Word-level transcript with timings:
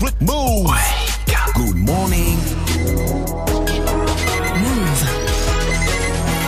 Move. 0.00 0.72
Good 1.54 1.76
morning. 1.76 2.38
Move. 4.56 5.04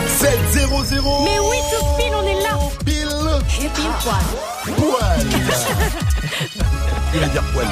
7-0-0. 0.07 1.23
Mais 1.23 1.37
oui, 1.39 1.57
tout 1.69 1.85
pile, 1.97 2.13
on 2.15 2.23
est 2.25 2.41
là. 2.41 2.57
Pile 2.83 3.09
Et 3.63 3.69
pile 3.69 3.91
poil. 4.01 4.75
poil. 4.75 5.27
Il 7.13 7.19
va 7.19 7.27
dire 7.27 7.43
poil. 7.53 7.67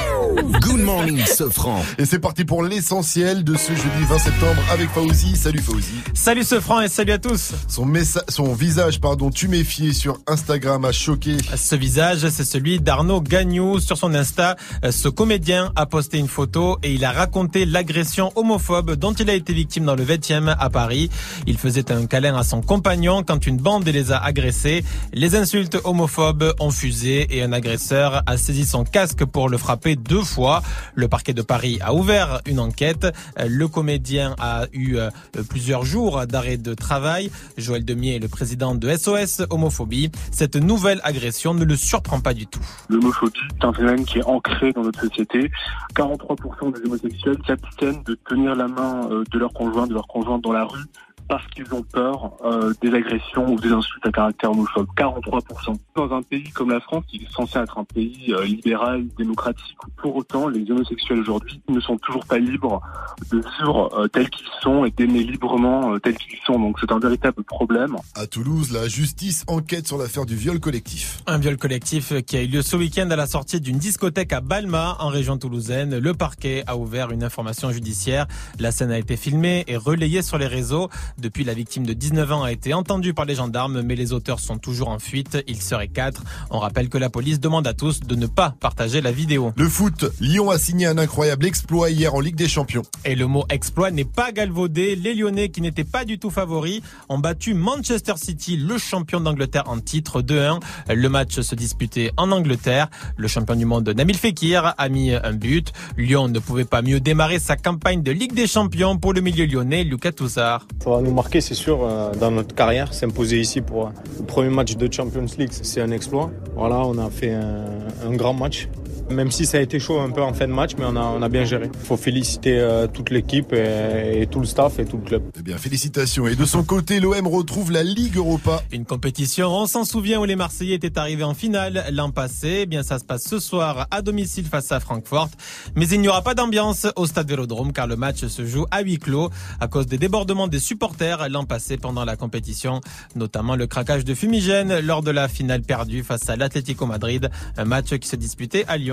Good 0.72 0.84
morning, 0.84 1.22
Sofran. 1.26 1.82
Et 1.98 2.06
c'est 2.06 2.18
parti 2.18 2.46
pour 2.46 2.62
l'essentiel 2.62 3.44
de 3.44 3.58
ce 3.58 3.74
jeudi 3.74 4.04
20 4.08 4.18
septembre 4.18 4.62
avec 4.72 4.88
Fauzi. 4.88 5.36
Salut 5.36 5.60
Fauzi. 5.60 5.92
Salut 6.14 6.44
ce 6.44 6.60
franc 6.60 6.80
et 6.80 6.88
salut 6.88 7.12
à 7.12 7.18
tous. 7.18 7.52
Son, 7.68 7.84
messa- 7.84 8.24
son 8.30 8.54
visage, 8.54 8.98
pardon, 8.98 9.28
tuméfié 9.28 9.92
sur 9.92 10.16
Instagram 10.26 10.86
a 10.86 10.92
choqué. 10.92 11.36
Ce 11.56 11.74
visage, 11.76 12.26
c'est 12.30 12.46
celui 12.46 12.80
d'Arnaud 12.80 13.20
Gagnou. 13.20 13.80
Sur 13.80 13.98
son 13.98 14.14
Insta, 14.14 14.56
ce 14.90 15.08
comédien 15.10 15.72
a 15.76 15.84
posté 15.84 16.16
une 16.16 16.26
photo 16.28 16.78
et 16.82 16.92
il 16.94 17.04
a 17.04 17.12
raconté 17.12 17.66
l'agression 17.66 18.32
homophobe 18.34 18.92
dont 18.96 19.12
il 19.12 19.28
a 19.28 19.34
été 19.34 19.52
victime 19.52 19.84
dans 19.84 19.94
le 19.94 20.06
20e 20.06 20.56
à 20.58 20.70
Paris. 20.70 21.10
Il 21.46 21.58
faisait 21.58 21.92
un 21.92 22.06
câlin 22.06 22.34
à 22.34 22.44
son 22.44 22.62
compagnon 22.62 23.22
quand 23.22 23.46
une 23.46 23.58
bande 23.58 23.86
les 23.86 24.10
a 24.10 24.24
agressés. 24.24 24.84
Les 25.12 25.34
insultes 25.36 25.76
homophobes 25.84 26.54
ont 26.60 26.70
fusé 26.70 27.26
et 27.36 27.42
un 27.42 27.52
agresseur 27.52 28.22
a 28.24 28.38
saisi 28.38 28.64
son 28.64 28.84
casque 28.84 29.26
pour 29.26 29.50
le 29.50 29.58
frapper 29.58 29.96
deux 29.96 30.22
fois. 30.24 30.61
Le 30.94 31.08
parquet 31.08 31.34
de 31.34 31.42
Paris 31.42 31.78
a 31.80 31.94
ouvert 31.94 32.40
une 32.46 32.60
enquête. 32.60 33.06
Euh, 33.38 33.46
Le 33.48 33.68
comédien 33.68 34.34
a 34.38 34.66
eu 34.72 34.96
euh, 34.96 35.10
plusieurs 35.48 35.84
jours 35.84 36.26
d'arrêt 36.26 36.56
de 36.56 36.74
travail. 36.74 37.30
Joël 37.56 37.84
Demier 37.84 38.16
est 38.16 38.18
le 38.18 38.28
président 38.28 38.74
de 38.74 38.94
SOS 38.94 39.42
Homophobie. 39.50 40.10
Cette 40.30 40.56
nouvelle 40.56 41.00
agression 41.04 41.54
ne 41.54 41.64
le 41.64 41.76
surprend 41.76 42.20
pas 42.20 42.34
du 42.34 42.46
tout. 42.46 42.60
L'homophobie 42.88 43.40
est 43.60 43.64
un 43.64 43.72
phénomène 43.72 44.04
qui 44.04 44.18
est 44.18 44.24
ancré 44.24 44.72
dans 44.72 44.82
notre 44.82 45.00
société. 45.00 45.50
43% 45.94 46.74
des 46.74 46.86
homosexuels 46.86 47.38
s'abstiennent 47.46 48.02
de 48.04 48.18
tenir 48.28 48.54
la 48.54 48.68
main 48.68 49.08
euh, 49.10 49.24
de 49.30 49.38
leur 49.38 49.52
conjoint, 49.52 49.86
de 49.86 49.94
leur 49.94 50.06
conjointe 50.06 50.42
dans 50.42 50.52
la 50.52 50.64
rue 50.64 50.84
parce 51.32 51.46
qu'ils 51.46 51.72
ont 51.72 51.82
peur 51.82 52.32
euh, 52.44 52.74
des 52.82 52.92
agressions 52.92 53.50
ou 53.50 53.58
des 53.58 53.70
insultes 53.70 54.04
à 54.06 54.12
caractère 54.12 54.50
homophobe. 54.50 54.86
43%. 54.94 55.74
Dans 55.96 56.12
un 56.12 56.20
pays 56.20 56.50
comme 56.50 56.68
la 56.68 56.80
France, 56.80 57.04
qui 57.08 57.16
est 57.16 57.32
censé 57.32 57.58
être 57.58 57.78
un 57.78 57.84
pays 57.84 58.34
euh, 58.34 58.44
libéral, 58.44 59.06
démocratique, 59.16 59.78
pour 59.96 60.14
autant, 60.14 60.48
les 60.48 60.70
homosexuels 60.70 61.20
aujourd'hui 61.20 61.62
ne 61.70 61.80
sont 61.80 61.96
toujours 61.96 62.26
pas 62.26 62.38
libres 62.38 62.82
de 63.30 63.38
vivre 63.38 63.98
euh, 63.98 64.08
tels 64.08 64.28
qu'ils 64.28 64.44
sont 64.60 64.84
et 64.84 64.90
d'aimer 64.90 65.22
librement 65.22 65.94
euh, 65.94 65.98
tels 66.00 66.18
qu'ils 66.18 66.38
sont. 66.44 66.58
Donc 66.58 66.76
c'est 66.78 66.92
un 66.92 66.98
véritable 66.98 67.42
problème. 67.44 67.96
À 68.14 68.26
Toulouse, 68.26 68.70
la 68.70 68.86
justice 68.86 69.44
enquête 69.46 69.86
sur 69.86 69.96
l'affaire 69.96 70.26
du 70.26 70.36
viol 70.36 70.60
collectif. 70.60 71.22
Un 71.26 71.38
viol 71.38 71.56
collectif 71.56 72.12
qui 72.26 72.36
a 72.36 72.42
eu 72.42 72.46
lieu 72.46 72.60
ce 72.60 72.76
week-end 72.76 73.10
à 73.10 73.16
la 73.16 73.26
sortie 73.26 73.62
d'une 73.62 73.78
discothèque 73.78 74.34
à 74.34 74.42
Balma, 74.42 74.98
en 75.00 75.08
région 75.08 75.38
toulousaine. 75.38 75.98
Le 75.98 76.12
parquet 76.12 76.62
a 76.66 76.76
ouvert 76.76 77.10
une 77.10 77.24
information 77.24 77.70
judiciaire. 77.72 78.26
La 78.58 78.70
scène 78.70 78.90
a 78.90 78.98
été 78.98 79.16
filmée 79.16 79.64
et 79.66 79.78
relayée 79.78 80.20
sur 80.20 80.36
les 80.36 80.46
réseaux. 80.46 80.90
Depuis, 81.22 81.44
la 81.44 81.54
victime 81.54 81.86
de 81.86 81.92
19 81.92 82.32
ans 82.32 82.42
a 82.42 82.50
été 82.50 82.74
entendue 82.74 83.14
par 83.14 83.26
les 83.26 83.36
gendarmes, 83.36 83.82
mais 83.82 83.94
les 83.94 84.12
auteurs 84.12 84.40
sont 84.40 84.58
toujours 84.58 84.88
en 84.88 84.98
fuite. 84.98 85.38
Ils 85.46 85.62
seraient 85.62 85.86
quatre. 85.86 86.24
On 86.50 86.58
rappelle 86.58 86.88
que 86.88 86.98
la 86.98 87.10
police 87.10 87.38
demande 87.38 87.64
à 87.68 87.74
tous 87.74 88.00
de 88.00 88.16
ne 88.16 88.26
pas 88.26 88.56
partager 88.58 89.00
la 89.00 89.12
vidéo. 89.12 89.52
Le 89.56 89.68
foot, 89.68 90.06
Lyon 90.18 90.50
a 90.50 90.58
signé 90.58 90.86
un 90.86 90.98
incroyable 90.98 91.46
exploit 91.46 91.90
hier 91.90 92.12
en 92.12 92.18
Ligue 92.18 92.34
des 92.34 92.48
Champions. 92.48 92.82
Et 93.04 93.14
le 93.14 93.28
mot 93.28 93.44
exploit 93.50 93.92
n'est 93.92 94.04
pas 94.04 94.32
galvaudé. 94.32 94.96
Les 94.96 95.14
Lyonnais, 95.14 95.50
qui 95.50 95.60
n'étaient 95.60 95.84
pas 95.84 96.04
du 96.04 96.18
tout 96.18 96.30
favoris, 96.30 96.82
ont 97.08 97.20
battu 97.20 97.54
Manchester 97.54 98.14
City, 98.16 98.56
le 98.56 98.76
champion 98.76 99.20
d'Angleterre 99.20 99.68
en 99.68 99.78
titre 99.78 100.22
2-1. 100.22 100.58
Le 100.88 101.08
match 101.08 101.40
se 101.40 101.54
disputait 101.54 102.10
en 102.16 102.32
Angleterre. 102.32 102.88
Le 103.16 103.28
champion 103.28 103.54
du 103.54 103.64
monde 103.64 103.88
Nabil 103.88 104.16
Fekir 104.16 104.74
a 104.76 104.88
mis 104.88 105.14
un 105.14 105.34
but. 105.34 105.72
Lyon 105.96 106.26
ne 106.26 106.40
pouvait 106.40 106.64
pas 106.64 106.82
mieux 106.82 106.98
démarrer 106.98 107.38
sa 107.38 107.56
campagne 107.56 108.02
de 108.02 108.10
Ligue 108.10 108.34
des 108.34 108.48
Champions 108.48 108.98
pour 108.98 109.12
le 109.12 109.20
milieu 109.20 109.46
lyonnais, 109.46 109.84
Lucas 109.84 110.10
Toussard. 110.10 110.66
Ça 110.82 110.90
va 110.90 111.00
nous 111.00 111.11
c'est 111.40 111.54
sûr, 111.54 111.80
euh, 111.82 112.12
dans 112.14 112.30
notre 112.30 112.54
carrière. 112.54 112.92
S'imposer 112.92 113.40
ici 113.40 113.60
pour 113.60 113.86
euh, 113.86 113.90
le 114.18 114.24
premier 114.24 114.50
match 114.50 114.76
de 114.76 114.92
Champions 114.92 115.26
League, 115.38 115.50
c'est 115.52 115.80
un 115.80 115.90
exploit. 115.90 116.30
Voilà, 116.56 116.78
on 116.86 116.98
a 116.98 117.10
fait 117.10 117.32
un 117.32 118.14
grand 118.14 118.34
match. 118.34 118.68
Même 119.10 119.30
si 119.30 119.46
ça 119.46 119.58
a 119.58 119.60
été 119.60 119.78
chaud 119.78 120.00
un 120.00 120.10
peu 120.10 120.22
en 120.22 120.32
fin 120.32 120.46
de 120.46 120.52
match, 120.52 120.72
mais 120.78 120.84
on 120.86 120.96
a, 120.96 121.02
on 121.02 121.22
a 121.22 121.28
bien 121.28 121.44
géré. 121.44 121.70
Il 121.72 121.86
faut 121.86 121.96
féliciter 121.96 122.58
euh, 122.58 122.86
toute 122.86 123.10
l'équipe 123.10 123.52
et, 123.52 124.22
et 124.22 124.26
tout 124.26 124.40
le 124.40 124.46
staff 124.46 124.78
et 124.78 124.84
tout 124.84 124.96
le 124.98 125.04
club. 125.04 125.22
Eh 125.38 125.42
bien, 125.42 125.58
félicitations. 125.58 126.26
Et 126.26 126.36
de 126.36 126.44
son 126.44 126.64
côté, 126.64 127.00
l'OM 127.00 127.26
retrouve 127.26 127.72
la 127.72 127.82
Ligue 127.82 128.16
Europa. 128.16 128.62
Une 128.72 128.84
compétition, 128.84 129.48
on 129.48 129.66
s'en 129.66 129.84
souvient, 129.84 130.20
où 130.20 130.24
les 130.24 130.36
Marseillais 130.36 130.76
étaient 130.76 130.98
arrivés 130.98 131.24
en 131.24 131.34
finale 131.34 131.84
l'an 131.92 132.10
passé. 132.10 132.60
Eh 132.62 132.66
bien, 132.66 132.82
ça 132.82 132.98
se 132.98 133.04
passe 133.04 133.24
ce 133.24 133.38
soir 133.38 133.86
à 133.90 134.02
domicile 134.02 134.46
face 134.46 134.72
à 134.72 134.80
Francfort. 134.80 135.30
Mais 135.76 135.88
il 135.88 136.00
n'y 136.00 136.08
aura 136.08 136.22
pas 136.22 136.34
d'ambiance 136.34 136.86
au 136.96 137.06
stade 137.06 137.28
Vélodrome 137.28 137.72
car 137.72 137.86
le 137.86 137.96
match 137.96 138.26
se 138.26 138.46
joue 138.46 138.66
à 138.70 138.82
huis 138.82 138.98
clos 138.98 139.30
à 139.60 139.68
cause 139.68 139.86
des 139.86 139.98
débordements 139.98 140.48
des 140.48 140.60
supporters 140.60 141.28
l'an 141.28 141.44
passé 141.44 141.76
pendant 141.76 142.04
la 142.04 142.16
compétition, 142.16 142.80
notamment 143.14 143.56
le 143.56 143.66
craquage 143.66 144.04
de 144.04 144.14
fumigène 144.14 144.80
lors 144.80 145.02
de 145.02 145.10
la 145.10 145.28
finale 145.28 145.62
perdue 145.62 146.02
face 146.02 146.28
à 146.28 146.36
l'Atlético 146.36 146.86
Madrid, 146.86 147.30
un 147.56 147.64
match 147.64 147.94
qui 147.96 148.08
se 148.08 148.16
disputait 148.16 148.64
à 148.68 148.76
Lyon. 148.76 148.91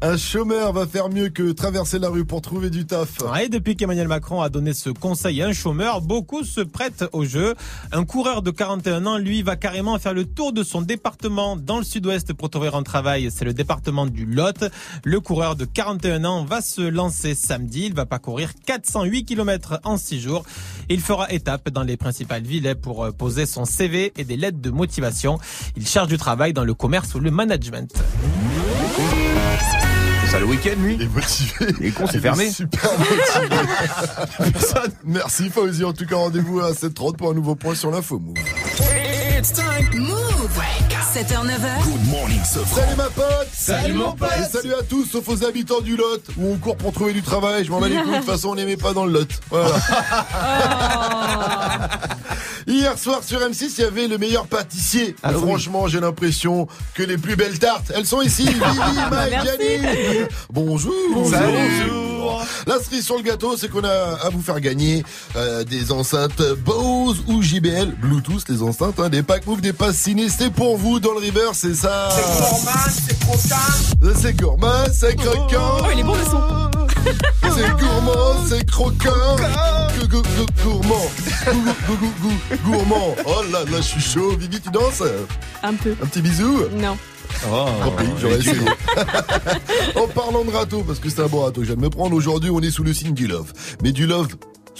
Un 0.00 0.16
chômeur 0.16 0.72
va 0.72 0.86
faire 0.86 1.08
mieux 1.08 1.28
que 1.28 1.52
traverser 1.52 1.98
la 1.98 2.08
rue 2.08 2.24
pour 2.24 2.40
trouver 2.40 2.70
du 2.70 2.86
taf. 2.86 3.18
Et 3.42 3.48
depuis 3.48 3.76
qu'Emmanuel 3.76 4.08
Macron 4.08 4.40
a 4.40 4.48
donné 4.48 4.72
ce 4.72 4.90
conseil 4.90 5.42
à 5.42 5.46
un 5.46 5.52
chômeur, 5.52 6.00
beaucoup 6.00 6.44
se 6.44 6.60
prêtent 6.60 7.04
au 7.12 7.24
jeu. 7.24 7.54
Un 7.92 8.04
coureur 8.04 8.42
de 8.42 8.50
41 8.50 9.06
ans, 9.06 9.18
lui, 9.18 9.42
va 9.42 9.56
carrément 9.56 9.98
faire 9.98 10.14
le 10.14 10.24
tour 10.24 10.52
de 10.52 10.62
son 10.62 10.82
département 10.82 11.56
dans 11.56 11.78
le 11.78 11.84
sud-ouest 11.84 12.32
pour 12.32 12.50
trouver 12.50 12.70
un 12.72 12.82
travail. 12.82 13.30
C'est 13.30 13.44
le 13.44 13.54
département 13.54 14.06
du 14.06 14.26
Lot. 14.26 14.64
Le 15.04 15.20
coureur 15.20 15.56
de 15.56 15.64
41 15.64 16.24
ans 16.24 16.44
va 16.44 16.60
se 16.60 16.82
lancer 16.82 17.34
samedi. 17.34 17.86
Il 17.86 17.94
va 17.94 18.06
parcourir 18.06 18.50
408 18.66 19.24
km 19.24 19.80
en 19.84 19.96
6 19.96 20.20
jours. 20.20 20.44
Il 20.88 21.00
fera 21.00 21.30
étape 21.32 21.70
dans 21.70 21.82
les 21.82 21.96
principales 21.96 22.42
villes 22.42 22.74
pour 22.80 23.04
euh, 23.04 23.12
poser 23.12 23.46
son 23.46 23.64
CV 23.64 24.12
et 24.16 24.24
des 24.24 24.36
lettres 24.36 24.60
de 24.60 24.70
motivation. 24.70 25.38
Il 25.76 25.86
cherche 25.86 26.08
du 26.08 26.18
travail 26.18 26.52
dans 26.52 26.64
le 26.64 26.74
commerce 26.74 27.14
ou 27.14 27.20
le 27.20 27.30
management. 27.30 27.92
Ça 30.30 30.38
le 30.38 30.46
week-end, 30.46 30.76
lui 30.78 30.94
Il 30.94 31.02
est 31.02 31.12
motivé. 31.12 31.66
Les 31.80 31.90
cons, 31.90 32.06
c'est 32.06 32.14
Il 32.14 32.18
est 32.18 32.20
fermé. 32.20 32.50
Super 32.50 32.90
motivé. 32.98 33.56
Merci 35.04 35.50
Fauzi. 35.50 35.84
En 35.84 35.92
tout 35.92 36.06
cas, 36.06 36.14
rendez-vous 36.16 36.60
à 36.60 36.70
7h30 36.70 37.16
pour 37.16 37.30
un 37.30 37.34
nouveau 37.34 37.56
point 37.56 37.74
sur 37.74 37.90
l'info. 37.90 38.20
Move. 38.20 38.38
Move. 39.94 40.89
7h, 41.12 41.44
9h. 41.44 41.82
Good 41.82 42.06
morning, 42.08 42.40
Salut 42.44 42.96
ma 42.96 43.10
pote 43.10 43.48
Salut 43.52 43.94
mon 43.94 44.12
pote 44.12 44.28
Et 44.38 44.44
salut 44.44 44.74
à 44.74 44.82
tous, 44.84 45.06
sauf 45.06 45.28
aux 45.28 45.44
habitants 45.44 45.80
du 45.80 45.96
Lot, 45.96 46.22
où 46.38 46.52
on 46.52 46.56
court 46.56 46.76
pour 46.76 46.92
trouver 46.92 47.12
du 47.12 47.22
travail. 47.22 47.64
Je 47.64 47.70
m'en 47.72 47.80
bats 47.80 47.88
les 47.88 47.96
couilles, 47.96 48.12
de 48.12 48.16
toute 48.18 48.26
façon 48.26 48.50
on 48.50 48.54
n'aimait 48.54 48.76
pas 48.76 48.92
dans 48.92 49.06
le 49.06 49.12
Lot. 49.12 49.28
Voilà. 49.50 49.74
Hier 52.68 52.96
soir 52.96 53.24
sur 53.24 53.40
M6, 53.40 53.74
il 53.78 53.80
y 53.80 53.84
avait 53.84 54.06
le 54.06 54.18
meilleur 54.18 54.46
pâtissier. 54.46 55.16
Ah 55.24 55.32
oui. 55.34 55.40
Franchement, 55.40 55.88
j'ai 55.88 55.98
l'impression 55.98 56.68
que 56.94 57.02
les 57.02 57.18
plus 57.18 57.34
belles 57.34 57.58
tartes, 57.58 57.90
elles 57.92 58.06
sont 58.06 58.22
ici. 58.22 58.44
Vivi, 58.44 58.60
Mike. 59.10 60.30
Bonjour. 60.52 60.94
Bonjour. 61.12 62.44
La 62.66 62.78
cerise 62.78 63.04
sur 63.04 63.16
le 63.16 63.22
gâteau, 63.22 63.56
c'est 63.56 63.68
qu'on 63.68 63.82
a 63.84 64.18
à 64.22 64.28
vous 64.28 64.42
faire 64.42 64.60
gagner 64.60 65.02
euh, 65.36 65.64
des 65.64 65.90
enceintes 65.90 66.42
Bose 66.64 67.22
ou 67.26 67.42
JBL, 67.42 67.96
Bluetooth, 68.00 68.48
les 68.48 68.62
enceintes, 68.62 69.00
hein, 69.00 69.08
des 69.08 69.22
packs 69.22 69.46
move, 69.46 69.60
des 69.60 69.72
passes 69.72 69.96
ciné. 69.96 70.28
C'est 70.28 70.50
pour 70.50 70.76
vous 70.76 70.99
dans 71.00 71.12
le 71.12 71.18
river, 71.20 71.50
c'est 71.54 71.74
ça. 71.74 72.08
C'est 72.10 72.38
gourmand, 72.38 72.86
c'est 72.92 73.18
croquant. 73.18 74.14
C'est 74.20 74.36
gourmand, 74.36 74.84
c'est 74.92 75.16
croquant. 75.16 75.76
Oh, 75.82 75.86
il 75.92 76.00
est 76.00 76.02
bon, 76.02 76.14
le 76.14 76.24
son. 76.24 76.70
C'est 77.56 77.70
gourmand, 77.78 78.46
c'est 78.48 78.64
croquant. 78.70 79.36
Gou- 79.98 80.06
gou- 80.06 80.22
gou- 80.22 80.62
Gourmand. 80.62 81.10
Gou- 81.46 81.52
gou- 81.62 81.96
gou- 81.96 82.12
gou- 82.22 82.70
Gourmand. 82.70 83.16
Oh 83.26 83.42
là 83.50 83.60
là, 83.64 83.76
je 83.78 83.82
suis 83.82 84.00
chaud. 84.00 84.36
Vivi, 84.38 84.60
tu 84.60 84.70
danses 84.70 85.02
Un 85.62 85.74
peu. 85.74 85.94
Un 86.02 86.06
petit 86.06 86.20
bisou 86.22 86.64
Non. 86.76 86.96
Oh, 87.50 87.66
Tant 87.82 87.92
j'aurais 88.20 88.38
essayé. 88.38 88.60
en 89.96 90.06
parlant 90.08 90.44
de 90.44 90.50
râteau, 90.50 90.82
parce 90.86 90.98
que 90.98 91.08
c'est 91.08 91.22
un 91.22 91.26
bon 91.26 91.40
râteau 91.42 91.60
que 91.62 91.66
je 91.66 91.72
viens 91.72 91.76
de 91.76 91.82
me 91.82 91.90
prendre, 91.90 92.14
aujourd'hui 92.14 92.50
on 92.50 92.60
est 92.60 92.70
sous 92.70 92.84
le 92.84 92.92
signe 92.92 93.14
du 93.14 93.26
love. 93.26 93.52
Mais 93.82 93.92
du 93.92 94.06
love 94.06 94.28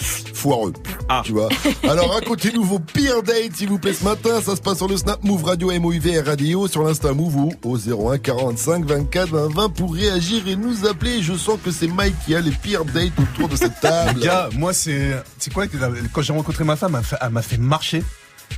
foireux, 0.01 0.73
Ah. 1.09 1.21
tu 1.25 1.31
vois. 1.33 1.49
Alors 1.87 2.13
racontez-nous 2.13 2.63
vos 2.63 2.79
pires 2.79 3.21
dates 3.23 3.55
s'il 3.55 3.69
vous 3.69 3.79
plaît 3.79 3.93
ce 3.93 4.03
matin, 4.03 4.41
ça 4.41 4.55
se 4.55 4.61
passe 4.61 4.77
sur 4.77 4.87
le 4.87 4.97
Snap 4.97 5.23
Move 5.23 5.43
Radio 5.43 5.71
MOUV 5.79 6.23
Radio, 6.25 6.67
sur 6.67 6.83
l'Insta 6.83 7.13
Move 7.13 7.35
ou 7.35 7.53
au 7.63 7.77
01 7.77 8.17
45 8.17 8.85
24 8.85 9.29
20 9.29 9.53
20 9.53 9.69
pour 9.69 9.93
réagir 9.93 10.47
et 10.47 10.55
nous 10.55 10.85
appeler. 10.87 11.21
Je 11.21 11.33
sens 11.33 11.59
que 11.63 11.71
c'est 11.71 11.87
Mike 11.87 12.15
qui 12.25 12.35
a 12.35 12.41
les 12.41 12.51
pires 12.51 12.85
dates 12.85 13.11
autour 13.19 13.47
de 13.49 13.55
cette 13.55 13.79
table. 13.79 14.19
Gars, 14.23 14.49
moi 14.57 14.73
c'est, 14.73 15.11
c'est 15.37 15.53
quoi 15.53 15.65
quand 16.13 16.21
j'ai 16.21 16.33
rencontré 16.33 16.63
ma 16.63 16.75
femme, 16.75 16.91
elle 16.95 17.01
m'a 17.01 17.03
fait, 17.03 17.15
elle 17.21 17.29
m'a 17.29 17.41
fait 17.41 17.57
marcher. 17.57 18.03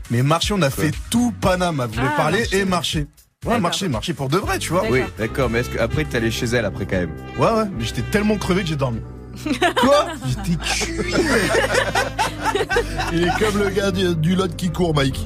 Mais 0.10 0.24
marcher, 0.24 0.54
on 0.54 0.62
a 0.62 0.69
fait 0.69 0.92
tout 1.10 1.34
Paname. 1.40 1.81
Elle 1.84 1.95
voulait 1.95 2.10
Ah, 2.13 2.18
parler 2.18 2.40
marcher. 2.40 2.57
et 2.60 2.66
marcher. 2.66 3.07
Ouais, 3.45 3.60
marcher, 3.60 3.88
marcher 3.90 4.13
pour 4.13 4.30
de 4.30 4.38
vrai, 4.38 4.57
tu 4.57 4.69
vois. 4.72 4.84
Oui, 4.90 5.01
d'accord, 5.18 5.50
mais 5.50 5.60
est-ce 5.60 5.69
que 5.69 5.78
après 5.80 6.06
t'es 6.06 6.16
allé 6.18 6.31
chez 6.31 6.45
elle 6.45 6.63
après 6.66 6.86
quand 6.86 6.95
même? 6.98 7.12
Ouais, 7.38 7.45
ouais. 7.51 7.66
Mais 7.78 7.84
j'étais 7.84 8.01
tellement 8.04 8.38
crevé 8.38 8.62
que 8.63 8.69
j'ai 8.69 8.78
dormi. 8.78 9.01
Quoi 9.81 10.07
J'étais 10.27 10.57
cuit 10.63 11.13
Il 13.12 13.24
est 13.24 13.39
comme 13.39 13.57
le 13.59 13.69
gars 13.69 13.91
du, 13.91 14.35
lot 14.35 14.56
qui 14.56 14.69
court, 14.69 14.94
Mike. 14.94 15.25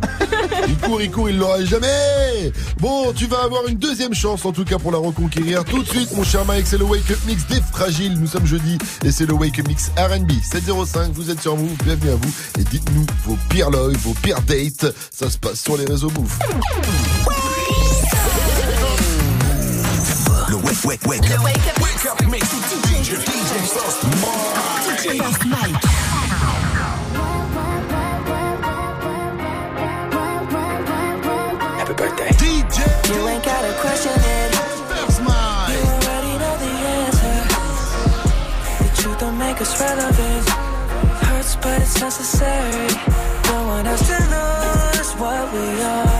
Il 0.67 0.77
court, 0.77 1.01
il 1.01 1.11
court, 1.11 1.29
il 1.29 1.37
l'aura 1.37 1.63
jamais 1.63 2.51
Bon, 2.79 3.13
tu 3.13 3.25
vas 3.27 3.43
avoir 3.43 3.67
une 3.67 3.77
deuxième 3.77 4.13
chance 4.13 4.45
en 4.45 4.51
tout 4.51 4.65
cas 4.65 4.77
pour 4.77 4.91
la 4.91 4.97
reconquérir 4.97 5.63
tout 5.65 5.83
de 5.83 5.87
suite, 5.87 6.15
mon 6.15 6.23
cher 6.23 6.45
Mike. 6.45 6.67
C'est 6.67 6.77
le 6.77 6.85
Wake 6.85 7.09
Up 7.11 7.19
Mix 7.27 7.45
des 7.47 7.61
Fragiles. 7.61 8.19
Nous 8.19 8.27
sommes 8.27 8.45
jeudi 8.45 8.77
et 9.03 9.11
c'est 9.11 9.25
le 9.25 9.33
Wake 9.33 9.59
Up 9.59 9.67
Mix 9.67 9.91
RB 9.97 10.31
705. 10.43 11.11
Vous 11.13 11.29
êtes 11.29 11.41
sur 11.41 11.55
vous. 11.55 11.75
bienvenue 11.83 12.11
à 12.11 12.15
vous 12.15 12.33
et 12.59 12.63
dites-nous 12.63 13.05
vos 13.25 13.37
pires 13.49 13.69
loves, 13.69 13.97
vos 13.97 14.13
pires 14.13 14.41
dates. 14.41 14.93
Ça 15.11 15.29
se 15.29 15.37
passe 15.37 15.61
sur 15.61 15.77
les 15.77 15.85
réseaux 15.85 16.11
Move. 16.11 16.37
the 20.57 20.65
wake, 20.65 20.83
wake, 20.83 21.03
wake 21.05 21.31
up. 21.31 21.43
Wake 21.43 21.67
up, 21.67 21.81
wake 21.81 22.05
up 22.05 22.17
Make 22.29 22.41
you 22.41 22.59
DJ, 22.87 23.17
DJ, 23.21 23.53
first 23.75 24.03
mic. 24.05 24.37
DJ, 24.97 25.19
first 25.21 25.45
mic. 25.45 25.73
Happy 31.77 31.93
birthday. 31.93 32.29
DJ. 32.41 32.79
You 33.15 33.27
ain't 33.27 33.43
gotta 33.43 33.73
question 33.81 34.13
it. 34.13 34.51
That's 34.89 35.19
mine. 35.19 35.71
You 35.71 35.81
already 35.93 36.33
know 36.41 36.55
the 36.63 36.71
answer. 37.01 37.37
The 38.83 39.01
truth 39.01 39.19
don't 39.19 39.37
make 39.37 39.61
us 39.61 39.79
relevant. 39.79 40.49
Hurts, 41.25 41.55
but 41.57 41.81
it's 41.81 41.99
necessary. 42.01 42.87
No 43.45 43.67
one 43.67 43.87
else 43.87 44.07
to 44.07 44.19
know 44.29 44.57
what 45.19 45.53
we 45.53 45.81
are. 45.81 46.16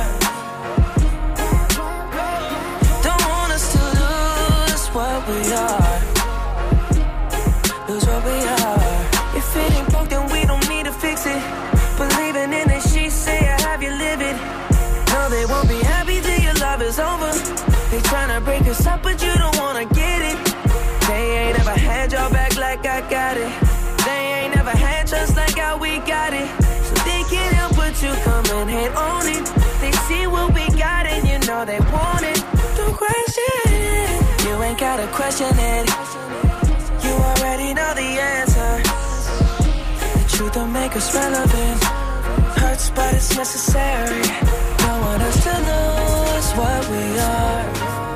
question. 33.37 34.47
You 34.47 34.63
ain't 34.63 34.79
gotta 34.79 35.07
question 35.07 35.47
it. 35.53 35.89
You 37.03 37.13
already 37.13 37.73
know 37.73 37.93
the 37.93 38.09
answer. 38.35 38.83
The 40.17 40.25
truth 40.29 40.55
will 40.55 40.67
make 40.67 40.95
us 40.95 41.13
relevant. 41.13 41.83
Hurts, 42.59 42.89
but 42.91 43.13
it's 43.13 43.35
necessary. 43.35 44.21
No 44.85 45.01
one 45.01 45.21
else 45.21 45.43
to 45.43 46.57
what 46.57 46.89
we 46.89 47.19
are. 47.19 48.06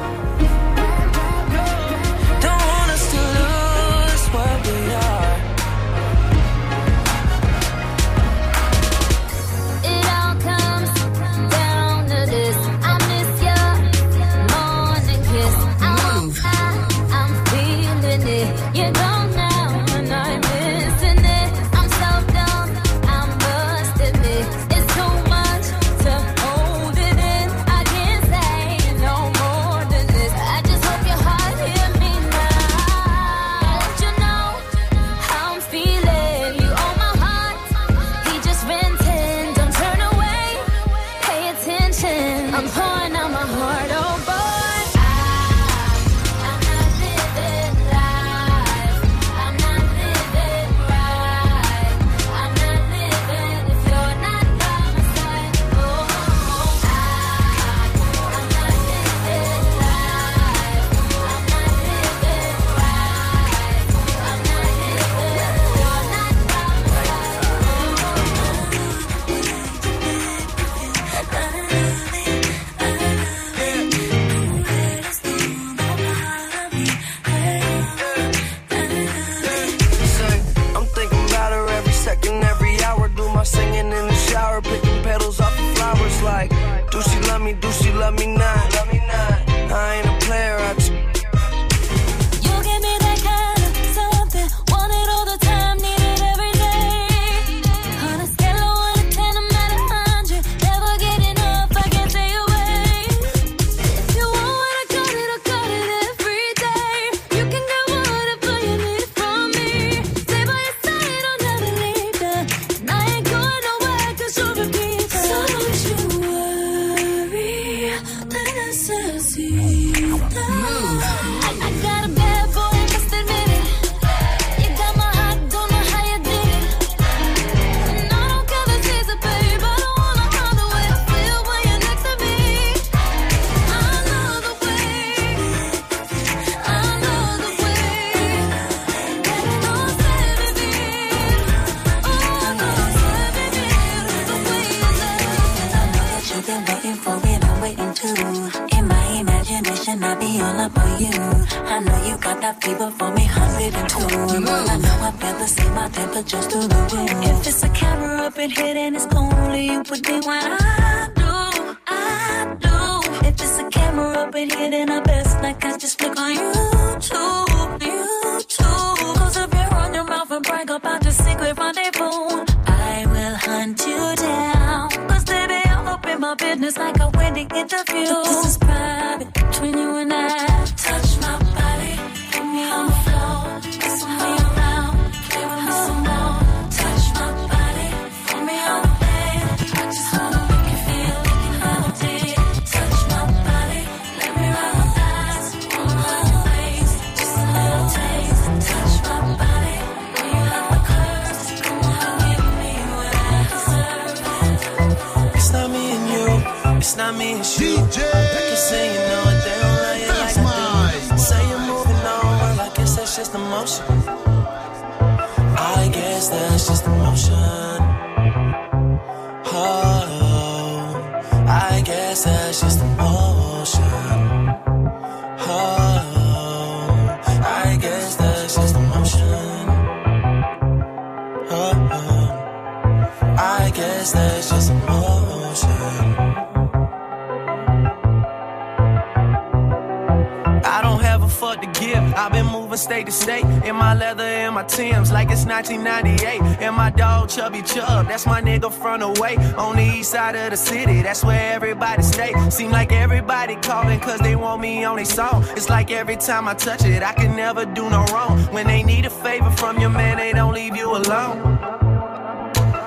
1998. 245.70 246.42
And 246.62 246.76
my 246.76 246.90
dog 246.90 247.30
Chubby 247.30 247.62
Chub, 247.62 248.08
that's 248.08 248.26
my 248.26 248.42
nigga 248.42 248.72
from 248.72 249.02
the 249.02 249.22
way 249.22 249.36
on 249.58 249.76
the 249.76 249.84
east 249.84 250.12
side 250.12 250.36
of 250.36 250.50
the 250.52 250.58
city. 250.58 251.02
That's 251.02 251.24
where 251.24 251.54
everybody 251.54 252.02
stay. 252.02 252.34
Seem 252.50 252.72
like 252.72 252.92
everybody 252.92 253.56
calling 253.58 254.00
cause 254.00 254.20
they 254.20 254.36
want 254.36 254.62
me 254.62 254.84
on 254.84 254.96
their 254.96 255.06
song. 255.06 255.46
It's 255.56 255.70
like 255.70 255.92
every 255.92 256.18
time 256.18 256.48
I 256.48 256.56
touch 256.56 256.84
it, 256.86 257.04
I 257.04 257.14
can 257.14 257.36
never 257.36 257.66
do 257.66 257.90
no 257.90 258.04
wrong. 258.06 258.40
When 258.54 258.66
they 258.66 258.82
need 258.84 259.06
a 259.06 259.10
favor 259.10 259.52
from 259.52 259.80
your 259.80 259.92
man, 259.92 260.18
they 260.18 260.34
don't 260.34 260.54
leave 260.54 260.76
you 260.76 260.90
alone. 260.96 261.60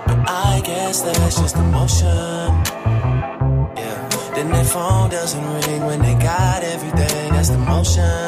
But 0.07 0.29
I 0.29 0.61
guess 0.65 1.03
that's 1.03 1.41
just 1.41 1.57
emotion. 1.57 2.49
Yeah. 3.79 4.09
Then 4.35 4.51
their 4.51 4.65
phone 4.65 5.11
doesn't 5.11 5.45
ring 5.45 5.85
when 5.87 6.03
they 6.03 6.15
got 6.15 6.65
everything. 6.65 7.33
That's 7.35 7.51
the 7.51 7.59
motion. 7.59 8.24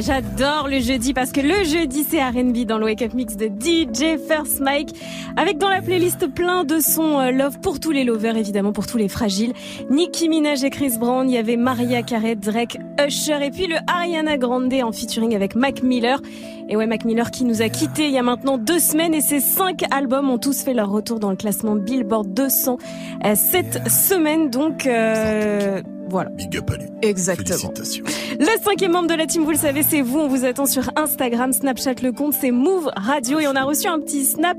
J'adore 0.00 0.68
le 0.68 0.80
jeudi 0.80 1.14
parce 1.14 1.32
que 1.32 1.40
le 1.40 1.64
jeudi 1.64 2.04
c'est 2.08 2.22
R&B 2.22 2.64
dans 2.66 2.78
le 2.78 2.84
Wake 2.84 3.02
Up 3.02 3.14
Mix 3.14 3.36
de 3.36 3.46
DJ 3.46 4.18
First 4.28 4.60
Mike 4.60 4.90
avec 5.36 5.58
dans 5.58 5.68
la 5.68 5.80
playlist 5.80 6.26
plein 6.26 6.64
de 6.64 6.80
sons 6.80 7.20
euh, 7.20 7.30
love 7.30 7.60
pour 7.60 7.80
tous 7.80 7.92
les 7.92 8.04
lovers 8.04 8.36
évidemment 8.36 8.72
pour 8.72 8.86
tous 8.86 8.98
les 8.98 9.08
fragiles. 9.08 9.52
Nicki 9.90 10.28
Minaj 10.28 10.64
et 10.64 10.70
Chris 10.70 10.92
Brown, 10.98 11.28
il 11.28 11.34
y 11.34 11.38
avait 11.38 11.56
Maria 11.56 12.02
Carey, 12.02 12.36
Drake, 12.36 12.78
Usher 13.06 13.44
et 13.44 13.50
puis 13.50 13.66
le 13.66 13.76
Ariana 13.86 14.36
Grande 14.36 14.72
en 14.74 14.92
featuring 14.92 15.34
avec 15.34 15.54
Mac 15.54 15.82
Miller. 15.82 16.20
Et 16.68 16.76
ouais 16.76 16.86
Mac 16.86 17.04
Miller 17.04 17.30
qui 17.30 17.44
nous 17.44 17.62
a 17.62 17.68
quittés 17.68 18.06
il 18.06 18.12
y 18.12 18.18
a 18.18 18.22
maintenant 18.22 18.58
deux 18.58 18.80
semaines 18.80 19.14
et 19.14 19.20
ses 19.20 19.40
cinq 19.40 19.84
albums 19.92 20.28
ont 20.30 20.38
tous 20.38 20.62
fait 20.62 20.74
leur 20.74 20.90
retour 20.90 21.20
dans 21.20 21.30
le 21.30 21.36
classement 21.36 21.76
Billboard 21.76 22.34
200 22.34 22.78
euh, 23.24 23.34
cette 23.36 23.88
semaine 23.88 24.50
donc 24.50 24.86
euh, 24.86 25.80
voilà. 26.08 26.30
Big 26.30 26.56
up 26.56 26.70
à 26.70 26.76
lui. 26.76 26.86
Exactement. 27.02 27.72
Félicitations. 27.74 28.04
Le 28.38 28.62
cinquième 28.62 28.92
membre 28.92 29.08
de 29.08 29.14
la 29.14 29.26
team, 29.26 29.44
vous 29.44 29.50
le 29.50 29.56
savez, 29.56 29.82
c'est 29.82 30.02
vous. 30.02 30.18
On 30.18 30.28
vous 30.28 30.44
attend 30.44 30.66
sur 30.66 30.90
Instagram, 30.96 31.52
Snapchat, 31.52 31.94
le 32.02 32.12
compte, 32.12 32.34
c'est 32.34 32.50
Move 32.50 32.90
Radio. 32.96 33.40
Et 33.40 33.46
on 33.46 33.56
a 33.56 33.64
reçu 33.64 33.86
un 33.88 34.00
petit 34.00 34.24
snap 34.24 34.56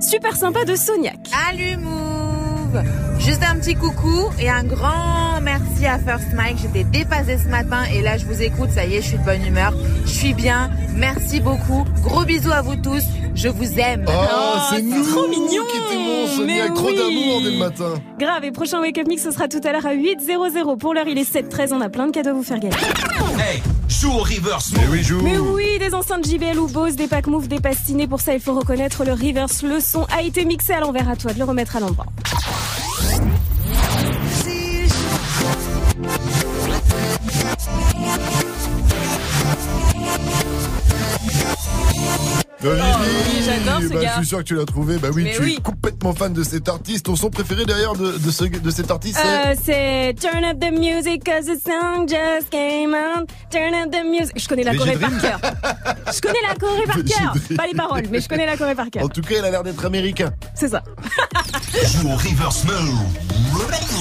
super 0.00 0.36
sympa 0.36 0.64
de 0.64 0.74
Soniac. 0.74 1.18
Salut 1.24 1.76
Move 2.66 2.82
Juste 3.18 3.42
un 3.42 3.56
petit 3.56 3.74
coucou 3.74 4.30
et 4.38 4.48
un 4.48 4.64
grand 4.64 5.40
merci 5.42 5.86
à 5.86 5.98
First 5.98 6.32
Mike. 6.34 6.58
J'étais 6.62 6.84
dépassée 6.84 7.38
ce 7.38 7.48
matin 7.48 7.84
et 7.92 8.02
là 8.02 8.18
je 8.18 8.26
vous 8.26 8.42
écoute, 8.42 8.70
ça 8.70 8.84
y 8.84 8.94
est, 8.96 9.02
je 9.02 9.08
suis 9.08 9.18
de 9.18 9.24
bonne 9.24 9.44
humeur. 9.44 9.72
Je 10.04 10.10
suis 10.10 10.34
bien. 10.34 10.70
Merci 10.94 11.40
beaucoup. 11.40 11.84
Gros 12.02 12.24
bisous 12.24 12.52
à 12.52 12.62
vous 12.62 12.76
tous. 12.76 13.02
Je 13.34 13.48
vous 13.48 13.78
aime. 13.78 14.06
Oh, 14.08 14.58
c'est 14.70 14.80
nous 14.82 15.02
trop 15.04 15.28
mignon. 15.28 15.62
qui 15.70 15.76
était 15.76 16.02
bon, 16.04 16.26
Sonia. 16.26 16.68
Mais 16.68 16.74
Trop 16.74 16.86
oui. 16.88 16.96
d'amour 16.96 17.42
dès 17.42 17.50
le 17.50 17.58
matin. 17.58 17.94
Grave, 18.18 18.44
et 18.44 18.50
prochain 18.50 18.80
Wake 18.80 18.96
Up 18.96 19.06
Mix, 19.06 19.22
ce 19.22 19.30
sera 19.30 19.46
tout 19.46 19.60
à 19.62 19.72
l'heure 19.72 19.84
à 19.84 19.94
8.00. 19.94 20.78
Pour 20.78 20.94
l'heure, 20.94 21.06
il 21.06 21.18
est 21.18 21.30
7.13. 21.30 21.74
On 21.74 21.80
a 21.82 21.90
plein 21.90 22.06
de 22.06 22.12
cadeaux 22.12 22.30
à 22.30 22.32
vous 22.32 22.42
faire 22.42 22.58
gagner. 22.58 22.76
Hey, 23.38 23.62
joue 23.88 24.12
au 24.12 24.18
reverse. 24.18 24.72
Mais 24.72 24.86
oui, 24.90 25.02
joue. 25.02 25.20
Mais 25.22 25.36
oui, 25.38 25.78
des 25.78 25.94
enceintes 25.94 26.26
JBL 26.26 26.58
ou 26.58 26.68
Bose, 26.68 26.96
des 26.96 27.06
packs 27.06 27.26
Move, 27.26 27.48
des 27.48 27.60
pastinés. 27.60 28.06
Pour 28.06 28.20
ça, 28.20 28.34
il 28.34 28.40
faut 28.40 28.54
reconnaître 28.54 29.04
le 29.04 29.12
reverse. 29.12 29.62
Le 29.62 29.80
son 29.80 30.04
a 30.04 30.22
été 30.22 30.44
mixé 30.44 30.72
à 30.72 30.80
l'envers. 30.80 31.08
À 31.08 31.16
toi 31.16 31.32
de 31.32 31.38
le 31.38 31.44
remettre 31.44 31.76
à 31.76 31.80
l'endroit. 31.80 32.06
Vivi, 42.58 42.74
oui, 42.74 43.44
j'adore 43.44 43.80
ce 43.82 43.88
bah, 43.94 44.00
gars. 44.00 44.12
Je 44.14 44.18
suis 44.20 44.26
sûr 44.28 44.38
que 44.38 44.44
tu 44.44 44.54
l'as 44.56 44.64
trouvé. 44.64 44.96
Bah 44.96 45.08
oui, 45.14 45.24
Mais 45.24 45.34
tu 45.34 45.42
oui. 45.42 45.56
es 45.58 45.62
complètement 45.62 46.14
fan 46.14 46.32
de 46.32 46.42
cet 46.42 46.68
artiste. 46.68 47.04
Ton 47.06 47.14
son 47.14 47.30
préféré 47.30 47.64
d'ailleurs 47.64 47.94
de, 47.94 48.12
de, 48.18 48.30
ce, 48.30 48.44
de 48.44 48.70
cet 48.70 48.90
artiste, 48.90 49.18
c'est 49.22 49.46
Euh, 49.46 49.54
c'est 49.62 50.14
Turn 50.18 50.42
up 50.42 50.58
the 50.58 50.72
music 50.72 51.22
cause 51.24 51.44
the 51.46 51.58
song 51.62 52.08
just 52.08 52.50
came 52.50 52.94
out. 52.94 53.28
Turn 53.50 53.74
up 53.74 53.92
the 53.92 54.04
music. 54.04 54.32
Je 54.36 54.48
connais 54.48 54.64
la 54.64 54.74
choré 54.74 54.96
par 54.96 55.10
cœur. 55.20 55.38
Je 56.12 56.20
connais 56.20 56.38
la 56.48 56.54
choré 56.54 56.82
par 56.86 56.96
cœur. 56.96 57.34
Pas 57.56 57.66
les 57.66 57.74
paroles, 57.74 58.04
mais 58.10 58.20
je 58.20 58.28
connais 58.28 58.46
la 58.46 58.56
choré 58.56 58.74
par 58.74 58.90
cœur. 58.90 59.04
En 59.04 59.08
tout 59.08 59.20
cas, 59.20 59.34
il 59.38 59.44
a 59.44 59.50
l'air 59.50 59.62
d'être 59.62 59.84
américain. 59.84 60.30
C'est 60.54 60.68
ça. 60.68 60.82
Joue 62.00 62.08
au 62.08 62.16
reverse 62.16 62.64
mode. 62.64 62.74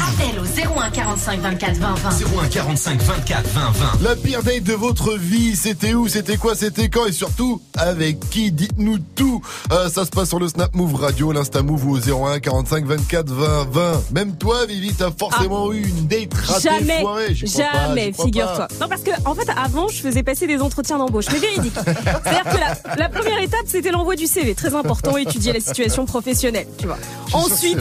Appel 0.02 0.40
au 0.40 0.80
01 0.80 0.90
45 0.92 1.40
24 1.42 1.74
20 1.78 1.94
20. 1.96 2.10
01 2.44 2.48
45 2.48 3.02
24 3.02 3.48
20 3.50 3.72
20. 3.72 4.02
La 4.02 4.16
pire 4.16 4.44
date 4.44 4.64
de 4.64 4.74
votre 4.74 5.18
vie, 5.18 5.56
c'était 5.56 5.94
où, 5.94 6.08
c'était 6.08 6.38
quoi, 6.38 6.56
c'était 6.56 6.90
quand? 6.90 7.06
Et 7.06 7.12
surtout, 7.12 7.55
avec 7.78 8.20
qui 8.30 8.52
Dites-nous 8.52 9.00
tout. 9.16 9.42
Euh, 9.72 9.90
ça 9.90 10.06
se 10.06 10.10
passe 10.12 10.30
sur 10.30 10.40
le 10.40 10.48
Snap 10.48 10.74
Move 10.76 10.96
Radio, 10.96 11.32
l'Insta 11.32 11.62
Move 11.62 11.88
au 11.88 11.98
01 11.98 12.40
45 12.40 12.86
24 12.86 13.30
20 13.30 13.68
20. 13.72 14.04
Même 14.14 14.36
toi, 14.38 14.66
Vivi, 14.66 14.94
t'as 14.94 15.12
forcément 15.12 15.72
eu 15.74 15.82
une 15.88 16.08
date 16.08 16.34
ratée 16.34 16.70
Ah. 16.70 16.80
Jamais, 16.80 17.02
foirée. 17.02 17.36
Jamais, 17.36 18.14
figure-toi. 18.14 18.68
Non, 18.80 18.88
parce 18.88 19.02
que 19.02 19.12
en 19.26 19.36
fait, 19.36 19.50
avant, 19.58 19.88
je 19.88 20.02
faisais 20.02 20.24
passer 20.24 20.48
des 20.48 20.62
entretiens 20.62 20.98
d'embauche, 20.98 21.26
mais 21.32 21.40
véridique. 21.40 21.74
C'est-à-dire 21.86 22.44
que 22.44 22.58
la, 22.58 22.96
la 22.98 23.10
première 23.10 23.40
étape, 23.42 23.66
c'était 23.68 23.92
l'envoi 23.92 24.16
du 24.16 24.28
CV, 24.28 24.56
très 24.56 24.74
important, 24.76 25.18
étudier 25.18 25.54
la 25.54 25.60
situation 25.60 26.06
professionnelle, 26.06 26.68
tu 26.78 26.88
vois. 26.88 26.98
Ensuite, 27.34 27.78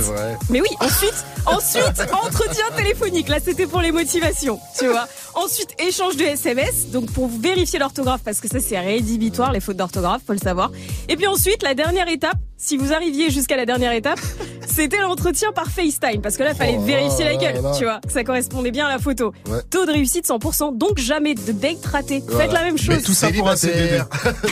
mais 0.50 0.60
oui, 0.60 0.68
ensuite, 0.80 1.24
ensuite, 1.46 2.02
entretien 2.24 2.64
téléphonique. 2.76 3.28
Là, 3.28 3.36
c'était 3.44 3.66
pour 3.66 3.80
les 3.80 3.92
motivations, 3.92 4.58
tu 4.78 4.86
vois. 4.88 5.06
Ensuite, 5.36 5.70
échange 5.80 6.16
de 6.16 6.22
SMS, 6.24 6.90
donc 6.92 7.10
pour 7.12 7.28
vérifier 7.28 7.78
l'orthographe, 7.78 8.20
parce 8.24 8.40
que 8.40 8.48
ça, 8.48 8.58
c'est 8.60 8.78
rédhibitoire, 8.78 9.52
les 9.52 9.60
fautes 9.60 9.76
d'orthographe, 9.76 10.22
faut 10.26 10.32
le 10.32 10.38
savoir. 10.38 10.70
Et 11.08 11.16
puis 11.16 11.26
ensuite, 11.26 11.62
la 11.62 11.74
dernière 11.74 12.08
étape, 12.08 12.36
si 12.56 12.76
vous 12.76 12.92
arriviez 12.92 13.30
jusqu'à 13.30 13.56
la 13.56 13.66
dernière 13.66 13.92
étape, 13.92 14.20
c'était 14.66 15.00
l'entretien 15.00 15.50
par 15.52 15.66
FaceTime, 15.66 16.22
parce 16.22 16.36
que 16.36 16.44
là, 16.44 16.50
il 16.52 16.56
fallait 16.56 16.76
Oh 16.78 16.82
vérifier 16.82 17.24
la 17.24 17.34
gueule, 17.36 17.60
tu 17.76 17.84
vois, 17.84 18.00
que 18.06 18.12
ça 18.12 18.22
correspondait 18.22 18.70
bien 18.70 18.86
à 18.86 18.90
la 18.90 18.98
photo. 18.98 19.32
Ouais. 19.48 19.58
Taux 19.70 19.84
de 19.86 19.90
réussite 19.92 20.26
100%, 20.28 20.78
donc 20.78 20.98
jamais 20.98 21.34
de 21.34 21.52
date 21.52 21.84
raté. 21.84 22.22
Voilà. 22.26 22.44
Faites 22.44 22.52
la 22.52 22.62
même 22.62 22.78
chose. 22.78 22.88
Mais 22.96 23.02
tout 23.02 23.12
ça 23.14 23.30
pour 23.32 23.48
un 23.50 23.56
célibataire. 23.56 24.06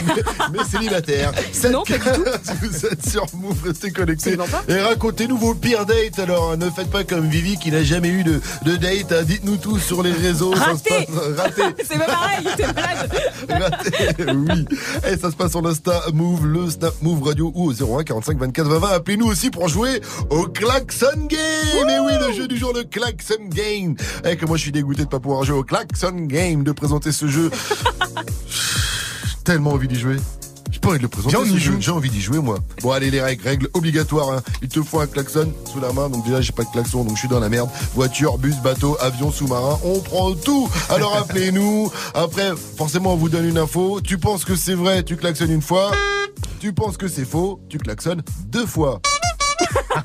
mais, 0.53 0.59
mais 0.59 0.65
célibataire. 0.71 1.33
Non, 1.73 1.85
pas 1.85 1.95
du 1.97 2.01
tout. 2.05 2.25
Vous 2.61 2.87
êtes 2.87 3.09
sur 3.09 3.25
Move, 3.35 3.63
restez 3.65 3.93
connectés. 3.93 4.37
Et 4.69 4.75
racontez-nous 4.81 5.39
vos 5.39 5.55
pires 5.55 5.87
dates. 5.87 6.19
Alors, 6.19 6.57
ne 6.57 6.69
faites 6.71 6.91
pas 6.91 7.05
comme 7.05 7.29
Vivi 7.29 7.57
qui 7.57 7.71
n'a 7.71 7.83
jamais 7.83 8.09
eu 8.09 8.25
de, 8.25 8.41
de 8.67 8.77
date. 8.77 9.13
hein. 9.13 9.23
Dites-nous 9.23 9.57
tout 9.57 9.79
sur 9.79 10.03
les 10.03 10.13
réseaux. 10.13 10.53
Raté. 10.73 11.09
Raté. 11.37 11.63
C'est 11.85 11.99
pas 11.99 12.05
pareil, 12.07 12.47
t'es 12.57 12.67
malade. 12.67 13.13
Raté, 13.49 14.33
oui. 14.33 14.67
Et 15.09 15.17
ça 15.17 15.31
se 15.31 15.37
passe 15.37 15.51
sur 15.53 15.63
l'Insta 15.63 16.03
Move, 16.13 16.47
le 16.47 16.71
Snap 16.71 16.95
Move 17.03 17.23
Radio 17.23 17.53
ou 17.55 17.71
au 17.71 17.73
01 17.73 18.05
45 18.05 18.39
24 18.39 18.69
20 18.69 18.79
20. 18.79 18.89
Appelez-nous 18.89 19.27
aussi 19.27 19.51
pour 19.51 19.69
jouer 19.69 20.01
au 20.31 20.45
Klaxon 20.45 21.27
Game. 21.29 21.89
Et 21.89 21.99
oui, 22.01 22.13
le 22.21 22.33
jeu 22.33 22.49
du 22.49 22.57
jour, 22.57 22.73
le 22.73 22.85
Klaxon 22.85 23.49
Game. 23.49 23.97
Et 24.25 24.37
que 24.37 24.47
moi, 24.47 24.57
je 24.57 24.63
suis 24.63 24.73
dégoûté 24.73 25.05
de 25.05 25.09
pas 25.09 25.21
pouvoir 25.21 25.45
jouer 25.45 25.59
au 25.59 25.65
Klaxon 25.65 26.27
Game, 26.27 26.65
de 26.65 26.73
présenter 26.73 27.13
ce 27.13 27.27
jeu. 27.29 27.51
J'ai 28.49 29.37
tellement 29.45 29.73
envie 29.73 29.89
d'y 29.89 29.99
jouer. 29.99 30.17
J'ai 30.83 30.89
pas 30.89 30.97
de 30.97 31.03
le 31.03 31.09
présenter. 31.09 31.37
Envie 31.91 32.11
d'y 32.11 32.21
jouer, 32.21 32.39
moi. 32.39 32.59
Bon, 32.83 32.91
allez, 32.91 33.11
les 33.11 33.21
règles, 33.21 33.47
règles 33.47 33.69
obligatoires. 33.75 34.31
hein. 34.31 34.43
Il 34.63 34.69
te 34.69 34.83
faut 34.83 34.99
un 35.01 35.07
klaxon 35.07 35.53
sous 35.71 35.81
la 35.81 35.93
main. 35.93 36.09
Donc 36.09 36.25
déjà, 36.25 36.41
j'ai 36.41 36.53
pas 36.53 36.65
de 36.65 36.71
klaxon, 36.71 37.05
donc 37.05 37.15
je 37.15 37.21
suis 37.21 37.29
dans 37.29 37.39
la 37.41 37.49
merde. 37.49 37.69
Voiture, 37.95 38.37
bus, 38.39 38.57
bateau, 38.63 38.97
avion, 39.01 39.31
sous-marin, 39.31 39.79
on 39.85 40.01
prend 40.01 40.33
tout. 40.35 40.69
Alors 40.91 41.17
appelez-nous. 41.17 41.91
Après, 42.15 42.53
forcément, 42.77 43.13
on 43.15 43.17
vous 43.17 43.29
donne 43.29 43.49
une 43.49 43.59
info. 43.59 44.01
Tu 44.01 44.19
penses 44.19 44.45
que 44.45 44.57
c'est 44.57 44.75
vrai, 44.75 45.03
tu 45.05 45.17
klaxonnes 45.17 45.53
une 45.53 45.63
fois. 45.63 45.93
Tu 46.59 46.73
penses 46.73 46.97
que 46.97 47.07
c'est 47.09 47.25
faux, 47.25 47.61
tu 47.69 47.79
klaxonnes 47.79 48.23
deux 48.47 48.67
fois. 48.67 49.01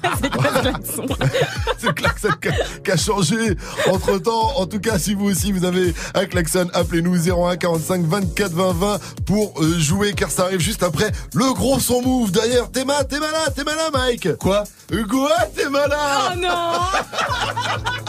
C'est 1.77 1.88
le 1.88 1.94
klaxon 1.94 2.30
qui 2.42 2.50
a, 2.50 2.51
qui 2.84 2.92
a 2.92 2.98
changé 2.98 3.58
entre 3.92 4.18
temps. 4.18 4.58
En 4.58 4.66
tout 4.66 4.80
cas, 4.80 4.98
si 5.00 5.13
vous 5.13 5.25
aussi 5.30 5.51
vous 5.51 5.66
avez 5.66 5.94
un 6.13 6.25
klaxon, 6.25 6.68
appelez-nous 6.74 7.30
01 7.30 7.58
45 7.58 8.06
24 8.06 8.51
20 8.51 8.74
20 8.74 9.00
pour 9.25 9.54
euh, 9.62 9.77
jouer 9.80 10.13
car 10.13 10.30
ça 10.32 10.44
arrive 10.44 10.60
juste 10.60 10.84
après 10.84 11.12
le 11.34 11.54
gros 11.54 11.80
son 11.80 12.01
move. 12.01 12.32
D'ailleurs, 12.32 12.72
t'es 12.72 12.86
mal, 12.86 13.08
t'es 13.08 13.20
malin, 13.20 13.46
t'es 13.56 13.63
malin, 13.63 13.89
Mike. 13.94 14.38
Quoi? 14.38 14.63
Quoi 15.10 15.32
T'es 15.56 15.70
malin 15.70 15.96
Oh 16.32 16.36
non 16.38 16.50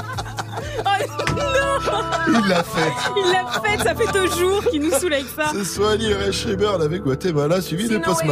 Oh 0.81 0.91
non 1.37 2.43
Il 2.43 2.49
l'a 2.49 2.63
fait. 2.63 2.93
Il 3.17 3.33
l'a 3.33 3.61
fait, 3.61 3.83
ça 3.83 3.95
fait 3.95 4.13
deux 4.13 4.29
jours 4.31 4.65
qu'il 4.71 4.83
nous 4.83 4.91
saoule 4.91 5.15
avec 5.15 5.27
ça. 5.35 5.51
C'est 5.53 5.65
Soigny 5.65 6.13
Ray 6.13 6.33
Shepherd 6.33 6.83
avec 6.83 7.03
Guatemala 7.03 7.61
suivi 7.61 7.89
de 7.89 7.99
Post 7.99 8.23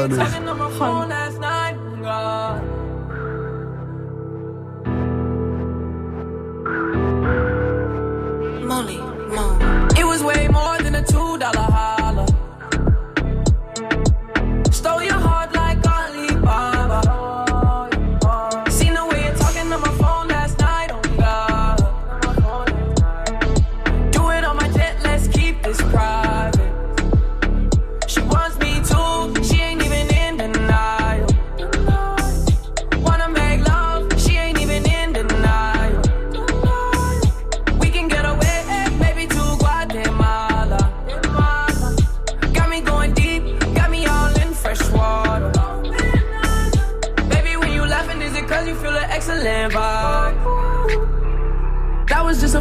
more 10.56 10.78
than 10.84 10.94
a 10.94 11.02
two 11.02 11.38
dollar 11.38 11.68
holler. 11.76 12.05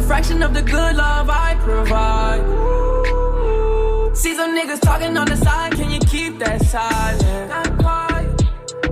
Fraction 0.06 0.40
of 0.42 0.54
the 0.54 0.62
good 0.62 0.96
love 0.96 1.28
I 1.28 1.56
provide. 1.64 2.40
See 4.16 4.34
some 4.34 4.56
niggas 4.56 4.80
talking 4.80 5.16
on 5.16 5.26
the 5.26 5.36
side, 5.36 5.72
can 5.72 5.90
you 5.90 5.98
keep 6.00 6.38
that 6.38 6.62
silent? 6.62 7.48
Not 7.48 7.78
quiet. 7.78 8.42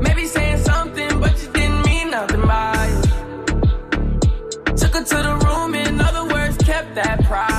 Maybe 0.00 0.27
saying 0.27 0.59
something, 0.59 1.20
but 1.20 1.40
you 1.40 1.48
didn't 1.53 1.87
mean 1.87 2.11
nothing 2.11 2.42
by 2.42 2.74
it. 2.98 3.07
Took 4.77 4.94
her 4.94 5.05
to 5.05 5.16
the 5.29 5.37
room, 5.46 5.74
in 5.77 6.00
other 6.00 6.24
words, 6.35 6.57
kept 6.59 6.96
that 6.96 7.24
private. 7.24 7.54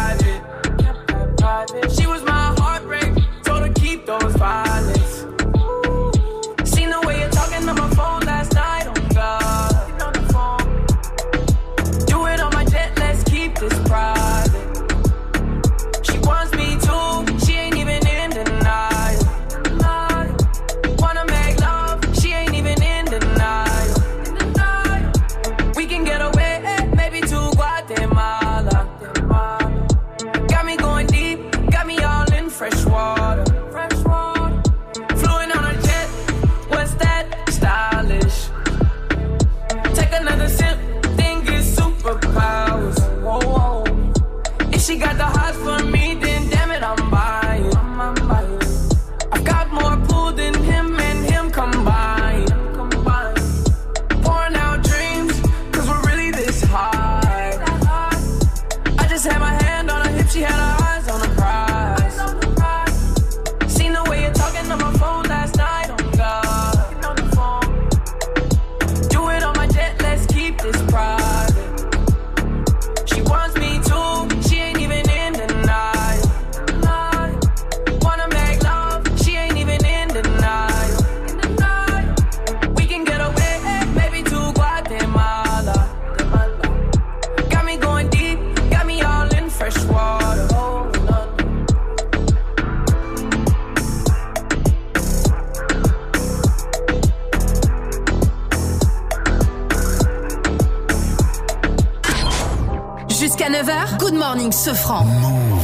Good 104.05 104.13
Morning 104.13 104.51
Sofran. 104.51 105.54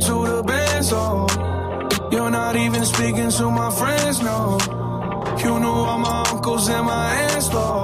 To 0.00 0.26
the 0.26 0.42
best, 0.42 0.92
oh. 0.92 1.26
You're 2.10 2.30
not 2.30 2.56
even 2.56 2.84
speaking 2.84 3.30
to 3.30 3.50
my 3.50 3.70
friends, 3.70 4.22
no. 4.22 4.58
You 5.42 5.60
knew 5.60 5.68
all 5.68 5.98
my 5.98 6.24
uncles 6.32 6.68
and 6.68 6.86
my 6.86 7.14
aunts, 7.14 7.52
Lord. 7.52 7.75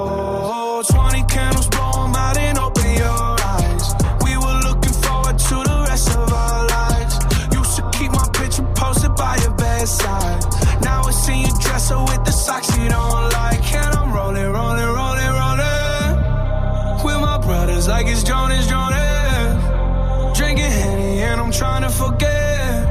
And 21.22 21.40
I'm 21.40 21.52
trying 21.52 21.82
to 21.82 21.90
forget. 21.90 22.84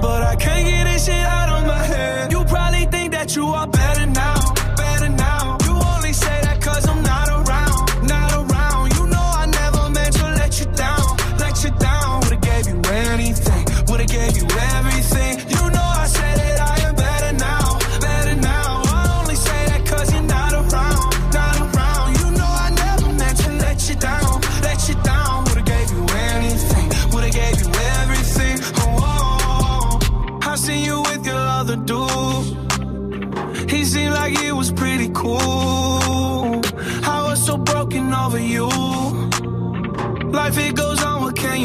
But 0.00 0.22
I 0.22 0.36
can't 0.36 0.64
get 0.66 0.84
this 0.84 1.06
shit 1.06 1.14
out 1.14 1.48
of 1.48 1.66
my 1.66 1.82
head. 1.92 2.32
You 2.32 2.44
probably 2.44 2.86
think 2.86 3.12
that 3.12 3.34
you 3.36 3.46
are 3.46 3.67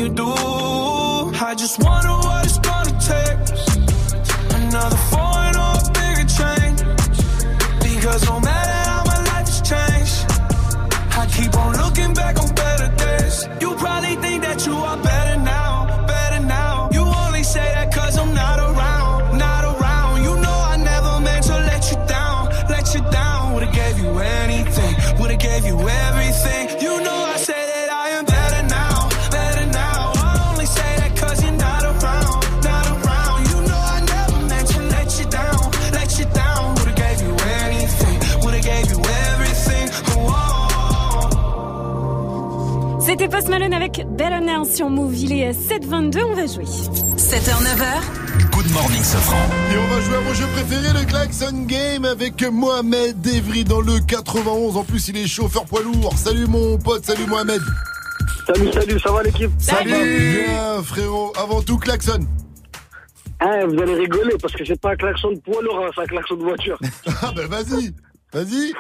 you 0.04 0.10
do? 0.10 0.43
Post 43.44 43.60
Malone 43.60 43.74
avec 43.74 44.06
Better 44.16 44.40
Now 44.40 44.64
sur 44.64 44.90
Move. 44.90 45.16
Il 45.18 45.34
est 45.34 45.52
7h22, 45.52 46.24
on 46.24 46.34
va 46.34 46.46
jouer. 46.46 46.64
7h, 46.64 47.62
9h. 47.62 48.52
Good 48.52 48.72
morning, 48.72 49.04
Safran. 49.04 49.36
Et 49.70 49.78
on 49.78 49.88
va 49.88 50.00
jouer 50.00 50.16
à 50.16 50.22
mon 50.22 50.34
jeu 50.34 50.46
préféré, 50.54 50.94
le 50.98 51.06
Klaxon 51.06 51.66
Game, 51.66 52.06
avec 52.06 52.42
Mohamed 52.42 53.20
Devry 53.20 53.66
dans 53.66 53.82
le 53.82 54.00
91. 54.00 54.78
En 54.78 54.86
plus, 54.86 55.10
il 55.10 55.18
est 55.18 55.28
chauffeur 55.28 55.66
poids 55.66 55.82
lourd. 55.82 56.14
Salut 56.16 56.48
mon 56.48 56.78
pote, 56.78 57.04
salut 57.04 57.26
Mohamed. 57.28 57.60
Salut, 58.48 58.72
salut, 58.72 59.00
ça 59.00 59.12
va 59.12 59.24
l'équipe? 59.24 59.52
Salut 59.58 60.46
Bien 60.46 60.82
frérot, 60.82 61.34
avant 61.36 61.62
tout 61.62 61.78
Klaxon. 61.78 62.20
Ah, 63.42 63.66
vous 63.66 63.78
allez 63.82 63.96
rigoler 63.96 64.38
parce 64.42 64.54
que 64.54 64.64
c'est 64.64 64.80
pas 64.80 64.92
un 64.92 64.96
klaxon 64.96 65.34
de 65.34 65.40
poids 65.40 65.62
lourd, 65.62 65.84
hein, 65.84 65.90
c'est 65.94 66.02
un 66.02 66.06
klaxon 66.06 66.36
de 66.36 66.44
voiture. 66.44 66.80
Ah 67.22 67.34
bah 67.36 67.48
vas-y, 67.50 67.92
vas-y. 68.32 68.72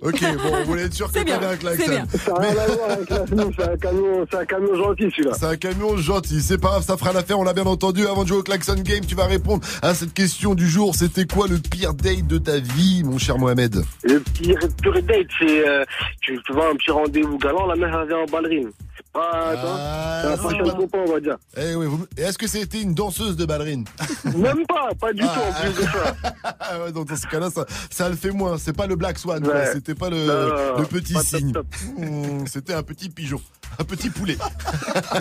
Ok, 0.00 0.20
bon, 0.20 0.50
on 0.60 0.64
voulait 0.64 0.82
être 0.84 0.94
sûr 0.94 1.10
que 1.10 1.18
t'avais 1.18 1.46
un 1.46 1.56
klaxon. 1.56 1.82
c'est 1.84 1.90
bien. 1.90 2.06
Ça 2.18 2.32
a 2.34 2.40
rien 2.40 2.50
à 2.50 2.66
voir 2.66 2.90
avec 2.90 3.10
la 3.10 3.18
nous, 3.44 3.52
c'est 3.56 3.68
un 3.68 3.76
camion, 3.76 4.26
c'est 4.30 4.38
un 4.38 4.44
camion 4.44 4.74
gentil 4.76 5.10
celui-là. 5.10 5.30
C'est 5.38 5.46
un 5.46 5.56
camion 5.56 5.96
gentil, 5.96 6.42
c'est 6.42 6.58
pas 6.58 6.68
grave, 6.68 6.84
ça 6.84 6.96
fera 6.96 7.12
l'affaire, 7.12 7.38
on 7.38 7.44
l'a 7.44 7.52
bien 7.52 7.66
entendu. 7.66 8.06
Avant 8.06 8.22
de 8.24 8.28
jouer 8.28 8.38
au 8.38 8.42
Klaxon 8.42 8.74
Game, 8.82 9.04
tu 9.06 9.14
vas 9.14 9.26
répondre 9.26 9.64
à 9.82 9.94
cette 9.94 10.12
question 10.14 10.54
du 10.54 10.68
jour. 10.68 10.94
C'était 10.94 11.24
quoi 11.26 11.46
le 11.48 11.58
pire 11.58 11.94
date 11.94 12.26
de 12.26 12.38
ta 12.38 12.58
vie, 12.58 13.02
mon 13.04 13.18
cher 13.18 13.38
Mohamed? 13.38 13.82
Le 14.04 14.20
pire, 14.20 14.58
pire 14.82 15.02
date, 15.02 15.26
c'est 15.38 15.68
euh, 15.68 15.84
tu, 16.20 16.38
tu 16.44 16.52
vois 16.52 16.70
un 16.70 16.76
petit 16.76 16.90
rendez-vous 16.90 17.38
galant, 17.38 17.66
la 17.66 17.76
mère 17.76 18.04
vient 18.06 18.18
en 18.18 18.26
ballerine. 18.26 18.70
C'est 19.14 19.20
pas, 19.20 19.30
Ah, 19.32 20.20
c'est 20.22 20.28
un 20.28 20.36
c'est 20.36 20.42
fashion 20.42 20.64
pas- 20.64 20.72
copain, 20.74 20.98
on 21.06 21.12
va 21.12 21.20
dire. 21.20 21.36
Eh 21.56 21.74
oui, 21.76 21.86
vous- 21.86 22.06
et 22.16 22.22
est-ce 22.22 22.36
que 22.36 22.48
c'était 22.48 22.82
une 22.82 22.94
danseuse 22.94 23.36
de 23.36 23.44
ballerine 23.46 23.84
Même 24.24 24.66
pas, 24.66 24.88
pas 25.00 25.12
du 25.12 25.20
tout 25.20 25.26
en 25.28 25.52
plus 25.52 25.72
de 25.72 25.82
ça. 25.86 26.14
Ah 26.58 26.80
ouais, 26.84 26.90
donc 26.92 27.06
dans 27.08 27.16
ce 27.16 27.26
cas-là, 27.28 27.48
ça, 27.50 27.64
ça 27.90 28.08
le 28.08 28.16
fait 28.16 28.32
moins. 28.32 28.58
C'est 28.58 28.72
pas 28.72 28.86
le 28.88 28.96
Black 28.96 29.18
Swan. 29.18 29.46
Ouais. 29.46 29.70
c'était 29.72 29.94
pas 29.94 30.10
le, 30.10 30.26
Non, 30.26 30.78
le 30.80 30.84
petit 30.86 31.12
pas 31.12 31.22
top. 31.52 31.66
Mmh, 31.96 32.46
c'était 32.46 32.74
un 32.74 32.82
petit 32.82 33.08
pigeon, 33.08 33.40
un 33.78 33.84
petit 33.84 34.10
poulet. 34.10 34.36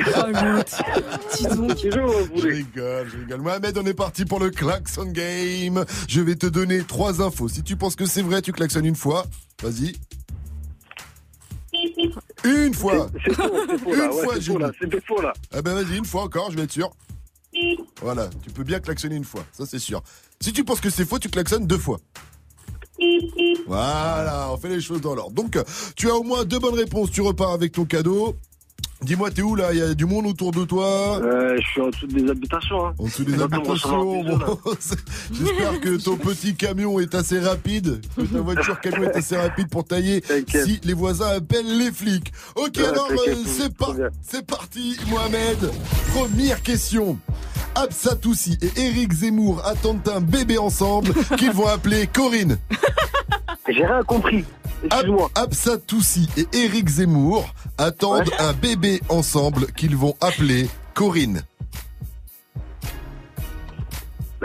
Dis 1.38 1.44
donc. 1.56 1.78
Je 1.78 2.48
rigole, 2.48 3.10
je 3.12 3.18
rigole. 3.20 3.42
Mohamed, 3.42 3.78
on 3.78 3.86
est 3.86 3.94
parti 3.94 4.26
pour 4.26 4.40
le 4.40 4.50
klaxon 4.50 5.06
game. 5.06 5.86
Je 6.08 6.22
vais 6.22 6.36
te 6.36 6.48
donner 6.48 6.84
trois 6.84 7.22
infos. 7.22 7.48
Si 7.48 7.64
tu 7.64 7.76
penses 7.76 7.96
que 7.96 8.06
c'est 8.06 8.22
vrai, 8.24 8.42
tu 8.42 8.52
klaxonnes 8.54 8.86
une 8.86 8.96
fois. 8.96 9.26
Vas-y. 9.62 9.94
Une 12.44 12.74
fois. 12.74 13.08
C'est 13.26 13.34
faux, 13.34 13.44
c'est 13.70 13.78
faux 13.78 13.96
là, 13.96 14.06
Une 14.06 14.12
ouais, 14.12 14.24
fois, 14.24 14.34
c'est 14.36 14.42
faux 14.42 14.58
là, 14.58 14.72
c'est 14.80 15.06
faux 15.06 15.22
là. 15.22 15.34
Ah 15.52 15.62
ben 15.62 15.74
vas-y, 15.74 15.98
une 15.98 16.06
fois 16.06 16.24
encore, 16.24 16.52
je 16.52 16.58
vais 16.58 16.64
être 16.64 16.72
sûr. 16.72 16.90
Voilà, 18.02 18.30
tu 18.42 18.50
peux 18.50 18.64
bien 18.64 18.80
klaxonner 18.80 19.16
une 19.16 19.24
fois, 19.24 19.46
ça 19.52 19.66
c'est 19.66 19.80
sûr. 19.80 20.02
Si 20.42 20.52
tu 20.52 20.64
penses 20.64 20.82
que 20.82 20.90
c'est 20.90 21.06
faux, 21.06 21.20
tu 21.20 21.30
klaxonnes 21.30 21.68
deux 21.68 21.78
fois. 21.78 22.00
Voilà, 23.68 24.50
on 24.52 24.58
fait 24.58 24.70
les 24.70 24.82
choses 24.82 25.02
dans 25.02 25.16
l'ordre. 25.16 25.34
Donc, 25.34 25.58
tu 25.96 26.10
as 26.10 26.16
au 26.16 26.24
moins 26.24 26.46
deux 26.46 26.60
bonnes 26.60 26.76
réponses, 26.76 27.12
tu 27.12 27.22
repars 27.22 27.52
avec 27.52 27.72
ton 27.72 27.86
cadeau. 27.86 28.36
Dis-moi, 29.04 29.32
t'es 29.32 29.42
où 29.42 29.56
là? 29.56 29.74
Il 29.74 29.80
y 29.80 29.82
a 29.82 29.94
du 29.94 30.06
monde 30.06 30.26
autour 30.28 30.52
de 30.52 30.64
toi? 30.64 31.20
Euh, 31.22 31.58
je 31.60 31.68
suis 31.68 31.82
en 31.82 31.90
dessous 31.90 32.08
des 32.08 32.30
habitations. 32.30 32.88
Hein. 32.88 32.94
En 32.98 33.04
dessous 33.06 33.24
des 33.24 33.42
habitations. 33.42 34.24
bon, 34.24 34.40
J'espère 35.34 35.80
que 35.82 36.02
ton 36.02 36.16
petit 36.16 36.56
camion 36.56 37.00
est 37.00 37.14
assez 37.16 37.40
rapide, 37.40 38.02
que 38.16 38.22
ta 38.24 38.40
voiture 38.40 38.80
camion 38.80 39.04
est 39.10 39.16
assez 39.18 39.36
rapide 39.38 39.70
pour 39.70 39.84
tailler 39.86 40.24
si 40.48 40.80
les 40.84 40.94
voisins 40.94 41.28
appellent 41.38 41.78
les 41.78 41.92
flics. 41.92 42.32
Ok, 42.56 42.78
Ouais, 42.78 42.84
euh, 43.30 43.36
c'est 43.46 43.70
tout 43.70 43.76
par- 43.76 43.94
bien. 43.94 44.10
c'est 44.22 44.46
parti, 44.46 44.98
Mohamed. 45.10 45.72
Première 46.14 46.62
question. 46.62 47.18
Absatoussi 47.76 48.58
et 48.62 48.82
Eric 48.82 49.12
Zemmour 49.14 49.66
attendent 49.66 50.08
un 50.08 50.22
bébé 50.22 50.58
ensemble 50.60 51.12
qu'ils 51.38 51.52
vont 51.52 51.68
appeler 51.68 52.08
Corinne. 52.08 52.58
J'ai 53.68 53.86
rien 53.86 54.04
compris. 54.04 54.46
Excuse-moi. 54.84 55.30
Absatoussi 55.36 56.28
et 56.38 56.48
Eric 56.66 56.90
Zemmour 56.90 57.46
attendent 57.78 58.30
un 58.40 58.54
bébé 58.54 59.02
ensemble 59.10 59.68
qu'ils 59.74 59.96
vont 59.96 60.16
appeler 60.22 60.68
Corinne. 60.94 61.44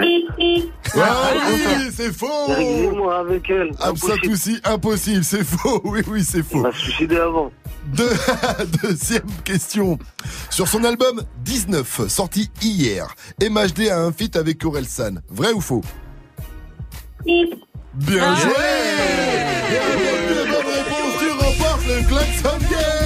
Ah 0.01 0.03
oui, 1.53 1.90
c'est 1.92 2.12
faux 2.12 2.27
Eric 2.51 2.66
Zemmour 2.90 3.12
avec 3.12 3.51
elle. 3.51 3.70
Absatoussi, 3.81 4.61
impossible, 4.64 5.24
c'est 5.24 5.44
faux. 5.44 5.81
Oui, 5.85 6.01
oui, 6.07 6.24
c'est 6.24 6.42
faux. 6.42 6.64
Il 6.72 6.79
suicider 6.79 7.16
avant. 7.16 7.51
Deux- 7.87 8.09
Deuxième 8.83 9.27
question. 9.44 9.98
Sur 10.51 10.68
son 10.68 10.85
album 10.85 11.22
19, 11.44 12.07
sorti 12.09 12.48
hier, 12.62 13.07
MHD 13.42 13.88
a 13.88 14.01
un 14.01 14.12
feat 14.12 14.37
avec 14.37 14.64
Orelsan. 14.64 15.16
Vrai 15.31 15.53
ou 15.53 15.61
faux? 15.61 15.83
Bien 17.94 18.37
joué 18.37 18.53
Et 18.53 19.47
bonnes 19.68 20.72
réponses, 20.74 21.18
tu 21.18 21.31
remportes 21.31 21.87
le 21.87 22.02
Klaxon 22.07 22.59
Game 22.70 22.97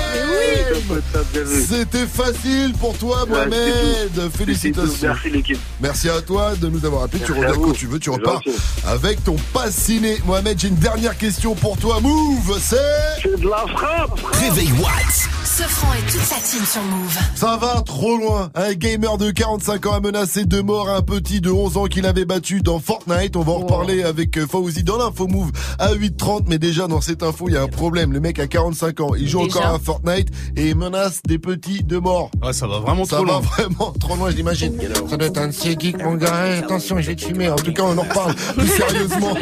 C'était 1.68 2.06
facile 2.06 2.72
pour 2.80 2.96
toi, 2.96 3.26
Mohamed. 3.28 4.30
Félicitations. 4.36 5.08
Merci 5.08 5.30
l'équipe. 5.30 5.58
Merci 5.80 6.08
à 6.08 6.20
toi 6.22 6.54
de 6.56 6.68
nous 6.68 6.84
avoir 6.84 7.04
appelés. 7.04 7.22
Tu 7.24 7.32
Merci 7.32 7.46
reviens 7.46 7.66
quand 7.66 7.72
tu 7.72 7.86
veux, 7.86 7.98
tu 7.98 8.10
repars 8.10 8.42
gentil. 8.42 8.56
avec 8.86 9.22
ton 9.24 9.36
pass 9.52 9.74
ciné. 9.74 10.16
Mohamed, 10.24 10.58
j'ai 10.58 10.68
une 10.68 10.76
dernière 10.76 11.16
question 11.18 11.54
pour 11.54 11.76
toi. 11.76 12.00
Move, 12.00 12.58
c'est. 12.60 12.76
C'est 13.22 13.40
de 13.40 13.48
la 13.48 13.64
frappe. 13.76 14.18
Réveil 14.32 14.72
Watts. 14.72 15.28
Ce 15.44 15.62
franc 15.64 15.92
et 15.92 16.10
toute 16.10 16.22
sa 16.22 16.36
team 16.36 16.64
sur 16.64 16.80
Move. 16.82 17.18
Ça 17.34 17.58
va 17.58 17.82
trop 17.82 18.16
loin. 18.16 18.50
Un 18.54 18.72
gamer 18.72 19.18
de 19.18 19.30
45 19.30 19.84
ans 19.86 19.92
a 19.92 20.00
menacé 20.00 20.46
de 20.46 20.60
mort 20.62 20.88
un 20.88 21.02
petit 21.02 21.42
de 21.42 21.50
11 21.50 21.76
ans 21.76 21.84
qu'il 21.86 22.06
avait 22.06 22.24
battu 22.24 22.62
dans 22.62 22.78
Fortnite. 22.80 23.36
On 23.36 23.42
va 23.42 23.52
en 23.52 23.58
reparler 23.58 24.02
avec 24.02 24.38
euh, 24.38 24.46
Fauzi 24.46 24.82
dans 24.82 24.96
l'info 24.96 25.26
move 25.26 25.50
à 25.78 25.92
8h30. 25.92 26.44
Mais 26.46 26.58
déjà, 26.58 26.86
dans 26.86 27.02
cette 27.02 27.22
info, 27.22 27.48
il 27.48 27.54
y 27.54 27.56
a 27.58 27.62
un 27.62 27.68
problème. 27.68 28.12
Le 28.14 28.20
mec 28.20 28.38
a 28.38 28.46
45 28.46 29.00
ans. 29.00 29.10
Il 29.14 29.28
joue 29.28 29.42
Déjà 29.44 29.58
encore 29.58 29.74
à 29.74 29.78
Fortnite 29.78 30.28
et 30.56 30.70
il 30.70 30.76
menace 30.76 30.91
des 31.26 31.38
petits 31.38 31.83
de 31.83 31.98
mort. 31.98 32.31
Ouais, 32.42 32.52
ça 32.52 32.66
va 32.66 32.78
vraiment 32.81 33.05
Ça 33.05 33.16
trop 33.16 33.24
va 33.24 33.33
loin. 33.33 33.40
vraiment 33.40 33.92
trop 33.98 34.16
loin, 34.16 34.31
je 34.31 34.37
l'imagine. 34.37 34.78
Ça 35.09 35.16
doit 35.16 35.28
être 35.28 35.38
un 35.38 35.48
de 35.48 35.52
ces 35.52 35.76
geeks, 35.78 36.02
mon 36.02 36.14
gars. 36.14 36.46
Hey, 36.46 36.59
attention, 36.59 37.00
je 37.00 37.07
vais 37.09 37.16
te 37.16 37.24
fumer. 37.24 37.48
En 37.48 37.57
tout 37.57 37.72
cas, 37.72 37.83
on 37.85 37.96
en 37.96 38.02
reparle 38.02 38.35
plus 38.57 38.66
sérieusement. 38.68 39.37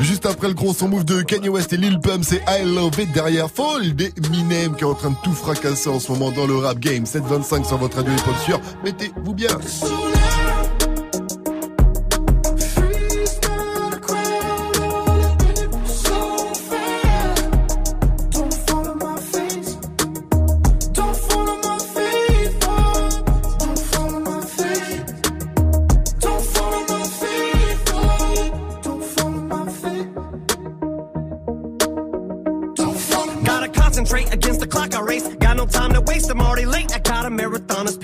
Juste 0.00 0.26
après 0.26 0.48
le 0.48 0.54
gros 0.54 0.72
son 0.74 0.88
move 0.88 1.04
de 1.04 1.22
Kanye 1.22 1.48
West 1.48 1.72
et 1.72 1.76
Lil 1.76 1.98
Pump, 2.00 2.24
c'est 2.24 2.42
I 2.48 2.64
Love 2.64 2.98
It 3.00 3.12
derrière 3.12 3.48
Fold 3.50 4.00
et 4.00 4.12
Minem 4.30 4.74
qui 4.76 4.82
est 4.84 4.86
en 4.86 4.94
train 4.94 5.10
de 5.10 5.16
tout 5.24 5.32
fracasser 5.32 5.88
en 5.88 5.98
ce 6.00 6.10
moment 6.12 6.30
dans 6.30 6.46
le 6.46 6.56
rap 6.56 6.78
game. 6.78 7.04
725 7.06 7.66
sur 7.66 7.78
votre 7.78 7.96
radio 7.96 8.12
hip-hop 8.12 8.36
sûr. 8.44 8.60
Mettez-vous 8.84 9.34
bien. 9.34 9.48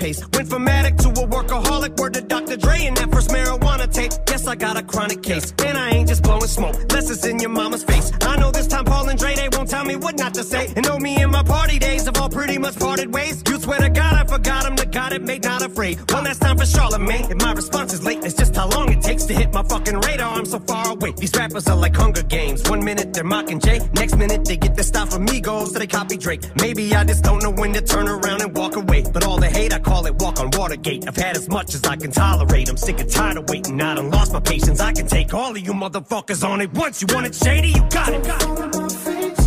Pace. 0.09 0.27
Went 0.33 0.49
from 0.49 0.67
addict 0.67 0.99
to 1.01 1.09
a 1.09 1.27
workaholic, 1.27 1.99
word 1.99 2.13
to 2.15 2.21
Dr. 2.21 2.57
Dre 2.57 2.85
and 2.85 2.97
that 2.97 3.11
first 3.11 3.29
marijuana 3.29 3.91
tape. 3.91 4.11
Guess 4.25 4.47
I 4.47 4.55
got 4.55 4.77
a 4.77 4.83
chronic 4.83 5.21
case. 5.21 5.53
And 5.65 5.77
I 5.77 5.89
ain't 5.91 6.07
just 6.07 6.23
blowing 6.23 6.47
smoke, 6.47 6.75
less 6.93 7.09
it's 7.09 7.25
in 7.25 7.39
your 7.39 7.49
mama's 7.49 7.83
face. 7.83 8.11
I 8.21 8.35
know 8.37 8.51
this 8.51 8.67
time 8.67 8.85
Paul 8.85 9.09
and 9.09 9.19
Dre, 9.19 9.35
they 9.35 9.49
won't 9.51 9.69
tell 9.69 9.85
me 9.85 9.95
what 9.95 10.15
not 10.17 10.33
to 10.35 10.43
say. 10.43 10.71
And 10.75 10.85
know 10.85 10.97
me 10.97 11.21
and 11.21 11.31
my 11.31 11.43
party 11.43 11.79
days 11.79 12.05
have 12.05 12.17
all 12.17 12.29
pretty 12.29 12.57
much 12.57 12.77
parted 12.79 13.13
ways. 13.13 13.43
Swear 13.69 13.81
to 13.81 13.89
God 13.91 14.13
I 14.15 14.23
forgot 14.25 14.65
him, 14.65 14.75
the 14.75 14.87
God 14.87 15.13
it 15.13 15.21
made 15.21 15.43
not 15.43 15.61
afraid. 15.61 15.99
One 16.11 16.23
last 16.23 16.41
time 16.41 16.57
for 16.57 16.65
Charlemagne, 16.65 17.29
and 17.29 17.39
my 17.39 17.53
response 17.53 17.93
is 17.93 18.03
late. 18.03 18.17
It's 18.23 18.33
just 18.33 18.55
how 18.55 18.67
long 18.67 18.91
it 18.91 18.99
takes 18.99 19.25
to 19.25 19.33
hit 19.35 19.53
my 19.53 19.61
fucking 19.61 19.99
radar. 19.99 20.39
I'm 20.39 20.47
so 20.47 20.57
far 20.57 20.93
away. 20.93 21.11
These 21.11 21.37
rappers 21.37 21.67
are 21.67 21.75
like 21.75 21.95
Hunger 21.95 22.23
Games. 22.23 22.67
One 22.67 22.83
minute 22.83 23.13
they're 23.13 23.23
mocking 23.23 23.59
Jay, 23.59 23.79
next 23.93 24.17
minute 24.17 24.43
they 24.43 24.57
get 24.57 24.73
their 24.73 24.83
style 24.83 25.05
from 25.05 25.27
Migos, 25.27 25.67
so 25.67 25.77
they 25.77 25.85
copy 25.85 26.17
Drake. 26.17 26.41
Maybe 26.59 26.95
I 26.95 27.03
just 27.03 27.23
don't 27.23 27.43
know 27.43 27.51
when 27.51 27.71
to 27.73 27.81
turn 27.81 28.07
around 28.07 28.41
and 28.41 28.57
walk 28.57 28.75
away. 28.75 29.03
But 29.13 29.23
all 29.23 29.39
the 29.39 29.49
hate, 29.51 29.71
I 29.71 29.77
call 29.77 30.07
it 30.07 30.15
walk 30.15 30.39
on 30.39 30.49
Watergate. 30.57 31.07
I've 31.07 31.15
had 31.15 31.37
as 31.37 31.47
much 31.47 31.75
as 31.75 31.83
I 31.83 31.95
can 31.95 32.09
tolerate. 32.09 32.69
I'm 32.69 32.77
sick 32.77 32.99
and 32.99 33.07
tired 33.07 33.37
of 33.37 33.47
waiting. 33.49 33.79
I 33.79 33.93
done 33.93 34.09
lost 34.09 34.33
my 34.33 34.39
patience. 34.39 34.79
I 34.79 34.93
can 34.93 35.05
take 35.05 35.31
all 35.31 35.51
of 35.51 35.59
you 35.59 35.73
motherfuckers 35.73 36.43
on 36.43 36.61
it 36.61 36.73
once. 36.73 37.03
You 37.03 37.07
want 37.13 37.27
it 37.27 37.35
shady? 37.35 37.67
You 37.67 37.87
got 37.91 38.09
it. 38.09 38.23
Got 38.23 38.75
it. 38.75 39.38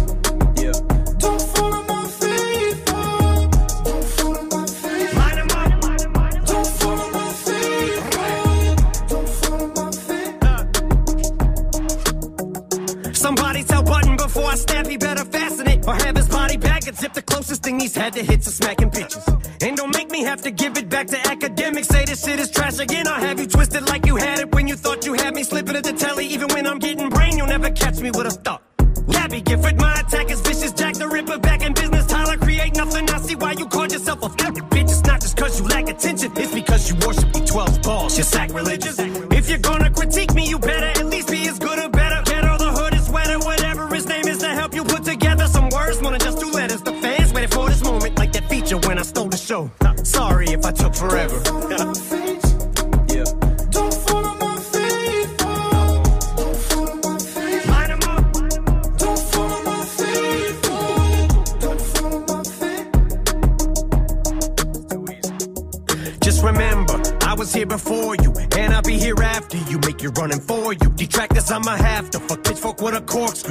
I 14.52 14.54
snap, 14.54 14.86
he 14.86 14.98
better 14.98 15.24
fasten 15.24 15.66
it. 15.66 15.88
Or 15.88 15.94
have 15.94 16.14
his 16.14 16.28
body 16.28 16.58
back 16.58 16.86
and 16.86 16.94
zip 16.94 17.14
the 17.14 17.22
closest 17.22 17.62
thing 17.62 17.80
he's 17.80 17.96
had 17.96 18.12
to 18.12 18.22
hits 18.22 18.46
are 18.48 18.50
smacking 18.50 18.90
bitches. 18.90 19.24
And 19.66 19.78
don't 19.78 19.94
make 19.96 20.10
me 20.10 20.24
have 20.24 20.42
to 20.42 20.50
give 20.50 20.76
it 20.76 20.90
back 20.90 21.06
to 21.06 21.18
academics. 21.26 21.88
Say 21.88 22.04
this 22.04 22.22
shit 22.22 22.38
is 22.38 22.50
trash 22.50 22.78
again. 22.78 23.08
I'll 23.08 23.18
have 23.18 23.40
you 23.40 23.46
twisted 23.46 23.88
like 23.88 24.04
you 24.04 24.16
had 24.16 24.40
it 24.40 24.54
when 24.54 24.68
you 24.68 24.76
thought 24.76 25.06
you 25.06 25.14
had 25.14 25.34
me 25.34 25.42
slipping 25.42 25.74
at 25.74 25.84
the 25.84 25.94
telly. 25.94 26.26
Even 26.26 26.48
when 26.48 26.66
I'm 26.66 26.78
getting 26.78 27.08
brain, 27.08 27.38
you'll 27.38 27.46
never 27.46 27.70
catch 27.70 27.98
me 28.00 28.10
with 28.10 28.26
a 28.26 28.30
thought. 28.30 28.62
Gabby 29.10 29.40
Gifford, 29.40 29.80
my 29.80 29.94
attack 30.00 30.30
is 30.30 30.42
vicious. 30.42 30.72
Jack 30.72 30.96
the 30.96 31.08
Ripper 31.08 31.38
back 31.38 31.62
in 31.62 31.72
business. 31.72 32.06
Tyler, 32.06 32.36
create 32.36 32.76
nothing. 32.76 33.08
I 33.08 33.18
see 33.20 33.36
why 33.36 33.52
you 33.52 33.66
called 33.66 33.90
yourself 33.90 34.22
a 34.22 34.28
fucking 34.28 34.68
bitch. 34.68 34.90
It's 34.90 35.02
not 35.04 35.22
just 35.22 35.34
cause 35.34 35.58
you 35.58 35.66
lack 35.66 35.88
attention, 35.88 36.30
it's 36.36 36.54
because 36.54 36.90
you 36.90 36.96
worship 37.06 37.24
B12's 37.32 37.78
balls. 37.78 38.18
You're 38.18 38.24
sacrilegious. 38.24 38.98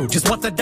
Corkscrew. 0.01 0.19
Just 0.19 0.29
what 0.29 0.41
the 0.41 0.51
doctor 0.51 0.60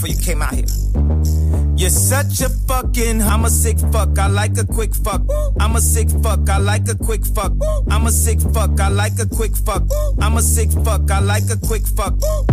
before 0.00 0.16
you 0.16 0.22
came 0.22 0.40
out 0.40 0.54
here? 0.54 0.64
You're 1.76 1.90
such 1.90 2.40
a 2.40 2.48
fucking, 2.48 3.22
I'm 3.22 3.44
a 3.44 3.50
sick 3.50 3.78
fuck, 3.92 4.18
I 4.18 4.28
like 4.28 4.56
a 4.58 4.66
quick 4.66 4.94
fuck. 4.94 5.22
I'm 5.58 5.76
a 5.76 5.80
sick 5.80 6.08
fuck, 6.22 6.48
I 6.48 6.58
like 6.58 6.88
a 6.88 6.94
quick 6.94 7.24
fuck. 7.24 7.52
I'm 7.90 8.06
a 8.06 8.10
sick 8.10 8.40
fuck, 8.52 8.80
I 8.80 8.88
like 8.88 9.18
a 9.18 9.26
quick 9.26 9.56
fuck. 9.56 9.82
I'm 10.20 10.36
a 10.36 10.42
sick 10.42 10.70
fuck, 10.84 11.10
I 11.10 11.20
like 11.20 11.50
a 11.50 11.56
quick 11.56 11.86
fuck. 11.86 12.14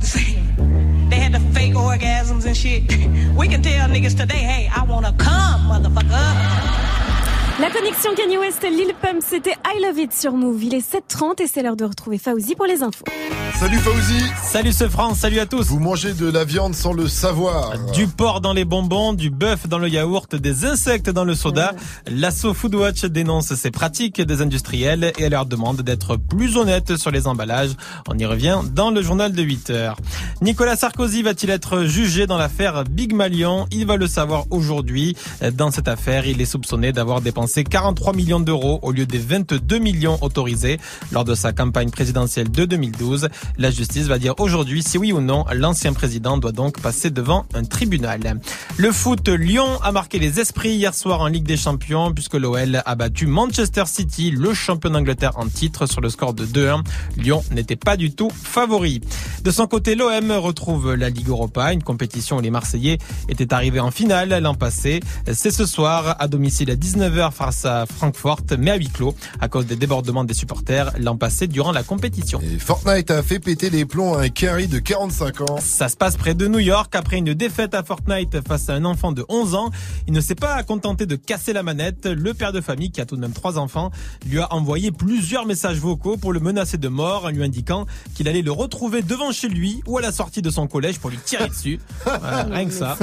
To. 0.00 0.18
They 1.10 1.16
had 1.16 1.32
the 1.32 1.40
fake 1.54 1.74
orgasms 1.74 2.44
and 2.46 2.56
shit. 2.56 2.84
We 3.36 3.48
can 3.48 3.62
tell 3.62 3.88
niggas 3.88 4.16
today, 4.18 4.42
hey, 4.52 4.70
I 4.74 4.84
wanna 4.84 5.14
come, 5.16 5.60
motherfucker. 5.70 7.09
La 7.58 7.70
connexion 7.70 8.10
Kanye 8.16 8.38
West, 8.38 8.62
Lil 8.62 8.94
Pump, 9.02 9.22
c'était 9.26 9.50
I 9.66 9.82
Love 9.82 9.98
It 9.98 10.12
sur 10.14 10.32
Move. 10.32 10.62
Il 10.64 10.74
est 10.74 10.94
7h30 10.94 11.42
et 11.42 11.46
c'est 11.46 11.62
l'heure 11.62 11.76
de 11.76 11.84
retrouver 11.84 12.16
Fauzi 12.16 12.54
pour 12.54 12.64
les 12.66 12.82
infos. 12.82 13.04
Salut 13.58 13.78
Fauzi 13.78 14.24
Salut 14.42 14.72
ce 14.72 14.88
France, 14.88 15.18
salut 15.18 15.40
à 15.40 15.44
tous 15.44 15.66
Vous 15.66 15.80
mangez 15.80 16.14
de 16.14 16.30
la 16.30 16.44
viande 16.44 16.74
sans 16.74 16.94
le 16.94 17.08
savoir. 17.08 17.74
Du 17.92 18.06
porc 18.06 18.40
dans 18.40 18.54
les 18.54 18.64
bonbons, 18.64 19.12
du 19.12 19.28
bœuf 19.28 19.68
dans 19.68 19.78
le 19.78 19.88
yaourt, 19.88 20.34
des 20.34 20.64
insectes 20.64 21.10
dans 21.10 21.24
le 21.24 21.34
soda. 21.34 21.74
L'assaut 22.06 22.54
Foodwatch 22.54 23.04
dénonce 23.04 23.54
ces 23.54 23.70
pratiques 23.70 24.22
des 24.22 24.40
industriels 24.40 25.12
et 25.18 25.28
leur 25.28 25.44
demande 25.44 25.82
d'être 25.82 26.16
plus 26.16 26.56
honnête 26.56 26.96
sur 26.96 27.10
les 27.10 27.26
emballages. 27.26 27.72
On 28.08 28.16
y 28.16 28.24
revient 28.24 28.60
dans 28.72 28.90
le 28.90 29.02
journal 29.02 29.32
de 29.32 29.42
8 29.42 29.70
heures. 29.70 29.96
Nicolas 30.40 30.76
Sarkozy 30.76 31.22
va-t-il 31.22 31.50
être 31.50 31.84
jugé 31.84 32.26
dans 32.26 32.38
l'affaire 32.38 32.84
Big 32.84 33.12
Malion 33.12 33.66
Il 33.70 33.84
va 33.84 33.96
le 33.96 34.06
savoir 34.06 34.44
aujourd'hui. 34.50 35.16
Dans 35.52 35.70
cette 35.70 35.88
affaire, 35.88 36.26
il 36.26 36.40
est 36.40 36.46
soupçonné 36.46 36.92
d'avoir 36.92 37.20
dépensé 37.20 37.39
43 37.46 38.12
millions 38.14 38.40
d'euros 38.40 38.78
au 38.82 38.92
lieu 38.92 39.06
des 39.06 39.18
22 39.18 39.78
millions 39.78 40.18
autorisés 40.22 40.78
lors 41.12 41.24
de 41.24 41.34
sa 41.34 41.52
campagne 41.52 41.90
présidentielle 41.90 42.50
de 42.50 42.64
2012. 42.64 43.28
La 43.58 43.70
justice 43.70 44.06
va 44.06 44.18
dire 44.18 44.34
aujourd'hui 44.38 44.82
si 44.82 44.98
oui 44.98 45.12
ou 45.12 45.20
non 45.20 45.44
l'ancien 45.52 45.92
président 45.92 46.38
doit 46.38 46.52
donc 46.52 46.80
passer 46.80 47.10
devant 47.10 47.46
un 47.54 47.64
tribunal. 47.64 48.40
Le 48.76 48.92
foot, 48.92 49.28
Lyon 49.28 49.80
a 49.82 49.92
marqué 49.92 50.18
les 50.18 50.40
esprits 50.40 50.74
hier 50.74 50.94
soir 50.94 51.20
en 51.20 51.26
Ligue 51.26 51.46
des 51.46 51.56
Champions 51.56 52.12
puisque 52.12 52.34
l'OL 52.34 52.82
a 52.84 52.94
battu 52.94 53.26
Manchester 53.26 53.84
City, 53.86 54.30
le 54.30 54.54
champion 54.54 54.90
d'Angleterre 54.90 55.32
en 55.36 55.46
titre 55.46 55.86
sur 55.86 56.00
le 56.00 56.10
score 56.10 56.34
de 56.34 56.46
2-1. 56.46 56.82
Lyon 57.16 57.42
n'était 57.50 57.76
pas 57.76 57.96
du 57.96 58.12
tout 58.12 58.30
favori. 58.30 59.00
De 59.42 59.50
son 59.50 59.66
côté, 59.66 59.94
l'OM 59.94 60.30
retrouve 60.32 60.94
la 60.94 61.10
Ligue 61.10 61.28
Europa, 61.28 61.72
une 61.72 61.82
compétition 61.82 62.38
où 62.38 62.40
les 62.40 62.50
Marseillais 62.50 62.98
étaient 63.28 63.52
arrivés 63.52 63.80
en 63.80 63.90
finale 63.90 64.38
l'an 64.42 64.54
passé. 64.54 65.00
C'est 65.32 65.50
ce 65.50 65.66
soir 65.66 66.16
à 66.18 66.28
domicile 66.28 66.70
à 66.70 66.76
19h 66.76 67.29
face 67.30 67.64
à 67.64 67.86
Francfort, 67.86 68.40
mais 68.58 68.70
à 68.70 68.76
huis 68.76 68.88
clos 68.88 69.14
à 69.40 69.48
cause 69.48 69.66
des 69.66 69.76
débordements 69.76 70.24
des 70.24 70.34
supporters 70.34 70.92
l'an 70.98 71.16
passé 71.16 71.46
durant 71.46 71.72
la 71.72 71.82
compétition. 71.82 72.40
Et 72.40 72.58
Fortnite 72.58 73.10
a 73.10 73.22
fait 73.22 73.38
péter 73.38 73.70
les 73.70 73.84
plombs 73.84 74.14
à 74.14 74.22
un 74.22 74.28
carry 74.28 74.68
de 74.68 74.78
45 74.78 75.40
ans. 75.42 75.58
Ça 75.60 75.88
se 75.88 75.96
passe 75.96 76.16
près 76.16 76.34
de 76.34 76.46
New 76.48 76.58
York 76.58 76.94
après 76.94 77.18
une 77.18 77.34
défaite 77.34 77.74
à 77.74 77.82
Fortnite 77.82 78.46
face 78.46 78.68
à 78.68 78.74
un 78.74 78.84
enfant 78.84 79.12
de 79.12 79.24
11 79.28 79.54
ans. 79.54 79.70
Il 80.06 80.12
ne 80.12 80.20
s'est 80.20 80.34
pas 80.34 80.62
contenté 80.62 81.06
de 81.06 81.16
casser 81.16 81.52
la 81.52 81.62
manette. 81.62 82.06
Le 82.06 82.34
père 82.34 82.52
de 82.52 82.60
famille, 82.60 82.90
qui 82.90 83.00
a 83.00 83.06
tout 83.06 83.16
de 83.16 83.20
même 83.20 83.32
trois 83.32 83.58
enfants, 83.58 83.90
lui 84.26 84.38
a 84.40 84.52
envoyé 84.52 84.90
plusieurs 84.90 85.46
messages 85.46 85.78
vocaux 85.78 86.16
pour 86.16 86.32
le 86.32 86.40
menacer 86.40 86.78
de 86.78 86.88
mort 86.88 87.24
en 87.26 87.30
lui 87.30 87.42
indiquant 87.44 87.86
qu'il 88.14 88.28
allait 88.28 88.42
le 88.42 88.52
retrouver 88.52 89.02
devant 89.02 89.32
chez 89.32 89.48
lui 89.48 89.82
ou 89.86 89.98
à 89.98 90.00
la 90.00 90.12
sortie 90.12 90.42
de 90.42 90.50
son 90.50 90.66
collège 90.66 90.98
pour 90.98 91.10
lui 91.10 91.18
tirer 91.24 91.48
dessus. 91.48 91.78
Voilà, 92.04 92.42
rien 92.44 92.66
que 92.66 92.72
ça. 92.72 92.96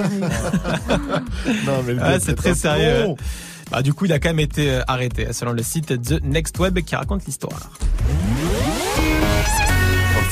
Non, 1.66 1.84
mais 1.86 1.94
le 1.94 2.02
Ouais, 2.02 2.12
gars, 2.14 2.20
c'est 2.20 2.36
très 2.36 2.56
sérieux. 2.56 3.16
Bah, 3.72 3.82
du 3.82 3.94
coup, 3.94 4.06
il 4.06 4.14
a 4.14 4.20
quand 4.20 4.30
même 4.30 4.40
été 4.40 4.72
euh, 4.72 4.82
arrêté, 4.88 5.34
selon 5.34 5.52
le 5.52 5.64
site 5.64 6.02
The 6.02 6.24
Next 6.24 6.58
Web 6.60 6.80
qui 6.80 6.96
raconte 6.96 7.26
l'histoire. 7.26 7.72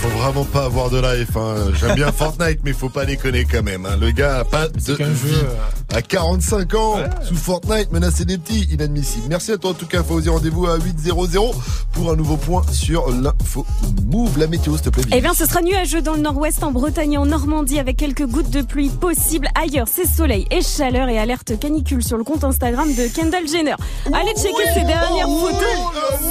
Faut 0.06 0.20
vraiment 0.20 0.44
pas 0.46 0.66
avoir 0.66 0.92
de 0.92 1.00
life. 1.02 1.36
Hein. 1.36 1.56
J'aime 1.80 1.96
bien 1.96 2.12
Fortnite, 2.12 2.60
mais 2.64 2.74
faut 2.74 2.90
pas 2.90 3.06
déconner 3.06 3.46
quand 3.52 3.64
même. 3.64 3.88
hein. 3.88 3.98
Le 4.00 4.12
gars 4.12 4.40
a 4.40 4.44
pas 4.44 4.68
de 4.68 4.78
vie. 4.78 4.86
jeu, 4.86 4.98
euh. 5.00 5.96
À 5.98 6.02
45 6.04 6.74
ans, 6.76 6.98
sous 7.24 7.36
Fortnite, 7.36 7.92
menacer 7.92 8.24
des 8.26 8.38
petits, 8.38 8.68
inadmissible. 8.72 9.26
Merci 9.30 9.52
à 9.54 9.58
toi 9.58 9.72
en 9.72 9.74
tout 9.74 9.88
cas, 9.88 10.04
Fauzi. 10.04 10.30
Rendez-vous 10.30 10.68
à 10.68 10.78
8.00 10.78 11.56
pour 11.94 12.12
un 12.12 12.16
nouveau 12.16 12.38
point 12.38 12.62
sur 12.72 13.10
l'info. 13.10 13.66
Move 14.06 14.38
la 14.38 14.46
météo, 14.46 14.74
s'il 14.74 14.84
te 14.84 14.90
plaît. 14.90 15.04
Eh 15.12 15.22
bien, 15.22 15.34
ce 15.34 15.46
sera 15.48 15.62
nuageux 15.64 16.04
dans 16.04 16.14
le 16.14 16.22
nord-ouest, 16.22 16.64
en 16.64 16.72
Bretagne 16.72 17.14
et 17.14 17.18
en 17.18 17.26
Normandie, 17.26 17.80
avec 17.80 17.98
quelques 17.98 18.28
gouttes 18.28 18.52
de 18.52 18.62
pluie 18.62 18.90
possibles. 18.90 19.48
Ailleurs, 19.60 19.88
c'est 19.92 20.06
soleil 20.08 20.46
et 20.52 20.62
chaleur 20.62 21.10
et 21.10 21.18
alerte 21.18 21.58
canicule 21.60 22.04
sur 22.04 22.18
le 22.18 22.24
compte 22.24 22.44
Instagram 22.44 22.88
de 22.94 23.08
Kendall 23.16 23.48
Jenner. 23.48 23.76
Allez 24.14 24.34
checker 24.36 24.68
ses 24.74 24.84
dernières 24.86 25.28
photos, 25.28 25.78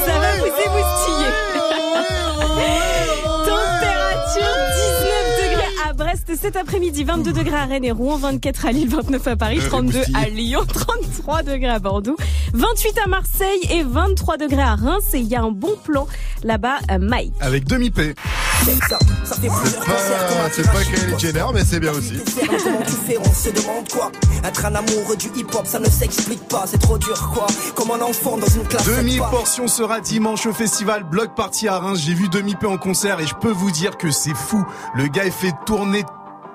ça 0.06 0.12
va 0.20 0.36
vous 0.38 0.44
émoustiller. 0.46 1.30
Température 6.14 6.24
19 6.24 6.24
degrés 6.24 6.24
à 6.24 6.24
Brest 6.26 6.40
cet 6.40 6.56
après-midi, 6.56 7.04
22 7.04 7.32
degrés 7.32 7.56
à 7.56 7.64
Rennes 7.64 7.84
et 7.84 7.90
Rouen, 7.90 8.16
24 8.18 8.66
à 8.66 8.72
Lille, 8.72 8.88
29 8.88 9.26
à 9.28 9.36
Paris, 9.36 9.58
Euh, 9.62 9.68
32 9.68 10.02
à. 10.14 10.28
Lyon, 10.28 10.60
33 10.72 11.42
degrés 11.42 11.68
à 11.68 11.78
Bordeaux, 11.78 12.16
28 12.52 12.98
à 13.04 13.08
Marseille 13.08 13.60
et 13.70 13.82
23 13.82 14.36
degrés 14.36 14.62
à 14.62 14.74
Reims. 14.74 15.04
Et 15.14 15.18
il 15.18 15.26
y 15.26 15.34
a 15.36 15.42
un 15.42 15.50
bon 15.50 15.76
plan 15.82 16.06
là-bas, 16.42 16.78
euh, 16.90 16.98
Mike. 17.00 17.32
Avec 17.40 17.64
demi-P. 17.66 18.14
Ça, 18.88 18.98
ça 19.24 19.34
fait 19.36 19.48
C'est 19.48 19.78
pas, 19.84 20.50
c'est 20.50 20.62
pas 20.72 20.82
Kylie 20.84 21.18
Jenner, 21.18 21.44
mais 21.52 21.64
c'est 21.64 21.80
bien 21.80 21.92
aussi. 21.92 22.14
Comment 22.46 22.80
tu 22.86 22.92
fais, 23.06 23.18
on 23.18 23.24
se 23.34 23.50
demande 23.50 23.86
quoi 23.92 24.10
Être 24.42 24.64
un 24.64 24.74
amoureux 24.74 25.16
du 25.18 25.26
hip-hop, 25.36 25.66
ça 25.66 25.78
ne 25.78 25.84
s'explique 25.90 26.42
pas, 26.48 26.64
c'est 26.66 26.78
trop 26.78 26.96
dur 26.96 27.30
quoi 27.34 27.46
Comme 27.74 27.90
un 27.90 28.00
enfant 28.00 28.38
dans 28.38 28.46
une 28.46 28.64
classe. 28.66 28.86
Demi-portion 28.86 29.68
sera 29.68 30.00
dimanche 30.00 30.46
au 30.46 30.54
festival 30.54 31.02
Block 31.04 31.34
Party 31.34 31.68
à 31.68 31.78
Reims. 31.78 32.00
J'ai 32.06 32.14
vu 32.14 32.28
Demi-P 32.30 32.66
en 32.66 32.78
concert 32.78 33.20
et 33.20 33.26
je 33.26 33.34
peux 33.34 33.50
vous 33.52 33.70
dire 33.70 33.98
que 33.98 34.10
c'est 34.10 34.34
fou. 34.34 34.64
Le 34.94 35.08
gars, 35.08 35.26
il 35.26 35.32
fait 35.32 35.52
tourner 35.66 36.03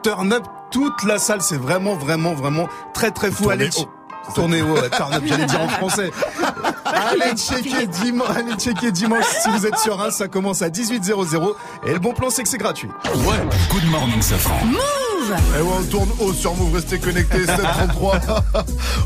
turn 0.01 0.33
up 0.33 0.43
toute 0.71 1.03
la 1.03 1.19
salle. 1.19 1.41
C'est 1.41 1.57
vraiment, 1.57 1.95
vraiment, 1.95 2.33
vraiment 2.33 2.67
très, 2.93 3.12
très 3.12 3.31
fou. 3.31 3.49
Allez. 3.49 3.69
Tourner 4.35 4.62
haut, 4.62 4.75
ouais, 4.75 4.89
turn 4.91 5.12
up, 5.13 5.23
j'allais 5.25 5.45
dire 5.45 5.62
en 5.62 5.67
français. 5.67 6.12
Allez 6.85 7.35
checker 7.35 7.88
dimanche, 7.88 8.29
allez 8.35 8.53
checker 8.55 8.91
dimanche 8.91 9.25
si 9.25 9.49
vous 9.49 9.65
êtes 9.65 9.77
sur 9.77 9.97
Reims, 9.97 10.15
ça 10.15 10.27
commence 10.27 10.62
à 10.62 10.69
18h00 10.69 11.53
et 11.88 11.93
le 11.93 11.99
bon 11.99 12.13
plan 12.13 12.29
c'est 12.29 12.43
que 12.43 12.49
c'est 12.49 12.57
gratuit. 12.57 12.89
Ouais, 13.05 13.38
good 13.69 13.85
morning, 13.89 14.21
Safran. 14.21 14.59
Et 15.30 15.62
ouais, 15.62 15.70
on 15.80 15.84
tourne 15.84 16.10
haut 16.20 16.34
sur 16.34 16.56
Move, 16.56 16.74
restez 16.74 16.98
connectés, 16.98 17.46
733. 17.46 18.20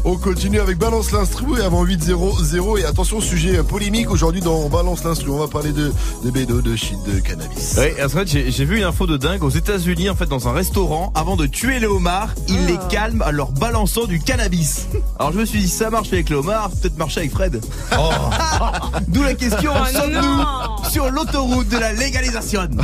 on 0.05 0.15
continue 0.15 0.59
avec 0.59 0.77
Balance 0.77 1.11
l'instru 1.11 1.59
et 1.59 1.63
avant 1.63 1.85
8-0-0. 1.85 2.79
Et 2.79 2.85
attention, 2.85 3.19
sujet 3.19 3.61
polémique 3.63 4.09
aujourd'hui 4.09 4.39
dans 4.41 4.69
Balance 4.69 5.03
l'instru. 5.03 5.31
On 5.31 5.39
va 5.39 5.47
parler 5.47 5.71
de, 5.73 5.91
de 6.23 6.31
bédo, 6.31 6.61
de 6.61 6.75
shit, 6.75 6.97
de 7.03 7.19
cannabis. 7.19 7.75
Oui, 7.77 7.87
en 8.03 8.07
fait, 8.09 8.27
j'ai 8.27 8.65
vu 8.65 8.77
une 8.77 8.83
info 8.85 9.05
de 9.05 9.17
dingue 9.17 9.43
aux 9.43 9.49
États-Unis, 9.49 10.09
en 10.09 10.15
fait, 10.15 10.27
dans 10.27 10.47
un 10.47 10.53
restaurant, 10.53 11.11
avant 11.15 11.35
de 11.35 11.45
tuer 11.45 11.79
les 11.79 11.87
homards, 11.87 12.33
ils 12.47 12.65
les 12.67 12.77
calment 12.89 13.23
en 13.27 13.31
leur 13.31 13.51
balançant 13.51 14.05
du 14.05 14.19
cannabis. 14.19 14.87
Alors 15.19 15.33
je 15.33 15.39
me 15.39 15.45
suis 15.45 15.59
dit, 15.59 15.67
ça 15.69 15.89
marche 15.89 16.13
avec 16.13 16.29
les 16.29 16.35
homards, 16.35 16.69
peut-être 16.81 16.97
marcher 16.97 17.21
avec 17.21 17.31
Fred. 17.31 17.61
D'où 19.09 19.23
la 19.23 19.33
question, 19.33 19.71
Oh 19.75 19.85
sommes-nous 19.91 20.89
sur 20.89 21.09
l'autoroute 21.11 21.67
de 21.69 21.77
la 21.77 21.91
légalisation? 21.93 22.61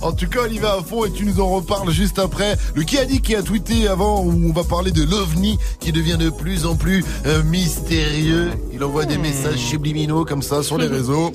En 0.00 0.10
tout 0.10 0.26
cas, 0.26 0.40
on 0.48 0.50
y 0.52 0.58
va 0.58 0.72
à 0.72 0.82
fond 0.82 1.04
et 1.04 1.12
tu 1.12 1.24
nous 1.24 1.40
en 1.40 1.48
reparles 1.48 1.92
juste 1.92 2.18
après. 2.18 2.31
Le 2.74 2.82
qui 2.82 2.98
a 2.98 3.04
dit 3.04 3.20
qui 3.20 3.36
a 3.36 3.42
tweeté 3.42 3.88
avant 3.88 4.22
où 4.22 4.32
on 4.48 4.52
va 4.52 4.64
parler 4.64 4.90
de 4.90 5.02
l'OVNI 5.04 5.58
qui 5.80 5.92
devient 5.92 6.16
de 6.18 6.30
plus 6.30 6.66
en 6.66 6.76
plus 6.76 7.04
euh, 7.26 7.42
mystérieux. 7.42 8.50
Il 8.72 8.82
envoie 8.82 9.04
des 9.04 9.18
messages 9.18 9.58
subliminaux 9.58 10.24
comme 10.24 10.42
ça 10.42 10.62
sur 10.62 10.78
les 10.78 10.86
réseaux. 10.88 11.32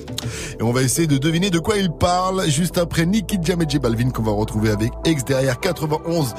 Et 0.58 0.62
on 0.62 0.72
va 0.72 0.82
essayer 0.82 1.06
de 1.06 1.16
deviner 1.16 1.50
de 1.50 1.58
quoi 1.58 1.76
il 1.76 1.90
parle 1.90 2.48
juste 2.50 2.78
après 2.78 3.06
Nicky 3.06 3.38
Jam 3.42 3.62
et 3.62 3.68
J 3.68 3.78
Balvin 3.78 4.10
qu'on 4.10 4.22
va 4.22 4.32
retrouver 4.32 4.70
avec 4.70 4.90
X 5.06 5.24
derrière 5.24 5.60
91 5.60 6.34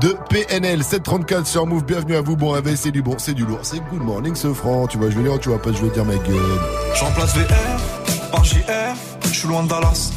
de 0.00 0.14
PNL 0.28 0.82
734 0.84 1.46
sur 1.46 1.66
Move. 1.66 1.84
Bienvenue 1.84 2.16
à 2.16 2.20
vous. 2.20 2.36
Bon 2.36 2.50
réveil, 2.50 2.76
c'est 2.76 2.92
du 2.92 3.02
bon, 3.02 3.16
c'est 3.18 3.34
du 3.34 3.44
lourd. 3.44 3.60
C'est 3.62 3.80
good 3.90 4.02
morning 4.02 4.34
ce 4.34 4.52
franc. 4.52 4.86
Tu 4.86 4.98
vois, 4.98 5.10
je 5.10 5.16
veux 5.16 5.22
dire, 5.28 5.38
tu 5.40 5.48
vas 5.48 5.58
pas, 5.58 5.72
je 5.72 5.78
veux 5.82 5.90
dire 5.90 6.04
ma 6.04 6.14
gueule. 6.16 6.60
Je 6.94 7.04
remplace 7.04 7.34
VR 7.34 8.30
par 8.30 8.44
JR, 8.44 8.60
je 9.24 9.28
suis 9.38 9.48
loin 9.48 9.62
de 9.64 9.68
Dallas. 9.68 10.10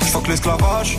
Je 0.00 0.04
fuck 0.06 0.28
l'esclavage, 0.28 0.98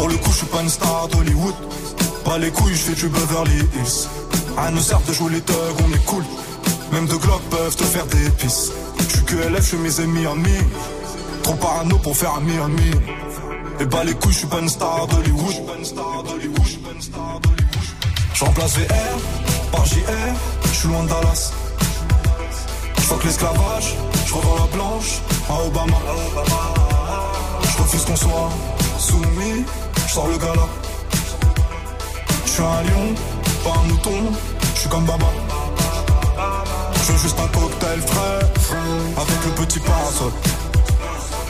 Pour 0.00 0.08
le 0.08 0.16
coup, 0.16 0.30
je 0.32 0.36
suis 0.38 0.46
pas 0.46 0.62
une 0.62 0.68
star 0.70 1.08
d'Hollywood. 1.08 1.54
Pas 2.24 2.38
les 2.38 2.50
couilles, 2.50 2.72
je 2.72 2.84
fais 2.84 2.94
du 2.94 3.08
Beverly 3.08 3.58
Hills. 3.74 4.08
À 4.56 4.70
nous 4.70 4.80
sert 4.80 4.98
de 5.02 5.12
jouer 5.12 5.30
les 5.32 5.42
thugs, 5.42 5.76
on 5.84 5.94
est 5.94 6.04
cool. 6.06 6.24
Même 6.90 7.04
deux 7.04 7.18
glocks 7.18 7.42
peuvent 7.50 7.76
te 7.76 7.84
faire 7.84 8.06
des 8.06 8.30
pisses. 8.30 8.72
Suis 9.10 9.24
que 9.24 9.36
LF, 9.36 9.72
je 9.72 9.76
mes 9.76 10.00
amis 10.00 10.26
amis. 10.26 10.64
Trop 11.42 11.52
parano 11.52 11.98
pour 11.98 12.16
faire 12.16 12.32
ami 12.32 12.56
ami. 12.56 12.92
Et 13.78 13.84
bah 13.84 14.02
les 14.02 14.14
couilles, 14.14 14.32
je 14.32 14.38
suis 14.38 14.46
pas 14.46 14.60
une 14.60 14.70
star 14.70 15.06
d'Hollywood. 15.06 15.54
Je 18.32 18.44
remplace 18.46 18.78
VR 18.78 19.70
par 19.70 19.84
JR, 19.84 19.98
je 20.64 20.78
suis 20.78 20.88
loin 20.88 21.02
de 21.02 21.08
Dallas. 21.08 21.52
Je 22.96 23.26
l'esclavage, 23.26 23.96
je 24.24 24.32
revends 24.32 24.56
la 24.64 24.76
blanche 24.76 25.20
à 25.50 25.66
Obama. 25.66 25.98
Je 27.64 27.82
refuse 27.82 28.04
qu'on 28.06 28.16
soit 28.16 28.48
soumis, 28.98 29.64
sors 30.10 30.26
le 30.26 30.38
gala. 30.38 30.66
Je 32.44 32.50
suis 32.50 32.62
un 32.62 32.82
lion, 32.82 33.14
pas 33.62 33.78
un 33.78 33.88
mouton, 33.88 34.32
je 34.74 34.80
suis 34.80 34.88
comme 34.88 35.04
Baba. 35.04 35.26
Je 36.94 37.12
veux 37.12 37.18
juste 37.18 37.38
un 37.38 37.46
cocktail 37.48 38.00
frais, 38.00 38.40
avec 39.16 39.44
le 39.46 39.64
petit 39.64 39.78
parasol. 39.80 40.32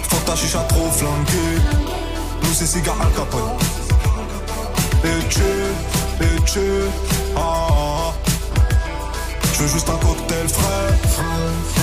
Faut 0.09 0.25
ta 0.27 0.37
chicha 0.37 0.59
trop 0.69 0.91
flanquée, 0.91 1.57
nous 2.43 2.53
c'est 2.53 2.67
cigare 2.67 3.01
Al 3.01 3.13
Capone. 3.13 3.57
Et 5.05 5.25
tu, 5.31 5.41
et 6.25 6.41
tu, 6.45 6.61
ah, 7.37 7.41
ah, 7.41 7.67
ah. 7.71 8.13
Je 9.55 9.63
veux 9.63 9.69
juste 9.69 9.89
un 9.89 10.07
cocktail 10.07 10.49
frais. 10.49 11.80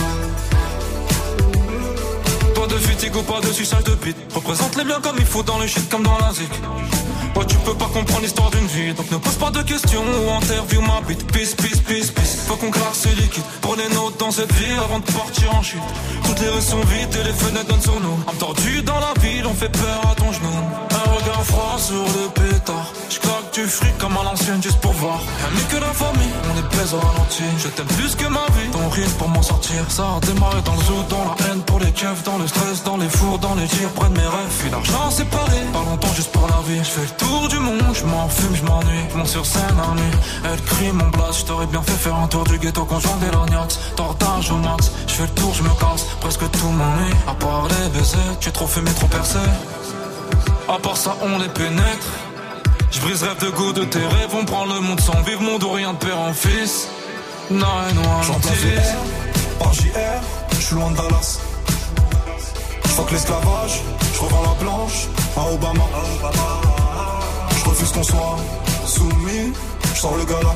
De 2.77 2.81
fatigue 2.83 3.15
ou 3.15 3.23
pas 3.23 3.41
de 3.41 3.51
sucage 3.51 3.83
de 3.85 3.95
bite. 3.95 4.15
Représente 4.35 4.75
les 4.75 4.83
biens 4.83 5.01
comme 5.01 5.15
il 5.17 5.25
faut 5.25 5.41
dans 5.41 5.57
le 5.57 5.65
shit 5.65 5.89
comme 5.89 6.03
dans 6.03 6.15
la 6.19 6.31
zik. 6.31 6.51
Tu 7.45 7.57
peux 7.57 7.73
pas 7.75 7.89
comprendre 7.93 8.21
l'histoire 8.21 8.49
d'une 8.49 8.67
vie, 8.67 8.93
donc 8.93 9.11
ne 9.11 9.17
pose 9.17 9.35
pas 9.35 9.51
de 9.51 9.61
questions 9.61 10.01
ou 10.01 10.31
interview 10.31 10.81
ma 10.81 11.01
bite. 11.07 11.25
Peace, 11.31 11.53
peace, 11.55 11.81
peace, 11.85 12.11
peace. 12.11 12.37
Faut 12.47 12.55
qu'on 12.55 12.71
claque 12.71 12.95
ce 12.95 13.09
liquide. 13.09 13.43
Prenez 13.61 13.87
notes 13.93 14.17
dans 14.19 14.31
cette 14.31 14.51
vie 14.53 14.73
avant 14.83 14.99
de 14.99 15.11
partir 15.11 15.53
en 15.53 15.61
chute. 15.61 15.81
Toutes 16.25 16.39
les 16.39 16.49
rues 16.49 16.61
sont 16.61 16.79
vides 16.81 17.13
et 17.13 17.23
les 17.23 17.33
fenêtres 17.33 17.67
donnent 17.67 17.81
sur 17.81 17.99
nous. 17.99 18.17
Âme 18.27 18.83
dans 18.85 18.99
la 18.99 19.13
ville, 19.21 19.45
on 19.45 19.53
fait 19.53 19.69
peur 19.69 20.01
à 20.11 20.15
ton 20.15 20.31
genou. 20.31 20.49
Un 20.91 21.11
regard 21.11 21.43
froid 21.43 21.77
sur 21.77 22.03
le 22.17 22.29
pétard. 22.33 22.91
Je 23.09 23.19
claque 23.19 23.53
du 23.53 23.65
fric 23.65 23.97
comme 23.97 24.17
à 24.17 24.23
l'ancienne 24.23 24.61
juste 24.61 24.79
pour 24.79 24.93
voir. 24.93 25.19
Mieux 25.53 25.67
que 25.69 25.77
la 25.77 25.93
famille, 25.93 26.35
on 26.49 26.57
est 26.57 26.69
pèse 26.75 26.93
au 26.93 26.99
ralenti. 26.99 27.43
Je 27.57 27.67
t'aime 27.67 27.91
plus 27.97 28.15
que 28.15 28.27
ma 28.27 28.45
vie, 28.55 28.69
ton 28.71 28.89
rire 28.89 29.09
pour 29.19 29.29
m'en 29.29 29.41
sortir. 29.41 29.79
Ça 29.89 30.03
a 30.17 30.19
démarré 30.25 30.61
dans 30.63 30.75
le 30.75 30.83
zoo, 30.83 31.03
dans 31.09 31.25
la 31.29 31.35
haine 31.45 31.61
pour 31.63 31.79
les 31.79 31.91
keufs, 31.91 32.23
dans 32.23 32.37
le 32.37 32.47
stress, 32.47 32.83
dans 32.83 32.97
les 32.97 33.09
fours, 33.09 33.39
dans 33.39 33.55
les 33.55 33.67
tirs, 33.67 33.89
de 33.91 34.17
mes 34.17 34.27
rêves. 34.35 34.55
Puis 34.59 34.69
l'argent 34.69 35.11
séparé, 35.11 35.59
pas 35.73 35.83
longtemps 35.89 36.13
juste 36.15 36.31
pour 36.31 36.47
la 36.47 36.61
vie. 36.67 36.79
Je 36.79 36.91
fais 36.95 37.01
le 37.01 37.15
tour 37.17 37.26
du 37.49 37.59
monde, 37.59 37.93
je 37.93 38.05
m'en 38.05 38.27
fume, 38.29 38.55
je 38.55 38.63
m'ennuie. 38.63 39.05
Je 39.11 39.17
monte 39.17 39.27
sur 39.27 39.45
scène 39.45 39.61
nuit, 39.95 40.17
elle 40.43 40.61
crie 40.61 40.91
mon 40.91 41.07
blast. 41.09 41.39
Je 41.41 41.45
t'aurais 41.45 41.65
bien 41.67 41.81
fait 41.81 41.91
faire 41.91 42.15
un 42.15 42.27
tour 42.27 42.43
du 42.43 42.57
ghetto 42.57 42.85
conjoint 42.85 43.17
des 43.17 43.31
lorgnax. 43.31 43.79
Tortage 43.95 44.51
au 44.51 44.57
max, 44.57 44.91
je 45.07 45.13
fais 45.13 45.23
le 45.23 45.29
tour, 45.29 45.53
je 45.53 45.63
me 45.63 45.69
casse. 45.69 46.05
Presque 46.21 46.49
tout 46.51 46.69
m'ennuie, 46.69 47.13
à 47.27 47.33
part 47.33 47.67
les 47.67 47.89
baisers. 47.89 48.37
Tu 48.39 48.49
es 48.49 48.51
trop 48.51 48.67
fumé, 48.67 48.91
trop 48.93 49.07
percé. 49.07 49.39
À 50.67 50.77
part 50.79 50.97
ça, 50.97 51.15
on 51.21 51.37
les 51.39 51.49
pénètre. 51.49 52.07
Je 52.91 52.99
brise 53.01 53.23
rêve 53.23 53.39
de 53.39 53.49
goût 53.49 53.73
de 53.73 53.83
tes 53.83 53.99
rêves, 53.99 54.33
on 54.33 54.45
prend 54.45 54.65
le 54.65 54.79
monde 54.79 54.99
sans 54.99 55.21
vivre, 55.21 55.41
monde 55.41 55.63
ou 55.63 55.71
rien 55.71 55.93
de 55.93 55.97
père 55.97 56.19
en 56.19 56.33
fils. 56.33 56.87
Non, 57.51 57.65
et 57.89 57.93
VR 57.93 58.81
par 59.59 59.73
JR, 59.73 59.89
je 60.51 60.55
suis 60.55 60.75
loin 60.75 60.91
de 60.91 60.97
Dallas. 60.97 61.39
Je 62.83 62.89
fuck 62.89 63.11
l'esclavage, 63.11 63.81
je 64.13 64.19
revends 64.19 64.43
la 64.43 64.63
blanche 64.63 65.07
à 65.35 65.53
Obama. 65.53 65.83
Refuse 67.77 67.91
qu'on 67.91 68.03
soit 68.03 68.37
soumis, 68.87 69.53
je 69.93 69.99
sors 69.99 70.17
le 70.17 70.25
gala. 70.25 70.55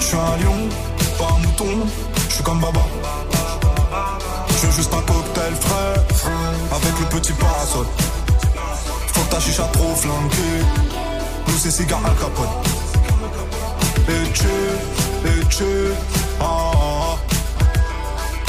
Je 0.00 0.04
suis 0.06 0.16
un 0.16 0.36
lion, 0.42 0.68
pas 1.18 1.34
un 1.34 1.38
mouton, 1.40 1.86
je 2.30 2.34
suis 2.36 2.42
comme 2.42 2.60
Baba. 2.60 2.80
Je 4.48 4.66
veux 4.66 4.72
juste 4.72 4.94
un 4.94 5.02
cocktail 5.02 5.52
frais, 5.60 6.00
avec 6.72 6.98
le 6.98 7.06
petit 7.18 7.32
parasol. 7.34 7.84
Faut 9.08 9.20
que 9.20 9.30
ta 9.30 9.40
chicha 9.40 9.64
trop 9.64 9.94
flanquée, 9.94 10.64
nous 11.46 11.58
c'est 11.58 11.72
cigare 11.72 12.00
Al 12.06 12.16
Capone. 12.16 12.48
Et 14.08 14.32
tu, 14.32 14.46
et 15.28 15.44
tu, 15.50 15.64
ah, 16.40 16.44
ah, 16.44 16.72
ah. 16.74 17.16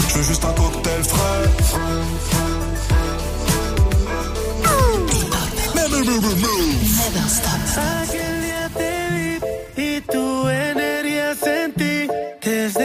Je 0.08 0.14
veux 0.14 0.24
juste 0.24 0.46
un 0.46 0.54
cocktail 0.54 1.04
frais. 1.04 2.55
Never 6.04 7.30
stop. 7.30 7.62
Aquel 8.04 8.41
día 8.43 8.70
te 8.78 8.91
vi 9.14 9.82
y 9.82 10.02
tu 10.02 10.50
energía 10.50 11.34
sentí. 11.36 12.08
Desde 12.41 12.84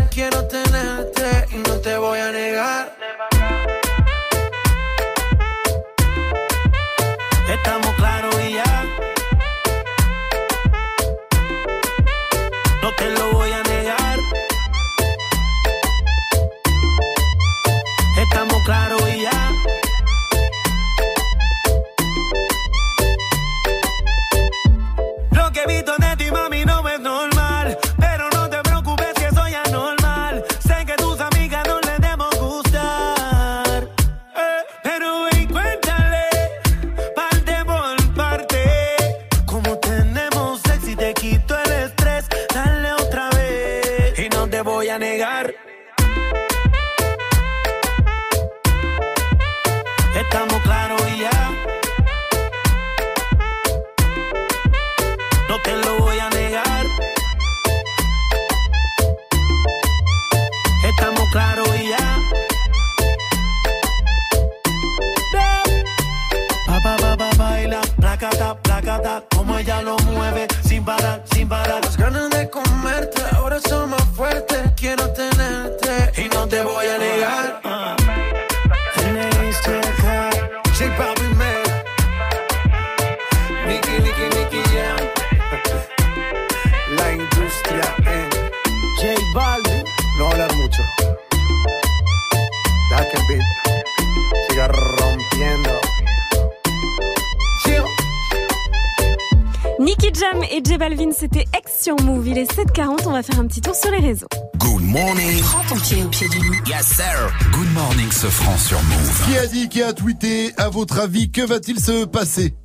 Yes, 106.81 106.95
sir. 106.95 107.31
Good 107.51 107.71
morning, 107.75 108.11
ce 108.11 108.25
franc 108.25 108.57
sur 108.57 108.81
Move. 108.81 109.25
Qui 109.27 109.37
a 109.37 109.45
dit, 109.45 109.69
qui 109.69 109.83
a 109.83 109.93
tweeté 109.93 110.51
À 110.57 110.69
votre 110.69 110.97
avis, 110.97 111.29
que 111.29 111.43
va-t-il 111.45 111.79
se 111.79 112.05
passer? 112.05 112.55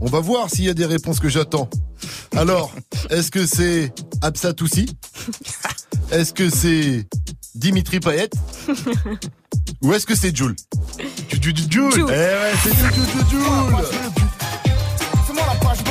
On 0.00 0.06
va 0.06 0.20
voir 0.20 0.48
s'il 0.48 0.64
y 0.64 0.70
a 0.70 0.72
des 0.72 0.86
réponses 0.86 1.20
que 1.20 1.28
j'attends. 1.28 1.68
Alors, 2.34 2.72
est-ce 3.10 3.30
que 3.30 3.44
c'est 3.44 3.92
Absatoussi 4.22 4.86
Est-ce 6.10 6.32
que 6.32 6.48
c'est 6.48 7.06
Dimitri 7.54 8.00
Payet? 8.00 8.30
Ou 9.82 9.92
est-ce 9.92 10.06
que 10.06 10.14
c'est 10.14 10.34
Jules 10.34 10.56
Jules. 11.42 11.92
Eh 11.98 12.00
ouais, 12.00 12.52
c'est 12.62 12.70
Jules 12.70 13.44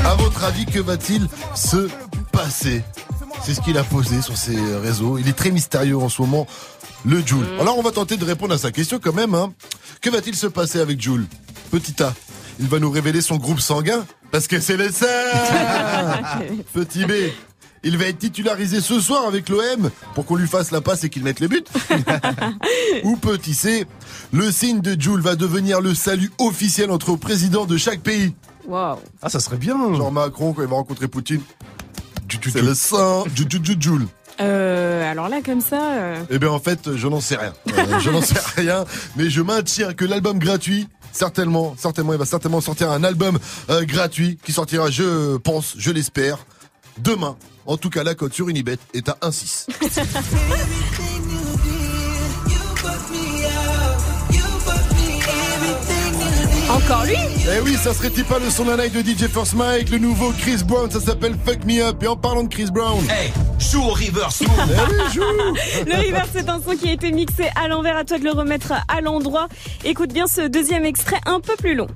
À 0.04 0.16
votre 0.16 0.44
avis, 0.44 0.66
que 0.66 0.80
va-t-il 0.80 1.28
se 1.54 1.88
passer? 2.32 2.84
C'est 3.44 3.54
ce 3.54 3.62
qu'il 3.62 3.78
a 3.78 3.84
posé 3.84 4.24
sur 4.24 4.36
ses 4.36 4.58
réseaux. 4.78 5.20
Il 5.20 5.28
est 5.28 5.34
très 5.34 5.52
mystérieux 5.52 5.98
en 5.98 6.10
ce 6.10 6.20
moment, 6.24 6.48
le 7.06 7.26
Jules. 7.26 7.48
Alors 7.60 7.78
on 7.78 7.82
va 7.82 7.92
tenter 7.92 8.18
de 8.18 8.26
répondre 8.26 8.54
à 8.54 8.58
sa 8.58 8.72
question 8.72 9.00
quand 9.02 9.14
même. 9.14 9.34
Hein. 9.34 9.54
Que 10.02 10.10
va-t-il 10.10 10.36
se 10.36 10.48
passer 10.48 10.80
avec 10.80 11.02
Jules 11.02 11.26
Petit 11.72 12.02
A, 12.04 12.14
il 12.60 12.68
va 12.68 12.80
nous 12.80 12.90
révéler 12.90 13.22
son 13.22 13.38
groupe 13.38 13.60
sanguin 13.60 14.06
parce 14.32 14.48
que 14.48 14.60
c'est 14.60 14.78
le 14.78 14.92
sien. 14.92 15.08
Petit 16.74 17.06
B, 17.06 17.12
il 17.84 17.98
va 17.98 18.06
être 18.06 18.18
titularisé 18.18 18.82
ce 18.82 19.00
soir 19.00 19.26
avec 19.28 19.48
l'OM 19.50 19.92
pour 20.16 20.26
qu'on 20.26 20.36
lui 20.36 20.48
fasse 20.48 20.72
la 20.72 20.82
passe 20.82 21.04
et 21.04 21.10
qu'il 21.10 21.24
mette 21.24 21.40
les 21.40 21.48
buts. 21.48 21.64
Ou 23.04 23.16
petit 23.18 23.54
C, 23.54 23.86
le 24.32 24.52
signe 24.52 24.82
de 24.82 25.00
Jules 25.00 25.22
va 25.22 25.36
devenir 25.36 25.82
le 25.82 25.94
salut 25.94 26.32
officiel 26.40 26.90
entre 26.90 27.16
présidents 27.16 27.66
de 27.66 27.78
chaque 27.78 28.02
pays. 28.02 28.34
Wow. 28.68 29.00
Ah, 29.22 29.30
ça 29.30 29.40
serait 29.40 29.58
bien. 29.58 29.76
Genre 29.94 30.12
Macron, 30.12 30.54
quand 30.54 30.64
il 30.64 30.68
va 30.68 30.76
rencontrer 30.76 31.08
Poutine, 31.08 31.42
c'est 32.42 32.62
le 32.62 32.74
saint 32.74 33.24
Jules. 33.36 34.08
Euh, 34.42 35.10
alors 35.12 35.30
là, 35.30 35.38
comme 35.44 35.62
ça. 35.62 35.94
euh, 35.94 36.24
Eh 36.30 36.40
bien 36.40 36.50
en 36.50 36.60
fait, 36.60 36.96
je 36.96 37.08
n'en 37.08 37.22
sais 37.22 37.36
rien. 37.38 37.54
Euh, 37.78 38.00
je 38.00 38.10
n'en 38.10 38.22
sais 38.22 38.36
rien, 38.58 38.86
mais 39.16 39.30
je 39.30 39.42
maintiens 39.42 39.94
que 39.94 40.04
l'album 40.06 40.40
gratuit, 40.40 40.88
certainement, 41.12 41.76
certainement, 41.78 42.14
il 42.14 42.20
va 42.20 42.26
certainement 42.26 42.62
sortir 42.62 42.92
un 42.92 43.04
album 43.04 43.40
euh, 43.70 43.86
gratuit 43.86 44.38
qui 44.44 44.52
sortira, 44.52 44.90
je 44.92 45.38
pense, 45.38 45.76
je 45.78 45.92
l'espère, 45.92 46.40
demain. 46.98 47.36
En 47.66 47.78
tout 47.78 47.90
cas, 47.90 48.04
la 48.04 48.14
cote 48.14 48.34
sur 48.34 48.48
Unibet 48.50 48.78
est 48.94 49.10
à 49.10 49.18
1,6. 49.22 49.68
Encore 56.86 57.06
lui 57.06 57.16
Eh 57.52 57.62
oui, 57.62 57.76
ça 57.82 57.96
serait 57.96 58.12
pas 58.12 58.38
le 58.38 58.52
son 58.52 58.66
d'un 58.66 58.78
de 58.78 58.84
DJ 58.84 59.28
First 59.28 59.56
Mike, 59.56 59.90
le 59.90 59.98
nouveau 59.98 60.32
Chris 60.38 60.62
Brown, 60.64 60.90
ça 60.92 61.00
s'appelle 61.00 61.34
Fuck 61.44 61.66
Me 61.66 61.82
Up. 61.82 62.04
Et 62.04 62.08
en 62.08 62.16
parlant 62.16 62.44
de 62.44 62.48
Chris 62.48 62.68
Brown, 62.72 63.04
Hey, 63.10 63.32
joue 63.58 63.82
au 63.82 63.90
reverse 63.90 64.44
eh 64.44 64.46
oui, 64.46 64.98
joue 65.12 65.22
Le 65.88 65.96
reverse, 65.96 66.30
c'est 66.32 66.48
un 66.48 66.62
son 66.62 66.76
qui 66.76 66.90
a 66.90 66.94
été 66.94 67.12
mixé 67.12 67.46
à 67.56 67.68
l'envers. 67.68 67.98
À 67.98 68.04
toi 68.04 68.20
de 68.20 68.24
le 68.24 68.32
remettre 68.32 68.74
à 68.88 69.02
l'endroit. 69.02 69.48
Écoute 69.84 70.14
bien 70.14 70.28
ce 70.28 70.42
deuxième 70.42 70.86
extrait 70.86 71.20
un 71.26 71.40
peu 71.40 71.56
plus 71.56 71.74
long. 71.74 71.88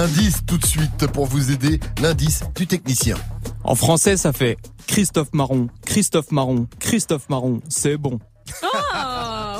Mmh, 0.00 0.02
Indice 0.02 0.40
tout 0.46 0.56
de 0.56 0.64
suite 0.64 1.06
pour 1.08 1.26
vous 1.26 1.50
aider, 1.50 1.78
l'indice 2.00 2.42
du 2.56 2.66
technicien. 2.66 3.16
En 3.64 3.74
français, 3.74 4.16
ça 4.16 4.32
fait 4.32 4.56
Christophe 4.86 5.28
Marron, 5.34 5.68
Christophe 5.84 6.30
Marron, 6.30 6.66
Christophe 6.78 7.28
Marron, 7.28 7.60
c'est 7.68 7.98
bon. 7.98 8.18
Oh, 8.62 8.66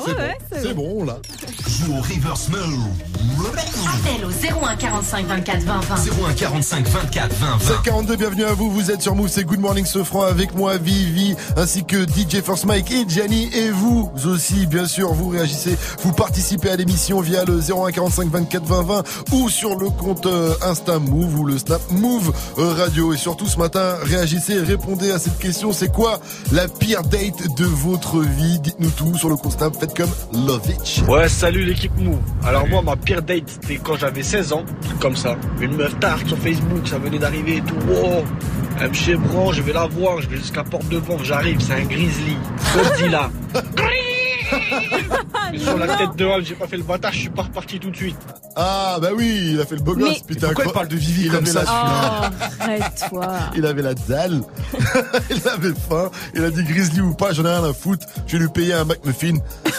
ouais, 0.07 0.13
ouais, 0.15 0.37
c'est 0.51 0.61
C'est 0.63 0.73
bon 0.73 1.05
là. 1.05 1.19
Joue 1.67 1.93
au 1.93 2.01
reverse 2.01 2.49
mode. 2.49 2.61
Appel 3.93 4.25
au 4.25 4.29
01 4.29 4.75
45 4.77 5.25
24 5.25 5.63
20 5.63 5.79
20. 5.81 5.95
01 6.29 6.33
45 6.33 6.87
24 6.87 7.35
20 7.35 7.47
20. 7.57 7.59
742, 7.59 8.15
bienvenue 8.15 8.45
à 8.45 8.53
vous, 8.53 8.71
vous 8.71 8.89
êtes 8.89 9.01
sur 9.01 9.15
Move, 9.15 9.27
c'est 9.27 9.43
Good 9.43 9.59
Morning 9.59 9.85
Sofran 9.85 10.23
avec 10.23 10.55
moi, 10.55 10.77
Vivi, 10.77 11.35
ainsi 11.57 11.83
que 11.83 11.97
DJ 12.05 12.41
Force 12.41 12.65
Mike 12.65 12.89
et 12.91 13.03
Gianni, 13.07 13.49
et 13.53 13.69
vous 13.69 14.09
aussi, 14.25 14.65
bien 14.65 14.85
sûr, 14.85 15.13
vous 15.13 15.29
réagissez, 15.29 15.77
vous 16.03 16.13
participez 16.13 16.69
à 16.69 16.77
l'émission 16.77 17.19
via 17.19 17.43
le 17.43 17.59
01 17.59 17.91
45 17.91 18.29
24 18.29 18.63
20 18.63 18.81
20 18.83 19.03
ou 19.33 19.49
sur 19.49 19.77
le 19.77 19.89
compte 19.89 20.25
euh, 20.25 20.53
Insta 20.61 20.99
Move 20.99 21.39
ou 21.39 21.45
le 21.45 21.57
Snap 21.57 21.81
Move 21.91 22.33
euh, 22.59 22.73
Radio. 22.73 23.13
Et 23.13 23.17
surtout 23.17 23.47
ce 23.47 23.57
matin, 23.57 23.95
réagissez, 24.03 24.59
répondez 24.59 25.11
à 25.11 25.19
cette 25.19 25.37
question, 25.37 25.73
c'est 25.73 25.91
quoi 25.91 26.19
la 26.53 26.69
pire 26.69 27.01
date 27.03 27.57
de 27.57 27.65
votre 27.65 28.21
vie? 28.21 28.59
Dites-nous 28.59 28.91
tout 28.91 29.17
sur 29.17 29.27
le 29.27 29.35
compte 29.35 29.53
Snap, 29.53 29.75
faites 29.77 29.97
comme 29.97 30.11
Love 30.33 30.69
It. 30.69 31.03
Ouais, 31.09 31.27
salut 31.27 31.65
l'équipe 31.65 31.95
Mou. 31.97 32.17
Alors 32.45 32.67
moi, 32.67 32.81
ma 32.81 32.95
pire 32.95 33.21
date, 33.21 33.43
c'était 33.47 33.80
quand 33.83 33.95
j'avais 33.95 34.23
16 34.23 34.53
ans, 34.53 34.65
truc 34.81 34.99
comme 34.99 35.15
ça. 35.15 35.37
Une 35.59 35.75
meuf 35.75 35.97
tard 35.99 36.19
sur 36.25 36.37
Facebook, 36.37 36.87
ça 36.87 36.97
venait 36.97 37.19
d'arriver 37.19 37.57
et 37.57 37.61
tout. 37.61 37.75
Wow, 37.87 38.23
elle 38.79 38.89
me 38.89 38.93
chébran, 38.93 39.51
je 39.51 39.61
vais 39.61 39.73
la 39.73 39.85
voir, 39.87 40.21
je 40.21 40.27
vais 40.27 40.37
jusqu'à 40.37 40.63
Porte 40.63 40.87
de 40.89 40.97
Vanves, 40.97 41.23
j'arrive, 41.23 41.59
c'est 41.59 41.73
un 41.73 41.85
grizzly. 41.85 42.37
Godzilla. 42.73 43.29
Mais 45.51 45.59
sur 45.59 45.77
la 45.77 45.97
tête 45.97 46.15
de 46.15 46.25
Hall, 46.25 46.45
j'ai 46.45 46.55
pas 46.55 46.67
fait 46.67 46.77
le 46.77 46.83
bâtard, 46.83 47.11
je 47.13 47.19
suis 47.19 47.29
pas 47.29 47.43
reparti 47.43 47.79
tout 47.79 47.89
de 47.91 47.95
suite. 47.95 48.17
Ah 48.55 48.97
bah 49.01 49.09
oui, 49.15 49.51
il 49.53 49.61
a 49.61 49.65
fait 49.65 49.75
le 49.75 49.81
beau 49.81 49.95
gosse, 49.95 50.09
Mais- 50.09 50.21
putain. 50.27 50.47
Pourquoi 50.47 50.65
il 50.67 50.71
parle 50.73 50.87
de 50.89 50.95
Vivi 50.97 51.21
il 51.25 51.31
comme 51.31 51.37
avait 51.43 51.51
ça, 51.51 51.63
la- 51.63 52.31
Oh, 52.31 52.45
arrête-toi. 52.59 53.27
Il 53.55 53.65
avait 53.65 53.81
la 53.81 53.93
dalle, 53.93 54.41
il 55.29 55.47
avait 55.47 55.73
faim, 55.89 56.09
il 56.35 56.43
a 56.43 56.49
dit 56.51 56.63
Grizzly 56.63 57.01
ou 57.01 57.13
pas, 57.13 57.31
j'en 57.33 57.45
ai 57.45 57.49
rien 57.49 57.63
à 57.63 57.73
foutre, 57.73 58.05
je 58.27 58.33
vais 58.37 58.43
lui 58.43 58.49
payer 58.49 58.73
un 58.73 58.85
McMuffin, 58.85 59.35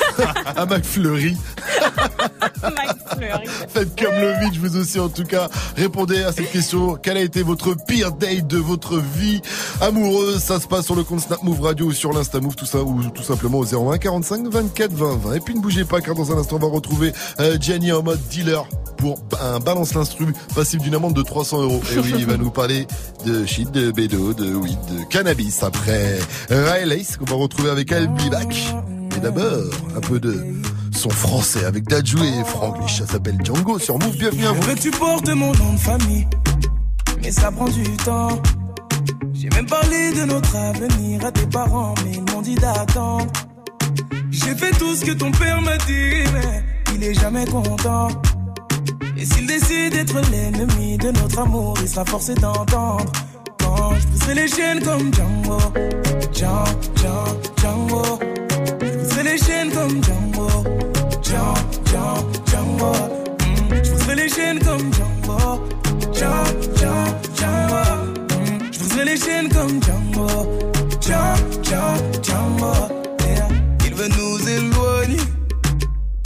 un 0.57 0.67
McFlurry. 0.67 1.37
Max 2.63 2.95
Fleury. 3.17 3.47
Faites 3.69 3.99
comme 4.01 4.15
le 4.15 4.41
vide, 4.41 4.55
je 4.55 4.61
vous 4.61 4.77
aussi 4.77 5.01
en 5.01 5.09
tout 5.09 5.25
cas. 5.25 5.49
Répondez 5.77 6.23
à 6.23 6.33
cette 6.33 6.51
question. 6.53 6.95
Quelle 6.97 7.17
a 7.17 7.21
été 7.23 7.43
votre 7.43 7.75
pire 7.87 8.13
date 8.13 8.47
de 8.47 8.59
votre 8.59 8.99
vie? 8.99 9.41
Amoureuse 9.81 10.41
Ça 10.41 10.61
se 10.61 10.67
passe 10.69 10.85
sur 10.87 10.95
le 10.95 11.03
compte 11.03 11.21
Snap 11.21 11.43
Move 11.43 11.61
Radio 11.61 11.87
ou 11.87 11.93
sur 11.93 12.13
l'Insta 12.13 12.41
Move, 12.41 12.55
tout 12.55 12.67
ça, 12.67 12.83
ou 12.83 13.03
tout 13.11 13.23
simplement 13.25 13.59
au 13.59 13.65
01 13.93 13.99
45 13.99 14.47
24 14.49 14.93
20 14.93 15.17
20. 15.17 15.35
Et 15.35 15.41
puis 15.41 15.52
ne 15.55 15.61
bougez 15.61 15.85
pas 15.85 16.01
car 16.01 16.15
dans 16.15 16.33
un 16.33 16.39
instant 16.39 16.57
on 16.57 16.61
va 16.61 16.69
retrouver 16.69 17.13
euh, 17.41 17.57
Gianni 17.61 17.93
en 17.93 18.03
mode 18.03 18.21
dealer 18.29 18.67
pour 18.97 19.19
un 19.41 19.59
balance 19.59 19.95
l'instru 19.95 20.33
passible 20.55 20.85
d'une 20.85 20.95
amende 20.95 21.15
de 21.15 21.23
300 21.23 21.63
euros. 21.63 21.81
Et 21.93 21.99
oui, 21.99 22.15
il 22.19 22.27
va 22.27 22.37
nous 22.37 22.51
parler 22.51 22.87
de 23.27 23.45
shit, 23.45 23.69
de 23.73 23.91
bédo, 23.91 24.33
de 24.33 24.55
weed, 24.55 24.79
de 24.97 25.05
cannabis. 25.11 25.65
Après 25.65 26.21
Riley, 26.49 27.03
qu'on 27.19 27.25
va 27.25 27.35
retrouver 27.35 27.71
avec 27.71 27.91
Albi 27.91 28.31
Back. 28.31 28.55
Et 29.17 29.21
d'abord, 29.21 29.65
un 29.97 30.01
peu 30.01 30.21
de 30.21 30.45
son 30.93 31.11
français 31.11 31.65
avec 31.65 31.89
Dadju 31.89 32.19
et 32.19 32.45
Franglish. 32.45 33.01
Ça 33.01 33.07
s'appelle 33.07 33.39
Django 33.43 33.81
sur 33.81 33.99
Move. 33.99 34.17
Bienvenue 34.17 34.47
à 34.47 34.53
vous. 34.53 34.63
que 34.73 34.79
tu 34.79 34.91
portes 34.93 35.29
mon 35.29 35.53
nom 35.53 35.73
de 35.73 35.79
famille, 35.81 36.29
mais 37.23 37.33
ça 37.33 37.51
prend 37.51 37.69
du 37.69 37.83
temps. 38.05 38.41
J'ai 39.35 39.49
même 39.49 39.67
parlé 39.67 40.13
de 40.13 40.25
notre 40.27 40.55
avenir 40.55 41.25
à 41.25 41.33
tes 41.33 41.47
parents, 41.47 41.95
mais 42.05 42.13
ils 42.15 42.33
m'ont 42.33 42.43
dit 42.43 42.55
d'attendre. 42.55 43.27
J'ai 44.33 44.55
fait 44.55 44.71
tout 44.79 44.95
ce 44.95 45.05
que 45.05 45.13
ton 45.13 45.31
père 45.31 45.61
m'a 45.61 45.77
dit, 45.77 46.25
mais 46.33 46.65
il 46.95 47.05
est 47.05 47.13
jamais 47.15 47.45
content. 47.45 48.09
Et 49.19 49.27
s'il 49.27 49.47
décide 49.47 49.93
d'être 49.93 50.19
l'ennemi 50.31 50.97
de 50.97 51.11
notre 51.11 51.39
amour, 51.41 51.75
il 51.83 51.89
sera 51.89 52.05
forcé 52.07 52.35
d'entendre. 52.35 53.13
Quand 53.59 53.95
je 53.95 54.07
briserai 54.09 54.35
les 54.35 54.49
chaînes 54.49 54.83
comme 54.83 55.13
Django, 55.13 55.59
Django, 56.33 56.65
Django, 56.97 57.41
Django. 57.61 58.19
Je 58.81 58.97
briserai 58.97 59.23
les 59.25 59.39
chaînes 59.39 59.71
comme 59.71 60.03
Django, 60.03 60.49
Django, 61.23 61.61
Django, 61.85 62.31
Django. 62.47 62.93
Mm. 62.93 63.85
Je 63.85 63.91
briserai 63.91 64.15
les 64.17 64.29
chaînes 64.31 64.59
comme 64.61 64.95
Django, 64.95 65.39
Django, 66.15 66.53
Django, 66.75 67.05
Django. 67.37 67.83
Mm. 68.41 68.73
Je 68.73 68.79
briserai 68.79 69.05
les 69.05 69.17
chaînes 69.19 69.49
comme 69.51 69.83
Django, 69.83 70.27
Django, 71.03 71.63
Django, 71.63 72.23
Django. 72.23 73.02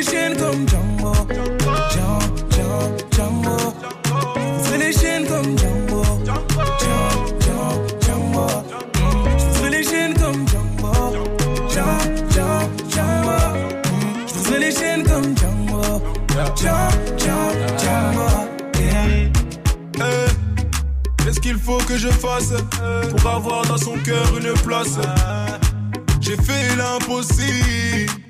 Les 0.00 0.06
comme. 0.34 0.66
Je 4.64 4.76
les 4.76 4.92
chaînes 4.92 5.26
comme 5.28 5.58
Django. 5.58 6.04
Django, 6.80 7.76
Django, 8.00 8.46
Je 9.54 9.68
les 9.68 9.82
chaînes 9.82 10.14
comme 10.14 10.48
Django. 10.48 10.94
Django, 11.68 12.16
Django, 12.88 13.36
Je 14.42 14.56
les 14.56 14.72
chaînes 14.72 15.04
comme 15.04 15.36
Django. 15.36 15.82
Django, 16.56 16.96
Django, 17.78 18.28
Qu'est-ce 21.18 21.40
qu'il 21.40 21.58
faut 21.58 21.78
que 21.86 21.98
je 21.98 22.08
fasse 22.08 22.54
pour 23.10 23.30
avoir 23.30 23.66
dans 23.66 23.76
son 23.76 23.98
cœur 23.98 24.24
une 24.38 24.54
place? 24.62 24.98
J'ai 26.22 26.36
fait 26.36 26.74
l'impossible 26.76 28.29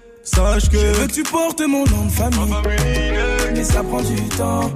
Sache 0.23 0.69
que. 0.69 0.77
Je 0.77 0.85
veux 0.99 1.07
que 1.07 1.13
tu 1.13 1.23
portes 1.23 1.61
mon 1.61 1.85
nom 1.85 2.05
de 2.05 2.11
famille. 2.11 2.53
Mais 3.53 3.63
ça 3.63 3.83
prend 3.83 4.01
du 4.01 4.15
temps. 4.29 4.71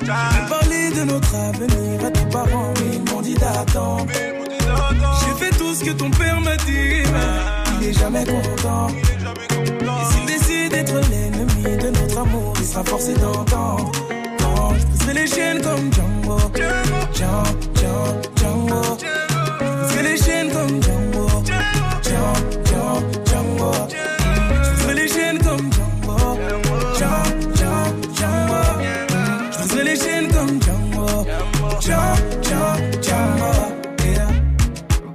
J'ai 0.00 0.06
parlé 0.48 0.90
de 0.90 1.04
notre 1.04 1.34
avenir 1.34 2.04
à 2.04 2.10
tes 2.10 2.26
parents, 2.26 2.72
mais 2.76 2.96
ils 2.96 3.12
m'ont 3.12 3.20
dit 3.22 3.34
d'attendre. 3.34 4.06
J'ai 4.10 5.44
fait 5.44 5.56
tout 5.56 5.74
ce 5.74 5.84
que 5.84 5.90
ton 5.90 6.10
père 6.10 6.40
m'a 6.40 6.56
dit, 6.56 7.02
mais 7.12 7.80
il 7.80 7.88
est 7.88 7.92
jamais 7.98 8.24
content. 8.24 8.88
Et 8.90 10.04
s'il 10.12 10.26
décide 10.26 10.70
d'être 10.72 10.94
l'ennemi 11.10 11.76
de 11.82 11.88
notre 11.90 12.18
amour, 12.18 12.52
il 12.58 12.66
sera 12.66 12.84
forcé 12.84 13.14
d'entendre. 13.14 13.90
Je 14.78 14.84
briserai 14.84 15.14
les 15.14 15.26
chaînes 15.26 15.62
comme 15.62 15.90
Django. 15.92 16.38
Django, 16.54 17.46
Django, 17.74 18.20
Django. 18.36 18.98
Je 19.00 19.94
briserai 19.94 20.02
les 20.02 20.16
chaînes 20.18 20.52
comme. 20.52 20.82
Django, 20.82 21.07
Django, 31.88 32.20
Django. 33.00 33.52
Yeah. 34.04 34.28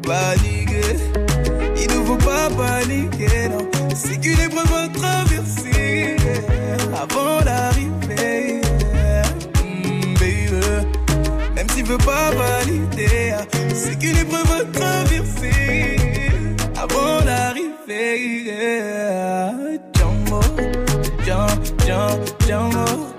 Paniquer, 0.02 0.98
il 1.78 1.88
ne 1.88 2.04
faut 2.04 2.18
pas 2.18 2.50
paniquer, 2.50 3.50
non. 3.50 3.70
C'est 3.96 4.20
qu'une 4.20 4.40
épreuve 4.40 4.74
à 4.74 4.82
avant 7.04 7.44
l'arrivée. 7.46 8.62
yeah. 8.92 9.24
Mm, 9.64 10.14
baby. 10.16 10.88
Même 11.56 11.70
s'il 11.70 11.86
pas 11.98 12.32
valider, 12.32 13.36
c'est 13.76 14.00
qu'une 14.00 14.18
épreuve 14.18 14.66
avant 16.76 17.24
l'arrivée. 17.24 18.46
yeah. 18.46 19.52
Django, 19.94 20.42
Django, 21.24 22.26
Django, 22.48 23.13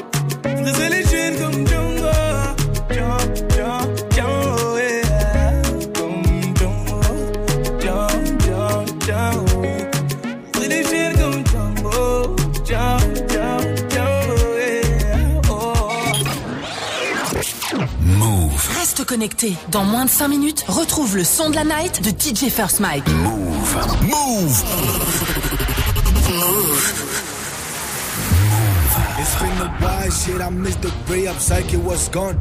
connecté. 19.14 19.54
Dans 19.70 19.84
moins 19.84 20.06
de 20.06 20.10
5 20.10 20.26
minutes, 20.26 20.64
retrouve 20.66 21.16
le 21.16 21.22
son 21.22 21.48
de 21.48 21.54
la 21.54 21.62
night 21.62 22.02
de 22.02 22.10
DJ 22.10 22.50
First 22.50 22.80
Mike. 22.80 23.06
Move. 23.10 23.84
Move. 24.02 24.64
It's 29.20 29.36
been 29.40 29.52
a 29.60 29.70
while, 29.80 30.10
shit. 30.10 30.40
I 30.40 30.50
missed 30.50 30.82
the 30.82 30.90
gray 31.06 31.28
up, 31.28 31.38
psyche 31.38 31.76
was 31.76 32.08
gone. 32.08 32.40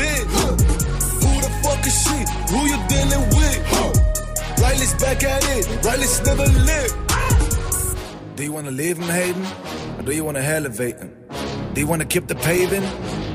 She? 1.91 2.17
Who 2.51 2.59
you 2.71 2.77
dealing 2.87 3.25
with? 3.37 3.57
Riley's 4.61 4.93
back 4.95 5.23
at 5.23 5.43
it. 5.55 5.85
Riley's 5.85 6.21
never 6.25 6.45
lived. 6.45 6.95
Do 8.35 8.43
you 8.43 8.53
wanna 8.53 8.71
leave 8.71 8.97
him 8.97 9.09
hating? 9.09 9.45
Or 9.99 10.03
do 10.03 10.11
you 10.13 10.23
wanna 10.23 10.39
elevate 10.39 10.97
him? 10.97 11.11
Do 11.73 11.81
you 11.81 11.87
wanna 11.87 12.05
keep 12.05 12.27
the 12.27 12.35
paving? 12.35 12.83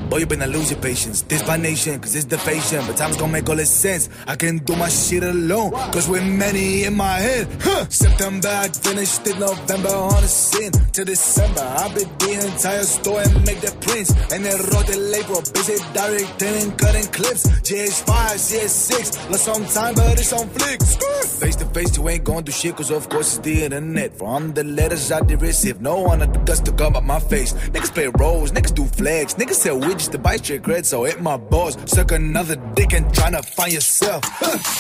Boy, 0.09 0.19
you 0.19 0.27
better 0.27 0.47
lose 0.47 0.71
your 0.71 0.81
patience. 0.81 1.23
This 1.23 1.45
my 1.47 1.57
nation, 1.57 1.99
cause 1.99 2.15
it's 2.15 2.27
the 2.27 2.39
fashion. 2.39 2.83
But 2.87 2.97
time's 2.97 3.17
gonna 3.17 3.33
make 3.33 3.49
all 3.49 3.57
this 3.57 3.71
sense. 3.71 4.09
I 4.27 4.37
can 4.37 4.59
do 4.59 4.77
my 4.77 4.89
shit 4.89 5.25
alone, 5.25 5.73
cause 5.93 6.09
we're 6.09 6.23
many 6.23 6.85
in 6.85 6.97
my 6.97 7.19
head. 7.19 7.49
Huh. 7.61 7.87
September, 7.89 8.49
I 8.49 8.69
finished 8.69 9.27
it. 9.27 9.39
November 9.39 9.89
on 9.89 10.23
the 10.23 10.29
scene. 10.29 10.71
To 10.71 11.05
December, 11.05 11.61
I 11.61 11.93
beat 11.95 12.19
the 12.21 12.33
entire 12.47 12.85
store 12.85 13.21
and 13.21 13.45
make 13.45 13.61
the 13.61 13.73
prints. 13.81 14.11
And 14.33 14.45
then 14.45 14.57
wrote 14.71 14.87
the 14.87 14.97
label, 14.97 15.43
busy 15.53 15.77
directing, 15.93 16.73
cutting 16.77 17.07
clips. 17.13 17.47
GH5, 17.67 18.07
CS6, 18.39 19.31
lost 19.31 19.45
some 19.45 19.65
time, 19.67 19.95
but 19.95 20.19
it's 20.19 20.33
on 20.33 20.49
flicks. 20.51 20.97
Face 21.41 21.57
to 21.57 21.67
face, 21.67 21.97
you 21.97 22.09
ain't 22.09 22.25
gonna 22.25 22.43
do 22.43 22.53
shit, 22.53 22.77
cause 22.77 22.91
of 22.91 23.09
course 23.09 23.37
it's 23.37 23.45
the 23.45 23.65
internet. 23.65 24.17
From 24.17 24.55
the 24.55 24.65
letters 24.65 25.11
I 25.11 25.21
did 25.21 25.43
receive, 25.43 25.81
no 25.81 26.01
one 26.01 26.21
had 26.21 26.33
the 26.33 26.39
guts 26.41 26.61
to 26.61 26.73
come 26.73 26.95
up 26.97 27.05
my 27.05 27.19
face. 27.19 27.53
Niggas 27.53 27.93
play 27.93 28.09
roles, 28.19 28.53
niggas 28.53 28.75
do 28.75 28.85
flags, 28.85 29.35
niggas 29.35 29.55
sell 29.55 29.79
to 30.05 30.19
bite 30.19 30.49
your 30.49 30.61
red, 30.61 30.85
so 30.85 31.05
hit 31.05 31.21
my 31.21 31.37
balls. 31.37 31.77
Suck 31.87 32.13
another 32.13 32.57
dick 32.75 32.93
and 32.93 33.07
tryna 33.07 33.45
find 33.45 33.73
yourself. 33.73 34.23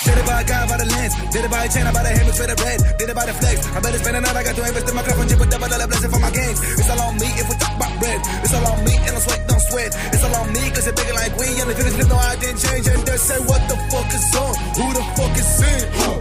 Did 0.04 0.18
it 0.18 0.26
by 0.26 0.42
a 0.42 0.44
guy 0.44 0.68
by 0.68 0.76
the 0.76 0.84
lens, 0.84 1.14
did 1.32 1.44
it 1.44 1.50
by 1.50 1.64
a 1.64 1.68
chain, 1.68 1.86
I 1.86 1.92
buy 1.92 2.02
the 2.04 2.12
hammer 2.12 2.32
for 2.32 2.46
the 2.46 2.56
red, 2.62 2.78
did 2.98 3.08
it 3.08 3.16
by 3.16 3.26
the 3.26 3.32
flex. 3.32 3.66
I 3.72 3.80
better 3.80 3.98
spend 3.98 4.16
a 4.16 4.20
night, 4.20 4.36
I 4.36 4.42
got 4.44 4.54
to 4.56 4.62
invest 4.66 4.88
in 4.88 4.94
my 4.94 5.02
craft 5.02 5.20
and 5.20 5.30
chip 5.30 5.40
a 5.40 5.46
double 5.46 5.68
dollar 5.68 5.86
blessing 5.88 6.10
for 6.12 6.20
my 6.20 6.30
games. 6.30 6.58
It's 6.76 6.90
all 6.90 7.00
on 7.00 7.14
me 7.16 7.28
if 7.40 7.46
we 7.48 7.54
talk 7.56 7.74
about 7.76 7.92
bread. 7.98 8.20
It's 8.44 8.54
all 8.54 8.66
on 8.66 8.78
me 8.84 8.94
and 8.96 9.14
I 9.16 9.20
sweat, 9.24 9.40
don't 9.48 9.64
sweat. 9.64 9.90
It's 10.12 10.24
all 10.24 10.36
on 10.36 10.46
me 10.52 10.62
cause 10.70 10.86
it's 10.86 10.96
bigger 11.00 11.16
like 11.16 11.32
we 11.40 11.48
and 11.56 11.68
the 11.70 11.74
finish 11.74 11.96
no 11.96 12.16
I 12.16 12.36
didn't 12.36 12.60
change. 12.60 12.86
And 12.86 13.00
they 13.08 13.16
say, 13.16 13.38
what 13.48 13.62
the 13.72 13.76
fuck 13.88 14.10
is 14.12 14.28
on? 14.36 14.52
Who 14.76 14.86
the 14.92 15.04
fuck 15.16 15.34
is 15.40 15.52
in? 15.64 15.82
Huh. 15.96 16.16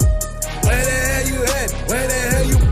Where 0.65 0.83
the 0.87 0.97
hell 1.03 1.25
you 1.27 1.39
at? 1.43 1.69
Where 1.91 2.07
the 2.07 2.19
hell 2.31 2.45
you 2.47 2.64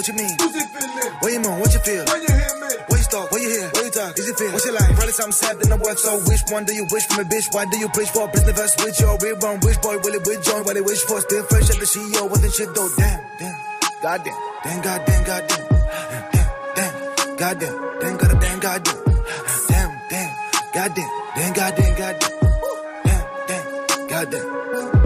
What 0.00 0.08
you 0.08 0.14
mean? 0.14 0.32
What 0.32 1.30
you 1.30 1.40
mean? 1.44 1.60
What 1.60 1.74
you 1.76 1.80
feel? 1.84 2.04
When 2.08 2.22
you 2.24 2.32
hear 2.32 2.56
me? 2.56 2.72
What 2.88 2.96
you 2.96 3.04
start? 3.04 3.30
What 3.30 3.42
you 3.42 3.50
hear? 3.50 3.68
What 3.68 3.84
you 3.84 3.90
talk? 3.90 4.16
Is 4.16 4.28
it 4.30 4.38
feel? 4.38 4.50
What's 4.50 4.64
your 4.64 4.72
life? 4.72 4.96
Probably 4.96 5.12
something 5.12 5.36
sad 5.36 5.58
than 5.60 5.72
I 5.72 5.76
work. 5.76 5.98
So 5.98 6.16
which 6.24 6.40
one 6.48 6.64
do 6.64 6.72
you 6.72 6.86
wish 6.90 7.04
from 7.04 7.20
a 7.20 7.28
bitch? 7.28 7.52
Why 7.52 7.66
do 7.66 7.76
you 7.76 7.86
preach 7.90 8.08
for? 8.08 8.26
Business 8.28 8.56
verse 8.56 8.74
with 8.80 8.98
your 8.98 9.18
real 9.20 9.36
wrong. 9.44 9.60
Which 9.60 9.78
boy 9.82 9.98
will 9.98 10.14
it 10.16 10.26
with 10.26 10.42
join? 10.42 10.64
What 10.64 10.72
they 10.72 10.80
wish 10.80 11.02
for? 11.04 11.20
Still 11.20 11.44
fresh 11.44 11.68
at 11.68 11.76
the 11.76 11.84
CEO. 11.84 12.30
Wasn't 12.30 12.54
shit 12.54 12.74
though. 12.74 12.88
Damn, 12.96 13.20
damn. 13.38 13.56
Goddamn. 14.00 14.34
Damn, 14.64 14.80
goddamn, 14.80 15.24
goddamn. 15.24 15.68
Damn, 15.68 16.56
damn. 16.80 17.36
Goddamn. 17.36 17.74
Damn, 18.00 18.16
goddamn, 18.16 18.40
damn, 18.40 18.58
goddamn. 18.58 18.96
Damn, 19.68 20.00
damn. 20.08 20.32
Goddamn. 20.72 21.10
Damn, 21.36 21.52
goddamn, 21.52 21.92
goddamn. 22.00 22.32
Damn, 23.04 23.24
damn. 23.48 24.08
Goddamn. 24.08 24.99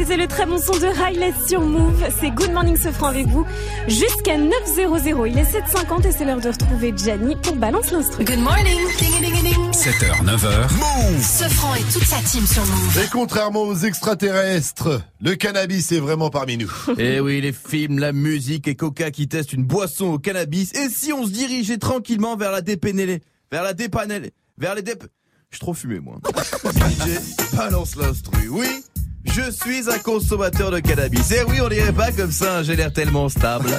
C'était 0.00 0.16
le 0.16 0.26
très 0.26 0.46
bon 0.46 0.56
son 0.58 0.72
de 0.72 0.86
Riley 0.86 1.34
sur 1.46 1.60
Move. 1.60 2.06
C'est 2.18 2.30
Good 2.30 2.52
Morning 2.52 2.76
Sofran 2.76 3.08
avec 3.08 3.26
vous 3.26 3.46
jusqu'à 3.86 4.38
9.00. 4.38 5.30
Il 5.30 5.38
est 5.38 5.42
7.50 5.42 6.06
et 6.06 6.12
c'est 6.12 6.24
l'heure 6.24 6.40
de 6.40 6.48
retrouver 6.48 6.94
Gianni 6.96 7.36
pour 7.36 7.54
Balance 7.56 7.90
l'instru. 7.90 8.24
Good 8.24 8.38
morning. 8.38 8.78
Ding, 8.98 9.20
ding, 9.20 9.42
ding. 9.42 9.70
7h, 9.72 10.24
9h. 10.24 10.72
Move 10.78 11.22
Sofran 11.22 11.74
et 11.74 11.82
toute 11.92 12.04
sa 12.04 12.16
team 12.22 12.46
sur 12.46 12.64
Move. 12.64 12.98
Et 13.04 13.08
contrairement 13.12 13.62
aux 13.62 13.76
extraterrestres, 13.76 15.02
le 15.20 15.34
cannabis 15.34 15.92
est 15.92 16.00
vraiment 16.00 16.30
parmi 16.30 16.56
nous. 16.56 16.72
Eh 16.98 17.20
oui, 17.20 17.42
les 17.42 17.52
films, 17.52 17.98
la 17.98 18.12
musique 18.12 18.68
et 18.68 18.76
Coca 18.76 19.10
qui 19.10 19.28
testent 19.28 19.52
une 19.52 19.64
boisson 19.64 20.06
au 20.06 20.18
cannabis. 20.18 20.72
Et 20.74 20.88
si 20.88 21.12
on 21.12 21.26
se 21.26 21.30
dirigeait 21.30 21.78
tranquillement 21.78 22.36
vers 22.36 22.52
la 22.52 22.62
dépénélée, 22.62 23.20
vers 23.52 23.62
la 23.62 23.74
dépanélée, 23.74 24.32
vers 24.56 24.74
les 24.74 24.82
dép... 24.82 25.04
Je 25.50 25.56
suis 25.56 25.60
trop 25.60 25.74
fumé, 25.74 25.98
moi. 25.98 26.16
DJ, 26.64 27.56
balance 27.56 27.96
l'instru. 27.96 28.48
Oui, 28.48 28.68
je 29.24 29.50
suis 29.50 29.90
un 29.90 29.98
consommateur 29.98 30.70
de 30.70 30.80
cannabis. 30.80 31.30
Et 31.32 31.42
oui, 31.48 31.60
on 31.62 31.68
dirait 31.68 31.92
pas 31.92 32.12
comme 32.12 32.32
ça, 32.32 32.58
hein, 32.58 32.62
j'ai 32.62 32.76
l'air 32.76 32.92
tellement 32.92 33.28
stable. 33.28 33.70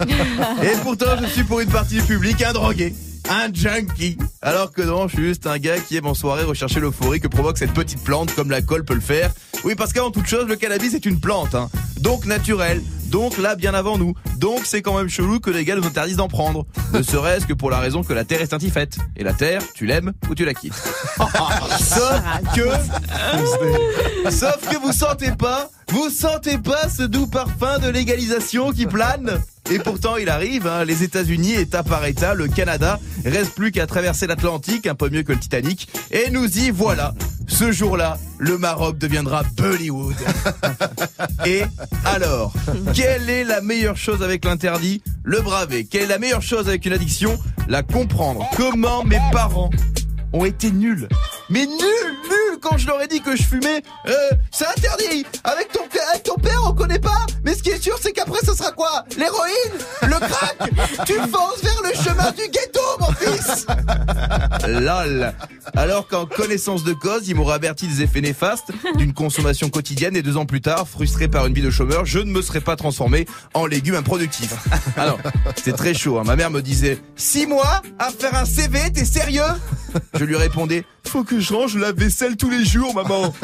Et 0.62 0.76
pourtant, 0.82 1.16
je 1.20 1.26
suis 1.26 1.44
pour 1.44 1.60
une 1.60 1.68
partie 1.70 1.94
du 1.94 2.02
public 2.02 2.42
un 2.42 2.52
drogué. 2.52 2.94
Un 3.28 3.52
junkie. 3.52 4.18
Alors 4.42 4.72
que 4.72 4.82
non, 4.82 5.06
je 5.06 5.14
suis 5.14 5.24
juste 5.24 5.46
un 5.46 5.58
gars 5.58 5.78
qui 5.78 5.96
aime 5.96 6.06
en 6.06 6.14
soirée 6.14 6.42
rechercher 6.42 6.80
l'euphorie 6.80 7.20
que 7.20 7.28
provoque 7.28 7.58
cette 7.58 7.72
petite 7.72 8.02
plante 8.02 8.34
comme 8.34 8.50
la 8.50 8.62
colle 8.62 8.84
peut 8.84 8.94
le 8.94 9.00
faire. 9.00 9.30
Oui, 9.64 9.74
parce 9.74 9.92
qu'avant 9.92 10.10
toute 10.10 10.26
chose, 10.26 10.48
le 10.48 10.56
cannabis 10.56 10.94
est 10.94 11.06
une 11.06 11.20
plante, 11.20 11.54
hein. 11.54 11.68
Donc 12.00 12.26
naturelle. 12.26 12.82
Donc 13.10 13.38
là, 13.38 13.56
bien 13.56 13.74
avant 13.74 13.98
nous. 13.98 14.14
Donc 14.38 14.60
c'est 14.64 14.82
quand 14.82 14.96
même 14.96 15.08
chelou 15.08 15.40
que 15.40 15.50
les 15.50 15.64
gars 15.64 15.74
nous 15.76 15.86
interdisent 15.86 16.16
d'en 16.16 16.28
prendre. 16.28 16.66
Ne 16.92 17.02
serait-ce 17.02 17.46
que 17.46 17.52
pour 17.52 17.70
la 17.70 17.78
raison 17.78 18.02
que 18.02 18.12
la 18.12 18.24
Terre 18.24 18.40
est 18.40 18.52
ainsi 18.52 18.68
faite. 18.68 18.98
Et 19.16 19.22
la 19.22 19.32
Terre, 19.32 19.62
tu 19.74 19.86
l'aimes 19.86 20.12
ou 20.28 20.34
tu 20.34 20.44
la 20.44 20.54
quittes. 20.54 20.74
Sauf 21.78 22.20
que... 22.54 22.68
Sauf 24.30 24.68
que 24.68 24.76
vous 24.80 24.92
sentez 24.92 25.30
pas, 25.30 25.70
vous 25.88 26.10
sentez 26.10 26.58
pas 26.58 26.88
ce 26.88 27.04
doux 27.04 27.28
parfum 27.28 27.78
de 27.78 27.88
légalisation 27.88 28.72
qui 28.72 28.86
plane 28.86 29.40
et 29.70 29.78
pourtant, 29.78 30.16
il 30.16 30.28
arrive, 30.28 30.66
hein, 30.66 30.84
les 30.84 31.04
États-Unis, 31.04 31.54
État 31.54 31.82
par 31.82 32.04
État, 32.04 32.34
le 32.34 32.48
Canada, 32.48 32.98
reste 33.24 33.54
plus 33.54 33.70
qu'à 33.70 33.86
traverser 33.86 34.26
l'Atlantique, 34.26 34.86
un 34.86 34.94
peu 34.94 35.08
mieux 35.08 35.22
que 35.22 35.32
le 35.32 35.38
Titanic, 35.38 35.88
et 36.10 36.30
nous 36.30 36.58
y 36.58 36.70
voilà. 36.70 37.14
Ce 37.46 37.72
jour-là, 37.72 38.18
le 38.38 38.58
Maroc 38.58 38.98
deviendra 38.98 39.42
Bollywood. 39.56 40.14
et 41.46 41.62
alors, 42.04 42.52
quelle 42.94 43.28
est 43.28 43.44
la 43.44 43.60
meilleure 43.60 43.96
chose 43.96 44.22
avec 44.22 44.44
l'interdit? 44.44 45.02
Le 45.24 45.40
braver. 45.40 45.84
Quelle 45.84 46.02
est 46.02 46.06
la 46.06 46.18
meilleure 46.18 46.42
chose 46.42 46.68
avec 46.68 46.86
une 46.86 46.92
addiction? 46.92 47.38
La 47.68 47.82
comprendre. 47.82 48.48
Comment 48.56 49.04
mes 49.04 49.20
parents 49.32 49.70
ont 50.32 50.44
été 50.44 50.70
nuls. 50.70 51.08
Mais 51.48 51.66
nuls, 51.66 51.76
nuls 52.28 52.58
quand 52.60 52.76
je 52.78 52.86
leur 52.86 53.00
ai 53.02 53.08
dit 53.08 53.20
que 53.20 53.34
je 53.36 53.42
fumais. 53.42 53.82
Euh, 54.06 54.12
c'est 54.50 54.66
interdit. 54.66 55.24
Avec 55.44 55.72
ton, 55.72 55.80
avec 56.12 56.22
ton 56.22 56.36
père, 56.36 56.60
on 56.66 56.72
connaît 56.72 56.98
pas. 56.98 57.26
Mais 57.44 57.54
ce 57.54 57.62
qui 57.62 57.70
est 57.70 57.82
sûr, 57.82 57.98
c'est 58.00 58.12
qu'après, 58.12 58.38
ce 58.44 58.54
sera 58.54 58.70
quoi? 58.72 59.04
L'héroïne? 59.16 59.80
Le 60.02 60.18
crack? 60.18 61.06
Tu 61.06 61.14
fonces 61.14 61.62
vers 61.62 61.82
le 61.82 61.92
chemin 61.94 62.30
du 62.32 62.42
ghetto, 62.50 62.80
mon 63.00 63.12
fils 63.12 63.66
Lol. 64.68 65.32
Alors 65.74 66.06
qu'en 66.06 66.26
connaissance 66.26 66.84
de 66.84 66.92
cause, 66.92 67.28
ils 67.28 67.34
m'ont 67.34 67.48
averti 67.48 67.86
des 67.88 68.02
effets 68.02 68.20
néfastes 68.20 68.70
d'une 68.96 69.12
consommation 69.14 69.70
quotidienne 69.70 70.16
et 70.16 70.22
deux 70.22 70.36
ans 70.36 70.46
plus 70.46 70.60
tard, 70.60 70.86
frustré 70.88 71.28
par 71.28 71.46
une 71.46 71.54
vie 71.54 71.62
de 71.62 71.70
chômeur, 71.70 72.04
je 72.04 72.18
ne 72.18 72.30
me 72.30 72.42
serais 72.42 72.60
pas 72.60 72.76
transformé 72.76 73.26
en 73.54 73.66
légume 73.66 73.94
improductif. 73.96 74.52
Alors, 74.96 75.18
c'était 75.56 75.72
très 75.72 75.94
chaud. 75.94 76.18
hein. 76.18 76.22
Ma 76.26 76.36
mère 76.36 76.50
me 76.50 76.60
disait 76.62 76.98
six 77.16 77.46
mois 77.46 77.82
à 77.98 78.10
faire 78.10 78.34
un 78.34 78.44
CV, 78.44 78.78
t'es 78.92 79.04
sérieux? 79.04 79.42
Je 80.20 80.26
lui 80.26 80.36
répondais 80.36 80.84
faut 81.10 81.24
que 81.24 81.40
je 81.40 81.52
range 81.52 81.76
la 81.76 81.92
vaisselle 81.92 82.36
tous 82.36 82.50
les 82.50 82.64
jours, 82.64 82.94
maman. 82.94 83.34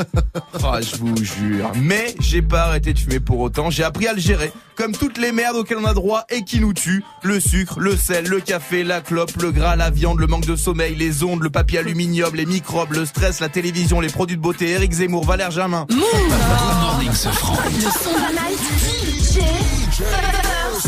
Ah, 0.63 0.81
je 0.81 0.97
vous 0.97 1.17
jure. 1.17 1.71
Mais 1.77 2.15
j'ai 2.21 2.43
pas 2.43 2.65
arrêté 2.65 2.93
de 2.93 2.99
fumer 2.99 3.21
pour 3.21 3.41
autant. 3.41 3.71
J'ai 3.71 3.85
appris 3.85 4.07
à 4.07 4.13
le 4.13 4.21
gérer. 4.21 4.53
Comme 4.77 4.93
toutes 4.93 5.17
les 5.17 5.33
merdes 5.33 5.57
auxquelles 5.57 5.79
on 5.79 5.85
a 5.85 5.95
droit 5.95 6.25
et 6.29 6.45
qui 6.45 6.61
nous 6.61 6.73
tuent. 6.73 7.05
Le 7.23 7.41
sucre, 7.41 7.81
le 7.81 7.97
sel, 7.97 8.27
le 8.27 8.41
café, 8.41 8.85
la 8.85 9.01
clope, 9.01 9.33
le 9.41 9.53
gras, 9.53 9.77
la 9.77 9.91
viande, 9.91 10.19
le 10.19 10.27
manque 10.27 10.47
de 10.47 10.57
sommeil, 10.57 10.95
les 10.97 11.23
ondes, 11.23 11.43
le 11.43 11.51
papier 11.51 11.79
aluminium, 11.79 12.35
les 12.35 12.47
microbes, 12.47 12.93
le 12.93 13.07
stress, 13.07 13.41
la 13.41 13.49
télévision, 13.49 14.01
les 14.01 14.09
produits 14.09 14.37
de 14.37 14.43
beauté, 14.43 14.71
Eric 14.71 14.93
Zemmour, 14.93 15.25
Valère. 15.25 15.51
Le 15.51 17.13
son 17.13 17.31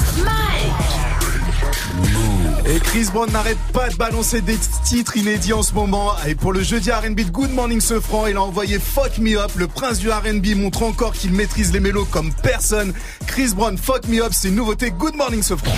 Et 2.71 2.81
Chris 2.81 3.07
Brown 3.13 3.31
n'arrête 3.33 3.59
pas 3.73 3.89
de 3.89 3.97
balancer 3.97 4.43
des 4.43 4.59
titres 4.85 5.17
inédits 5.17 5.55
en 5.55 5.63
ce 5.63 5.73
moment. 5.73 6.13
Et 6.27 6.35
pour 6.35 6.53
le 6.53 6.63
jeudi 6.63 6.91
R&B 6.91 7.17
de 7.17 7.31
Good 7.31 7.53
Morning 7.53 7.81
Sofran, 7.81 8.27
il 8.27 8.37
a 8.37 8.43
envoyé 8.43 8.79
Fuck 8.79 9.17
Me 9.19 9.39
Up. 9.39 9.53
Le 9.57 9.67
prince 9.67 9.99
du 9.99 10.11
R&B 10.11 10.49
montre 10.55 10.83
encore 10.83 11.13
qu'il 11.13 11.33
maîtrise 11.33 11.73
les 11.73 11.81
mélos 11.81 12.05
comme 12.05 12.31
personne. 12.43 12.93
Chris 13.27 13.53
Brown, 13.57 13.79
Fuck 13.79 14.07
Me 14.09 14.23
Up, 14.23 14.33
c'est 14.33 14.49
une 14.49 14.57
nouveauté 14.57 14.91
Good 14.91 15.17
Morning 15.17 15.43
Sofran. 15.43 15.73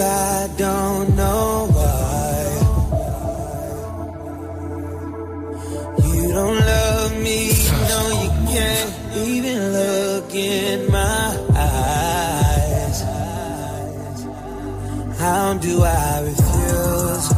You 6.27 6.33
don't 6.33 6.59
love 6.59 7.13
me, 7.23 7.53
no, 7.87 7.99
you 8.21 8.29
can't 8.51 8.91
even 9.15 9.71
look 9.71 10.35
in 10.35 10.91
my 10.91 11.37
eyes. 11.55 13.01
How 15.17 15.53
do 15.53 15.83
I 15.83 16.19
refuse? 16.27 17.31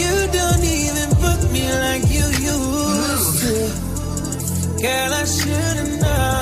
You 0.00 0.26
don't 0.38 0.64
even 0.64 1.10
book 1.22 1.42
me 1.52 1.64
like 1.78 2.04
you 2.10 2.26
used 2.54 3.32
to. 3.42 3.54
Girl, 4.82 5.12
I 5.14 5.24
should've 5.36 5.92
known 6.02 6.40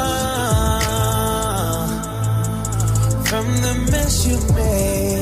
from 3.27 3.47
the 3.65 3.75
mess 3.93 4.15
you 4.27 4.39
made. 4.55 5.18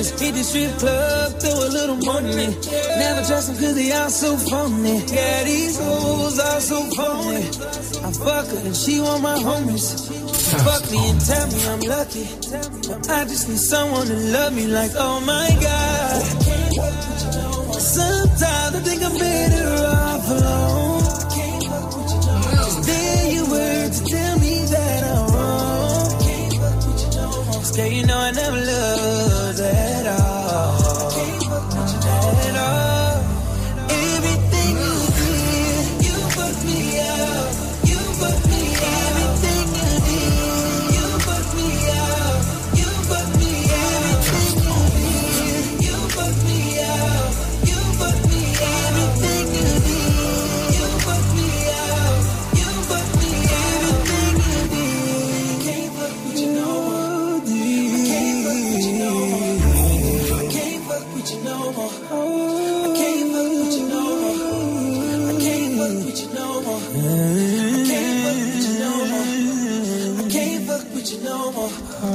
Hit 0.00 0.32
the 0.32 0.42
strip 0.42 0.72
club, 0.78 1.38
throw 1.40 1.52
a 1.52 1.68
little 1.68 1.96
money. 1.96 2.46
Never 2.96 3.20
trust 3.28 3.48
them 3.48 3.56
cause 3.60 3.74
they 3.74 3.92
all 3.92 4.08
so 4.08 4.34
phony. 4.48 4.96
Yeah, 5.12 5.44
these 5.44 5.78
hoes 5.78 6.38
are 6.38 6.60
so 6.60 6.80
phony. 6.96 7.44
I 8.00 8.10
fuck 8.10 8.46
her 8.48 8.64
and 8.64 8.74
she 8.74 8.98
want 8.98 9.22
my 9.22 9.36
homies. 9.36 10.08
Fuck 10.64 10.90
me 10.90 11.10
and 11.10 11.20
tell 11.20 11.46
me 11.52 11.60
I'm 11.68 11.80
lucky. 11.80 12.24
I 13.12 13.24
just 13.28 13.46
need 13.50 13.58
someone 13.58 14.06
to 14.06 14.16
love 14.32 14.54
me 14.54 14.68
like, 14.68 14.92
oh 14.96 15.20
my 15.20 15.48
god. 15.60 16.22
Sometimes 17.78 18.76
I 18.76 18.80
think 18.80 19.02
I'm 19.02 19.18
better 19.18 19.84
off 19.84 20.30
alone. 20.30 21.02
Cause 22.56 22.88
you 23.34 23.44
were 23.52 23.88
to 23.90 24.04
tell 24.06 24.38
me 24.38 24.64
that 24.64 25.04
I'm 25.04 25.26
wrong. 25.34 25.60
You 27.90 28.06
know 28.06 28.18
I 28.18 28.30
never 28.30 28.56
loved 28.56 29.29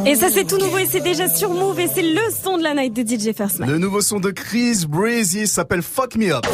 Et 0.07 0.15
ça, 0.15 0.27
c'est 0.31 0.45
tout 0.45 0.57
nouveau 0.59 0.77
et 0.77 0.85
c'est 0.85 0.99
déjà 1.01 1.27
sur 1.27 1.49
Move 1.49 1.79
et 1.79 1.87
c'est 1.87 2.03
le 2.03 2.21
son 2.43 2.57
de 2.57 2.63
la 2.63 2.75
night 2.75 2.93
de 2.93 3.01
DJ 3.01 3.35
First. 3.35 3.57
Le 3.59 3.79
nouveau 3.79 4.01
son 4.01 4.19
de 4.19 4.29
Chris 4.29 4.85
Breezy 4.87 5.47
s'appelle 5.47 5.81
Fuck 5.81 6.15
Me 6.15 6.31
Up. 6.31 6.45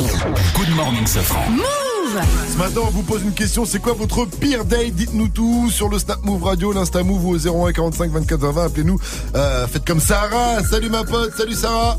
Good 0.55 0.73
morning, 0.75 1.05
Safran. 1.05 1.49
Move 1.51 2.21
Ce 2.53 2.57
matin, 2.57 2.81
on 2.87 2.91
vous 2.91 3.03
pose 3.03 3.23
une 3.23 3.33
question. 3.33 3.65
C'est 3.65 3.79
quoi 3.79 3.91
votre 3.93 4.25
pire 4.25 4.63
date? 4.63 4.91
Dites-nous 4.91 5.27
tout 5.27 5.69
sur 5.69 5.89
le 5.89 5.99
Snap 5.99 6.23
Move 6.23 6.43
Radio, 6.43 6.71
l'Insta 6.71 7.03
Move 7.03 7.25
ou 7.25 7.35
au 7.35 7.67
01 7.67 7.73
45 7.73 8.11
24 8.11 8.39
20. 8.39 8.65
Appelez-nous. 8.65 8.99
Euh, 9.35 9.67
faites 9.67 9.85
comme 9.85 9.99
Sarah. 9.99 10.63
Salut 10.63 10.89
ma 10.89 11.03
pote. 11.03 11.33
Salut 11.35 11.55
Sarah. 11.55 11.97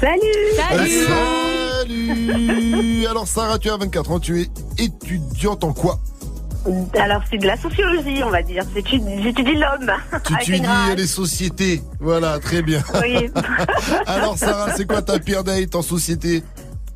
Salut 0.00 0.98
Salut. 1.80 3.06
Alors 3.06 3.26
Sarah, 3.26 3.58
tu 3.58 3.70
as 3.70 3.76
24 3.78 4.10
ans. 4.10 4.20
Tu 4.20 4.42
es 4.42 4.48
étudiante 4.78 5.64
en 5.64 5.72
quoi? 5.72 5.98
Alors 6.98 7.22
c'est 7.30 7.38
de 7.38 7.46
la 7.46 7.56
sociologie, 7.56 8.22
on 8.24 8.30
va 8.30 8.42
dire. 8.42 8.64
J'étudie 8.74 9.54
l'homme. 9.54 9.92
Tu 10.24 10.34
étudies 10.52 10.66
les 10.96 11.06
sociétés. 11.06 11.82
Voilà, 12.00 12.38
très 12.38 12.62
bien. 12.62 12.82
Oui. 13.00 13.30
Alors 14.06 14.36
Sarah, 14.36 14.72
c'est 14.76 14.86
quoi 14.86 15.02
ta 15.02 15.18
pire 15.18 15.44
date 15.44 15.74
en 15.74 15.82
société? 15.82 16.42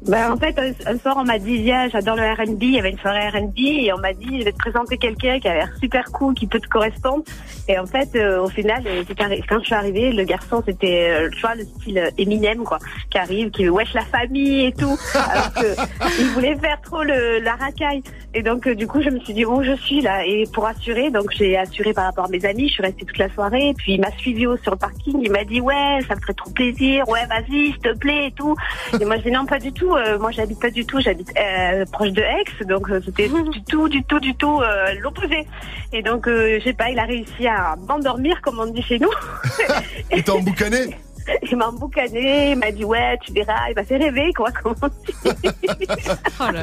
Ben, 0.06 0.32
en 0.32 0.36
fait, 0.36 0.54
un, 0.58 0.92
un 0.92 0.98
soir, 0.98 1.16
on 1.18 1.24
m'a 1.24 1.38
dit, 1.38 1.62
viens, 1.62 1.88
j'adore 1.88 2.16
le 2.16 2.22
R&B, 2.22 2.62
il 2.62 2.70
y 2.74 2.78
avait 2.78 2.90
une 2.90 2.98
soirée 2.98 3.26
R&B, 3.30 3.58
et 3.58 3.90
on 3.94 3.98
m'a 3.98 4.12
dit, 4.12 4.38
je 4.40 4.44
vais 4.44 4.52
te 4.52 4.58
présenter 4.58 4.98
quelqu'un 4.98 5.40
qui 5.40 5.48
a 5.48 5.54
l'air 5.54 5.68
super 5.80 6.04
cool, 6.12 6.34
qui 6.34 6.46
peut 6.46 6.60
te 6.60 6.68
correspondre. 6.68 7.24
Et 7.68 7.78
en 7.78 7.86
fait, 7.86 8.10
euh, 8.14 8.42
au 8.42 8.48
final, 8.48 8.82
euh, 8.86 9.02
c'est 9.08 9.18
arri- 9.18 9.42
quand 9.48 9.58
je 9.60 9.64
suis 9.64 9.74
arrivée, 9.74 10.12
le 10.12 10.24
garçon, 10.24 10.62
c'était, 10.66 11.08
euh, 11.10 11.30
tu 11.32 11.40
vois, 11.40 11.54
le 11.54 11.64
style 11.64 11.98
euh, 11.98 12.10
Eminem, 12.18 12.64
quoi, 12.64 12.78
qui 13.10 13.16
arrive, 13.16 13.50
qui 13.50 13.66
wesh 13.70 13.94
la 13.94 14.04
famille 14.04 14.66
et 14.66 14.72
tout, 14.72 14.98
alors 15.14 15.52
que 15.54 15.74
il 16.20 16.26
voulait 16.32 16.56
faire 16.56 16.78
trop 16.82 17.02
le, 17.02 17.38
la 17.38 17.54
racaille. 17.54 18.02
Et 18.34 18.42
donc, 18.42 18.66
euh, 18.66 18.74
du 18.74 18.86
coup, 18.86 19.00
je 19.00 19.08
me 19.08 19.18
suis 19.20 19.32
dit, 19.32 19.46
bon, 19.46 19.62
je 19.62 19.74
suis 19.76 20.02
là? 20.02 20.26
Et 20.26 20.44
pour 20.52 20.66
assurer, 20.66 21.10
donc 21.10 21.30
j'ai 21.32 21.56
assuré 21.56 21.94
par 21.94 22.04
rapport 22.04 22.26
à 22.26 22.28
mes 22.28 22.44
amis, 22.44 22.68
je 22.68 22.74
suis 22.74 22.82
restée 22.82 23.06
toute 23.06 23.16
la 23.16 23.30
soirée, 23.30 23.68
et 23.68 23.74
puis 23.74 23.94
il 23.94 24.00
m'a 24.02 24.10
suivi 24.18 24.46
au- 24.46 24.58
sur 24.58 24.72
le 24.72 24.76
parking, 24.78 25.18
il 25.22 25.30
m'a 25.32 25.44
dit, 25.44 25.62
ouais, 25.62 26.00
ça 26.06 26.14
me 26.14 26.20
ferait 26.20 26.34
trop 26.34 26.50
plaisir, 26.50 27.08
ouais, 27.08 27.24
vas-y, 27.26 27.68
s'il 27.72 27.78
te 27.78 27.96
plaît, 27.96 28.26
et 28.26 28.32
tout. 28.32 28.54
Et 29.00 29.04
moi, 29.06 29.16
je 29.16 29.22
dis, 29.22 29.30
non, 29.30 29.46
pas 29.46 29.58
du 29.58 29.72
tout, 29.72 29.93
euh, 29.96 30.18
moi, 30.18 30.30
j'habite 30.30 30.60
pas 30.60 30.70
du 30.70 30.84
tout, 30.86 31.00
j'habite 31.00 31.30
euh, 31.38 31.84
proche 31.92 32.10
de 32.10 32.22
Aix, 32.22 32.64
donc 32.66 32.88
euh, 32.90 33.00
c'était 33.04 33.28
du 33.52 33.62
tout, 33.64 33.88
du 33.88 34.02
tout, 34.04 34.20
du 34.20 34.34
tout 34.36 34.60
euh, 34.60 34.94
l'opposé. 35.00 35.46
Et 35.92 36.02
donc, 36.02 36.26
euh, 36.28 36.58
je 36.58 36.64
sais 36.64 36.72
pas, 36.72 36.90
il 36.90 36.98
a 36.98 37.04
réussi 37.04 37.46
à 37.46 37.76
m'endormir, 37.88 38.40
comme 38.42 38.58
on 38.58 38.66
dit 38.66 38.82
chez 38.82 38.98
nous. 38.98 39.10
Il 40.12 40.22
t'a 40.24 40.34
emboucané 40.34 40.96
Il 41.50 41.56
m'a 41.56 41.68
emboucané, 41.68 42.50
il 42.50 42.58
m'a 42.58 42.70
dit, 42.70 42.84
ouais, 42.84 43.18
tu 43.24 43.32
verras, 43.32 43.70
il 43.70 43.74
m'a 43.74 43.84
fait 43.84 43.96
rêver, 43.96 44.30
quoi, 44.36 44.50
comme 44.52 44.74
on 44.82 44.88
dit. 44.88 45.86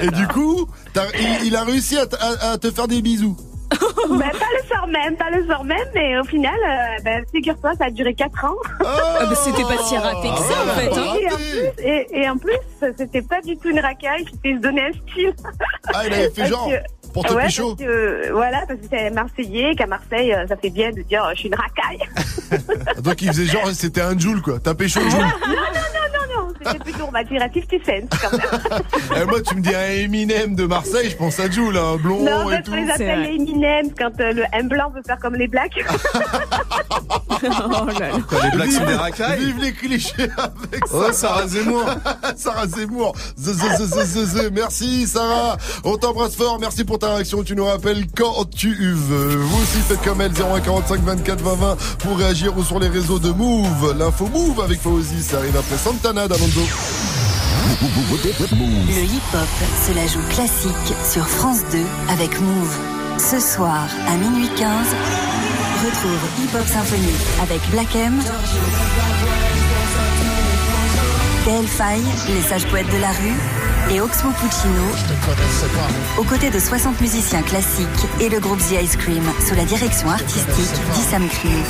Et 0.03 0.07
du 0.11 0.27
coup, 0.27 0.67
t'as- 0.93 1.07
il, 1.19 1.47
il 1.47 1.55
a 1.55 1.63
réussi 1.63 1.97
à, 1.97 2.05
t- 2.05 2.15
à- 2.19 2.51
à 2.51 2.57
te 2.59 2.69
faire 2.69 2.87
des 2.87 3.01
bisous. 3.01 3.35
ben, 4.09 4.19
pas 4.19 4.45
le 4.59 4.67
soir 4.67 4.87
même, 4.87 5.15
pas 5.15 5.29
le 5.29 5.45
soir 5.45 5.63
même, 5.63 5.87
mais 5.93 6.19
au 6.19 6.23
final, 6.23 6.53
euh, 6.55 7.01
ben, 7.03 7.23
figure-toi, 7.33 7.71
ça 7.77 7.85
a 7.85 7.89
duré 7.89 8.13
4 8.13 8.45
ans. 8.45 8.55
Ah, 8.81 9.25
bah, 9.25 9.35
c'était 9.35 9.63
pas 9.63 9.77
si 9.83 9.97
raté 9.97 10.29
que 10.29 10.39
ça, 10.39 10.63
en 10.63 10.75
fait, 10.75 10.99
hein. 10.99 11.15
Et 11.19 11.27
en 11.31 11.37
plus, 11.37 11.83
et, 11.83 12.21
et 12.21 12.29
en 12.29 12.37
plus, 12.37 12.93
c'était 12.97 13.21
pas 13.21 13.41
du 13.41 13.57
tout 13.57 13.69
une 13.69 13.79
racaille, 13.79 14.25
c'était 14.31 14.55
se 14.55 14.59
donner 14.59 14.81
un 14.81 14.91
style. 14.91 15.33
Ah, 15.93 16.03
il 16.05 16.13
avait 16.13 16.29
fait 16.29 16.47
genre 16.47 16.69
pour 17.13 17.25
te 17.25 17.33
ouais, 17.33 17.45
pécho. 17.45 17.75
parce 17.75 17.89
que, 17.89 18.31
Voilà, 18.31 18.65
parce 18.67 18.79
que 18.79 18.85
c'est 18.89 19.09
Marseillais, 19.09 19.75
qu'à 19.75 19.87
Marseille, 19.87 20.33
euh, 20.33 20.47
ça 20.47 20.55
fait 20.55 20.69
bien 20.69 20.91
de 20.91 21.01
dire, 21.01 21.23
euh, 21.25 21.31
je 21.33 21.39
suis 21.39 21.49
une 21.49 21.55
racaille. 21.55 21.99
Donc 23.01 23.21
il 23.21 23.27
faisait 23.29 23.45
genre 23.45 23.69
c'était 23.73 24.01
un 24.01 24.17
Joule 24.17 24.41
quoi. 24.41 24.59
T'as 24.63 24.73
pécho 24.73 24.99
le 25.01 25.09
Joule. 25.09 25.19
non, 25.19 25.27
non, 25.27 25.55
non, 25.55 26.19
non, 26.19 26.20
c'était 26.63 26.79
plutôt, 26.79 27.05
on 27.07 27.11
va 27.11 27.23
dire, 27.23 27.41
à 27.41 27.47
50 27.47 27.61
cents, 27.85 28.17
quand 28.21 28.31
même. 28.37 28.81
Eh, 29.21 29.25
moi 29.25 29.41
tu 29.41 29.55
me 29.55 29.61
dis 29.61 29.73
un 29.75 30.03
Eminem 30.03 30.55
de 30.55 30.65
Marseille, 30.65 31.09
je 31.09 31.15
pense 31.17 31.39
à 31.39 31.49
Joule, 31.49 31.77
un 31.77 31.97
blond 31.97 32.23
non, 32.23 32.49
et 32.51 32.61
qu'on 32.63 32.75
les 32.75 32.89
appelle 32.89 33.21
les 33.21 33.35
Eminem 33.35 33.87
quand 33.97 34.11
euh, 34.21 34.31
le 34.33 34.43
M 34.53 34.67
blanc 34.69 34.89
veut 34.95 35.01
faire 35.05 35.19
comme 35.19 35.35
les 35.35 35.47
blacks. 35.47 35.73
Oh 37.43 37.85
les 38.43 38.51
blagues 38.51 38.71
sont 38.71 38.81
des 38.85 38.91
Vive- 38.91 38.97
racailles 38.99 39.39
Vive 39.45 39.59
les 39.61 39.71
clichés 39.73 40.29
avec 40.37 40.83
Oh, 40.93 41.05
Sarah 41.11 41.47
Zemmour. 41.47 41.83
Sarah 42.35 42.67
Zemmour. 42.67 43.13
Z- 43.39 43.53
z- 43.53 43.77
z- 43.77 43.87
z- 43.87 44.05
z- 44.05 44.25
z- 44.35 44.49
Merci 44.53 45.07
Sarah. 45.07 45.57
On 45.83 45.97
t'embrasse 45.97 46.35
fort. 46.35 46.59
Merci 46.59 46.83
pour 46.83 46.99
ta 46.99 47.15
réaction. 47.15 47.41
Tu 47.43 47.55
nous 47.55 47.65
rappelles 47.65 48.05
quand 48.15 48.45
tu 48.55 48.73
veux. 48.93 49.35
Vous 49.37 49.57
aussi 49.61 49.79
faites 49.87 50.01
comme 50.03 50.21
elle 50.21 50.33
0145 50.33 51.01
24 51.01 51.41
20 51.41 51.53
20 51.55 51.77
pour 51.99 52.17
réagir 52.17 52.55
ou 52.57 52.63
sur 52.63 52.77
les 52.79 52.89
réseaux 52.89 53.17
de 53.19 53.31
Move. 53.31 53.95
L'info 53.97 54.27
Move 54.27 54.61
avec 54.61 54.79
Fauzi. 54.79 55.23
Ça 55.23 55.37
arrive 55.37 55.57
après 55.57 55.77
Santana 55.77 56.27
Le 58.87 59.03
hip-hop 59.03 59.47
se 59.85 59.93
la 59.93 60.07
joue 60.07 60.23
classique 60.31 60.95
sur 61.07 61.27
France 61.27 61.59
2 61.71 61.77
avec 62.09 62.41
Move. 62.41 62.79
Ce 63.19 63.39
soir 63.39 63.87
à 64.07 64.17
minuit 64.17 64.49
15, 64.57 64.87
retrouve 65.85 66.19
Hip 66.39 66.57
Hop 66.57 66.67
Symphonie 66.67 67.13
avec 67.43 67.61
Black 67.69 67.95
M, 67.95 68.19
Del 71.45 71.67
Faye, 71.67 72.01
les 72.29 72.41
sages 72.41 72.65
poètes 72.69 72.91
de 72.91 72.97
la 72.97 73.11
rue, 73.11 73.37
et 73.89 74.01
Oxmo 74.01 74.31
Puccino, 74.31 74.83
aux 76.17 76.23
côtés 76.23 76.49
de 76.49 76.59
60 76.59 77.01
musiciens 77.01 77.41
classiques 77.41 77.87
et 78.19 78.29
le 78.29 78.39
groupe 78.39 78.59
The 78.59 78.81
Ice 78.83 78.95
Cream 78.95 79.23
sous 79.45 79.55
la 79.55 79.65
direction 79.65 80.09
artistique 80.09 80.81
d'Issam 80.93 81.27
Cream. 81.27 81.63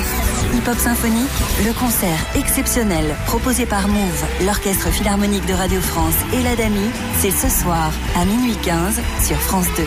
Hip 0.54 0.68
Hop 0.70 0.78
Symphonique, 0.78 1.30
le 1.66 1.74
concert 1.74 2.20
exceptionnel 2.36 3.16
proposé 3.26 3.66
par 3.66 3.88
Move, 3.88 4.26
l'Orchestre 4.46 4.90
Philharmonique 4.90 5.46
de 5.46 5.54
Radio 5.54 5.80
France 5.82 6.16
et 6.34 6.44
l'Adami, 6.44 6.90
c'est 7.20 7.32
ce 7.32 7.50
soir 7.50 7.92
à 8.16 8.26
minuit 8.26 8.58
15 8.58 9.00
sur 9.26 9.38
France 9.38 9.68
2. 9.78 9.84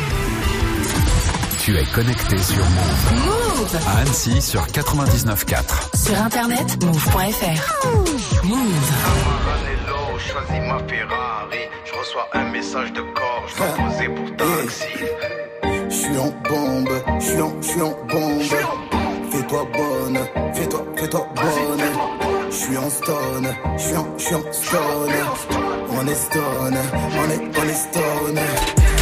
Tu 1.64 1.76
es 1.78 1.84
connecté 1.86 2.36
sur 2.38 2.64
Move. 2.64 3.24
Move 3.24 3.78
À 3.86 4.00
Annecy 4.00 4.42
sur 4.42 4.66
99.4. 4.66 5.96
Sur 5.96 6.20
internet, 6.20 6.84
move.fr. 6.84 7.86
Move. 8.44 8.92
Hello, 9.04 9.73
je 10.24 10.32
choisis 10.32 10.60
ma 10.68 10.78
Ferrari. 10.88 11.68
Je 11.84 11.92
reçois 11.92 12.28
un 12.32 12.44
message 12.50 12.92
de 12.92 13.00
corps, 13.00 13.44
je 13.48 13.56
dois 13.56 13.66
poser 13.76 14.08
pour 14.08 14.36
taxi. 14.36 14.84
Je 15.88 15.94
suis 15.94 16.18
en 16.18 16.30
bombe, 16.48 17.02
je 17.18 17.24
suis 17.24 17.82
en, 17.82 17.86
en 17.86 18.06
bombe. 18.06 18.42
Fais-toi 19.30 19.66
bonne, 19.72 20.18
fais-toi, 20.54 20.84
fais-toi 20.96 21.28
bonne. 21.34 21.84
Je 22.50 22.54
suis 22.54 22.76
en 22.76 22.90
stone, 22.90 23.48
je 23.76 23.82
suis 23.82 23.96
en, 23.96 24.06
je 24.16 24.24
suis 24.24 24.34
en 24.34 24.52
stone. 24.52 25.12
On 25.90 26.06
est 26.06 26.14
stone, 26.14 26.78
on 27.18 27.30
est, 27.30 27.58
on 27.58 27.68
est 27.68 27.74
stone. 27.74 28.40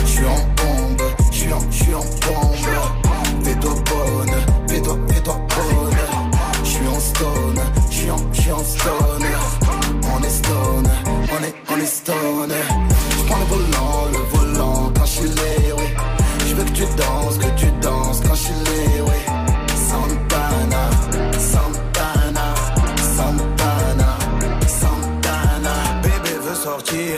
Je 0.05 0.11
suis 0.11 0.25
en 0.25 0.39
bombe, 0.59 1.03
je 1.31 1.37
suis 1.39 1.53
en, 1.53 1.61
je 1.70 1.83
suis 1.85 1.95
en 1.95 2.01
bombe. 2.01 2.41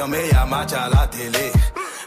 Sortir, 0.05 0.09
mais 0.09 0.29
y 0.29 0.35
a 0.35 0.47
match 0.47 0.73
à 0.73 0.89
la 0.89 1.07
télé. 1.07 1.53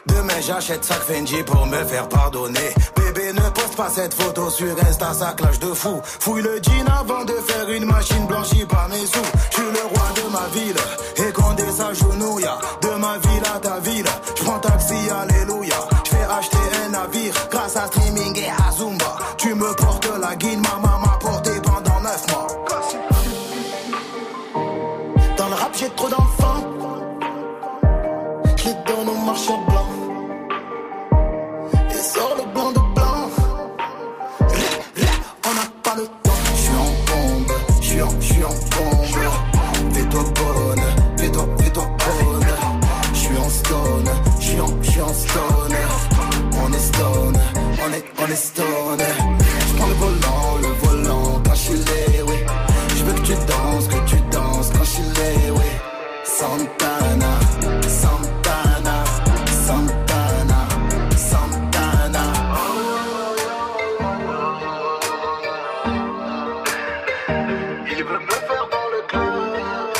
Demain 0.05 0.41
j'achète 0.41 0.83
sac 0.83 1.01
Fendi 1.01 1.43
pour 1.43 1.65
me 1.65 1.83
faire 1.85 2.07
pardonner. 2.07 2.73
Bébé 2.95 3.33
ne 3.33 3.49
poste 3.49 3.75
pas 3.75 3.89
cette 3.89 4.13
photo 4.13 4.49
sur 4.49 4.75
Insta, 4.87 5.13
ça 5.13 5.33
clash 5.35 5.59
de 5.59 5.73
fou. 5.73 6.01
Fouille 6.03 6.43
le 6.43 6.59
jean 6.61 6.85
avant 6.87 7.25
de 7.25 7.33
faire 7.33 7.69
une 7.69 7.85
machine 7.85 8.25
blanchie 8.25 8.65
par 8.65 8.87
mes 8.89 9.05
sous. 9.05 9.31
Je 9.51 9.55
suis 9.55 9.71
le 9.71 9.85
roi 9.85 10.07
de 10.15 10.31
ma 10.31 10.47
ville, 10.53 10.75
et 11.17 11.33
Condé 11.33 11.69
s'agenouilla. 11.71 12.57
De 12.81 12.89
ma 12.97 13.17
ville 13.17 13.43
à 13.53 13.59
ta 13.59 13.79
ville, 13.79 14.05
je 14.37 14.43
prends 14.43 14.59
taxi, 14.59 14.95
alléluia. 15.09 15.75
Je 16.05 16.09
fais 16.09 16.23
acheter 16.23 16.57
un 16.85 16.89
navire 16.89 17.33
grâce 17.51 17.75
à 17.75 17.87
Je 48.39 48.51
prends 49.77 49.87
le 49.87 49.93
volant, 49.95 50.57
le 50.61 50.67
volant 50.85 51.41
quand 51.43 51.55
je 51.55 51.59
suis 51.59 51.73
là, 51.73 52.23
oui. 52.27 52.35
Je 52.95 53.03
veux 53.03 53.13
que 53.13 53.21
tu 53.21 53.33
danses, 53.33 53.87
que 53.87 54.07
tu 54.07 54.17
danses 54.31 54.69
quand 54.69 54.83
je 54.83 54.89
suis 54.89 55.01
là, 55.01 55.53
oui. 55.55 55.65
Santana, 56.23 57.39
Santana, 57.87 59.03
Santana, 59.65 60.67
Santana. 61.17 62.25
Ils 67.89 68.03
veulent 68.03 68.21
me 68.21 68.29
faire 68.29 68.67
dans 68.69 68.89
le 68.93 69.01
cœur. 69.09 69.93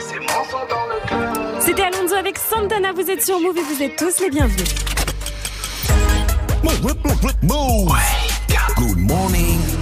C'est 0.00 0.18
mon 0.18 0.44
sang 0.50 0.66
dans 0.68 0.86
le 0.92 1.08
cœur. 1.08 1.60
C'était 1.60 1.82
Alonso 1.82 2.14
avec 2.16 2.36
Santana, 2.36 2.92
vous 2.92 3.08
êtes 3.08 3.24
sur 3.24 3.38
Move 3.38 3.58
et 3.58 3.62
vous 3.62 3.82
êtes 3.84 3.94
tous 3.94 4.18
les 4.20 4.30
bienvenus. 4.30 4.95
Move. 6.66 7.92
Good 8.76 8.98
morning. 8.98 9.75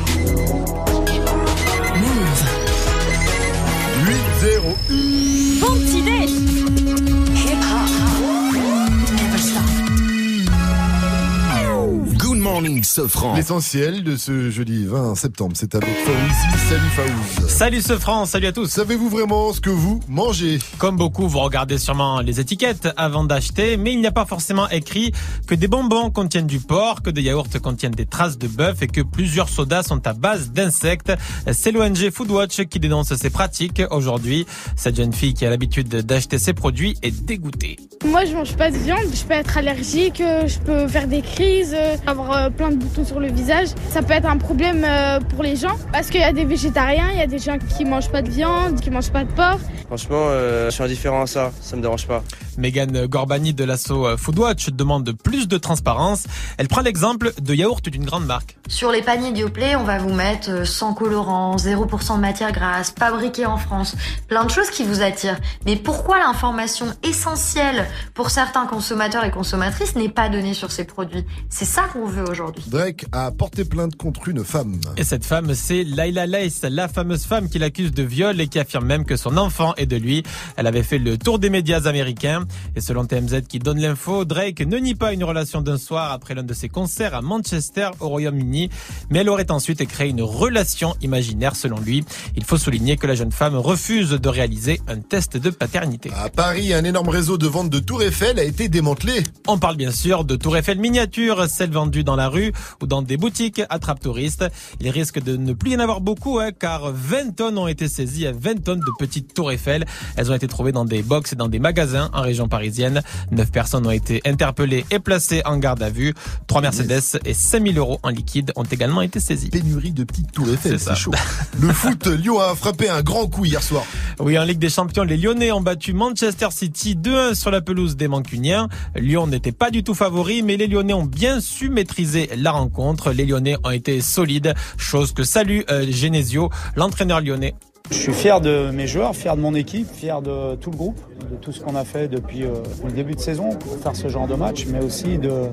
Morning, 12.54 12.84
Sofran. 12.84 13.34
L'essentiel 13.34 14.04
de 14.04 14.14
ce 14.16 14.48
jeudi 14.48 14.84
20 14.84 15.16
septembre, 15.16 15.54
c'est 15.56 15.74
avec 15.74 15.88
Faouzi. 15.88 16.68
Salut 16.68 16.88
Faouz. 16.90 17.48
Salut 17.48 17.82
ce 17.82 17.98
France, 17.98 18.30
salut 18.30 18.46
à 18.46 18.52
tous. 18.52 18.68
Savez-vous 18.68 19.08
vraiment 19.08 19.52
ce 19.52 19.60
que 19.60 19.70
vous 19.70 19.98
mangez? 20.06 20.60
Comme 20.78 20.96
beaucoup, 20.96 21.26
vous 21.26 21.40
regardez 21.40 21.78
sûrement 21.78 22.20
les 22.20 22.38
étiquettes 22.38 22.88
avant 22.96 23.24
d'acheter, 23.24 23.76
mais 23.76 23.92
il 23.92 23.98
n'y 23.98 24.06
a 24.06 24.12
pas 24.12 24.24
forcément 24.24 24.68
écrit 24.68 25.10
que 25.48 25.56
des 25.56 25.66
bonbons 25.66 26.12
contiennent 26.12 26.46
du 26.46 26.60
porc, 26.60 27.02
que 27.02 27.10
des 27.10 27.22
yaourts 27.22 27.48
contiennent 27.60 27.90
des 27.90 28.06
traces 28.06 28.38
de 28.38 28.46
bœuf 28.46 28.82
et 28.82 28.86
que 28.86 29.00
plusieurs 29.00 29.48
sodas 29.48 29.82
sont 29.82 30.06
à 30.06 30.12
base 30.12 30.52
d'insectes. 30.52 31.12
C'est 31.50 31.72
l'ONG 31.72 32.08
Foodwatch 32.12 32.66
qui 32.66 32.78
dénonce 32.78 33.12
ces 33.16 33.30
pratiques 33.30 33.82
aujourd'hui. 33.90 34.46
Cette 34.76 34.94
jeune 34.94 35.12
fille 35.12 35.34
qui 35.34 35.44
a 35.44 35.50
l'habitude 35.50 35.88
d'acheter 35.88 36.38
ces 36.38 36.52
produits 36.52 36.96
est 37.02 37.24
dégoûtée. 37.24 37.78
Moi, 38.04 38.26
je 38.26 38.34
mange 38.34 38.54
pas 38.54 38.70
de 38.70 38.76
viande, 38.76 39.08
je 39.12 39.24
peux 39.24 39.32
être 39.32 39.56
allergique, 39.56 40.18
je 40.18 40.58
peux 40.58 40.86
faire 40.86 41.08
des 41.08 41.22
crises, 41.22 41.74
avoir 42.06 42.43
euh, 42.43 42.43
plein 42.50 42.70
de 42.70 42.76
boutons 42.76 43.04
sur 43.04 43.20
le 43.20 43.28
visage. 43.28 43.68
Ça 43.90 44.02
peut 44.02 44.12
être 44.12 44.26
un 44.26 44.38
problème 44.38 44.82
euh, 44.84 45.20
pour 45.20 45.42
les 45.42 45.56
gens 45.56 45.76
parce 45.92 46.08
qu'il 46.08 46.20
y 46.20 46.24
a 46.24 46.32
des 46.32 46.44
végétariens, 46.44 47.10
il 47.12 47.18
y 47.18 47.22
a 47.22 47.26
des 47.26 47.38
gens 47.38 47.58
qui 47.58 47.84
mangent 47.84 48.10
pas 48.10 48.22
de 48.22 48.30
viande, 48.30 48.80
qui 48.80 48.90
mangent 48.90 49.12
pas 49.12 49.24
de 49.24 49.32
porc. 49.32 49.60
Franchement, 49.86 50.26
euh, 50.28 50.66
je 50.66 50.74
suis 50.74 50.82
indifférent 50.82 51.22
à 51.22 51.26
ça, 51.26 51.52
ça 51.60 51.76
me 51.76 51.82
dérange 51.82 52.06
pas. 52.06 52.22
Megan 52.58 53.06
Gorbani 53.06 53.52
de 53.52 53.64
l'asso 53.64 54.16
Foodwatch 54.16 54.70
demande 54.70 55.12
plus 55.12 55.48
de 55.48 55.58
transparence. 55.58 56.24
Elle 56.58 56.68
prend 56.68 56.80
l'exemple 56.80 57.32
de 57.40 57.54
yaourts 57.54 57.80
d'une 57.80 58.04
grande 58.04 58.26
marque. 58.26 58.56
Sur 58.68 58.90
les 58.90 59.02
paniers 59.02 59.32
Dioplay, 59.32 59.76
on 59.76 59.84
va 59.84 59.98
vous 59.98 60.12
mettre 60.12 60.50
euh, 60.50 60.64
sans 60.64 60.94
colorant, 60.94 61.56
0% 61.56 62.16
de 62.16 62.20
matière 62.20 62.52
grasse, 62.52 62.94
fabriqué 62.98 63.44
en 63.46 63.56
France, 63.56 63.94
plein 64.28 64.44
de 64.44 64.50
choses 64.50 64.70
qui 64.70 64.84
vous 64.84 65.02
attirent. 65.02 65.38
Mais 65.66 65.76
pourquoi 65.76 66.18
l'information 66.18 66.86
essentielle 67.02 67.86
pour 68.14 68.30
certains 68.30 68.66
consommateurs 68.66 69.24
et 69.24 69.30
consommatrices 69.30 69.96
n'est 69.96 70.08
pas 70.08 70.28
donnée 70.28 70.54
sur 70.54 70.72
ces 70.72 70.84
produits? 70.84 71.24
C'est 71.50 71.64
ça 71.64 71.82
qu'on 71.92 72.06
veut 72.06 72.22
aujourd'hui. 72.22 72.33
Drake 72.68 73.06
a 73.12 73.30
porté 73.30 73.64
plainte 73.64 73.96
contre 73.96 74.28
une 74.28 74.44
femme. 74.44 74.80
Et 74.96 75.04
cette 75.04 75.24
femme, 75.24 75.54
c'est 75.54 75.84
Laila 75.84 76.26
Lace, 76.26 76.62
la 76.62 76.88
fameuse 76.88 77.24
femme 77.24 77.48
qui 77.48 77.58
l'accuse 77.58 77.92
de 77.92 78.02
viol 78.02 78.40
et 78.40 78.48
qui 78.48 78.58
affirme 78.58 78.86
même 78.86 79.04
que 79.04 79.16
son 79.16 79.36
enfant 79.36 79.74
est 79.76 79.86
de 79.86 79.96
lui. 79.96 80.22
Elle 80.56 80.66
avait 80.66 80.82
fait 80.82 80.98
le 80.98 81.18
tour 81.18 81.38
des 81.38 81.50
médias 81.50 81.86
américains. 81.86 82.44
Et 82.76 82.80
selon 82.80 83.04
TMZ 83.04 83.42
qui 83.48 83.58
donne 83.58 83.80
l'info, 83.80 84.24
Drake 84.24 84.60
ne 84.60 84.78
nie 84.78 84.94
pas 84.94 85.12
une 85.12 85.24
relation 85.24 85.60
d'un 85.60 85.78
soir 85.78 86.12
après 86.12 86.34
l'un 86.34 86.42
de 86.42 86.54
ses 86.54 86.68
concerts 86.68 87.14
à 87.14 87.22
Manchester 87.22 87.90
au 88.00 88.08
Royaume-Uni. 88.08 88.70
Mais 89.10 89.20
elle 89.20 89.28
aurait 89.28 89.50
ensuite 89.50 89.86
créé 89.86 90.08
une 90.08 90.22
relation 90.22 90.94
imaginaire 91.02 91.56
selon 91.56 91.78
lui. 91.78 92.04
Il 92.36 92.44
faut 92.44 92.58
souligner 92.58 92.96
que 92.96 93.06
la 93.06 93.14
jeune 93.14 93.32
femme 93.32 93.56
refuse 93.56 94.10
de 94.10 94.28
réaliser 94.28 94.80
un 94.88 94.98
test 94.98 95.36
de 95.36 95.50
paternité. 95.50 96.10
À 96.14 96.28
Paris, 96.28 96.72
un 96.72 96.84
énorme 96.84 97.08
réseau 97.08 97.38
de 97.38 97.46
vente 97.46 97.70
de 97.70 97.78
Tour 97.78 98.02
Eiffel 98.02 98.38
a 98.38 98.44
été 98.44 98.68
démantelé. 98.68 99.22
On 99.46 99.58
parle 99.58 99.76
bien 99.76 99.90
sûr 99.90 100.24
de 100.24 100.36
Tour 100.36 100.56
Eiffel 100.56 100.78
miniature, 100.78 101.46
celles 101.48 101.70
vendues 101.70 102.04
dans 102.04 102.16
la 102.16 102.23
rue 102.28 102.52
ou 102.82 102.86
dans 102.86 103.02
des 103.02 103.16
boutiques 103.16 103.62
attrape 103.68 104.00
touristes. 104.00 104.44
Il 104.80 104.88
risque 104.90 105.22
de 105.22 105.36
ne 105.36 105.52
plus 105.52 105.72
y 105.72 105.76
en 105.76 105.80
avoir 105.80 106.00
beaucoup 106.00 106.38
hein, 106.38 106.50
car 106.52 106.92
20 106.92 107.36
tonnes 107.36 107.58
ont 107.58 107.68
été 107.68 107.88
saisies, 107.88 108.26
20 108.32 108.62
tonnes 108.62 108.80
de 108.80 108.92
petites 108.98 109.34
Tour 109.34 109.52
Eiffel. 109.52 109.84
Elles 110.16 110.30
ont 110.30 110.34
été 110.34 110.48
trouvées 110.48 110.72
dans 110.72 110.84
des 110.84 111.02
box 111.02 111.32
et 111.32 111.36
dans 111.36 111.48
des 111.48 111.58
magasins 111.58 112.10
en 112.12 112.22
région 112.22 112.48
parisienne. 112.48 113.02
9 113.30 113.50
personnes 113.50 113.86
ont 113.86 113.90
été 113.90 114.20
interpellées 114.24 114.84
et 114.90 114.98
placées 114.98 115.42
en 115.44 115.58
garde 115.58 115.82
à 115.82 115.90
vue. 115.90 116.14
3 116.46 116.62
Mercedes 116.62 117.18
et 117.24 117.34
5000 117.34 117.78
euros 117.78 117.98
en 118.02 118.08
liquide 118.08 118.52
ont 118.56 118.64
également 118.64 119.02
été 119.02 119.20
saisis. 119.20 119.50
Pénurie 119.50 119.92
de 119.92 120.04
petites 120.04 120.32
Tour 120.32 120.48
Eiffel, 120.48 120.78
c'est 120.78 120.94
chaud. 120.94 121.12
Le 121.60 121.72
foot, 121.72 122.06
Lyon 122.06 122.40
a 122.40 122.54
frappé 122.54 122.88
un 122.88 123.02
grand 123.02 123.26
coup 123.26 123.44
hier 123.44 123.62
soir. 123.62 123.84
Oui, 124.20 124.38
en 124.38 124.44
Ligue 124.44 124.58
des 124.58 124.68
Champions, 124.68 125.02
les 125.02 125.16
Lyonnais 125.16 125.52
ont 125.52 125.60
battu 125.60 125.92
Manchester 125.92 126.48
City 126.50 126.96
2-1 126.96 127.34
sur 127.34 127.50
la 127.50 127.60
pelouse 127.60 127.96
des 127.96 128.08
Mancuniens. 128.08 128.68
Lyon 128.96 129.26
n'était 129.26 129.52
pas 129.52 129.70
du 129.70 129.82
tout 129.82 129.94
favori, 129.94 130.42
mais 130.42 130.56
les 130.56 130.66
Lyonnais 130.66 130.94
ont 130.94 131.04
bien 131.04 131.40
su 131.40 131.68
maîtriser 131.68 132.13
la 132.36 132.52
rencontre. 132.52 133.12
Les 133.12 133.26
Lyonnais 133.26 133.56
ont 133.64 133.70
été 133.70 134.00
solides, 134.00 134.54
chose 134.76 135.12
que 135.12 135.24
salue 135.24 135.60
euh, 135.70 135.86
Genesio, 135.90 136.50
l'entraîneur 136.76 137.20
lyonnais. 137.20 137.54
Je 137.90 137.96
suis 137.96 138.12
fier 138.14 138.40
de 138.40 138.70
mes 138.70 138.86
joueurs, 138.86 139.14
fier 139.14 139.36
de 139.36 139.42
mon 139.42 139.54
équipe, 139.54 139.86
fier 139.90 140.22
de 140.22 140.54
tout 140.56 140.70
le 140.70 140.76
groupe, 140.76 140.98
de 141.30 141.36
tout 141.36 141.52
ce 141.52 141.60
qu'on 141.60 141.76
a 141.76 141.84
fait 141.84 142.08
depuis 142.08 142.42
euh, 142.42 142.54
le 142.84 142.92
début 142.92 143.14
de 143.14 143.20
saison 143.20 143.50
pour 143.50 143.76
faire 143.78 143.94
ce 143.94 144.08
genre 144.08 144.26
de 144.26 144.34
match, 144.34 144.66
mais 144.68 144.82
aussi 144.82 145.18
de, 145.18 145.48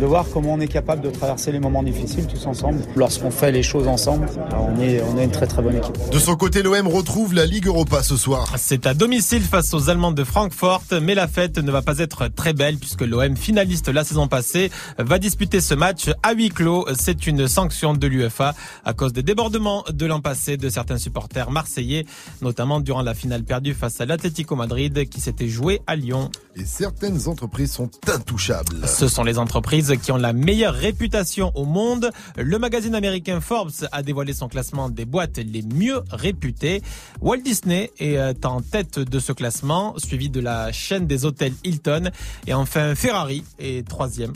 de 0.00 0.06
voir 0.06 0.26
comment 0.32 0.54
on 0.54 0.60
est 0.60 0.68
capable 0.68 1.02
de 1.02 1.10
traverser 1.10 1.52
les 1.52 1.60
moments 1.60 1.82
difficiles 1.82 2.26
tous 2.26 2.46
ensemble. 2.46 2.80
Lorsqu'on 2.96 3.30
fait 3.30 3.52
les 3.52 3.62
choses 3.62 3.86
ensemble, 3.86 4.26
on 4.52 4.80
est, 4.80 5.00
on 5.02 5.16
est 5.18 5.24
une 5.24 5.30
très 5.30 5.46
très 5.46 5.62
bonne 5.62 5.76
équipe. 5.76 5.96
De 6.10 6.18
son 6.18 6.34
côté, 6.36 6.62
l'OM 6.62 6.88
retrouve 6.88 7.34
la 7.34 7.46
Ligue 7.46 7.66
Europa 7.66 8.02
ce 8.02 8.16
soir. 8.16 8.54
C'est 8.56 8.86
à 8.86 8.94
domicile 8.94 9.42
face 9.42 9.72
aux 9.74 9.90
Allemands 9.90 10.12
de 10.12 10.24
Francfort, 10.24 10.82
mais 11.02 11.14
la 11.14 11.28
fête 11.28 11.58
ne 11.58 11.70
va 11.70 11.82
pas 11.82 11.98
être 11.98 12.28
très 12.28 12.52
belle 12.52 12.76
puisque 12.78 13.02
l'OM, 13.02 13.36
finaliste 13.36 13.88
la 13.88 14.04
saison 14.04 14.26
passée, 14.26 14.70
va 14.98 15.18
disputer 15.18 15.60
ce 15.60 15.74
match 15.74 16.10
à 16.22 16.34
huis 16.34 16.50
clos. 16.50 16.86
C'est 16.98 17.26
une 17.26 17.46
sanction 17.46 17.94
de 17.94 18.06
l'UEFA 18.06 18.54
à 18.84 18.92
cause 18.92 19.12
des 19.12 19.22
débordements 19.22 19.84
de 19.88 20.06
l'an 20.06 20.20
passé 20.20 20.56
de 20.56 20.68
certains 20.68 20.98
supporters 20.98 21.43
marseillais, 21.50 22.06
notamment 22.42 22.80
durant 22.80 23.02
la 23.02 23.14
finale 23.14 23.44
perdue 23.44 23.74
face 23.74 24.00
à 24.00 24.06
l'Atlético 24.06 24.56
Madrid 24.56 25.08
qui 25.08 25.20
s'était 25.20 25.48
joué 25.48 25.80
à 25.86 25.96
Lyon. 25.96 26.30
Et 26.56 26.64
certaines 26.64 27.28
entreprises 27.28 27.72
sont 27.72 27.90
intouchables. 28.06 28.86
Ce 28.86 29.08
sont 29.08 29.24
les 29.24 29.38
entreprises 29.38 29.94
qui 30.02 30.12
ont 30.12 30.16
la 30.16 30.32
meilleure 30.32 30.74
réputation 30.74 31.52
au 31.54 31.64
monde. 31.64 32.10
Le 32.36 32.58
magazine 32.58 32.94
américain 32.94 33.40
Forbes 33.40 33.72
a 33.90 34.02
dévoilé 34.02 34.32
son 34.32 34.48
classement 34.48 34.88
des 34.88 35.04
boîtes 35.04 35.38
les 35.38 35.62
mieux 35.62 36.02
réputées. 36.10 36.82
Walt 37.20 37.42
Disney 37.42 37.90
est 37.98 38.16
euh, 38.18 38.32
en 38.44 38.60
tête 38.60 38.98
de 38.98 39.18
ce 39.18 39.32
classement, 39.32 39.94
suivi 39.98 40.28
de 40.28 40.40
la 40.40 40.72
chaîne 40.72 41.06
des 41.06 41.24
hôtels 41.24 41.54
Hilton. 41.64 42.10
Et 42.46 42.54
enfin, 42.54 42.94
Ferrari 42.94 43.44
est 43.58 43.86
troisième. 43.86 44.32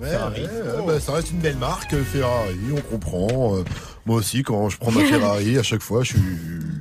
Ouais, 0.00 0.12
bah, 0.86 1.00
ça 1.00 1.12
reste 1.12 1.32
une 1.32 1.40
belle 1.40 1.56
marque, 1.56 1.96
Ferrari, 2.04 2.56
on 2.72 2.80
comprend. 2.80 3.56
Moi 4.08 4.16
aussi, 4.16 4.42
quand 4.42 4.70
je 4.70 4.78
prends 4.78 4.90
ma 4.90 5.04
Ferrari, 5.04 5.58
à 5.58 5.62
chaque 5.62 5.82
fois, 5.82 6.02
je 6.02 6.12
suis, 6.14 6.20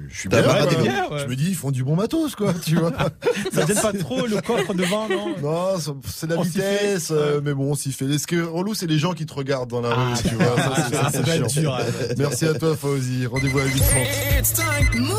je 0.09 0.19
suis 0.21 0.29
bien. 0.29 0.39
ouais. 0.41 1.19
Je 1.19 1.25
me 1.27 1.35
dis, 1.35 1.49
ils 1.49 1.55
font 1.55 1.71
du 1.71 1.83
bon 1.83 1.95
matos, 1.97 2.35
quoi, 2.37 2.53
tu 2.65 2.75
vois. 2.77 2.91
Ça 3.53 3.65
gêne 3.65 3.81
pas 3.81 3.91
trop 3.91 4.25
le 4.25 4.39
coffre 4.41 4.73
devant, 4.73 5.09
non? 5.09 5.35
Non, 5.43 5.75
c'est 6.07 6.29
la 6.29 6.37
On 6.37 6.43
s'y 6.45 6.51
fait, 6.51 6.71
vitesse, 6.87 7.09
euh, 7.11 7.41
mais 7.43 7.53
bon, 7.53 7.71
on 7.71 7.75
s'y 7.75 7.91
fait. 7.91 8.17
Ce 8.17 8.25
qui 8.27 8.35
est 8.35 8.41
relou, 8.41 8.73
c'est 8.73 8.87
les 8.87 8.97
gens 8.97 9.11
qui 9.13 9.25
te 9.25 9.33
regardent 9.33 9.69
dans 9.69 9.81
la 9.81 9.93
rue, 9.93 10.13
tu 10.25 10.35
vois. 10.35 10.55
Ça, 10.55 10.73
c'est- 10.89 10.95
ça, 10.95 11.01
ça 11.03 11.09
c'est 11.11 11.23
doit 11.23 11.35
être 11.35 11.49
chiant. 11.49 11.61
dur, 11.61 11.75
hein. 11.75 12.13
Merci 12.17 12.45
à 12.45 12.53
toi, 12.53 12.75
Fauzi. 12.77 13.25
Rendez-vous 13.25 13.59
à 13.59 13.65
8h30. 13.65 14.95
Move 14.95 15.17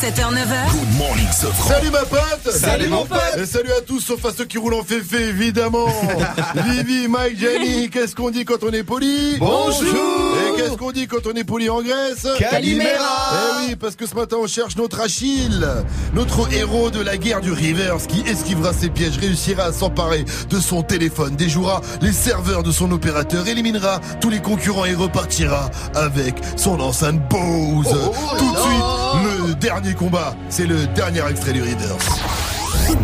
7h, 0.00 0.32
9h. 0.32 0.72
Good 0.72 0.98
morning, 0.98 1.26
Sofran. 1.32 1.68
Salut 1.68 1.90
ma 1.90 2.04
pote 2.04 2.50
Salut, 2.50 2.88
mon 2.88 3.06
pote. 3.06 3.18
Et 3.38 3.46
salut 3.46 3.70
à 3.72 3.80
tous, 3.80 4.00
sauf 4.00 4.24
à 4.24 4.32
ceux 4.36 4.44
qui 4.44 4.58
roulent 4.58 4.74
en 4.74 4.82
féfé, 4.82 5.28
évidemment 5.28 5.86
Vivi, 6.66 7.08
Mike, 7.08 7.38
Jenny, 7.38 7.88
qu'est-ce 7.90 8.14
qu'on 8.14 8.30
dit 8.30 8.44
quand 8.44 8.62
on 8.64 8.70
est 8.72 8.82
poli? 8.82 9.36
Bonjour. 9.38 10.36
Et 10.36 10.56
qu'est-ce 10.60 10.76
qu'on 10.76 10.92
dit 10.92 11.03
quand 11.06 11.26
on 11.26 11.32
est 11.32 11.44
poli 11.44 11.68
en 11.68 11.82
Grèce. 11.82 12.26
Calimera. 12.38 13.32
Eh 13.32 13.68
oui, 13.68 13.76
parce 13.76 13.96
que 13.96 14.06
ce 14.06 14.14
matin 14.14 14.36
on 14.40 14.46
cherche 14.46 14.76
notre 14.76 15.00
Achille 15.00 15.66
Notre 16.14 16.52
héros 16.52 16.90
de 16.90 17.00
la 17.00 17.16
guerre 17.16 17.40
du 17.40 17.52
Rivers 17.52 17.96
Qui 18.06 18.20
esquivera 18.20 18.72
ses 18.72 18.90
pièges, 18.90 19.18
réussira 19.18 19.64
à 19.64 19.72
s'emparer 19.72 20.24
de 20.50 20.60
son 20.60 20.82
téléphone 20.82 21.34
Déjouera 21.36 21.80
les 22.00 22.12
serveurs 22.12 22.62
de 22.62 22.70
son 22.70 22.90
opérateur 22.92 23.46
Éliminera 23.48 24.00
tous 24.20 24.30
les 24.30 24.40
concurrents 24.40 24.84
et 24.84 24.94
repartira 24.94 25.70
avec 25.94 26.36
son 26.56 26.78
enceinte 26.80 27.20
Bose. 27.28 27.96
Tout 28.38 28.52
de 28.52 28.58
suite, 28.58 29.48
le 29.48 29.54
dernier 29.54 29.94
combat 29.94 30.36
C'est 30.48 30.66
le 30.66 30.86
dernier 30.88 31.22
extrait 31.28 31.52
du 31.52 31.62
Rivers 31.62 31.96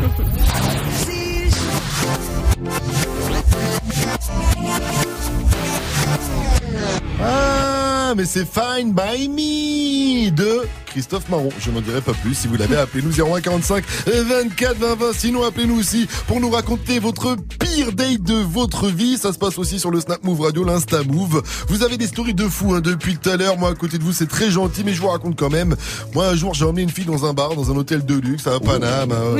Ah, 7.22 7.79
mais 8.14 8.24
c'est 8.24 8.46
Fine 8.46 8.92
by 8.92 9.28
Me 9.28 10.30
de 10.30 10.66
Christophe 10.90 11.28
Marron. 11.28 11.48
Je 11.60 11.70
n'en 11.70 11.80
dirai 11.80 12.00
pas 12.00 12.12
plus. 12.12 12.34
Si 12.34 12.46
vous 12.48 12.56
l'avez, 12.56 12.76
appelez-nous 12.76 13.12
0145 13.12 13.84
24 14.06 14.76
20 14.78 14.94
20. 14.96 15.12
Sinon, 15.14 15.44
appelez-nous 15.44 15.78
aussi 15.78 16.06
pour 16.26 16.40
nous 16.40 16.50
raconter 16.50 16.98
votre 16.98 17.36
pire 17.58 17.92
date 17.92 18.22
de 18.22 18.34
votre 18.34 18.86
vie. 18.88 19.16
Ça 19.18 19.32
se 19.32 19.38
passe 19.38 19.58
aussi 19.58 19.78
sur 19.78 19.90
le 19.90 20.00
Snap 20.00 20.22
Move 20.24 20.40
Radio, 20.40 20.64
l'Insta 20.64 21.02
Move. 21.04 21.42
Vous 21.68 21.82
avez 21.82 21.96
des 21.96 22.06
stories 22.06 22.34
de 22.34 22.48
fou 22.48 22.74
hein, 22.74 22.80
depuis 22.80 23.16
tout 23.16 23.30
à 23.30 23.36
l'heure. 23.36 23.56
Moi, 23.58 23.70
à 23.70 23.74
côté 23.74 23.98
de 23.98 24.02
vous, 24.02 24.12
c'est 24.12 24.28
très 24.28 24.50
gentil, 24.50 24.82
mais 24.84 24.92
je 24.92 25.00
vous 25.00 25.08
raconte 25.08 25.36
quand 25.38 25.50
même. 25.50 25.76
Moi, 26.14 26.26
un 26.28 26.34
jour, 26.36 26.54
j'ai 26.54 26.64
emmené 26.64 26.82
une 26.82 26.90
fille 26.90 27.04
dans 27.04 27.24
un 27.24 27.32
bar, 27.32 27.54
dans 27.54 27.70
un 27.70 27.76
hôtel 27.76 28.04
de 28.04 28.14
luxe 28.14 28.46
à 28.46 28.58
Paname. 28.60 29.12
hein, 29.12 29.34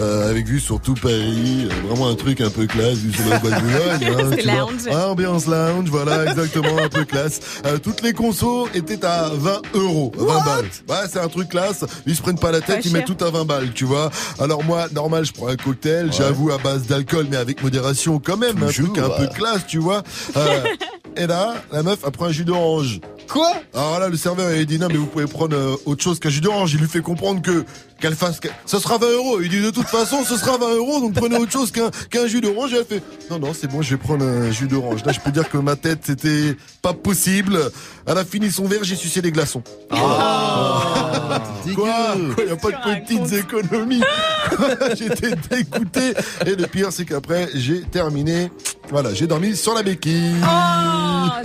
euh, 0.00 0.30
avec 0.30 0.46
vue 0.46 0.60
sur 0.60 0.80
tout 0.80 0.94
Paris. 0.94 1.68
Euh, 1.70 1.88
Vraiment 1.88 2.08
un 2.08 2.14
truc 2.16 2.40
un 2.40 2.50
peu 2.50 2.66
classe, 2.66 2.96
vu 2.98 3.12
sur 3.12 3.28
la 3.28 3.38
boîte 3.38 3.54
de 3.54 3.60
Boulogne. 3.60 4.14
hein. 4.18 4.30
Ah, 4.90 5.08
ambiance 5.08 5.46
lounge, 5.46 5.88
voilà, 5.90 6.24
exactement, 6.26 6.76
un 6.82 6.88
peu 6.88 7.04
classe. 7.04 7.40
Euh, 7.66 7.78
toutes 7.78 8.02
les 8.02 8.12
consos 8.12 8.68
étaient 8.74 9.04
à 9.04 9.30
20 9.32 9.62
euros, 9.74 10.12
20 10.16 10.44
balles. 10.44 10.64
Ouais, 10.88 11.06
c'est 11.10 11.20
un 11.20 11.28
truc 11.28 11.50
classe. 11.50 11.84
Ils 12.06 12.16
se 12.16 12.22
prennent 12.22 12.38
pas 12.38 12.50
la 12.50 12.60
tête, 12.60 12.76
Pas 12.76 12.88
ils 12.88 12.92
mettent 12.92 13.04
tout 13.04 13.24
à 13.24 13.30
20 13.30 13.44
balles, 13.44 13.72
tu 13.74 13.84
vois. 13.84 14.10
Alors 14.38 14.64
moi, 14.64 14.86
normal, 14.92 15.24
je 15.24 15.32
prends 15.32 15.48
un 15.48 15.56
cocktail, 15.56 16.12
j'avoue, 16.12 16.50
à 16.50 16.58
base 16.58 16.86
d'alcool, 16.86 17.26
mais 17.30 17.36
avec 17.36 17.62
modération 17.62 18.18
quand 18.18 18.36
même. 18.36 18.62
Un 18.62 18.72
truc 18.72 18.98
un 18.98 19.10
peu 19.10 19.26
classe, 19.28 19.66
tu 19.66 19.78
vois. 19.78 20.02
Euh, 20.36 20.64
et 21.16 21.26
là, 21.26 21.56
la 21.72 21.82
meuf, 21.82 21.98
elle 22.04 22.12
prend 22.12 22.26
un 22.26 22.32
jus 22.32 22.44
d'orange. 22.44 23.00
Quoi 23.28 23.52
Alors 23.74 23.98
là, 24.00 24.08
le 24.08 24.16
serveur, 24.16 24.52
il 24.54 24.66
dit 24.66 24.78
non, 24.78 24.88
mais 24.88 24.96
vous 24.96 25.06
pouvez 25.06 25.26
prendre 25.26 25.56
euh, 25.56 25.76
autre 25.86 26.02
chose 26.02 26.18
qu'un 26.18 26.30
jus 26.30 26.40
d'orange. 26.40 26.72
Il 26.72 26.80
lui 26.80 26.88
fait 26.88 27.02
comprendre 27.02 27.42
que 27.42 27.64
qu'elle 28.00 28.14
fasse, 28.14 28.38
que- 28.40 28.48
ce 28.64 28.78
sera 28.78 28.96
20 28.98 29.10
euros. 29.10 29.40
Il 29.40 29.48
dit 29.48 29.60
de 29.60 29.70
toute 29.70 29.86
façon, 29.88 30.24
ce 30.24 30.36
sera 30.36 30.56
20 30.56 30.74
euros, 30.76 31.00
donc 31.00 31.14
prenez 31.14 31.36
autre 31.36 31.52
chose 31.52 31.70
qu'un 31.70 31.90
qu'un 32.10 32.26
jus 32.26 32.40
d'orange. 32.40 32.72
Et 32.72 32.76
elle 32.78 32.84
fait 32.84 33.02
non, 33.30 33.38
non, 33.38 33.52
c'est 33.52 33.66
bon, 33.66 33.82
je 33.82 33.90
vais 33.90 33.96
prendre 33.96 34.24
un 34.24 34.50
jus 34.50 34.68
d'orange. 34.68 35.04
Là, 35.04 35.12
je 35.12 35.20
peux 35.20 35.30
dire 35.30 35.48
que 35.48 35.58
ma 35.58 35.76
tête, 35.76 36.00
c'était 36.04 36.56
pas 36.80 36.94
possible. 36.94 37.58
Elle 38.06 38.18
a 38.18 38.24
fini 38.24 38.50
son 38.50 38.64
verre, 38.64 38.84
j'ai 38.84 38.96
sucé 38.96 39.20
les 39.20 39.32
glaçons. 39.32 39.62
Quoi 39.90 42.14
Il 42.38 42.44
n'y 42.46 42.50
a 42.50 42.56
pas 42.56 42.70
de 42.70 43.00
petites 43.04 43.32
économies. 43.32 44.02
J'étais 44.98 45.32
dégoûté. 45.50 46.14
Et 46.46 46.54
le 46.56 46.66
pire, 46.66 46.88
c'est 46.90 47.04
qu'après, 47.04 47.48
j'ai 47.54 47.82
terminé. 47.82 48.50
Voilà, 48.90 49.12
j'ai 49.12 49.26
dormi 49.26 49.54
sur 49.54 49.74
la 49.74 49.82
béquille. 49.82 50.32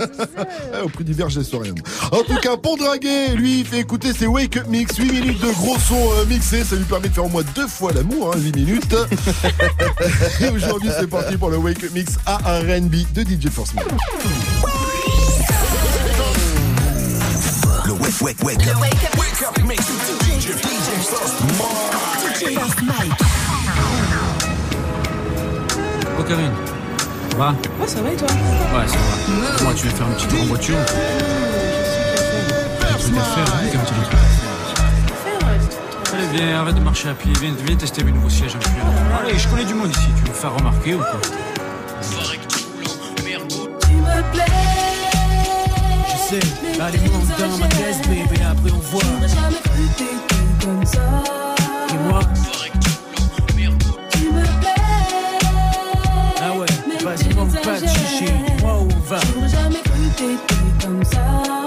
Eh, 0.00 0.82
Au 0.82 0.88
prix 0.88 1.04
du 1.04 1.12
verre, 1.12 1.28
je 1.28 1.40
laisse 1.40 1.54
rien. 1.54 1.73
En 2.12 2.22
tout 2.22 2.36
cas, 2.42 2.56
pour 2.56 2.76
draguer, 2.76 3.34
lui, 3.34 3.60
il 3.60 3.66
fait 3.66 3.78
écouter 3.78 4.12
ses 4.12 4.26
Wake 4.26 4.56
Up 4.56 4.66
Mix. 4.68 4.96
8 4.96 5.12
minutes 5.12 5.40
de 5.40 5.50
gros 5.52 5.78
son 5.78 5.94
euh, 5.96 6.24
mixés. 6.26 6.64
Ça 6.64 6.76
lui 6.76 6.84
permet 6.84 7.08
de 7.08 7.14
faire 7.14 7.24
au 7.24 7.28
moins 7.28 7.42
deux 7.54 7.68
fois 7.68 7.92
l'amour, 7.92 8.32
hein, 8.34 8.38
8 8.38 8.56
minutes. 8.56 8.94
Et 10.40 10.48
aujourd'hui, 10.48 10.90
c'est 10.98 11.06
parti 11.08 11.36
pour 11.36 11.50
le 11.50 11.56
Wake 11.56 11.82
Up 11.84 11.90
Mix 11.94 12.14
à 12.26 12.36
R&B 12.36 13.12
de 13.14 13.22
DJ 13.22 13.48
Force 13.50 13.74
Man. 13.74 13.84
Le 17.86 17.92
wake, 17.92 18.20
wake, 18.22 18.42
wake 18.42 18.66
up. 18.66 18.80
Wake 18.80 19.42
up 19.42 19.64
mix. 19.66 19.84
DJ, 19.84 20.52
DJ 20.52 20.94
First 21.04 21.42
Mike. 22.82 23.12
Oh 26.16 26.22
Karine, 26.22 26.52
ça 27.34 27.38
va 27.38 27.50
Ouais, 27.80 27.88
ça 27.88 28.00
va 28.02 28.12
et 28.12 28.16
toi 28.16 28.28
Ouais, 28.28 28.86
ça 28.86 28.96
va. 28.96 29.64
Moi, 29.64 29.74
tu 29.74 29.86
viens 29.86 29.96
faire 29.96 30.06
une 30.06 30.14
petite 30.14 30.32
en 30.40 30.44
voiture 30.44 30.76
un 32.86 32.96
truc 32.98 33.16
à 33.18 33.22
faire, 33.22 33.44
oui, 33.62 33.68
quand 33.72 33.84
tu 33.84 33.92
Allez, 36.14 36.28
viens, 36.32 36.60
arrête 36.60 36.76
de 36.76 36.80
marcher 36.80 37.08
à 37.08 37.14
pied, 37.14 37.32
viens, 37.40 37.54
viens 37.66 37.76
tester 37.76 38.04
mes 38.04 38.12
nouveaux 38.12 38.30
sièges 38.30 38.56
cuir. 38.58 38.84
Allez, 39.20 39.38
je 39.38 39.48
connais 39.48 39.64
du 39.64 39.74
monde 39.74 39.90
ici, 39.90 40.06
tu 40.16 40.22
veux 40.22 40.28
me 40.28 40.34
faire 40.34 40.54
remarquer 40.54 40.94
ou 40.94 40.98
quoi. 40.98 41.20
Je 46.08 46.16
sais, 46.28 46.40
allez, 46.80 46.98
monte 47.10 47.38
dans 47.38 47.58
ma 47.58 47.68
caisse, 47.68 48.00
bébé, 48.02 48.42
après 48.48 48.70
on 48.70 48.78
voit. 48.78 49.02
Et 51.90 51.98
moi 52.08 52.20
pas 57.64 57.80
de 57.80 57.86
chichi, 57.86 58.32
moi 58.60 58.80
jamais 59.48 59.80
comme 60.82 61.02
ça. 61.04 61.63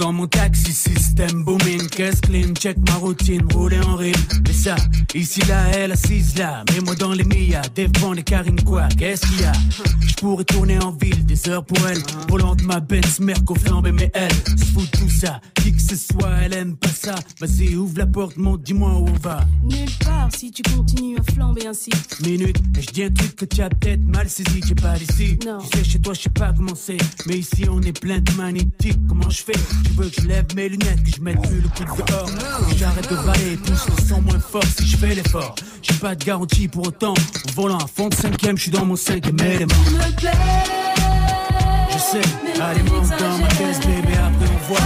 Dans 0.00 0.12
mon 0.14 0.26
taxi, 0.26 0.72
système 0.72 1.44
booming, 1.44 1.86
caisse 1.88 2.22
clean, 2.22 2.54
check 2.54 2.78
ma 2.88 2.94
routine, 2.94 3.42
rouler 3.52 3.80
en 3.80 3.96
rime. 3.96 4.14
Mais 4.46 4.54
ça, 4.54 4.74
ici 5.14 5.42
là, 5.46 5.68
elle 5.74 5.92
assise 5.92 6.38
là, 6.38 6.64
mets-moi 6.72 6.94
dans 6.94 7.12
les 7.12 7.24
Mia, 7.24 7.60
défends 7.74 8.14
les 8.14 8.22
Karine 8.22 8.60
quoi, 8.62 8.88
qu'est-ce 8.98 9.26
qu'il 9.26 9.42
y 9.42 9.44
a? 9.44 9.52
Je 10.00 10.14
pourrais 10.14 10.44
tourner 10.44 10.78
en 10.82 10.92
ville, 10.92 11.26
des 11.26 11.48
heures 11.50 11.64
pour 11.64 11.86
elle, 11.86 11.98
volant 12.30 12.54
de 12.54 12.62
ma 12.62 12.80
Benz, 12.80 13.20
Merco 13.20 13.54
flambé, 13.54 13.92
mais 13.92 14.10
elle 14.14 14.32
se 14.32 14.64
fout 14.72 14.90
tout 14.92 15.10
ça, 15.10 15.42
qui 15.56 15.74
que 15.74 15.82
ce 15.82 15.96
soit, 15.96 16.32
elle 16.42 16.54
aime 16.54 16.76
pas 16.76 16.88
ça. 16.88 17.14
Vas-y, 17.38 17.76
ouvre 17.76 17.98
la 17.98 18.06
porte, 18.06 18.38
monte, 18.38 18.62
dis-moi 18.62 18.92
où 18.94 19.06
on 19.06 19.18
va. 19.18 19.44
Nulle 19.62 19.90
part 20.02 20.30
si 20.34 20.50
tu 20.50 20.62
continues 20.62 21.18
à 21.18 21.32
flamber 21.32 21.66
ainsi. 21.66 21.90
Minute, 22.22 22.56
et 22.78 22.82
je 22.82 22.90
dis 22.90 23.02
un 23.02 23.10
truc 23.10 23.36
que 23.36 23.44
tu 23.44 23.60
as 23.60 23.68
peut-être 23.68 24.04
mal 24.04 24.30
saisi, 24.30 24.60
tu 24.60 24.72
es 24.72 24.74
pas 24.74 24.96
d'ici. 24.96 25.38
Non. 25.46 25.58
Tu 25.58 25.78
sais, 25.78 25.84
chez 25.84 26.00
toi, 26.00 26.14
je 26.14 26.22
sais 26.22 26.30
pas 26.30 26.54
comment 26.56 26.74
c'est, 26.74 26.98
mais 27.26 27.38
ici 27.38 27.66
on 27.70 27.82
est 27.82 27.98
plein 27.98 28.20
de 28.20 28.32
magnétiques. 28.32 28.98
Comment 29.06 29.28
je 29.28 29.42
fais? 29.42 29.52
Tu 29.90 29.96
veux 29.96 30.08
que 30.08 30.22
je 30.22 30.28
lève 30.28 30.44
mes 30.54 30.68
lunettes, 30.68 31.02
que 31.02 31.10
je 31.16 31.20
mette 31.20 31.42
plus 31.42 31.60
le 31.60 31.68
coup 31.68 31.82
de 31.82 32.06
dehors 32.06 32.26
Que 32.26 32.76
J'arrête 32.76 33.10
de 33.10 33.16
valer, 33.16 33.56
pousse 33.56 33.86
le 33.88 34.04
son 34.06 34.20
moins 34.22 34.38
fort 34.38 34.62
si 34.78 34.86
je 34.86 34.96
fais 34.96 35.14
l'effort. 35.16 35.56
J'ai 35.82 35.94
pas 35.94 36.14
de 36.14 36.24
garantie 36.24 36.68
pour 36.68 36.86
autant. 36.86 37.14
En 37.14 37.52
volant 37.60 37.78
à 37.78 37.86
fond 37.88 38.08
de 38.08 38.14
cinquième, 38.14 38.56
je 38.56 38.62
suis 38.62 38.70
dans 38.70 38.84
mon 38.84 38.94
cinquième 38.94 39.40
élément. 39.40 39.74
Je 41.88 41.98
sais, 41.98 42.22
allez, 42.62 42.82
monte 42.84 43.10
dans 43.18 43.38
ma 43.38 43.48
caisse, 43.48 43.80
bébé, 43.80 44.14
après 44.14 44.46
on 44.46 44.58
voit. 44.68 44.78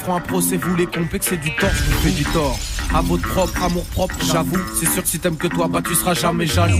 Feront 0.00 0.16
un 0.16 0.20
procès, 0.20 0.56
vous 0.56 0.74
les 0.76 0.86
complexez 0.86 1.36
du 1.36 1.54
tort, 1.56 1.70
je 1.72 1.82
vous 1.84 2.00
fais 2.00 2.10
du 2.10 2.24
tort. 2.24 2.58
À 2.94 3.02
votre 3.02 3.28
propre 3.28 3.62
amour 3.62 3.84
propre, 3.86 4.16
j'avoue. 4.24 4.58
C'est 4.78 4.88
sûr 4.88 5.02
que 5.02 5.08
si 5.08 5.18
t'aimes 5.18 5.36
que 5.36 5.48
toi, 5.48 5.68
bah 5.68 5.80
tu 5.86 5.94
seras 5.94 6.14
jamais 6.14 6.46
jaloux. 6.46 6.78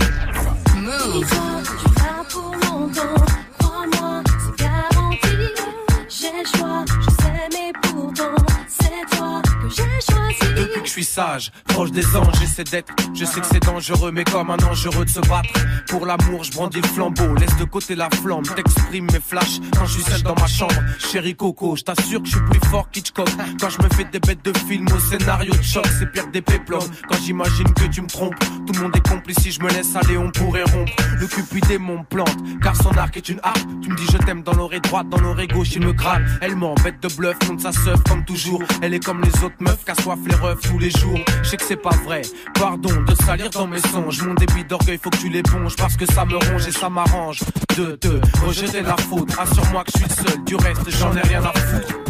Que 10.73 10.87
je 10.87 10.91
suis 10.91 11.03
sage, 11.03 11.51
proche 11.67 11.91
des 11.91 12.15
anges, 12.15 12.33
j'essaie 12.39 12.63
d'être. 12.63 12.93
Je 13.13 13.25
sais 13.25 13.39
que 13.39 13.45
c'est 13.45 13.63
dangereux, 13.63 14.11
mais 14.11 14.23
comme 14.23 14.49
un 14.49 14.57
dangereux 14.57 15.05
de 15.05 15.09
se 15.09 15.19
battre. 15.21 15.49
Pour 15.91 16.05
l'amour, 16.05 16.45
je 16.45 16.53
brandis 16.53 16.79
le 16.79 16.87
flambeau, 16.87 17.35
laisse 17.35 17.57
de 17.57 17.65
côté 17.65 17.95
la 17.95 18.09
flamme. 18.09 18.43
T'exprimes 18.43 19.07
mes 19.11 19.19
flashs 19.19 19.59
quand 19.77 19.85
je 19.85 19.99
suis 19.99 20.03
seul 20.03 20.21
dans 20.21 20.35
ma 20.35 20.47
chambre. 20.47 20.73
Chérie 20.97 21.35
Coco, 21.35 21.75
je 21.75 21.83
t'assure 21.83 22.21
que 22.21 22.29
je 22.29 22.37
suis 22.37 22.45
plus 22.49 22.69
fort 22.69 22.89
qu'Hitchcock. 22.89 23.27
Quand 23.59 23.69
je 23.69 23.81
me 23.83 23.89
fais 23.89 24.05
des 24.05 24.19
bêtes 24.19 24.43
de 24.45 24.57
film 24.57 24.87
au 24.95 24.99
scénario 24.99 25.53
de 25.53 25.61
choc, 25.61 25.85
c'est 25.99 26.09
pire 26.09 26.27
des 26.31 26.41
péplums. 26.41 26.89
Quand 27.09 27.17
j'imagine 27.21 27.73
que 27.73 27.83
tu 27.87 28.01
me 28.01 28.07
trompes, 28.07 28.41
tout 28.71 28.79
le 28.79 28.83
monde 28.85 28.95
est 28.95 29.09
complice. 29.09 29.37
Si 29.39 29.51
je 29.51 29.61
me 29.61 29.69
laisse 29.69 29.95
aller, 29.95 30.17
on 30.17 30.31
pourrait 30.31 30.63
rompre. 30.63 30.93
Le 31.19 31.27
cupidé 31.27 31.77
mon 31.77 32.03
plante, 32.03 32.37
car 32.61 32.75
son 32.75 32.91
arc 32.97 33.17
est 33.17 33.29
une 33.29 33.39
harpe. 33.43 33.59
Tu 33.81 33.89
me 33.89 33.95
dis 33.95 34.05
je 34.11 34.17
t'aime 34.17 34.43
dans 34.43 34.53
l'oreille 34.53 34.81
droite, 34.81 35.09
dans 35.09 35.19
l'oreille 35.19 35.47
gauche, 35.47 35.69
il 35.75 35.85
me 35.85 35.93
gratte. 35.93 36.21
Elle 36.41 36.55
m'embête 36.55 37.01
de 37.01 37.07
bluff, 37.15 37.37
monte 37.47 37.61
sa 37.61 37.71
seuf 37.71 38.01
comme 38.07 38.23
toujours. 38.25 38.63
Elle 38.81 38.93
est 38.93 39.03
comme 39.03 39.21
les 39.21 39.43
autres 39.43 39.55
meufs, 39.59 39.83
qu'assoif 39.85 40.19
les 40.25 40.35
refs 40.35 40.61
tous 40.61 40.79
les 40.79 40.89
jours. 40.89 41.19
Je 41.43 41.49
sais 41.49 41.57
que 41.57 41.63
c'est 41.63 41.81
pas 41.81 41.95
vrai, 42.05 42.21
pardon 42.53 43.01
de 43.01 43.15
salir 43.23 43.49
dans 43.49 43.67
mes 43.67 43.79
songes. 43.79 44.21
Mon 44.23 44.33
débit 44.33 44.63
d'orgueil, 44.63 44.99
faut 45.01 45.09
que 45.09 45.17
tu 45.17 45.29
l'éponges 45.29 45.75
parce 45.75 45.97
que 45.97 46.05
ça 46.05 46.25
me 46.25 46.35
ronge 46.35 46.67
et 46.67 46.71
ça 46.71 46.89
m'arrange. 46.89 47.39
De 47.77 47.95
te 47.95 48.09
rejeter 48.45 48.81
la 48.81 48.97
faute, 48.97 49.31
assure-moi 49.37 49.83
que 49.83 49.91
je 49.95 49.99
suis 49.99 50.09
seul. 50.09 50.43
Du 50.45 50.55
reste, 50.55 50.89
j'en 50.89 51.15
ai 51.15 51.21
rien 51.21 51.43
à 51.43 51.51
foutre. 51.57 52.00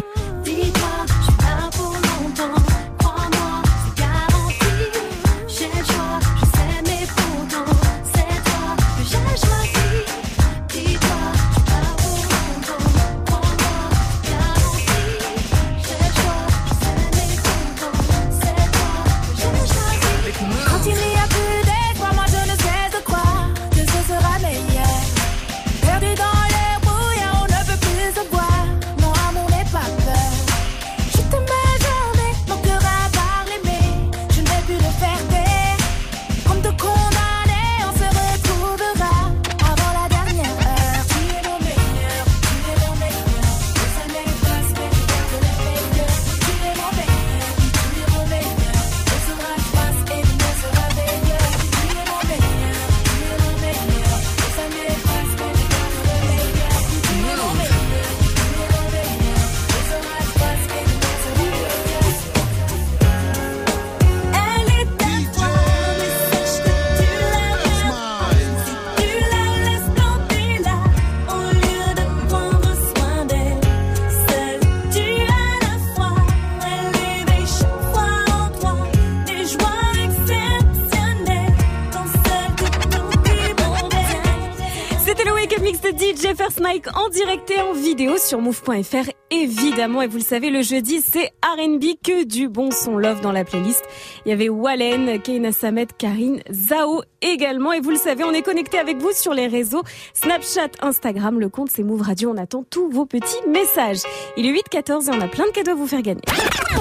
Sur 88.32 88.40
move.fr 88.40 89.10
évidemment 89.30 90.00
et 90.00 90.06
vous 90.06 90.16
le 90.16 90.22
savez 90.22 90.48
le 90.48 90.62
jeudi 90.62 91.02
c'est 91.06 91.32
R&B 91.42 91.84
que 92.02 92.24
du 92.24 92.48
bon 92.48 92.70
son 92.70 92.96
love 92.96 93.20
dans 93.20 93.30
la 93.30 93.44
playlist. 93.44 93.82
Il 94.24 94.30
y 94.30 94.32
avait 94.32 94.48
Wallen, 94.48 95.20
Keina 95.20 95.52
Samet, 95.52 95.88
Karine, 95.98 96.40
Zao 96.50 97.02
également 97.20 97.74
et 97.74 97.80
vous 97.80 97.90
le 97.90 97.98
savez 97.98 98.24
on 98.24 98.32
est 98.32 98.40
connecté 98.40 98.78
avec 98.78 98.96
vous 98.96 99.12
sur 99.12 99.34
les 99.34 99.48
réseaux 99.48 99.82
Snapchat, 100.14 100.70
Instagram, 100.80 101.40
le 101.40 101.50
compte 101.50 101.68
c'est 101.70 101.82
Move 101.82 102.00
Radio, 102.00 102.32
on 102.34 102.38
attend 102.38 102.64
tous 102.70 102.88
vos 102.88 103.04
petits 103.04 103.46
messages. 103.50 104.00
Il 104.38 104.46
est 104.46 104.54
8-14 104.54 105.08
et 105.08 105.14
on 105.14 105.20
a 105.20 105.28
plein 105.28 105.44
de 105.44 105.50
cadeaux 105.50 105.72
à 105.72 105.74
vous 105.74 105.86
faire 105.86 106.00
gagner. 106.00 106.22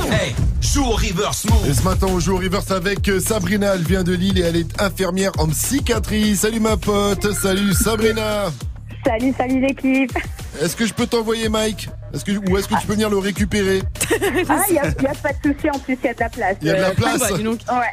Hey, 0.10 0.34
joue 0.62 0.86
au 0.86 0.92
reverse 0.92 1.48
Et 1.68 1.74
ce 1.74 1.84
matin, 1.84 2.08
on 2.10 2.22
joue 2.22 2.36
au 2.36 2.38
reverse 2.38 2.72
avec 2.72 3.10
euh, 3.10 3.20
Sabrina. 3.20 3.76
Elle 3.76 3.84
vient 3.84 4.04
de 4.04 4.14
Lille 4.14 4.40
et 4.40 4.44
elle 4.44 4.56
est 4.56 4.82
infirmière 4.82 5.34
en 5.38 5.48
psychiatrie. 5.48 6.34
Salut 6.38 6.62
ma 6.62 6.78
pote. 6.78 7.34
Salut 7.34 7.74
Sabrina. 7.74 8.46
Salut, 9.06 9.34
salut 9.38 9.60
l'équipe. 9.60 10.18
Est-ce 10.60 10.76
que 10.76 10.86
je 10.86 10.94
peux 10.94 11.08
t'envoyer 11.08 11.50
Mike 11.50 11.90
est-ce 12.14 12.26
que, 12.26 12.32
Ou 12.32 12.58
est-ce 12.58 12.68
que 12.68 12.76
tu 12.80 12.86
peux 12.86 12.94
venir 12.94 13.10
le 13.10 13.18
récupérer 13.18 13.82
Ah, 14.50 14.64
il 14.68 14.74
n'y 14.74 14.80
a, 14.80 14.86
y 14.86 15.08
a 15.08 15.14
pas 15.16 15.32
de 15.32 15.54
souci, 15.54 15.70
en 15.70 15.80
plus, 15.80 15.98
il 16.04 16.06
y 16.06 16.10
a 16.10 16.14
de 16.14 16.20
la 16.20 16.30
place. 16.30 16.58
Il 16.62 16.68
y 16.68 16.72
a 16.72 16.76
de 16.76 16.82
la 16.82 16.92
place. 16.92 17.22
Ouais. 17.32 17.48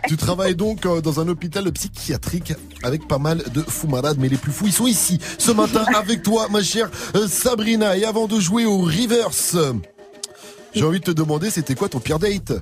Tu 0.09 0.17
travailles 0.17 0.57
donc 0.57 0.85
euh, 0.85 1.01
dans 1.01 1.21
un 1.21 1.29
hôpital 1.29 1.71
psychiatrique 1.73 2.53
avec 2.83 3.07
pas 3.07 3.19
mal 3.19 3.43
de 3.55 3.63
fous 3.63 3.87
malades, 3.87 4.17
mais 4.19 4.29
les 4.29 4.37
plus 4.37 4.53
fous, 4.53 4.67
ils 4.67 4.73
sont 4.73 4.87
ici 4.87 5.21
ce 5.39 5.53
matin 5.53 5.85
avec 5.95 6.23
toi, 6.23 6.49
ma 6.51 6.63
chère 6.63 6.91
euh, 7.15 7.29
Sabrina. 7.29 7.97
Et 7.97 8.05
avant 8.05 8.27
de 8.27 8.41
jouer 8.41 8.67
au 8.67 8.79
reverse, 8.79 9.57
j'ai 10.75 10.85
envie 10.85 11.01
de 11.01 11.05
te 11.05 11.11
demander, 11.13 11.51
c'était 11.51 11.75
quoi 11.75 11.89
ton 11.89 12.01
pire 12.01 12.19
date? 12.19 12.53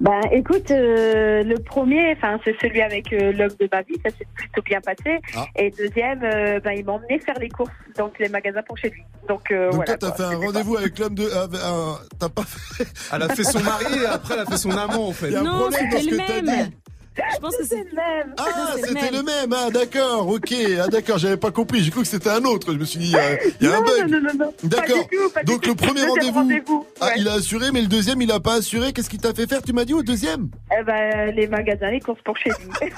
Ben, 0.00 0.20
écoute, 0.30 0.70
euh, 0.70 1.42
le 1.42 1.58
premier, 1.58 2.12
enfin, 2.12 2.38
c'est 2.44 2.54
celui 2.60 2.82
avec 2.82 3.12
euh, 3.12 3.32
l'homme 3.32 3.54
de 3.58 3.68
ma 3.72 3.80
vie, 3.82 3.94
ça 4.04 4.10
s'est 4.10 4.26
plutôt 4.34 4.62
bien 4.62 4.80
passé. 4.82 5.18
Ah. 5.34 5.46
Et 5.56 5.70
deuxième, 5.70 6.22
euh, 6.22 6.60
ben, 6.60 6.72
il 6.72 6.84
m'a 6.84 6.92
emmené 6.92 7.18
faire 7.18 7.38
les 7.40 7.48
courses, 7.48 7.70
donc 7.96 8.18
les 8.18 8.28
magasins 8.28 8.62
pour 8.62 8.76
chez 8.76 8.90
lui. 8.90 9.02
Donc, 9.26 9.50
euh, 9.50 9.66
Donc 9.66 9.74
voilà. 9.76 9.96
toi, 9.96 10.10
t'as 10.10 10.16
fait 10.16 10.34
un 10.34 10.38
rendez-vous 10.38 10.76
avec 10.76 10.98
l'homme 10.98 11.14
de... 11.14 11.24
un- 11.24 11.98
T'as 12.18 12.28
pas 12.28 12.42
fait... 12.44 12.84
Elle 13.12 13.22
a 13.22 13.28
fait 13.30 13.44
son 13.44 13.60
mari 13.60 13.84
et 14.02 14.06
après 14.06 14.34
elle 14.34 14.40
a 14.40 14.46
fait 14.46 14.56
son 14.58 14.70
amant 14.70 15.08
en 15.08 15.12
fait. 15.12 15.28
Il 15.28 15.32
y 15.32 15.36
a 15.36 15.40
un 15.40 15.44
Non, 15.44 15.58
problème 15.60 15.90
dans 15.90 15.98
ce 15.98 16.08
que 16.08 16.16
t'as 16.16 16.40
dit. 16.42 16.72
Je 17.16 17.40
pense 17.40 17.56
que 17.56 17.64
c'est 17.64 17.76
le 17.78 17.94
même. 17.94 18.34
Ah, 18.38 18.74
le 18.76 18.82
c'était 18.86 19.10
le 19.10 19.22
même. 19.22 19.52
Ah, 19.52 19.70
d'accord. 19.70 20.28
Ok. 20.28 20.52
Ah, 20.82 20.88
d'accord. 20.88 21.18
J'avais 21.18 21.36
pas 21.36 21.50
compris. 21.50 21.82
J'ai 21.82 21.90
cru 21.90 22.02
que 22.02 22.06
c'était 22.08 22.30
un 22.30 22.44
autre. 22.44 22.72
Je 22.72 22.78
me 22.78 22.84
suis 22.84 22.98
dit, 22.98 23.14
euh, 23.16 23.36
il 23.60 23.66
y 23.66 23.70
a 23.70 23.76
un 23.78 23.80
bug. 23.80 24.10
non, 24.10 24.20
non, 24.20 24.28
non, 24.34 24.44
non. 24.46 24.54
D'accord. 24.64 25.06
Donc 25.44 25.62
tout. 25.62 25.70
le 25.70 25.74
premier 25.74 26.02
rendez-vous. 26.04 26.86
Ah, 27.00 27.10
il 27.16 27.26
a 27.28 27.34
assuré, 27.34 27.70
mais 27.72 27.80
le 27.80 27.86
deuxième, 27.88 28.20
il 28.22 28.30
a 28.32 28.40
pas 28.40 28.54
assuré. 28.54 28.92
Qu'est-ce 28.92 29.08
qu'il 29.10 29.20
t'a 29.20 29.32
fait 29.34 29.46
faire 29.48 29.62
Tu 29.62 29.72
m'as 29.72 29.84
dit 29.84 29.94
au 29.94 30.02
deuxième. 30.02 30.48
Eh 30.78 30.82
ben, 30.84 31.34
les 31.34 31.46
magasins, 31.46 31.90
les 31.90 32.00
courses 32.00 32.20
pour 32.24 32.36
chez 32.36 32.50
lui. 32.50 32.90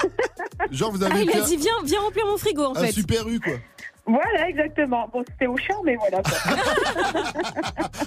Genre, 0.72 0.90
vous 0.92 1.02
Ah, 1.04 1.06
avez 1.06 1.22
il 1.22 1.30
a 1.30 1.40
dit 1.42 1.56
viens, 1.56 1.72
viens 1.84 2.00
remplir 2.00 2.26
mon 2.26 2.36
frigo 2.36 2.64
en 2.64 2.76
un 2.76 2.84
fait. 2.86 2.92
super 2.92 3.28
U, 3.28 3.38
quoi. 3.40 3.54
Voilà, 4.08 4.48
exactement. 4.48 5.08
Bon, 5.12 5.22
c'était 5.28 5.46
au 5.46 5.56
champ, 5.56 5.82
mais 5.84 5.96
voilà. 5.96 6.22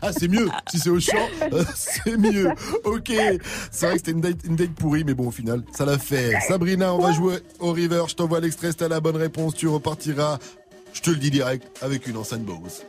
Ah, 0.03 0.11
c'est 0.11 0.27
mieux. 0.27 0.49
Si 0.71 0.79
c'est 0.79 0.89
au 0.89 0.99
champ, 0.99 1.27
euh, 1.53 1.63
c'est 1.75 2.17
mieux. 2.17 2.49
Ok. 2.85 3.11
C'est 3.71 3.85
vrai 3.85 3.93
que 3.93 3.97
c'était 3.99 4.11
une 4.11 4.21
date, 4.21 4.37
une 4.45 4.55
date 4.55 4.71
pourrie, 4.71 5.03
mais 5.03 5.13
bon, 5.13 5.27
au 5.27 5.31
final, 5.31 5.61
ça 5.73 5.85
l'a 5.85 5.99
fait. 5.99 6.39
Sabrina, 6.47 6.93
on 6.95 6.99
va 6.99 7.11
jouer 7.11 7.35
au 7.59 7.71
river. 7.71 8.03
Je 8.07 8.15
t'envoie 8.15 8.39
l'extrait. 8.39 8.71
Si 8.71 8.77
t'as 8.77 8.87
la 8.87 8.99
bonne 8.99 9.17
réponse, 9.17 9.53
tu 9.53 9.67
repartiras. 9.67 10.39
Je 10.93 11.01
te 11.01 11.11
le 11.11 11.17
dis 11.17 11.29
direct 11.29 11.67
avec 11.83 12.07
une 12.07 12.17
enceinte 12.17 12.41
Bose. 12.41 12.83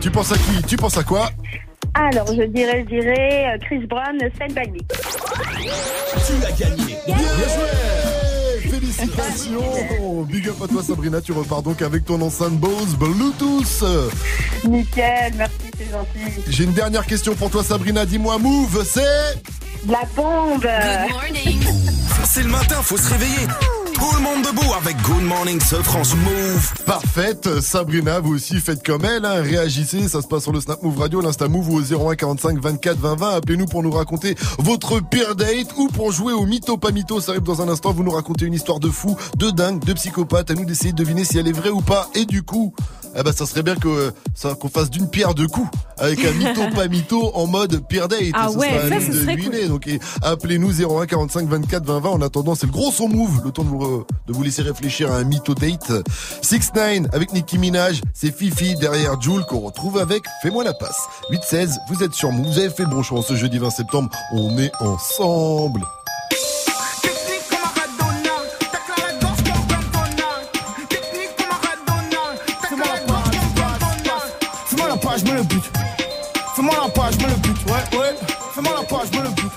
Tu 0.00 0.10
penses 0.10 0.32
à 0.32 0.36
qui? 0.36 0.62
Tu 0.66 0.76
penses 0.76 0.96
à 0.96 1.04
quoi? 1.04 1.30
Alors, 1.94 2.26
je 2.28 2.42
dirais, 2.44 2.84
je 2.84 2.96
dirais 2.96 3.54
euh, 3.54 3.58
Chris 3.60 3.86
Brown, 3.86 4.18
By 4.18 4.70
Me. 4.70 4.78
Tu 4.78 6.44
as 6.44 6.52
gagné. 6.52 6.96
Bien 7.06 7.16
joué 7.16 8.70
Félicitations 8.70 10.22
Big 10.24 10.48
up 10.48 10.56
à 10.62 10.68
toi 10.68 10.82
Sabrina, 10.82 11.20
tu 11.20 11.32
repars 11.32 11.62
donc 11.62 11.82
avec 11.82 12.04
ton 12.04 12.20
enceinte 12.20 12.54
Bose 12.54 12.96
Bluetooth. 12.96 13.84
Nickel, 14.64 15.32
merci, 15.36 15.54
c'est 15.76 15.90
gentil. 15.90 16.42
J'ai 16.48 16.64
une 16.64 16.72
dernière 16.72 17.06
question 17.06 17.34
pour 17.34 17.50
toi 17.50 17.62
Sabrina, 17.62 18.04
dis-moi 18.04 18.38
Move, 18.38 18.84
c'est 18.84 19.40
La 19.88 20.02
bombe 20.14 20.66
C'est 22.24 22.42
le 22.42 22.48
matin, 22.50 22.76
faut 22.82 22.96
se 22.96 23.10
réveiller 23.10 23.46
tout. 26.76 26.84
Parfaite, 26.84 27.46
euh, 27.48 27.60
Sabrina, 27.60 28.20
vous 28.20 28.34
aussi 28.34 28.60
faites 28.60 28.86
comme 28.86 29.04
elle, 29.04 29.24
hein. 29.24 29.42
réagissez, 29.42 30.08
ça 30.08 30.22
se 30.22 30.28
passe 30.28 30.44
sur 30.44 30.52
le 30.52 30.60
Snap 30.60 30.82
Move 30.82 30.98
Radio, 30.98 31.20
l'Insta 31.20 31.48
Move 31.48 31.68
ou 31.70 31.78
au 31.78 32.10
01 32.10 32.14
45 32.14 32.60
24 32.60 32.96
20 32.96 33.16
20. 33.16 33.30
Appelez-nous 33.36 33.66
pour 33.66 33.82
nous 33.82 33.90
raconter 33.90 34.36
votre 34.58 35.00
pire 35.00 35.34
date 35.34 35.74
ou 35.76 35.88
pour 35.88 36.12
jouer 36.12 36.32
au 36.32 36.46
mytho 36.46 36.76
pas 36.76 36.92
mytho. 36.92 37.20
Ça 37.20 37.32
arrive 37.32 37.42
dans 37.42 37.60
un 37.60 37.68
instant, 37.68 37.92
vous 37.92 38.04
nous 38.04 38.12
racontez 38.12 38.46
une 38.46 38.54
histoire 38.54 38.78
de 38.78 38.88
fou, 38.88 39.16
de 39.36 39.50
dingue, 39.50 39.84
de 39.84 39.92
psychopathe. 39.94 40.50
À 40.50 40.54
nous 40.54 40.64
d'essayer 40.64 40.92
de 40.92 40.96
deviner 40.96 41.24
si 41.24 41.38
elle 41.38 41.48
est 41.48 41.52
vraie 41.52 41.70
ou 41.70 41.80
pas. 41.80 42.08
Et 42.14 42.24
du 42.24 42.42
coup, 42.42 42.72
eh 43.16 43.22
ben 43.22 43.32
ça 43.32 43.46
serait 43.46 43.62
bien 43.62 43.76
que 43.76 43.88
euh, 43.88 44.10
ça, 44.34 44.54
qu'on 44.54 44.68
fasse 44.68 44.90
d'une 44.90 45.08
pierre 45.08 45.34
deux 45.34 45.48
coups 45.48 45.68
avec 45.98 46.24
un 46.24 46.32
mytho 46.32 46.62
pas 46.74 46.88
mytho 46.88 47.30
en 47.34 47.46
mode 47.46 47.86
pierre 47.88 48.08
date. 48.08 48.32
Ah 48.34 48.50
ouais, 48.52 48.88
ça, 48.88 49.00
ça, 49.00 49.00
ça 49.00 49.12
serait 49.12 49.34
ruiné. 49.34 49.68
Donc 49.68 49.88
appelez-nous 50.22 50.82
01 50.82 51.06
45 51.06 51.48
24 51.48 51.84
20 51.84 52.10
En 52.10 52.20
attendant, 52.20 52.54
c'est 52.54 52.66
le 52.66 52.72
gros 52.72 52.92
son 52.92 53.08
move. 53.08 53.42
Le 53.44 53.50
temps 53.50 53.64
de 53.64 53.68
vous, 53.68 54.06
de 54.26 54.32
vous 54.32 54.42
laisser 54.42 54.62
réfléchir 54.62 55.10
à 55.12 55.16
un 55.16 55.24
mytho 55.24 55.54
date. 55.54 55.92
6 56.42 56.72
9 56.74 57.06
avec 57.12 57.32
Nicki 57.32 57.58
Minaj, 57.58 58.00
c'est 58.14 58.36
Fifi 58.36 58.76
derrière 58.76 59.20
Jules 59.20 59.44
qu'on 59.48 59.60
retrouve 59.60 59.98
avec 59.98 60.22
Fais-moi 60.42 60.64
la 60.64 60.74
passe. 60.74 60.98
8 61.30 61.40
16, 61.42 61.78
vous 61.90 62.02
êtes 62.02 62.14
sur 62.14 62.30
Move. 62.30 62.46
Vous 62.46 62.58
avez 62.58 62.70
fait 62.70 62.84
le 62.84 62.90
bon 62.90 63.02
choix 63.02 63.22
ce 63.22 63.34
jeudi 63.34 63.58
20 63.58 63.70
septembre. 63.70 64.10
On 64.32 64.56
est 64.58 64.72
ensemble. 64.80 65.82
page, 75.18 75.30
me 75.30 75.36
le 75.36 75.42
but. 75.42 75.62
Fais-moi 76.54 76.74
la 76.82 76.88
page, 76.90 77.16
me 77.18 77.28
le 77.28 77.34
but. 77.36 77.56
Ouais, 77.66 77.98
ouais. 77.98 78.14
Fais-moi 78.54 78.72
la 78.74 78.86
page, 78.86 79.10
me 79.12 79.22
le 79.22 79.28
but. 79.30 79.52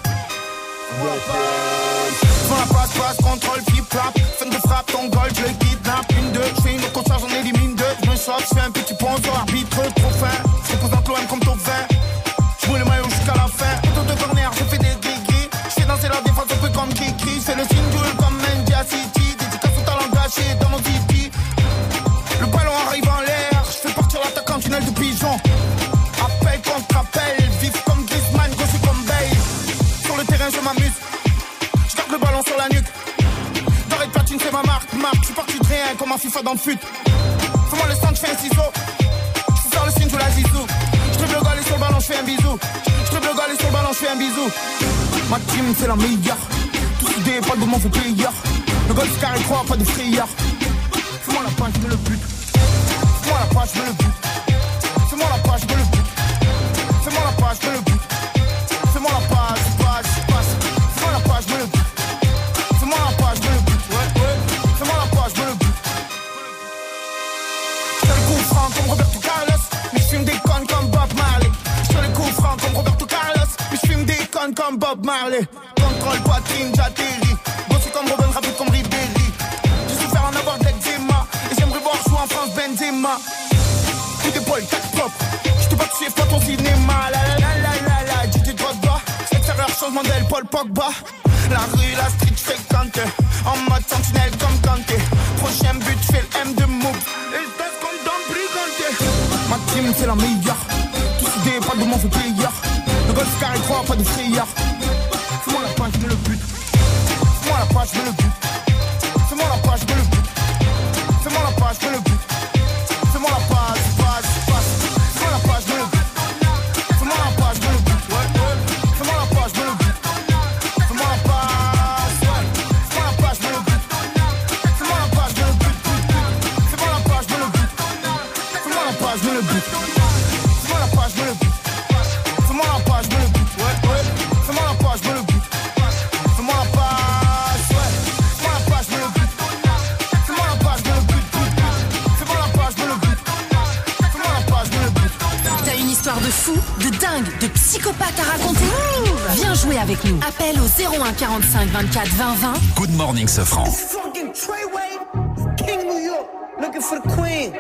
24 151.81 152.05
20 152.05 152.41
20. 152.41 152.87
Good 152.87 152.95
morning, 152.95 153.25
Safran. 153.25 153.65
Fucking 153.65 154.33
Treyway, 154.33 155.57
King 155.57 155.87
New 155.87 155.97
York, 155.97 156.29
looking 156.59 156.81
for 156.81 156.99
the 156.99 157.09
queen. 157.09 157.53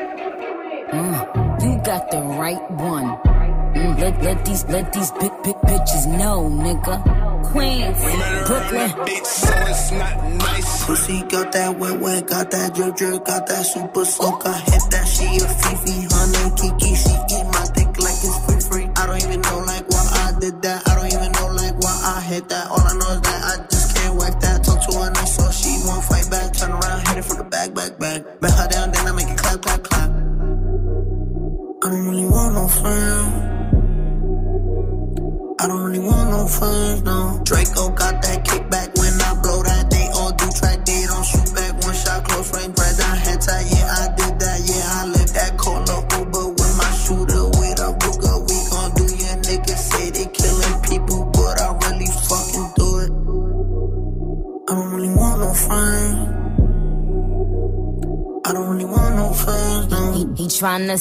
Mm, 0.91 1.63
you 1.63 1.83
got 1.83 2.11
the 2.11 2.21
right 2.21 2.71
one. 2.71 3.17
Mm, 3.73 3.99
let, 3.99 4.21
let 4.21 4.45
these 4.45 4.63
let 4.65 4.93
these 4.93 5.09
big 5.13 5.31
big 5.43 5.55
bitches 5.65 6.05
know, 6.19 6.47
nigga. 6.51 7.01
Queens, 7.51 7.97
Brooklyn. 8.45 8.89
Bitch, 9.07 9.25
so 9.25 9.53
it's 9.57 9.91
not 9.91 10.31
nice. 10.33 10.85
Pussy 10.85 11.23
got 11.23 11.51
that 11.53 11.79
wet 11.79 11.99
wet, 11.99 12.27
got 12.27 12.51
that 12.51 12.75
drip 12.75 12.95
drip, 12.95 13.25
got 13.25 13.47
that 13.47 13.65
super 13.65 14.05
soak. 14.05 14.45
I 14.45 14.59
hit 14.59 14.83
that 14.91 15.07
she 15.07 15.25
a 15.37 15.47
fifi. 15.47 16.10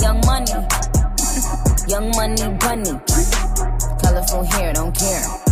Young 0.00 0.20
money, 0.26 0.52
young 1.88 2.10
money 2.16 2.56
bunny. 2.58 3.00
Colorful 4.02 4.44
hair, 4.44 4.72
don't 4.72 4.94
care. 4.96 5.45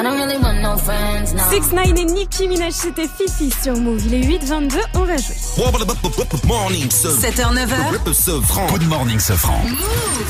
I 0.00 0.02
don't 0.02 0.18
really 0.18 0.38
want 0.38 0.62
no 0.62 0.78
friends, 0.78 1.34
no. 1.34 1.42
6 1.50 1.74
9 1.74 1.88
et 1.88 2.04
Nicki 2.06 2.48
Minaj, 2.48 2.72
c'était 2.72 3.06
Fifi 3.06 3.50
sur 3.62 3.76
Move. 3.76 4.00
Il 4.06 4.14
est 4.14 4.38
8-22, 4.38 4.78
on 4.94 5.04
va 5.04 5.18
jouer. 5.18 5.34
Morning, 6.46 6.90
ce 6.90 7.08
7h, 7.08 7.52
9h. 7.54 8.14
ce 8.14 8.40
franc. 8.40 8.66
Good 8.68 8.88
morning, 8.88 9.18
ce 9.18 9.34
franc. 9.34 9.60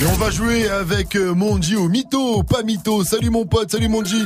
Et 0.02 0.06
on 0.06 0.16
va 0.16 0.30
jouer 0.30 0.68
avec 0.68 1.14
euh, 1.14 1.34
Monji 1.34 1.76
au 1.76 1.88
mytho, 1.88 2.42
pas 2.42 2.64
mytho. 2.64 3.04
Salut 3.04 3.30
mon 3.30 3.46
pote, 3.46 3.70
salut 3.70 3.88
Monji. 3.88 4.24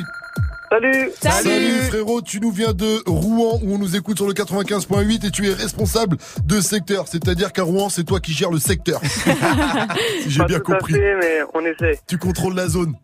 Salut 0.70 1.10
Salut 1.20 1.80
frérot, 1.88 2.22
tu 2.22 2.40
nous 2.40 2.50
viens 2.50 2.72
de 2.72 3.02
Rouen 3.06 3.60
où 3.62 3.74
on 3.74 3.78
nous 3.78 3.94
écoute 3.96 4.16
sur 4.16 4.26
le 4.26 4.32
95.8 4.32 5.26
et 5.26 5.30
tu 5.30 5.48
es 5.48 5.52
responsable 5.52 6.16
de 6.44 6.60
secteur. 6.60 7.06
C'est-à-dire 7.06 7.52
qu'à 7.52 7.62
Rouen, 7.62 7.88
c'est 7.90 8.02
toi 8.02 8.18
qui 8.18 8.32
gères 8.32 8.50
le 8.50 8.58
secteur. 8.58 9.00
si 10.22 10.30
j'ai 10.30 10.44
bien 10.44 10.58
tout 10.58 10.72
à 10.72 10.78
compris. 10.78 10.94
fait, 10.94 11.14
mais 11.20 11.40
on 11.54 11.60
essaie. 11.60 12.00
Tu 12.08 12.18
contrôles 12.18 12.54
la 12.54 12.68
zone. 12.68 12.94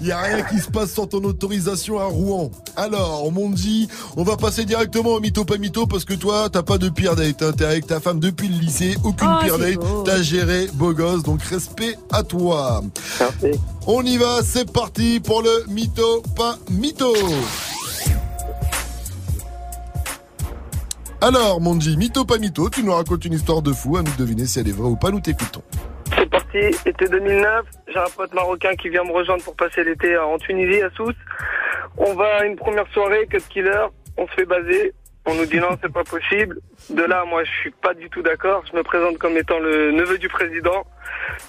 Il 0.00 0.06
y 0.06 0.12
a 0.12 0.20
rien 0.20 0.42
qui 0.42 0.58
se 0.58 0.70
passe 0.70 0.92
sans 0.92 1.06
ton 1.06 1.22
autorisation 1.24 1.98
à 2.00 2.04
Rouen. 2.04 2.50
Alors, 2.76 3.30
mon 3.30 3.50
dit, 3.50 3.88
on 4.16 4.22
va 4.22 4.36
passer 4.36 4.64
directement 4.64 5.10
au 5.10 5.20
mytho 5.20 5.44
pas 5.44 5.58
mytho 5.58 5.86
parce 5.86 6.04
que 6.06 6.14
toi, 6.14 6.48
t'as 6.50 6.62
pas 6.62 6.78
de 6.78 6.88
pire 6.88 7.14
date. 7.14 7.42
Hein. 7.42 7.52
T'es 7.56 7.64
avec 7.64 7.86
ta 7.86 8.00
femme 8.00 8.20
depuis 8.20 8.48
le 8.48 8.58
lycée, 8.58 8.96
aucune 9.04 9.28
Oh, 9.30 9.44
pire 9.44 9.58
date. 9.58 9.78
T'as 10.06 10.22
géré 10.22 10.68
beau 10.72 10.94
gosse, 10.94 11.22
donc 11.24 11.42
respect 11.42 11.96
à 12.10 12.22
toi. 12.22 12.82
Merci. 13.20 13.58
On 13.90 14.02
y 14.02 14.18
va, 14.18 14.42
c'est 14.42 14.70
parti 14.70 15.18
pour 15.18 15.40
le 15.40 15.64
mytho 15.66 16.22
pas 16.36 16.56
mytho. 16.70 17.10
Alors, 21.22 21.58
Monji, 21.62 21.96
mytho 21.96 22.26
pas 22.26 22.36
mytho, 22.36 22.68
tu 22.68 22.82
nous 22.84 22.92
racontes 22.92 23.24
une 23.24 23.32
histoire 23.32 23.62
de 23.62 23.72
fou, 23.72 23.96
à 23.96 24.02
nous 24.02 24.12
de 24.12 24.16
deviner 24.18 24.44
si 24.44 24.60
elle 24.60 24.68
est 24.68 24.76
vraie 24.76 24.90
ou 24.90 24.96
pas, 24.96 25.10
nous 25.10 25.20
t'écoutons. 25.20 25.62
C'est 26.14 26.28
parti, 26.28 26.58
été 26.84 27.08
2009, 27.08 27.64
j'ai 27.88 27.98
un 27.98 28.10
pote 28.14 28.34
marocain 28.34 28.74
qui 28.74 28.90
vient 28.90 29.04
me 29.04 29.12
rejoindre 29.12 29.42
pour 29.42 29.56
passer 29.56 29.82
l'été 29.82 30.18
en 30.18 30.36
Tunisie, 30.36 30.82
à 30.82 30.90
Sousse. 30.90 31.16
On 31.96 32.12
va 32.12 32.40
à 32.40 32.44
une 32.44 32.56
première 32.56 32.86
soirée, 32.92 33.26
cut 33.30 33.40
killer, 33.48 33.86
on 34.18 34.26
se 34.26 34.32
fait 34.34 34.44
baser, 34.44 34.92
on 35.24 35.34
nous 35.34 35.46
dit 35.46 35.60
non, 35.60 35.78
c'est 35.82 35.90
pas 35.90 36.04
possible. 36.04 36.60
De 36.90 37.04
là, 37.04 37.24
moi, 37.24 37.42
je 37.42 37.50
suis 37.62 37.70
pas 37.70 37.94
du 37.94 38.10
tout 38.10 38.20
d'accord, 38.20 38.64
je 38.70 38.76
me 38.76 38.82
présente 38.82 39.16
comme 39.16 39.38
étant 39.38 39.58
le 39.58 39.92
neveu 39.92 40.18
du 40.18 40.28
président. 40.28 40.84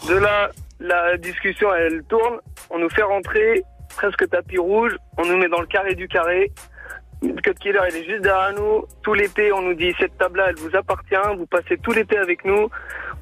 De 0.08 0.14
là, 0.14 0.52
la 0.80 1.18
discussion, 1.18 1.74
elle 1.74 2.04
tourne, 2.04 2.40
on 2.70 2.80
nous 2.80 2.90
fait 2.90 3.04
rentrer, 3.04 3.64
presque 3.96 4.30
tapis 4.30 4.58
rouge, 4.58 4.96
on 5.18 5.26
nous 5.26 5.38
met 5.38 5.50
dans 5.50 5.62
le 5.62 5.68
carré 5.68 5.96
du 5.96 6.08
carré. 6.08 6.52
Cut 7.22 7.54
Killer, 7.60 7.80
il 7.90 7.98
est 7.98 8.06
juste 8.06 8.22
derrière 8.22 8.54
nous. 8.54 8.86
Tout 9.04 9.14
l'été, 9.14 9.52
on 9.52 9.62
nous 9.62 9.74
dit 9.74 9.94
cette 10.00 10.18
table-là, 10.18 10.48
elle 10.50 10.56
vous 10.56 10.74
appartient. 10.74 11.16
Vous 11.38 11.46
passez 11.48 11.78
tout 11.78 11.92
l'été 11.92 12.18
avec 12.18 12.46
nous. 12.46 12.70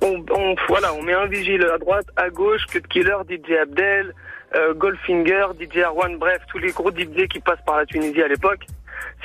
On, 0.01 0.23
voilà, 0.69 0.93
on 0.93 1.01
met 1.01 1.13
un 1.13 1.25
vigile 1.25 1.65
à 1.65 1.79
droite, 1.79 2.05
à 2.15 2.29
gauche, 2.29 2.61
Cut 2.67 2.83
Killer, 2.87 3.17
DJ 3.27 3.53
Abdel, 3.63 4.13
euh, 4.55 4.75
Goldfinger, 4.75 5.47
DJ 5.59 5.79
Arwan, 5.79 6.17
bref, 6.17 6.39
tous 6.51 6.59
les 6.59 6.71
gros 6.71 6.91
DJ 6.91 7.27
qui 7.27 7.39
passent 7.39 7.63
par 7.65 7.77
la 7.77 7.87
Tunisie 7.87 8.21
à 8.21 8.27
l'époque. 8.27 8.67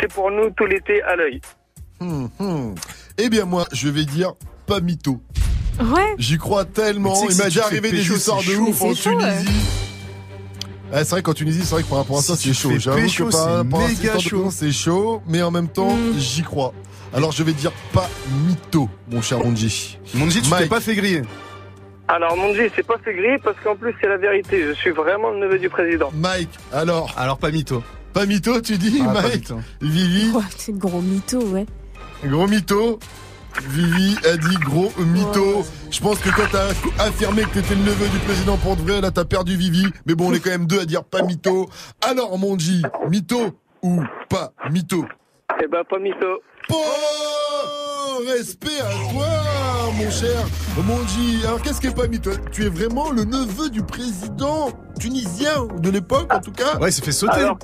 C'est 0.01 0.11
pour 0.11 0.31
nous 0.31 0.49
tout 0.51 0.65
l'été 0.65 1.03
à 1.03 1.17
l'œil. 1.17 1.43
Hum, 2.01 2.31
hum. 2.41 2.75
Eh 3.19 3.29
bien, 3.29 3.45
moi, 3.45 3.67
je 3.73 3.89
vais 3.91 4.05
dire 4.05 4.33
pas 4.67 4.81
mytho. 4.81 5.21
Ouais. 5.81 6.15
J'y 6.19 6.39
crois 6.39 6.65
tellement. 6.65 7.15
Il 7.29 7.37
m'a 7.37 7.45
déjà 7.45 7.65
arrivé 7.65 7.91
des 7.91 8.01
histoires 8.11 8.43
de 8.43 8.57
ouf 8.57 8.83
en 8.83 8.93
Tunisie. 8.95 9.49
Ouais, 10.93 11.05
c'est 11.05 11.11
vrai 11.11 11.23
qu'en 11.23 11.33
Tunisie, 11.33 11.61
c'est 11.65 11.75
vrai 11.75 11.83
que 11.83 11.89
par 11.89 11.99
rapport 11.99 12.19
à 12.19 12.23
ça, 12.23 12.37
Si 12.37 12.49
c'est 12.49 12.55
chaud. 12.55 12.73
J'avoue 12.79 12.99
pécho, 12.99 13.27
que 13.27 13.31
par 13.33 13.59
cette 13.89 13.99
méga 14.03 14.19
chaud. 14.19 14.51
c'est 14.51 14.73
chaud, 14.73 15.23
mais 15.27 15.41
en 15.43 15.51
même 15.51 15.69
temps, 15.69 15.95
Mm. 15.97 16.19
j'y 16.19 16.43
crois. 16.43 16.75
Alors 17.15 17.33
je 17.33 17.43
vais 17.43 17.53
dire 17.55 17.73
pas 17.93 18.09
mytho, 18.47 18.89
mon 19.11 19.23
cher 19.23 19.39
Monji. 19.39 19.99
Monji, 20.15 20.43
tu 20.43 20.49
t'es 20.51 20.57
Mike. 20.57 20.69
pas 20.69 20.81
fait 20.81 20.95
griller. 20.95 21.23
Alors, 22.09 22.37
mon 22.37 22.53
Dieu, 22.53 22.71
c'est 22.77 22.87
pas 22.87 22.99
fait 23.03 23.15
gris 23.15 23.39
parce 23.43 23.57
qu'en 23.65 23.75
plus, 23.77 23.95
c'est 24.01 24.09
la 24.09 24.19
vérité. 24.19 24.65
Je 24.67 24.73
suis 24.75 24.91
vraiment 24.91 25.31
le 25.31 25.39
neveu 25.39 25.59
du 25.59 25.71
président. 25.71 26.11
Mike, 26.15 26.51
alors 26.73 27.15
Alors 27.17 27.39
pas 27.39 27.51
mytho. 27.51 27.83
Pas 28.13 28.27
mytho, 28.27 28.61
tu 28.61 28.77
dis, 28.77 29.01
Ah, 29.03 29.13
pas 29.13 29.23
Mike 29.23 29.35
mytho. 29.51 29.61
Vivi, 29.81 30.31
c'est 30.59 30.77
gros 30.77 31.01
mytho, 31.01 31.39
ouais. 31.45 31.65
gros 32.27 32.47
mytho. 32.47 32.99
Vivi 33.69 34.17
a 34.27 34.37
dit 34.37 34.57
gros 34.57 34.93
mytho. 34.99 35.65
Je 35.91 36.01
pense 36.01 36.19
que 36.19 36.31
quand 36.31 36.49
t'as 36.51 36.69
affirmé 37.05 37.43
que 37.43 37.61
t'étais 37.61 37.75
le 37.75 37.83
neveu 37.83 38.09
du 38.09 38.19
président 38.19 38.57
pour 38.57 38.77
de 38.77 38.83
vrai, 38.83 39.01
là 39.01 39.11
t'as 39.11 39.25
perdu 39.25 39.57
Vivi. 39.57 39.87
Mais 40.07 40.15
bon, 40.15 40.31
on 40.31 40.35
est 40.35 40.41
quand 40.41 40.51
même 40.51 40.67
deux 40.67 40.81
à 40.81 40.85
dire 40.85 41.05
pas 41.05 41.23
mytho. 41.23 41.69
Alors, 42.01 42.39
Monji, 42.39 42.83
mytho 43.09 43.53
ou 43.83 44.03
pas 44.29 44.53
mytho? 44.71 45.05
Eh 45.63 45.67
ben, 45.69 45.83
pas 45.89 45.99
mytho. 45.99 46.41
Oh, 46.71 48.23
respect 48.27 48.81
à 48.81 48.91
toi, 49.13 49.27
mon 49.97 50.11
cher 50.11 50.47
Monji. 50.85 51.41
Alors, 51.45 51.61
qu'est-ce 51.63 51.81
qui 51.81 51.89
est 51.89 51.97
pas 51.97 52.07
mytho? 52.07 52.31
Tu 52.53 52.65
es 52.65 52.69
vraiment 52.69 53.11
le 53.11 53.25
neveu 53.25 53.69
du 53.69 53.83
président? 53.83 54.71
Tunisien 55.03 55.67
de 55.79 55.91
l'époque, 55.91 56.33
en 56.33 56.41
tout 56.41 56.53
cas 56.53 56.79
Ouais, 56.81 56.89
il 56.89 56.93
s'est 56.93 57.03
fait 57.03 57.13
sauter. 57.13 57.39
Alors, 57.41 57.59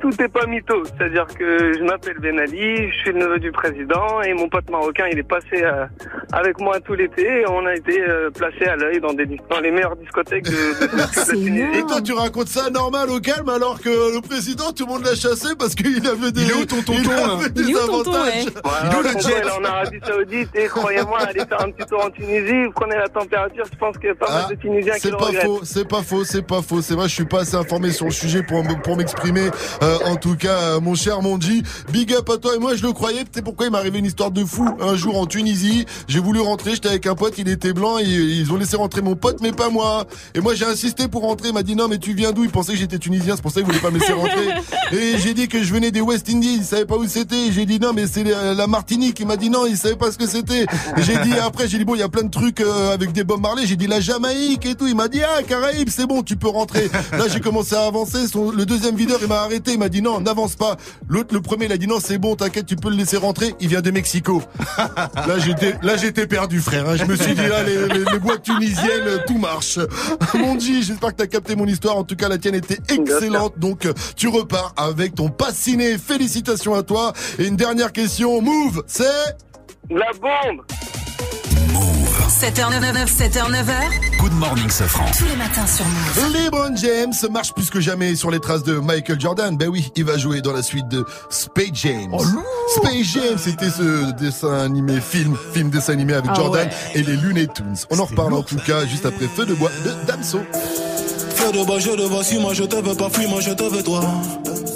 tout 0.00 0.10
est 0.22 0.28
pas 0.28 0.44
mytho. 0.46 0.82
C'est-à-dire 0.84 1.26
que 1.38 1.72
je 1.78 1.82
m'appelle 1.82 2.18
Ben 2.20 2.38
Ali, 2.38 2.90
je 2.90 2.96
suis 2.98 3.12
le 3.12 3.20
neveu 3.20 3.38
du 3.38 3.50
président 3.52 4.20
et 4.22 4.34
mon 4.34 4.48
pote 4.50 4.68
marocain, 4.70 5.06
il 5.10 5.18
est 5.18 5.22
passé 5.22 5.62
euh, 5.62 5.86
avec 6.32 6.60
moi 6.60 6.78
tout 6.80 6.92
l'été 6.94 7.22
et 7.40 7.44
on 7.48 7.64
a 7.64 7.74
été 7.74 8.02
euh, 8.02 8.28
placé 8.30 8.66
à 8.66 8.76
l'œil 8.76 9.00
dans, 9.00 9.14
des, 9.14 9.24
dis- 9.24 9.40
dans 9.48 9.60
les 9.60 9.70
meilleures 9.70 9.96
discothèques 9.96 10.44
de, 10.44 10.50
de 10.50 10.86
toute 10.88 10.98
la 10.98 11.06
Tunisie. 11.32 11.78
Et 11.78 11.82
toi, 11.86 12.02
tu 12.02 12.12
racontes 12.12 12.48
ça 12.48 12.68
normal 12.68 13.08
au 13.08 13.20
calme 13.20 13.48
alors 13.48 13.80
que 13.80 13.88
le 14.14 14.20
président, 14.20 14.72
tout 14.72 14.84
le 14.84 14.92
monde 14.92 15.04
l'a 15.04 15.14
chassé 15.14 15.54
parce 15.58 15.74
qu'il 15.74 16.06
avait 16.06 16.32
des, 16.32 16.42
Il 16.42 16.50
est 16.50 16.54
où 16.54 16.64
ton 16.66 16.82
tonton, 16.82 16.94
il 17.02 17.10
avait 17.40 17.48
des 17.50 17.62
Il 17.62 17.70
est 17.70 17.74
où, 17.74 17.86
tonton, 17.86 18.12
avantages. 18.12 18.44
ouais 18.44 18.52
Voilà, 18.62 18.80
Il 18.84 18.92
est 18.92 18.96
où 18.98 19.02
le 19.02 19.12
tonton, 19.14 19.28
jet 19.28 19.34
il 19.42 19.48
est 19.48 19.50
en 19.52 19.64
Arabie 19.64 20.00
Saoudite 20.06 20.50
et 20.56 20.66
croyez-moi, 20.66 21.18
allez 21.20 21.46
faire 21.46 21.62
un 21.62 21.70
petit 21.70 21.88
tour 21.88 22.04
en 22.04 22.10
Tunisie, 22.10 22.64
vous 22.66 22.72
prenez 22.72 22.96
la 22.96 23.08
température, 23.08 23.64
je 23.72 23.78
pense 23.78 23.96
qu'il 23.96 24.08
y 24.08 24.12
a 24.12 24.14
pas 24.16 24.26
Ah, 24.28 24.40
mal 24.48 24.56
de 24.56 24.60
Tunisiens 24.60 24.94
qui 24.94 25.00
c'est 25.00 25.10
le 25.12 25.16
pas 25.16 25.24
regrettent. 25.26 25.46
faux, 25.46 25.60
c'est 25.64 25.88
pas 25.88 26.02
faux, 26.02 26.24
c'est 26.24 26.46
pas 26.46 26.60
faux. 26.60 26.82
C'est 26.86 26.94
vrai, 26.94 27.08
je 27.08 27.14
suis 27.14 27.24
pas 27.24 27.40
assez 27.40 27.54
informé 27.54 27.92
sur 27.92 28.04
le 28.04 28.10
sujet 28.10 28.42
pour, 28.42 28.62
pour 28.82 28.98
m'exprimer. 28.98 29.48
Euh, 29.82 29.98
en 30.04 30.16
tout 30.16 30.36
cas, 30.36 30.58
euh, 30.58 30.80
mon 30.80 30.94
cher 30.94 31.22
Mondi, 31.22 31.62
big 31.90 32.12
up 32.12 32.28
à 32.28 32.36
toi. 32.36 32.54
Et 32.54 32.58
moi, 32.58 32.76
je 32.76 32.82
le 32.82 32.92
croyais. 32.92 33.20
Tu 33.20 33.30
sais 33.36 33.42
pourquoi 33.42 33.64
il 33.64 33.72
m'est 33.72 33.78
arrivé 33.78 34.00
une 34.00 34.04
histoire 34.04 34.30
de 34.30 34.44
fou 34.44 34.68
un 34.78 34.94
jour 34.94 35.18
en 35.18 35.24
Tunisie? 35.24 35.86
J'ai 36.08 36.20
voulu 36.20 36.40
rentrer, 36.40 36.72
j'étais 36.72 36.90
avec 36.90 37.06
un 37.06 37.14
pote, 37.14 37.38
il 37.38 37.48
était 37.48 37.72
blanc. 37.72 37.98
Et 38.00 38.04
ils 38.04 38.52
ont 38.52 38.58
laissé 38.58 38.76
rentrer 38.76 39.00
mon 39.00 39.16
pote, 39.16 39.38
mais 39.40 39.52
pas 39.52 39.70
moi. 39.70 40.04
Et 40.34 40.40
moi, 40.40 40.54
j'ai 40.54 40.66
insisté 40.66 41.08
pour 41.08 41.22
rentrer. 41.22 41.48
Il 41.48 41.54
m'a 41.54 41.62
dit 41.62 41.74
non, 41.74 41.88
mais 41.88 41.96
tu 41.96 42.12
viens 42.12 42.32
d'où? 42.32 42.44
Il 42.44 42.50
pensait 42.50 42.72
que 42.72 42.78
j'étais 42.78 42.98
tunisien, 42.98 43.34
c'est 43.34 43.40
pour 43.40 43.50
ça 43.50 43.60
qu'il 43.60 43.66
voulait 43.66 43.78
pas 43.78 43.90
me 43.90 43.98
laisser 43.98 44.12
rentrer. 44.12 44.48
Et 44.92 45.16
j'ai 45.16 45.32
dit 45.32 45.48
que 45.48 45.62
je 45.62 45.72
venais 45.72 45.90
des 45.90 46.02
West 46.02 46.28
Indies. 46.28 46.56
Il 46.58 46.64
savait 46.64 46.84
pas 46.84 46.96
où 46.96 47.06
c'était. 47.06 47.50
J'ai 47.50 47.64
dit 47.64 47.80
non, 47.80 47.94
mais 47.94 48.06
c'est 48.06 48.24
la 48.24 48.66
Martinique. 48.66 49.18
Il 49.20 49.26
m'a 49.26 49.38
dit 49.38 49.48
non, 49.48 49.64
il 49.64 49.78
savait 49.78 49.96
pas 49.96 50.12
ce 50.12 50.18
que 50.18 50.26
c'était. 50.26 50.66
J'ai 50.98 51.16
dit 51.16 51.32
après, 51.42 51.66
j'ai 51.66 51.78
dit 51.78 51.86
bon, 51.86 51.94
il 51.94 52.00
y 52.00 52.02
a 52.02 52.10
plein 52.10 52.24
de 52.24 52.30
trucs 52.30 52.60
euh, 52.60 52.92
avec 52.92 53.12
des 53.12 53.24
Bob 53.24 53.40
Marley. 53.40 53.64
J'ai 53.64 53.76
dit 53.76 53.86
la 53.86 54.00
Jamaïque 54.00 54.66
et 54.66 54.74
tout. 54.74 54.86
Il 54.86 54.94
m'a 54.94 55.08
dit 55.08 55.22
ah 55.22 55.42
Caraïbes, 55.42 55.88
c'est 55.90 56.06
bon, 56.06 56.22
tu 56.22 56.36
peux 56.36 56.48
rentrer. 56.48 56.63
Là, 57.12 57.28
j'ai 57.32 57.40
commencé 57.40 57.74
à 57.74 57.84
avancer. 57.86 58.26
Son- 58.26 58.50
le 58.50 58.64
deuxième 58.66 58.96
videur, 58.96 59.18
il 59.22 59.28
m'a 59.28 59.40
arrêté. 59.42 59.72
il 59.72 59.78
m'a 59.78 59.88
dit 59.88 60.02
non, 60.02 60.20
n'avance 60.20 60.54
pas. 60.56 60.76
L'autre, 61.08 61.34
le 61.34 61.40
premier, 61.40 61.66
il 61.66 61.72
a 61.72 61.76
dit 61.76 61.86
non, 61.86 61.98
c'est 62.00 62.18
bon, 62.18 62.36
t'inquiète, 62.36 62.66
tu 62.66 62.76
peux 62.76 62.90
le 62.90 62.96
laisser 62.96 63.16
rentrer. 63.16 63.54
Il 63.60 63.68
vient 63.68 63.80
de 63.82 63.90
Mexico. 63.90 64.42
là, 64.78 65.38
j'étais, 65.38 65.74
là, 65.82 65.96
j'étais 65.96 66.26
perdu, 66.26 66.60
frère. 66.60 66.88
hein. 66.88 66.96
Je 66.96 67.04
me 67.04 67.16
suis 67.16 67.34
dit 67.34 67.46
là, 67.46 67.62
les, 67.62 67.88
les, 67.88 68.04
les 68.12 68.18
boîtes 68.18 68.42
tunisiennes, 68.42 69.22
tout 69.26 69.38
marche. 69.38 69.78
Mon 70.34 70.58
G, 70.58 70.82
j'espère 70.82 71.10
que 71.10 71.16
t'as 71.16 71.26
capté 71.26 71.56
mon 71.56 71.66
histoire. 71.66 71.96
En 71.96 72.04
tout 72.04 72.16
cas, 72.16 72.28
la 72.28 72.38
tienne 72.38 72.54
était 72.54 72.78
excellente. 72.88 73.58
Donc, 73.58 73.88
tu 74.16 74.28
repars 74.28 74.72
avec 74.76 75.14
ton 75.14 75.28
pass 75.28 75.56
ciné. 75.56 75.98
Félicitations 75.98 76.74
à 76.74 76.82
toi. 76.82 77.12
Et 77.38 77.46
une 77.46 77.56
dernière 77.56 77.92
question. 77.92 78.40
Move, 78.42 78.82
c'est 78.86 79.04
La 79.90 80.06
bombe 80.20 80.62
7h99, 82.40 83.06
7h9h. 83.06 84.18
Good 84.18 84.32
morning, 84.32 84.68
Safran. 84.68 85.04
Tous 85.16 85.24
les 85.24 85.36
matins 85.36 85.66
sur 85.68 85.84
Move. 85.84 86.32
LeBron 86.34 86.74
James 86.76 87.12
marche 87.30 87.52
plus 87.54 87.70
que 87.70 87.80
jamais 87.80 88.16
sur 88.16 88.30
les 88.32 88.40
traces 88.40 88.64
de 88.64 88.74
Michael 88.80 89.20
Jordan. 89.20 89.56
Ben 89.56 89.68
oui, 89.68 89.92
il 89.94 90.04
va 90.04 90.18
jouer 90.18 90.40
dans 90.42 90.52
la 90.52 90.62
suite 90.62 90.88
de 90.88 91.06
Space 91.30 91.68
James. 91.74 92.12
Space 92.76 93.04
James, 93.14 93.38
c'était 93.38 93.70
ce 93.70 94.10
dessin 94.18 94.52
animé, 94.52 95.00
film, 95.00 95.36
film 95.52 95.70
dessin 95.70 95.92
animé 95.92 96.14
avec 96.14 96.30
Ah 96.30 96.34
Jordan 96.34 96.66
ouais. 96.66 97.00
et 97.00 97.02
les 97.04 97.16
Looney 97.16 97.46
Tunes. 97.54 97.76
On 97.90 97.98
en 98.00 98.04
reparle 98.04 98.34
en 98.34 98.42
tout 98.42 98.58
cas 98.66 98.84
juste 98.84 99.06
après 99.06 99.28
Feu 99.28 99.46
de 99.46 99.54
bois 99.54 99.70
de 99.84 100.06
Damso. 100.06 100.40
Feu 101.44 101.52
de 101.52 101.62
bois, 101.62 101.78
je 101.78 101.90
te 101.90 102.00
vois, 102.00 102.24
suis 102.24 102.38
moi 102.38 102.54
je 102.54 102.64
te 102.64 102.76
veux 102.76 102.94
pas, 102.94 103.10
fuis 103.10 103.26
moi 103.26 103.38
je 103.38 103.50
te 103.50 103.64
veux 103.64 103.82
toi. 103.82 104.00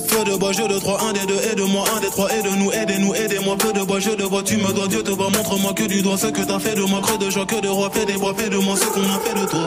Feu 0.08 0.22
de 0.24 0.36
bois, 0.36 0.52
je 0.52 0.62
de 0.64 0.78
trois, 0.78 1.00
un 1.02 1.14
des 1.14 1.24
deux, 1.24 1.40
aide-moi, 1.50 1.82
un 1.96 2.00
des 2.00 2.08
trois, 2.08 2.30
aide-nous, 2.30 2.70
aidez-nous, 2.72 3.14
aidez-moi. 3.14 3.56
Feu 3.58 3.72
de 3.72 3.80
bois, 3.86 4.00
je 4.00 4.10
te 4.10 4.22
vois, 4.22 4.42
tu 4.42 4.58
me 4.58 4.70
dois, 4.74 4.86
Dieu 4.86 5.02
te 5.02 5.10
voit, 5.10 5.30
montre-moi 5.30 5.72
que 5.72 5.84
du 5.84 6.02
doigt 6.02 6.18
ce 6.18 6.26
que 6.26 6.42
t'as 6.42 6.58
fait 6.58 6.74
de 6.74 6.82
moi, 6.82 7.00
creux 7.00 7.16
de 7.16 7.30
joie, 7.30 7.46
que 7.46 7.58
de 7.58 7.68
roi, 7.68 7.88
fais 7.90 8.04
des 8.04 8.18
bois, 8.18 8.34
fais 8.36 8.50
de 8.50 8.58
moi 8.58 8.76
ce 8.76 8.84
qu'on 8.84 9.00
a 9.00 9.18
fait 9.18 9.40
de 9.40 9.46
toi. 9.46 9.66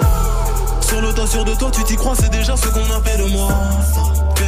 Sur 0.88 1.02
le 1.02 1.12
tas, 1.12 1.26
sûr 1.26 1.44
de 1.44 1.56
toi, 1.56 1.72
tu 1.72 1.84
t'y 1.86 1.96
crois, 1.96 2.14
c'est 2.16 2.30
déjà 2.30 2.56
ce 2.56 2.68
qu'on 2.68 2.82
a 2.82 3.02
fait 3.04 3.18
de 3.18 3.32
moi. 3.32 3.50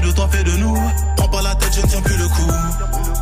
De 0.03 0.11
toi, 0.11 0.27
fais 0.29 0.43
de 0.43 0.51
nous, 0.57 0.77
prends 1.15 1.29
pas 1.29 1.41
la 1.41 1.55
tête, 1.55 1.73
je 1.73 1.81
ne 1.81 1.87
tiens 1.87 2.01
plus 2.01 2.17
le 2.17 2.27
coup. 2.27 2.51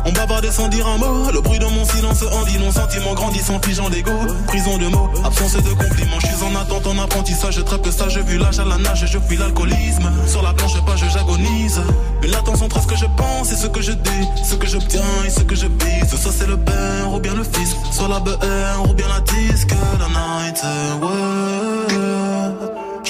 On 0.04 0.10
bavardait 0.10 0.50
sans 0.50 0.66
dire 0.66 0.84
un 0.88 0.98
mot, 0.98 1.30
le 1.32 1.40
bruit 1.40 1.60
de 1.60 1.64
mon 1.64 1.84
silence 1.84 2.24
en 2.32 2.42
dit 2.44 2.58
non, 2.58 2.72
sentiment 2.72 3.14
grandissant, 3.14 3.60
figeant 3.62 3.88
d'ego, 3.88 4.10
prison 4.48 4.78
de 4.78 4.88
mots, 4.88 5.08
absence 5.24 5.52
de 5.52 5.70
compliments, 5.70 6.18
je 6.18 6.26
suis 6.26 6.44
en 6.44 6.60
attente 6.60 6.86
en 6.88 6.98
apprentissage, 6.98 7.54
je 7.54 7.60
trappe 7.60 7.86
ça, 7.88 8.08
je 8.08 8.18
vu 8.18 8.36
l'âge 8.36 8.58
à 8.58 8.64
la 8.64 8.78
nage, 8.78 9.06
je 9.06 9.18
fuis 9.18 9.36
l'alcoolisme, 9.36 10.10
sur 10.26 10.42
la 10.42 10.52
planche 10.54 10.84
pas, 10.84 10.96
je 10.96 11.06
j'agonise, 11.08 11.80
mais 12.20 12.26
l'attention 12.26 12.66
entre 12.66 12.82
ce 12.82 12.86
que 12.88 12.96
je 12.96 13.06
pense 13.16 13.52
et 13.52 13.56
ce 13.56 13.68
que 13.68 13.80
je 13.80 13.92
dis, 13.92 14.28
ce 14.44 14.56
que 14.56 14.66
j'obtiens 14.66 15.00
et 15.24 15.30
ce 15.30 15.40
que 15.40 15.54
je 15.54 15.66
vise, 15.66 16.20
soit 16.20 16.32
c'est 16.32 16.48
le 16.48 16.56
père 16.56 17.12
ou 17.12 17.20
bien 17.20 17.34
le 17.34 17.44
fils, 17.44 17.76
soit 17.92 18.08
la 18.08 18.18
BR 18.18 18.90
ou 18.90 18.92
bien 18.94 19.06
la 19.06 19.20
disque, 19.20 19.72
la 20.00 20.08
night, 20.08 20.62
ouais. 21.00 22.31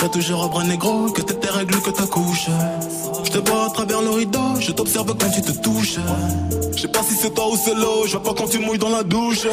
je 0.00 0.06
toujours 0.06 0.44
un 0.44 0.48
bras 0.48 0.64
négro, 0.64 1.10
que 1.10 1.22
t'es 1.22 1.34
tes 1.34 1.48
règles, 1.48 1.80
que 1.80 1.90
ta 1.90 2.06
couche. 2.06 2.46
Je 3.24 3.30
te 3.30 3.38
vois 3.38 3.66
à 3.66 3.70
travers 3.70 4.00
le 4.00 4.10
rideau, 4.10 4.60
je 4.60 4.70
t'observe 4.72 5.14
quand 5.18 5.30
tu 5.30 5.42
te 5.42 5.52
touches. 5.52 5.98
Je 6.76 6.82
sais 6.82 6.88
pas 6.88 7.02
si 7.02 7.14
c'est 7.14 7.34
toi 7.34 7.48
ou 7.50 7.56
c'est 7.56 7.74
l'eau, 7.74 8.06
je 8.06 8.12
vois 8.12 8.22
pas 8.22 8.34
quand 8.34 8.48
tu 8.48 8.58
mouilles 8.60 8.78
dans 8.78 8.90
la 8.90 9.02
douche. 9.02 9.48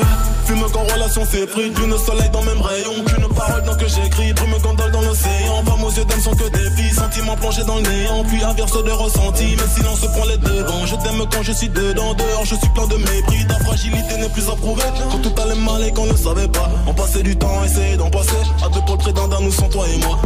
Fume 0.46 0.64
quand 0.72 0.84
relation 0.94 1.26
s'est 1.26 1.48
pris, 1.48 1.72
d'une 1.72 1.98
soleil 1.98 2.30
dans 2.32 2.44
même 2.44 2.62
rayon. 2.62 2.94
Qu'une 3.08 3.28
parole 3.34 3.64
dans 3.64 3.76
que 3.76 3.88
j'écris, 3.88 4.32
brume 4.34 4.58
gondole 4.62 4.92
dans 4.92 5.02
l'océan. 5.02 5.64
Femmes 5.66 5.84
aux 5.84 5.90
yeux 5.90 6.06
d'âme 6.06 6.22
sont 6.22 6.36
que 6.36 6.48
des 6.50 6.70
filles, 6.76 6.94
sentiments 6.94 7.36
plongés 7.36 7.64
dans 7.64 7.78
le 7.78 7.82
néant. 7.82 8.24
Puis 8.26 8.44
inverse 8.44 8.84
de 8.84 8.92
ressenti, 8.92 9.56
mais 9.58 9.68
silence 9.76 10.02
prend 10.02 10.26
les 10.26 10.38
devants. 10.38 10.86
Je 10.86 10.96
t'aime 10.98 11.26
quand 11.32 11.42
je 11.42 11.52
suis 11.52 11.70
dedans, 11.70 12.14
dehors 12.14 12.46
je 12.46 12.56
suis 12.56 12.70
plein 12.76 12.86
de 12.86 12.98
mépris. 12.98 13.48
Ta 13.48 13.58
fragilité 13.66 14.18
n'est 14.18 14.30
plus 14.30 14.48
à 14.48 14.56
prouver. 14.56 14.84
Quand 15.10 15.18
tout 15.18 15.42
allait 15.42 15.60
mal 15.60 15.84
et 15.84 15.92
qu'on 15.92 16.06
ne 16.06 16.16
savait 16.16 16.48
pas, 16.48 16.70
on 16.86 16.94
passait 16.94 17.24
du 17.24 17.36
temps 17.36 17.62
à 17.62 17.66
essayer 17.66 17.98
d'en 17.98 18.12
passer. 18.12 18.38
À 18.64 18.70
deux 18.70 18.82
pour 18.82 18.98
le 18.98 19.02
près 19.02 19.42
nous 19.42 19.52
sans 19.52 19.68
toi 19.70 19.86
et 19.92 19.98
moi. 20.06 20.20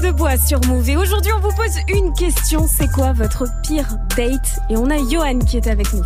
de 0.00 0.10
bois 0.12 0.36
sur 0.36 0.60
Move. 0.66 0.88
Et 0.90 0.96
aujourd'hui, 0.96 1.32
on 1.36 1.40
vous 1.40 1.54
pose 1.56 1.76
une 1.88 2.12
question. 2.12 2.66
C'est 2.66 2.90
quoi 2.92 3.12
votre 3.12 3.44
pire 3.62 3.88
date? 4.16 4.60
Et 4.70 4.76
on 4.76 4.90
a 4.90 4.98
Johan 4.98 5.38
qui 5.40 5.56
est 5.56 5.66
avec 5.66 5.92
nous. 5.92 6.02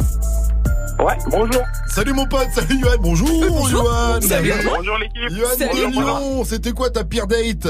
Ouais, 0.98 1.16
bonjour. 1.30 1.62
Salut 1.88 2.12
mon 2.12 2.26
pote, 2.26 2.48
salut 2.52 2.78
Yohan. 2.78 2.96
Bonjour, 3.00 3.28
bonjour. 3.48 3.84
Johan. 3.84 4.20
Salut. 4.20 4.52
Bonjour, 4.64 4.98
l'équipe. 4.98 5.30
Yohan 5.30 5.48
Salut. 5.56 5.86
de 5.86 5.90
Lyon, 5.90 6.44
c'était 6.44 6.72
quoi 6.72 6.90
ta 6.90 7.04
pire 7.04 7.26
date? 7.26 7.68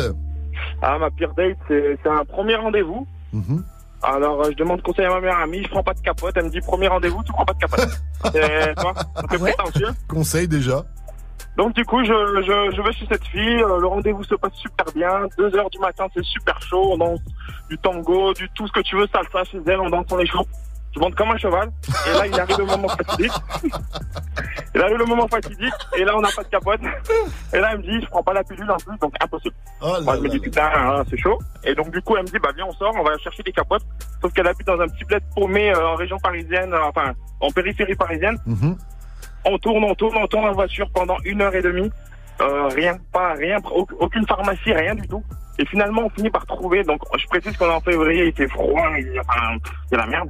Ah, 0.81 0.99
ma 0.99 1.11
pire 1.11 1.33
date, 1.35 1.57
c'est 1.67 1.99
c'est 2.03 2.09
un 2.09 2.25
premier 2.25 2.57
rendez-vous. 2.57 3.07
Mhm. 3.33 3.65
Alors, 4.03 4.43
euh, 4.43 4.51
je 4.51 4.57
demande 4.57 4.83
conseil 4.83 5.07
à 5.07 5.11
ma 5.11 5.21
meilleure 5.21 5.39
amie, 5.39 5.63
je 5.63 5.69
prends 5.69 5.83
pas 5.83 5.95
de 5.95 6.01
capote. 6.01 6.33
Elle 6.37 6.45
me 6.45 6.51
dit 6.51 6.61
premier 6.61 6.89
rendez-vous, 6.89 7.23
tu 7.25 7.33
prends 7.33 7.45
pas 7.45 7.55
de 7.55 7.59
capote. 7.59 7.89
Et, 8.35 8.75
toi, 8.75 8.95
ça 8.95 9.23
fait 9.31 9.39
prétentieux. 9.39 9.89
Conseil 10.09 10.49
déjà. 10.49 10.85
Donc, 11.57 11.75
du 11.75 11.85
coup, 11.85 12.03
je, 12.03 12.07
je, 12.13 12.75
je 12.77 12.83
vais 12.83 12.93
chez 12.93 13.07
cette 13.11 13.25
fille. 13.27 13.63
euh, 13.63 13.79
Le 13.79 13.87
rendez-vous 13.87 14.25
se 14.25 14.35
passe 14.35 14.55
super 14.55 14.87
bien. 14.95 15.27
Deux 15.37 15.55
heures 15.57 15.69
du 15.71 15.79
matin, 15.79 16.07
c'est 16.15 16.25
super 16.25 16.61
chaud. 16.63 16.93
On 16.93 16.97
danse 16.99 17.21
du 17.69 17.77
tango, 17.79 18.33
du 18.33 18.49
tout 18.55 18.67
ce 18.67 18.73
que 18.73 18.81
tu 18.81 18.97
veux, 18.97 19.07
salsa 19.13 19.45
chez 19.45 19.59
elle. 19.67 19.81
On 19.81 19.91
danse 19.91 20.07
sur 20.09 20.17
les 20.17 20.27
chevaux. 20.27 20.47
Je 20.95 21.01
monte 21.01 21.15
comme 21.15 21.31
un 21.31 21.37
cheval. 21.39 21.71
Et 22.07 22.13
là, 22.19 22.27
il 22.27 22.39
arrive 22.41 22.59
le 22.59 22.67
moment 22.67 22.89
fatidique. 22.89 23.33
Il 24.75 24.81
arrive 24.83 24.97
le 24.99 25.05
moment 25.07 25.27
fatidique. 25.29 25.73
Et 25.99 26.05
là, 26.05 26.17
on 26.17 26.21
n'a 26.21 26.29
pas 26.35 26.43
de 26.43 26.49
capote. 26.49 26.81
Et 27.55 27.59
là, 27.59 27.71
elle 27.73 27.79
me 27.79 27.83
dit, 27.83 28.01
je 28.03 28.07
prends 28.11 28.23
pas 28.23 28.33
la 28.35 28.45
pilule 28.45 28.71
en 28.71 28.77
plus, 28.77 28.99
donc 28.99 29.15
impossible. 29.23 29.55
Moi, 30.03 30.17
je 30.17 30.21
me 30.21 30.29
dis, 30.29 30.39
putain, 30.41 30.71
hein, 30.75 31.03
c'est 31.09 31.17
chaud. 31.19 31.39
Et 31.65 31.75
donc, 31.75 31.91
du 31.91 32.01
coup, 32.03 32.15
elle 32.17 32.25
me 32.25 32.29
dit, 32.29 32.39
bah, 32.39 32.51
viens, 32.55 32.67
on 32.69 32.73
sort, 32.75 32.93
on 32.99 33.03
va 33.05 33.17
chercher 33.19 33.43
des 33.43 33.53
capotes. 33.53 33.85
Sauf 34.21 34.33
qu'elle 34.35 34.47
habite 34.47 34.67
dans 34.67 34.81
un 34.81 34.87
petit 34.89 35.05
bled 35.05 35.23
paumé 35.35 35.71
euh, 35.75 35.89
en 35.89 35.95
région 35.97 36.19
parisienne, 36.19 36.73
euh, 36.75 36.85
enfin, 36.85 37.13
en 37.41 37.51
périphérie 37.51 37.95
parisienne. 37.95 38.39
On 39.45 39.59
tourne, 39.59 39.85
on 39.85 39.95
tourne, 39.95 40.17
on 40.17 40.27
tourne 40.27 40.45
en 40.47 40.53
voiture 40.53 40.89
pendant 40.95 41.17
une 41.25 41.41
heure 41.43 41.55
et 41.55 41.63
demie. 41.63 41.91
Euh, 42.41 42.69
rien, 42.69 42.97
pas 43.13 43.35
rien, 43.35 43.59
au- 43.71 43.87
aucune 44.01 44.27
pharmacie, 44.27 44.73
rien 44.73 44.95
du 44.95 45.07
tout. 45.09 45.23
Et 45.59 45.67
finalement, 45.67 46.03
on 46.07 46.11
finit 46.11 46.31
par 46.31 46.47
trouver. 46.47 46.83
Donc, 46.83 47.01
je 47.19 47.27
précise 47.27 47.57
qu'on 47.57 47.67
est 47.67 47.75
en 47.75 47.81
février, 47.81 48.27
il 48.27 48.33
fait 48.35 48.49
froid, 48.49 48.89
il 48.99 49.07
y 49.13 49.19
a, 49.19 49.23
il 49.91 49.93
y 49.93 49.95
a 49.95 49.99
la 49.99 50.07
merde. 50.07 50.29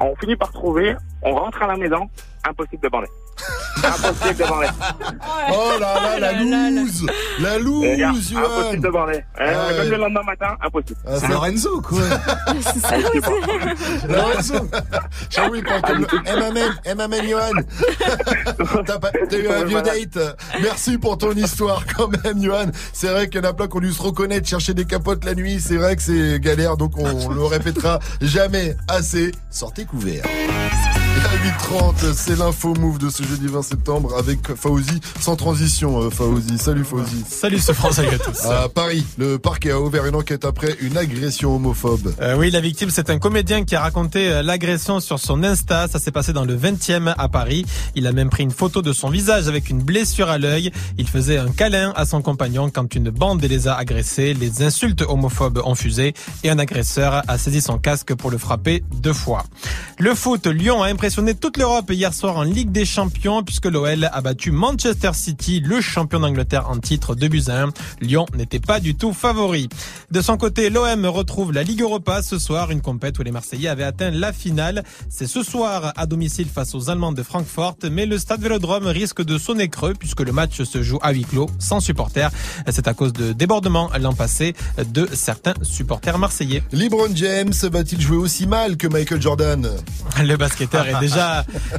On 0.00 0.14
finit 0.16 0.36
par 0.36 0.50
trouver, 0.52 0.94
on 1.22 1.32
rentre 1.34 1.62
à 1.62 1.66
la 1.66 1.76
maison, 1.76 2.08
impossible 2.48 2.82
de 2.82 2.88
bander. 2.88 3.08
Impossible 3.76 4.34
de 4.36 4.44
bander. 4.48 4.66
Oh 5.52 5.70
là 5.80 6.18
là, 6.18 6.18
la 6.18 6.32
loose. 6.70 7.06
La 7.40 7.58
gars, 7.96 8.12
loose, 8.12 8.30
Yohan 8.30 8.44
Impossible 8.44 8.82
de 8.82 8.88
bander. 8.88 9.24
Eh, 9.38 9.42
Ah 9.42 9.66
ouais. 9.68 9.78
Même 9.78 9.90
le 9.90 9.96
lendemain 9.96 10.22
matin, 10.22 10.56
impossible. 10.62 10.98
Ah, 11.06 11.10
c'est 11.20 11.28
Lorenzo, 11.28 11.80
quoi. 11.82 11.98
Ah 12.46 12.96
Lorenzo. 14.08 14.54
Eh 16.26 16.30
eh 16.84 16.94
m'amène 16.94 17.28
Johan 17.28 17.50
T'as 18.86 18.98
pas- 18.98 19.10
t'as 19.28 19.36
eu 19.38 19.48
un 19.48 19.64
vieux 19.64 19.82
date. 19.82 20.36
Merci 20.62 20.98
pour 20.98 21.18
ton 21.18 21.32
histoire 21.32 21.82
quand 21.96 22.08
même 22.24 22.42
Johan 22.42 22.66
C'est 22.92 23.08
vrai 23.08 23.28
qu'il 23.28 23.42
y 23.42 23.46
en 23.46 23.48
a 23.48 23.52
plein 23.52 23.68
qui 23.68 23.76
ont 23.76 23.80
dû 23.80 23.92
se 23.92 24.02
reconnaître 24.02 24.46
Chercher 24.48 24.74
des 24.74 24.84
capotes 24.84 25.24
la 25.24 25.34
nuit. 25.34 25.60
C'est 25.60 25.76
vrai 25.76 25.96
que 25.96 26.02
c'est 26.02 26.40
galère 26.40 26.76
Donc 26.76 26.92
on 26.98 27.28
le 27.28 27.44
répétera 27.44 27.98
jamais 28.20 28.76
assez. 28.88 29.32
Sortez 29.50 29.84
couverts 29.84 30.24
8h30, 31.36 32.14
c'est 32.14 32.38
l'info 32.38 32.72
move 32.74 32.98
de 32.98 33.10
ce 33.10 33.22
jeudi 33.22 33.46
20 33.46 33.60
septembre 33.60 34.16
avec 34.16 34.54
Fauzi, 34.54 35.00
sans 35.20 35.36
transition 35.36 36.00
euh, 36.00 36.08
Fauzi. 36.08 36.56
Salut 36.56 36.84
Fauzi. 36.84 37.24
Salut 37.28 37.58
ce 37.58 37.74
salut 37.74 38.14
à 38.14 38.18
tous. 38.18 38.44
À 38.46 38.68
Paris, 38.70 39.04
le 39.18 39.38
parquet 39.38 39.72
a 39.72 39.80
ouvert 39.80 40.06
une 40.06 40.14
enquête 40.14 40.46
après 40.46 40.76
une 40.80 40.96
agression 40.96 41.54
homophobe. 41.54 42.14
Euh, 42.22 42.36
oui, 42.38 42.50
la 42.50 42.60
victime, 42.60 42.88
c'est 42.88 43.10
un 43.10 43.18
comédien 43.18 43.64
qui 43.64 43.76
a 43.76 43.80
raconté 43.80 44.28
euh, 44.30 44.42
l'agression 44.42 44.98
sur 45.00 45.18
son 45.18 45.44
Insta. 45.44 45.88
Ça 45.88 45.98
s'est 45.98 46.10
passé 46.10 46.32
dans 46.32 46.46
le 46.46 46.56
20e 46.56 47.14
à 47.18 47.28
Paris. 47.28 47.66
Il 47.94 48.06
a 48.06 48.12
même 48.12 48.30
pris 48.30 48.42
une 48.44 48.50
photo 48.50 48.80
de 48.80 48.94
son 48.94 49.10
visage 49.10 49.46
avec 49.46 49.68
une 49.68 49.82
blessure 49.82 50.30
à 50.30 50.38
l'œil. 50.38 50.72
Il 50.96 51.06
faisait 51.06 51.36
un 51.36 51.50
câlin 51.50 51.92
à 51.96 52.06
son 52.06 52.22
compagnon 52.22 52.70
quand 52.70 52.94
une 52.94 53.10
bande 53.10 53.44
les 53.44 53.68
a 53.68 53.74
agressés. 53.74 54.32
Les 54.32 54.62
insultes 54.62 55.02
homophobes 55.02 55.60
ont 55.64 55.74
fusé 55.74 56.14
et 56.44 56.50
un 56.50 56.58
agresseur 56.58 57.22
a 57.28 57.36
saisi 57.36 57.60
son 57.60 57.76
casque 57.76 58.14
pour 58.14 58.30
le 58.30 58.38
frapper 58.38 58.82
deux 59.02 59.12
fois. 59.12 59.44
Le 59.98 60.14
foot, 60.14 60.46
Lyon 60.46 60.82
a 60.82 60.88
impressionné 60.88 61.25
toute 61.34 61.56
l'Europe 61.56 61.90
hier 61.90 62.12
soir 62.14 62.36
en 62.36 62.42
Ligue 62.42 62.70
des 62.70 62.84
Champions 62.84 63.42
puisque 63.42 63.66
l'OL 63.66 64.08
a 64.12 64.20
battu 64.20 64.50
Manchester 64.50 65.10
City, 65.14 65.60
le 65.60 65.80
champion 65.80 66.20
d'Angleterre 66.20 66.68
en 66.68 66.78
titre 66.78 67.14
de 67.14 67.26
buts 67.28 67.44
à 67.48 67.62
1. 67.62 67.70
Lyon 68.00 68.26
n'était 68.36 68.60
pas 68.60 68.80
du 68.80 68.94
tout 68.94 69.12
favori. 69.12 69.68
De 70.10 70.20
son 70.20 70.36
côté, 70.36 70.70
l'OM 70.70 71.06
retrouve 71.06 71.52
la 71.52 71.62
Ligue 71.62 71.82
Europa 71.82 72.22
ce 72.22 72.38
soir, 72.38 72.70
une 72.70 72.80
compète 72.80 73.18
où 73.18 73.22
les 73.22 73.30
Marseillais 73.30 73.68
avaient 73.68 73.84
atteint 73.84 74.10
la 74.10 74.32
finale. 74.32 74.84
C'est 75.08 75.26
ce 75.26 75.42
soir 75.42 75.92
à 75.96 76.06
domicile 76.06 76.48
face 76.52 76.74
aux 76.74 76.90
Allemands 76.90 77.12
de 77.12 77.22
Francfort, 77.22 77.76
mais 77.90 78.06
le 78.06 78.18
stade 78.18 78.40
Vélodrome 78.40 78.86
risque 78.86 79.22
de 79.22 79.38
sonner 79.38 79.68
creux 79.68 79.94
puisque 79.98 80.20
le 80.20 80.32
match 80.32 80.62
se 80.62 80.82
joue 80.82 80.98
à 81.02 81.12
huis 81.12 81.24
clos, 81.24 81.48
sans 81.58 81.80
supporters. 81.80 82.30
C'est 82.70 82.88
à 82.88 82.94
cause 82.94 83.12
de 83.12 83.32
débordements 83.32 83.90
l'an 83.98 84.12
passé 84.12 84.54
de 84.92 85.08
certains 85.12 85.54
supporters 85.62 86.18
marseillais. 86.18 86.62
LeBron 86.72 87.14
James 87.14 87.54
va-t-il 87.72 88.00
jouer 88.00 88.18
aussi 88.18 88.46
mal 88.46 88.76
que 88.76 88.86
Michael 88.86 89.22
Jordan? 89.22 89.68
Le 90.22 90.36
basketteur 90.36 90.86
est 90.86 91.00
déjà, 91.00 91.15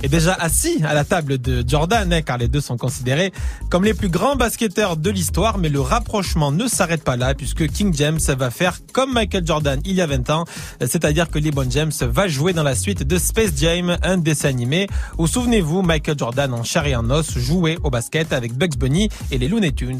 est 0.02 0.10
déjà 0.10 0.34
assis 0.34 0.82
à 0.84 0.94
la 0.94 1.04
table 1.04 1.38
de 1.38 1.64
Jordan, 1.68 2.12
hein, 2.12 2.22
car 2.22 2.38
les 2.38 2.48
deux 2.48 2.62
sont 2.62 2.78
considérés 2.78 3.32
comme 3.70 3.84
les 3.84 3.94
plus 3.94 4.10
grands 4.10 4.36
basketteurs 4.36 4.98
de 4.98 5.10
l'histoire, 5.10 5.58
mais 5.58 5.70
le 5.70 5.82
rapprochement 5.82 6.52
ne 6.52 6.68
s'arrête 6.68 7.04
pas 7.04 7.16
là, 7.18 7.34
puisque 7.34 7.68
King 7.68 7.94
James 7.96 8.20
va 8.38 8.50
faire 8.50 8.78
comme 8.94 9.14
Michael 9.14 9.46
Jordan 9.46 9.80
il 9.86 9.94
y 9.94 10.02
a 10.02 10.08
20 10.08 10.30
ans, 10.30 10.46
c'est-à-dire 10.80 11.30
que 11.30 11.40
LeBron 11.40 11.70
James 11.70 11.92
va 12.02 12.28
jouer 12.28 12.54
dans 12.54 12.64
la 12.64 12.76
suite 12.76 13.04
de 13.04 13.18
Space 13.18 13.52
Jam, 13.56 13.98
un 14.04 14.18
dessin 14.18 14.50
animé, 14.50 14.88
où 15.18 15.28
souvenez-vous, 15.28 15.82
Michael 15.82 16.18
Jordan 16.18 16.54
en 16.54 16.64
chair 16.64 16.86
et 16.86 16.96
en 16.96 17.10
os 17.10 17.38
jouait 17.38 17.78
au 17.84 17.90
basket 17.90 18.34
avec 18.34 18.54
Bugs 18.54 18.78
Bunny 18.78 19.10
et 19.32 19.38
les 19.38 19.48
Looney 19.48 19.72
Tunes. 19.72 20.00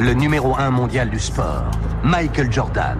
Le 0.00 0.12
numéro 0.14 0.56
1 0.56 0.70
mondial 0.70 1.10
du 1.10 1.18
sport, 1.18 1.70
Michael 2.02 2.52
Jordan, 2.52 2.98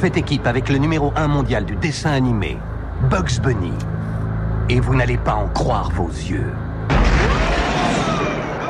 fait 0.00 0.16
équipe 0.16 0.46
avec 0.46 0.68
le 0.68 0.78
numéro 0.78 1.12
1 1.16 1.28
mondial 1.28 1.64
du 1.64 1.76
dessin 1.76 2.12
animé, 2.12 2.56
Bugs 3.10 3.40
Bunny. 3.42 3.72
Et 4.72 4.78
vous 4.78 4.94
n'allez 4.94 5.16
pas 5.16 5.34
en 5.34 5.48
croire 5.48 5.90
vos 5.90 6.06
yeux. 6.06 6.46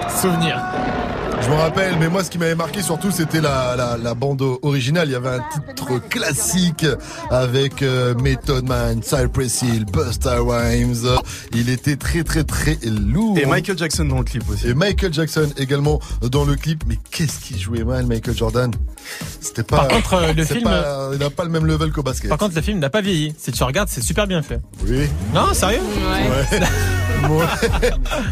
Souvenir. 0.08 0.58
Je 1.42 1.48
me 1.48 1.54
rappelle, 1.54 1.96
mais 1.98 2.08
moi 2.08 2.22
ce 2.22 2.30
qui 2.30 2.38
m'avait 2.38 2.54
marqué 2.54 2.82
surtout 2.82 3.10
c'était 3.10 3.40
la, 3.40 3.74
la, 3.76 3.96
la 3.96 4.14
bande 4.14 4.42
originale. 4.62 5.08
Il 5.08 5.12
y 5.12 5.14
avait 5.14 5.28
un 5.30 5.40
titre 5.52 5.98
classique 6.08 6.86
avec 7.30 7.82
euh, 7.82 8.14
Method 8.14 8.68
Man, 8.68 9.02
Cypress 9.02 9.62
Hill, 9.62 9.84
Busta 9.86 10.36
Rhymes. 10.40 11.06
Il 11.54 11.68
était 11.70 11.96
très 11.96 12.22
très 12.24 12.44
très 12.44 12.78
lourd. 12.84 13.38
Et 13.38 13.46
Michael 13.46 13.78
Jackson 13.78 14.04
dans 14.04 14.18
le 14.18 14.24
clip 14.24 14.48
aussi. 14.50 14.68
Et 14.68 14.74
Michael 14.74 15.12
Jackson 15.12 15.48
également 15.56 16.00
dans 16.22 16.44
le 16.44 16.56
clip. 16.56 16.84
Mais 16.86 16.98
qu'est-ce 17.10 17.40
qu'il 17.40 17.58
jouait 17.58 17.84
mal, 17.84 18.06
Michael 18.06 18.36
Jordan? 18.36 18.70
C'était 19.40 19.62
pas. 19.62 19.78
Par 19.78 19.88
contre, 19.88 20.14
euh, 20.14 20.32
le 20.34 20.44
c'est 20.44 20.54
film- 20.54 20.64
pas- 20.68 21.08
il 21.12 21.18
n'a 21.18 21.30
pas 21.30 21.44
le 21.44 21.50
même 21.50 21.66
level 21.66 21.90
qu'au 21.90 22.02
basket. 22.02 22.28
Par 22.28 22.38
contre, 22.38 22.54
le 22.54 22.62
film 22.62 22.78
n'a 22.78 22.90
pas 22.90 23.00
vieilli. 23.00 23.34
Si 23.38 23.50
tu 23.50 23.62
regardes, 23.64 23.88
c'est 23.88 24.02
super 24.02 24.26
bien 24.26 24.42
fait. 24.42 24.60
Oui. 24.86 25.08
Non, 25.34 25.52
sérieux? 25.54 25.80
Ouais. 25.80 26.58
Ouais. 26.58 26.66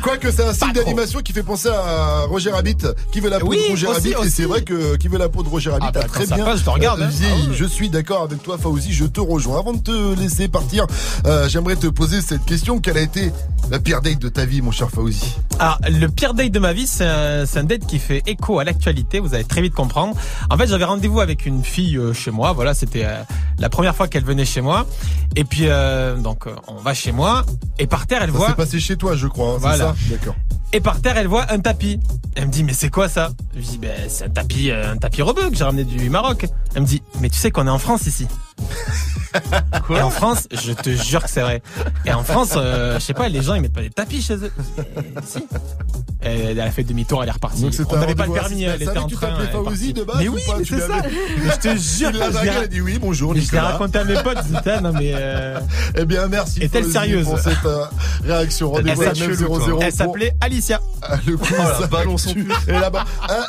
Quoique 0.03 0.31
c'est 0.31 0.45
un 0.45 0.53
style 0.53 0.73
d'animation 0.73 1.21
qui 1.21 1.33
fait 1.33 1.43
penser 1.43 1.69
à 1.69 2.23
Roger 2.29 2.51
Rabbit, 2.51 2.77
qui 3.13 3.21
veut 3.21 3.31
la 3.31 3.39
peau 3.39 3.49
Oui, 3.49 3.59
de 3.59 3.71
Roger 3.71 3.87
aussi, 3.89 4.15
Rabbit. 4.15 4.27
Et 4.27 4.31
c'est 4.31 4.45
vrai 4.45 4.63
que 4.63 4.97
qui 4.97 5.09
veut 5.09 5.19
la 5.19 5.29
peau 5.29 5.43
de 5.43 5.49
Roger 5.49 5.71
Rabbit 5.71 5.87
Ah 5.89 5.93
bah, 5.93 6.01
a 6.05 6.09
très 6.09 6.27
bien. 6.27 6.45
passe, 6.45 6.61
je 6.61 6.65
te 6.65 6.71
regarde, 6.71 7.03
hein. 7.03 7.11
Ah 7.11 7.49
ouais. 7.49 7.55
Je 7.55 7.65
suis 7.65 7.89
d'accord 7.89 8.23
avec 8.23 8.43
toi, 8.43 8.59
Fauzi. 8.59 8.93
Je 8.93 9.05
te 9.05 9.21
rejoins. 9.21 9.59
Avant 9.59 9.73
de 9.73 9.81
te 9.81 10.21
laisser 10.21 10.49
partir, 10.49 10.87
euh, 11.27 11.49
j'aimerais 11.49 11.77
te 11.77 11.87
poser 11.87 12.21
cette 12.21 12.45
question. 12.45 12.81
Quelle 12.81 12.99
a 12.99 13.03
été 13.03 13.33
la 13.71 13.79
pire 13.79 14.01
date 14.01 14.19
de 14.19 14.29
ta 14.29 14.45
vie, 14.45 14.63
mon 14.63 14.71
cher 14.71 14.89
Fauzi 14.91 15.37
Alors, 15.59 15.79
le 15.89 16.07
pire 16.07 16.35
date 16.35 16.53
de 16.53 16.59
ma 16.59 16.73
vie, 16.73 16.87
c'est 16.87 17.05
un, 17.07 17.65
date 17.65 17.87
qui 17.87 17.99
fait 17.99 18.23
écho 18.27 18.59
à 18.59 18.65
l'actualité. 18.65 19.21
Vous 19.21 19.35
allez 19.35 19.45
très 19.45 19.61
vite 19.61 19.75
comprendre. 19.75 20.17
En 20.51 20.57
fait, 20.57 20.67
j'avais 20.67 20.85
rendez-vous 20.85 21.21
avec 21.21 21.45
une 21.47 21.63
fille 21.65 21.97
euh, 21.97 22.13
chez 22.13 22.31
moi. 22.31 22.53
Voilà, 22.53 22.75
c'était 22.75 23.05
euh, 23.05 23.23
la 23.59 23.69
première 23.69 23.95
fois 23.95 24.09
qu'elle 24.09 24.25
venait 24.25 24.45
chez 24.45 24.61
moi. 24.61 24.87
Et 25.37 25.45
puis, 25.45 25.65
euh, 25.67 26.17
donc, 26.17 26.47
on 26.67 26.77
va 26.77 26.95
chez 26.95 27.13
moi. 27.13 27.45
Et 27.79 27.87
par 27.87 28.07
terre, 28.07 28.23
elle 28.23 28.31
Ça 28.33 28.37
voit. 28.37 28.55
Chez 28.81 28.97
toi, 28.97 29.15
je 29.17 29.27
crois. 29.27 29.49
hein, 29.49 29.55
c'est 29.55 29.61
Voilà. 29.61 29.85
ça? 29.85 29.95
D'accord. 30.11 30.35
Et 30.73 30.81
par 30.81 31.01
terre, 31.01 31.17
elle 31.17 31.27
voit 31.29 31.51
un 31.51 31.59
tapis. 31.61 31.99
Elle 32.35 32.47
me 32.49 32.53
dit, 32.53 32.63
mais 32.63 32.75
c'est 32.75 32.91
quoi 32.91 33.09
ça? 33.09 33.31
Je 33.55 33.59
lui 33.59 33.67
dis, 33.67 33.79
ben, 33.79 33.91
c'est 34.09 34.25
un 34.25 34.29
tapis, 34.29 34.71
euh, 34.71 34.93
un 34.93 34.97
tapis 34.99 35.23
rebeu 35.23 35.49
que 35.51 35.57
j'ai 35.57 35.65
ramené 35.65 35.85
du 35.85 36.11
Maroc. 36.11 36.47
Elle 36.75 36.83
me 36.83 36.87
dit, 36.87 37.03
mais 37.21 37.31
tu 37.31 37.39
sais 37.39 37.51
qu'on 37.51 37.67
est 37.67 37.71
en 37.71 37.79
France 37.79 38.07
ici. 38.07 38.27
Et 39.91 40.01
en 40.01 40.11
France, 40.11 40.49
je 40.51 40.73
te 40.73 40.89
jure 40.91 41.23
que 41.23 41.31
c'est 41.31 41.43
vrai. 41.43 41.63
Et 42.07 42.13
en 42.13 42.25
France, 42.25 42.55
euh, 42.57 42.99
je 42.99 43.05
sais 43.05 43.13
pas, 43.15 43.29
les 43.29 43.43
gens 43.43 43.55
ils 43.55 43.61
mettent 43.61 43.75
pas 43.75 43.83
des 43.83 43.91
tapis 43.91 44.23
chez 44.23 44.37
eux. 44.37 44.51
Et 44.79 45.03
si. 45.25 45.39
Et 46.23 46.41
elle 46.51 46.61
a 46.61 46.71
fait 46.71 46.83
demi-tour, 46.83 47.23
elle 47.23 47.29
est 47.29 47.33
repartie. 47.33 47.61
Donc 47.63 47.73
On 47.91 47.97
n'avait 47.99 48.15
pas 48.15 48.27
le 48.27 48.33
permis, 48.33 48.65
elle 48.65 48.83
était 48.83 48.97
en 48.99 49.07
train. 49.07 49.29
elle 49.39 49.93
de 49.93 50.03
base 50.03 50.17
Mais 50.19 50.29
ou 50.29 50.35
oui, 50.35 50.41
c'est 50.67 50.81
ça. 50.81 51.03
Mais 51.03 51.51
je 51.51 51.57
te 51.59 51.77
jure, 51.77 52.11
Il 52.13 52.19
l'a 52.19 52.31
elle 52.43 52.49
a 52.65 52.67
dit 52.67 52.81
oui, 52.81 52.99
bonjour, 52.99 53.35
Mais 53.35 53.41
je 53.43 53.53
l'ai 53.53 53.59
raconté 53.61 53.99
à 53.99 54.05
mes 54.05 54.15
potes, 54.23 54.39
étaient, 54.59 54.81
non 54.81 54.93
mais. 54.95 55.13
euh, 55.15 55.61
Eh 55.97 56.05
bien, 56.07 56.27
merci. 56.27 56.61
Est-elle 56.63 56.91
sérieuse 56.91 57.27
pour 57.27 57.39
cette 57.39 57.65
euh, 57.67 57.85
réaction 58.25 58.73
Elle 58.79 58.89
Rendez-vous 58.89 59.03
à 59.03 59.15
s'appelait- 59.15 59.37
900. 59.49 59.79
Elle 59.83 59.93
s'appelait 59.93 60.33
Alicia. 60.59 60.81
Ah, 61.03 61.15
Le 61.25 61.37
coup, 61.37 61.55
Oh 61.57 61.87
balance. 61.87 62.27
Et 62.67 62.73
là-bas, 62.73 63.05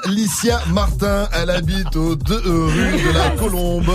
Alicia 0.05 0.61
Martin, 0.71 1.27
elle 1.33 1.49
habite 1.49 1.95
au 1.95 2.15
2 2.15 2.33
euh, 2.35 2.65
rue 2.67 3.01
de 3.01 3.11
la 3.11 3.31
Colombe, 3.31 3.91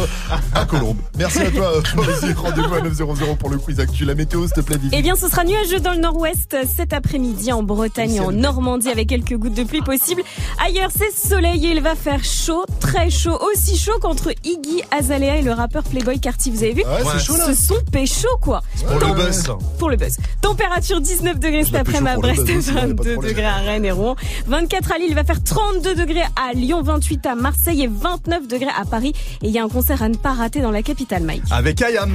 à 0.53 0.65
Colombe. 0.65 0.97
Merci 1.16 1.43
à 1.43 1.51
toi, 1.53 1.70
Fauzi. 1.85 2.32
Rendez-vous 2.32 2.74
à 2.74 2.81
900 2.81 3.36
pour 3.39 3.51
le 3.51 3.59
quiz 3.59 3.78
actu. 3.78 4.05
La 4.05 4.16
météo, 4.16 4.43
s'il 4.47 4.55
te 4.55 4.61
plaît, 4.62 4.78
Vivi. 4.78 4.97
Eh 4.99 5.03
bien, 5.03 5.15
ce 5.15 5.28
sera 5.28 5.45
nuageux 5.45 5.78
dans 5.78 5.93
le 5.93 6.01
nord-ouest 6.01 6.57
cet 6.66 6.93
après-midi 6.93 7.53
en 7.53 7.62
Bretagne 7.62 8.15
et 8.15 8.20
en 8.20 8.32
Normandie 8.32 8.89
avec 8.91 9.11
quelques 9.11 9.36
gouttes 9.36 9.55
de 9.55 9.62
pluie 9.62 9.82
possibles. 9.82 10.23
Ailleurs, 10.66 10.91
c'est 10.93 11.12
soleil 11.16 11.65
et 11.66 11.70
il 11.70 11.81
va 11.81 11.95
faire 11.95 12.24
chaud, 12.24 12.65
très 12.81 13.11
chaud, 13.11 13.39
aussi 13.53 13.78
chaud 13.78 13.99
qu'entre 14.01 14.32
Iggy 14.43 14.82
Azalea 14.91 15.36
et 15.39 15.43
le 15.43 15.53
rappeur 15.53 15.85
Playboy 15.85 16.19
Carty. 16.19 16.51
Vous 16.51 16.65
avez 16.65 16.73
vu? 16.73 16.82
Ouais, 16.82 17.05
c'est 17.12 17.24
chaud, 17.24 17.36
là. 17.36 17.47
Ce 17.47 17.55
sont 17.55 17.81
pécho 17.93 18.28
quoi. 18.41 18.62
Pour 18.85 18.99
le 18.99 19.15
buzz. 19.15 19.45
Pour 19.78 19.91
le 19.91 19.97
buzz. 19.97 20.16
Température 20.41 21.01
19 21.01 21.39
degrés 21.39 21.65
cet 21.65 21.77
après-midi 21.77 22.09
à 22.09 22.16
Brest, 22.16 22.45
buzz 22.45 22.73
aussi, 23.07 23.11
y 23.11 23.13
a 23.13 23.15
pas 23.15 23.15
de 23.15 23.15
22 23.15 23.15
problème. 23.15 23.33
degrés 23.35 23.47
à 23.47 23.57
Rennes 23.57 23.85
et 23.85 23.91
Rouen, 23.93 24.17
24 24.47 24.93
à 24.93 24.99
Lille, 24.99 25.07
il 25.11 25.15
va 25.15 25.25
faire 25.25 25.43
32 25.43 25.95
degrés 25.95 26.23
à 26.37 26.53
Lyon, 26.55 26.83
28 26.83 27.27
à 27.27 27.35
Marseille 27.35 27.83
et 27.83 27.89
29 27.89 28.49
degrés 28.49 28.69
à 28.79 28.85
Paris. 28.85 29.13
Et 29.43 29.49
il 29.49 29.51
y 29.51 29.59
a 29.59 29.65
un 29.65 29.69
concert 29.69 30.03
à 30.03 30.09
ne 30.09 30.17
pas 30.17 30.33
rater 30.33 30.61
dans 30.61 30.71
la 30.71 30.83
capitale, 30.83 31.23
Mike. 31.23 31.43
Avec 31.51 31.81
Ayam. 31.83 32.13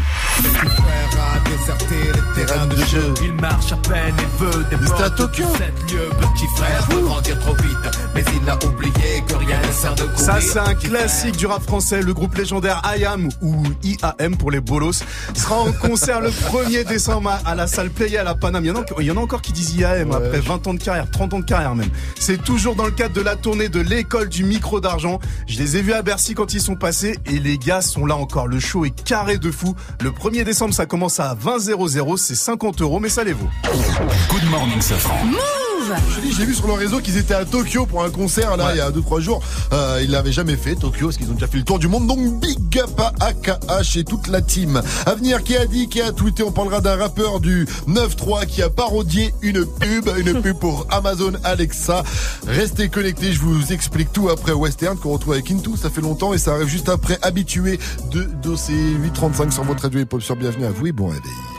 Terrain 2.35 2.67
de 2.67 2.75
jeu. 2.85 3.13
Il 3.23 3.33
marche 3.33 3.71
à 3.71 3.75
peine 3.77 4.13
et 4.17 4.43
veut 4.43 4.65
des 4.69 5.03
à 5.03 5.09
Tokyo. 5.09 5.45
de. 5.45 5.95
Petit 6.27 6.45
frère 6.55 6.87
veut 6.89 7.01
grandir 7.01 7.39
trop 7.39 7.53
vite, 7.55 7.77
mais 8.15 8.23
il 8.41 8.49
a 8.49 8.55
oublié 8.65 9.23
que 9.27 9.35
rien 9.35 9.59
ne 9.67 9.71
sert 9.71 9.95
de 9.95 10.03
courir. 10.03 10.19
Ça, 10.19 10.39
c'est 10.41 10.59
un 10.59 10.73
classique 10.75 11.37
du 11.37 11.45
rap 11.47 11.61
français. 11.63 12.01
Le 12.01 12.13
groupe 12.13 12.35
légendaire 12.35 12.81
IAM 12.97 13.29
ou 13.41 13.63
IAM 13.83 14.37
pour 14.37 14.51
les 14.51 14.59
bolos 14.61 15.03
sera 15.35 15.57
en 15.59 15.71
concert 15.71 16.21
le 16.21 16.29
1er 16.29 16.83
décembre 16.85 17.31
à- 17.45 17.55
la 17.55 17.67
salle 17.67 17.89
Playa 17.89 18.21
à 18.21 18.23
la 18.23 18.35
Paname. 18.35 18.65
Il 18.65 18.67
y 18.67 18.71
en 18.71 18.77
a, 18.81 18.85
il 18.99 19.05
y 19.05 19.11
en 19.11 19.17
a 19.17 19.21
encore 19.21 19.41
qui 19.41 19.51
disent 19.51 19.75
IAM 19.75 20.11
après 20.11 20.39
20 20.39 20.67
ans 20.67 20.73
de 20.73 20.78
carrière, 20.83 21.09
30 21.09 21.33
ans 21.33 21.39
de 21.39 21.45
carrière 21.45 21.75
même. 21.75 21.89
C'est 22.19 22.41
toujours 22.41 22.75
dans 22.75 22.85
le 22.85 22.91
cadre 22.91 23.13
de 23.13 23.21
la 23.21 23.35
tournée 23.35 23.69
de 23.69 23.79
l'école 23.79 24.29
du 24.29 24.43
micro 24.43 24.79
d'argent. 24.79 25.19
Je 25.47 25.59
les 25.59 25.77
ai 25.77 25.81
vus 25.81 25.93
à 25.93 26.01
Bercy 26.01 26.33
quand 26.33 26.53
ils 26.53 26.61
sont 26.61 26.75
passés 26.75 27.17
et 27.25 27.39
les 27.39 27.57
gars 27.57 27.81
sont 27.81 28.05
là 28.05 28.15
encore. 28.15 28.47
Le 28.47 28.59
show 28.59 28.85
est 28.85 29.03
carré 29.03 29.37
de 29.37 29.51
fou. 29.51 29.75
Le 30.01 30.11
1er 30.11 30.43
décembre, 30.43 30.73
ça 30.73 30.85
commence 30.85 31.19
à 31.19 31.35
20 31.39 31.59
00. 31.59 32.17
C'est 32.17 32.35
50 32.35 32.81
euros, 32.81 32.99
mais 32.99 33.09
ça 33.09 33.23
les 33.23 33.33
vaut. 33.33 33.49
Good 34.29 34.49
morning, 34.49 34.81
Safran. 34.81 35.19
Dis, 36.21 36.33
j'ai 36.33 36.45
vu 36.45 36.53
sur 36.53 36.67
leur 36.67 36.77
réseau 36.77 36.99
qu'ils 36.99 37.17
étaient 37.17 37.33
à 37.33 37.45
Tokyo 37.45 37.85
pour 37.85 38.03
un 38.03 38.09
concert 38.09 38.57
là 38.57 38.71
il 38.73 38.77
y 38.77 38.81
a 38.81 38.91
2-3 38.91 39.21
jours. 39.21 39.41
Euh, 39.73 40.01
ils 40.03 40.11
l'avaient 40.11 40.31
jamais 40.31 40.55
fait 40.55 40.75
Tokyo 40.75 41.07
parce 41.07 41.17
qu'ils 41.17 41.29
ont 41.29 41.33
déjà 41.33 41.47
fait 41.47 41.57
le 41.57 41.63
tour 41.63 41.79
du 41.79 41.87
monde. 41.87 42.07
Donc 42.07 42.19
big 42.39 42.79
up 42.79 42.99
à 42.99 43.13
AKH 43.25 43.97
et 43.97 44.03
toute 44.03 44.27
la 44.27 44.41
team. 44.41 44.81
Avenir 45.05 45.43
qui 45.43 45.57
a 45.57 45.65
dit, 45.65 45.89
qui 45.89 46.01
a 46.01 46.11
tweeté, 46.11 46.43
on 46.43 46.51
parlera 46.51 46.81
d'un 46.81 46.95
rappeur 46.95 47.39
du 47.39 47.65
9-3 47.87 48.45
qui 48.45 48.61
a 48.61 48.69
parodié 48.69 49.33
une 49.41 49.65
pub, 49.65 50.09
une 50.17 50.41
pub 50.41 50.57
pour 50.57 50.85
Amazon 50.89 51.33
Alexa. 51.43 52.03
Restez 52.47 52.89
connectés, 52.89 53.33
je 53.33 53.39
vous 53.39 53.73
explique 53.73 54.11
tout 54.13 54.29
après 54.29 54.51
Western 54.51 54.97
qu'on 54.97 55.13
retrouve 55.13 55.33
avec 55.33 55.49
Into. 55.49 55.75
Ça 55.75 55.89
fait 55.89 56.01
longtemps 56.01 56.33
et 56.33 56.37
ça 56.37 56.53
arrive 56.53 56.67
juste 56.67 56.89
après 56.89 57.17
Habitué 57.21 57.79
de 58.11 58.23
Dossé 58.23 58.73
835 58.73 59.53
sur 59.53 59.63
votre 59.63 59.83
radio 59.83 59.99
hip-hop 60.01 60.21
sur 60.21 60.35
Bienvenue 60.35 60.65
à 60.65 60.71
vous 60.71 60.87
et 60.87 60.91
bon 60.91 61.07
réveil. 61.07 61.58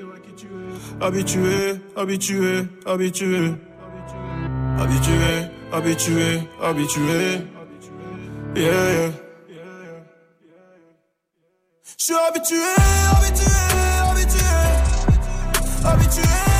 Habitué, 1.01 1.81
habitué, 1.97 2.67
habitué. 2.85 3.55
Habitué, 4.77 5.51
habitué, 5.71 6.47
habitué. 6.61 7.47
Yeah. 8.55 9.11
Je 11.97 12.05
suis 12.05 12.13
habitué, 12.13 12.57
habitué, 13.11 13.45
habitué. 14.09 14.41
Habitué, 15.83 16.23
habitué, 16.23 16.50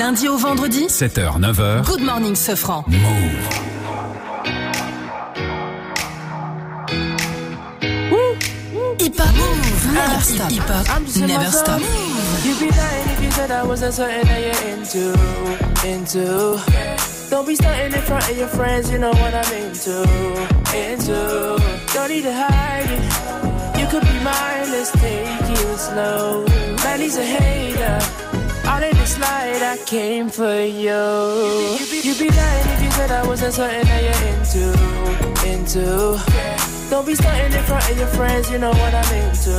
lundi 0.00 0.28
au 0.28 0.38
vendredi 0.38 0.86
7h, 0.86 1.38
9h. 1.38 1.84
Good 1.84 2.00
morning, 2.00 2.34
Sofran. 2.34 2.84
Hip-hop, 8.98 9.34
never 9.92 10.20
stop. 10.22 10.50
Hip-hop, 10.50 10.86
never 11.28 11.50
stop. 11.50 11.80
You'd 12.42 12.58
be 12.58 12.70
lying 12.70 13.08
if 13.10 13.22
you 13.22 13.30
said 13.30 13.50
I 13.50 13.62
wasn't 13.62 13.92
something 13.92 14.24
that 14.24 14.40
you're 14.40 14.62
into, 14.72 15.12
into. 15.86 16.58
Don't 17.28 17.46
be 17.46 17.54
starting 17.54 17.92
in 17.92 18.00
front 18.00 18.30
of 18.30 18.38
your 18.38 18.48
friends, 18.48 18.90
you 18.90 18.98
know 18.98 19.10
what 19.10 19.34
I'm 19.34 19.52
into, 19.52 20.02
into. 20.74 21.60
Don't 21.92 22.08
need 22.08 22.22
to 22.22 22.32
hide 22.32 22.88
it. 22.88 23.78
You 23.78 23.86
could 23.88 24.02
be 24.08 24.18
mine, 24.24 24.70
let's 24.72 24.92
take 24.92 25.50
it 25.50 25.78
slow. 25.78 26.46
Man, 26.84 27.00
he's 27.00 27.18
a 27.18 27.22
hater. 27.22 28.29
All 28.70 28.80
in 28.80 28.96
the 28.96 29.04
slide, 29.04 29.62
I 29.62 29.76
came 29.84 30.28
for 30.28 30.60
you. 30.62 31.02
You'd 32.06 32.18
be 32.18 32.30
lying 32.30 32.68
if 32.74 32.82
you 32.84 32.90
said 32.92 33.10
I 33.10 33.26
wasn't 33.26 33.52
something 33.52 33.84
that 33.84 34.02
you're 34.06 34.22
into, 34.30 34.64
into. 35.50 35.86
Don't 36.88 37.04
be 37.04 37.16
starting 37.16 37.52
in 37.52 37.64
front 37.64 37.90
of 37.90 37.98
your 37.98 38.06
friends, 38.18 38.48
you 38.48 38.58
know 38.58 38.70
what 38.70 38.94
I'm 38.94 39.12
into, 39.22 39.56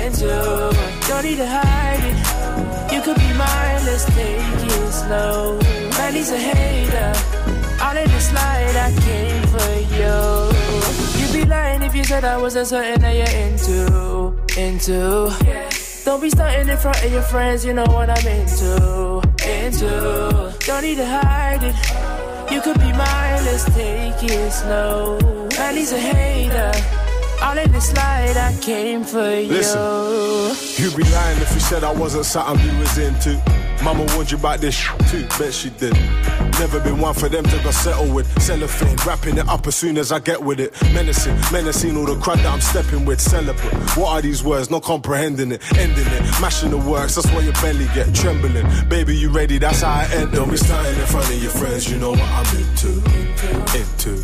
into. 0.00 0.32
Don't 1.06 1.24
need 1.24 1.36
to 1.36 1.46
hide 1.46 2.04
it. 2.10 2.94
You 2.94 3.02
could 3.02 3.16
be 3.16 3.30
mine, 3.34 3.80
let's 3.84 4.06
take 4.06 4.40
it 4.72 4.92
slow. 4.92 5.58
Man, 5.98 6.14
he's 6.14 6.30
a 6.30 6.38
hater. 6.38 7.12
All 7.84 7.94
in 7.94 8.08
the 8.08 8.20
slide, 8.20 8.76
I 8.88 8.90
came 9.04 9.42
for 9.52 9.74
you. 10.00 10.16
You'd 11.20 11.34
be 11.40 11.44
lying 11.44 11.82
if 11.82 11.94
you 11.94 12.04
said 12.04 12.24
I 12.24 12.38
wasn't 12.38 12.68
something 12.68 13.00
that 13.00 13.14
you're 13.20 13.36
into, 13.44 14.34
into. 14.58 15.83
Don't 16.04 16.20
be 16.20 16.28
starting 16.28 16.68
in 16.68 16.76
front 16.76 17.02
of 17.02 17.10
your 17.10 17.22
friends, 17.22 17.64
you 17.64 17.72
know 17.72 17.86
what 17.86 18.10
I'm 18.10 18.26
into, 18.26 19.22
into. 19.48 20.54
Don't 20.66 20.82
need 20.82 20.96
to 20.96 21.06
hide 21.06 21.62
it. 21.62 22.52
You 22.52 22.60
could 22.60 22.78
be 22.78 22.92
mine, 22.92 23.44
let's 23.46 23.64
take 23.74 24.22
it 24.22 24.52
slow. 24.52 25.18
Man, 25.56 25.76
he's 25.76 25.92
a 25.92 25.98
hater. 25.98 26.72
All 27.42 27.56
in 27.56 27.72
this 27.72 27.88
slide, 27.88 28.36
I 28.36 28.54
came 28.60 29.02
for 29.02 29.34
you. 29.34 29.48
Listen, 29.48 30.84
you'd 30.84 30.94
be 30.94 31.04
lying 31.04 31.40
if 31.40 31.54
you 31.54 31.60
said 31.60 31.82
I 31.82 31.92
wasn't 31.92 32.26
something 32.26 32.62
you 32.66 32.78
was 32.78 32.98
into. 32.98 33.63
Mama 33.84 34.06
warned 34.14 34.30
you 34.30 34.38
about 34.38 34.60
this 34.60 34.88
too, 35.10 35.26
bet 35.38 35.52
she 35.52 35.68
did. 35.68 35.92
Never 36.58 36.80
been 36.80 36.98
one 36.98 37.12
for 37.12 37.28
them 37.28 37.44
to 37.44 37.62
go 37.62 37.70
settle 37.70 38.10
with. 38.14 38.26
Cellophane, 38.40 38.96
wrapping 39.06 39.36
it 39.36 39.46
up 39.46 39.66
as 39.66 39.76
soon 39.76 39.98
as 39.98 40.10
I 40.10 40.20
get 40.20 40.42
with 40.42 40.58
it. 40.58 40.72
Menacing, 40.94 41.36
menacing 41.52 41.94
all 41.94 42.06
the 42.06 42.16
crowd 42.18 42.38
that 42.38 42.46
I'm 42.46 42.62
stepping 42.62 43.04
with. 43.04 43.20
Celebrate. 43.20 43.74
What 43.94 44.08
are 44.08 44.22
these 44.22 44.42
words? 44.42 44.70
Not 44.70 44.84
comprehending 44.84 45.52
it, 45.52 45.60
ending 45.76 46.06
it, 46.06 46.22
mashing 46.40 46.70
the 46.70 46.78
works. 46.78 47.16
That's 47.16 47.30
why 47.30 47.40
your 47.40 47.52
belly 47.54 47.86
get 47.94 48.14
trembling. 48.14 48.66
Baby, 48.88 49.16
you 49.16 49.28
ready? 49.28 49.58
That's 49.58 49.82
how 49.82 49.92
I 49.92 50.04
end. 50.14 50.32
Don't 50.32 50.50
be 50.50 50.56
starting 50.56 50.98
in 50.98 51.06
front 51.06 51.28
of 51.28 51.42
your 51.42 51.50
friends. 51.50 51.90
You 51.90 51.98
know 51.98 52.12
what 52.12 52.22
I'm 52.22 52.56
into, 52.56 52.88
into. 53.76 54.14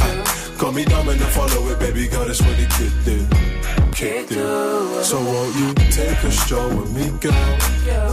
Uh, 0.00 0.58
got 0.58 0.72
me 0.72 0.86
dumb 0.86 1.10
and 1.10 1.20
follow 1.20 1.68
it, 1.68 1.78
baby 1.78 2.08
girl. 2.08 2.24
That's 2.24 2.40
what 2.40 2.56
the 2.56 2.66
kid 2.78 2.92
do. 3.04 3.59
So 4.00 5.20
won't 5.20 5.54
you 5.56 5.74
take 5.90 6.22
a 6.24 6.30
stroll 6.30 6.74
with 6.74 6.90
me, 6.96 7.10
girl? 7.20 7.58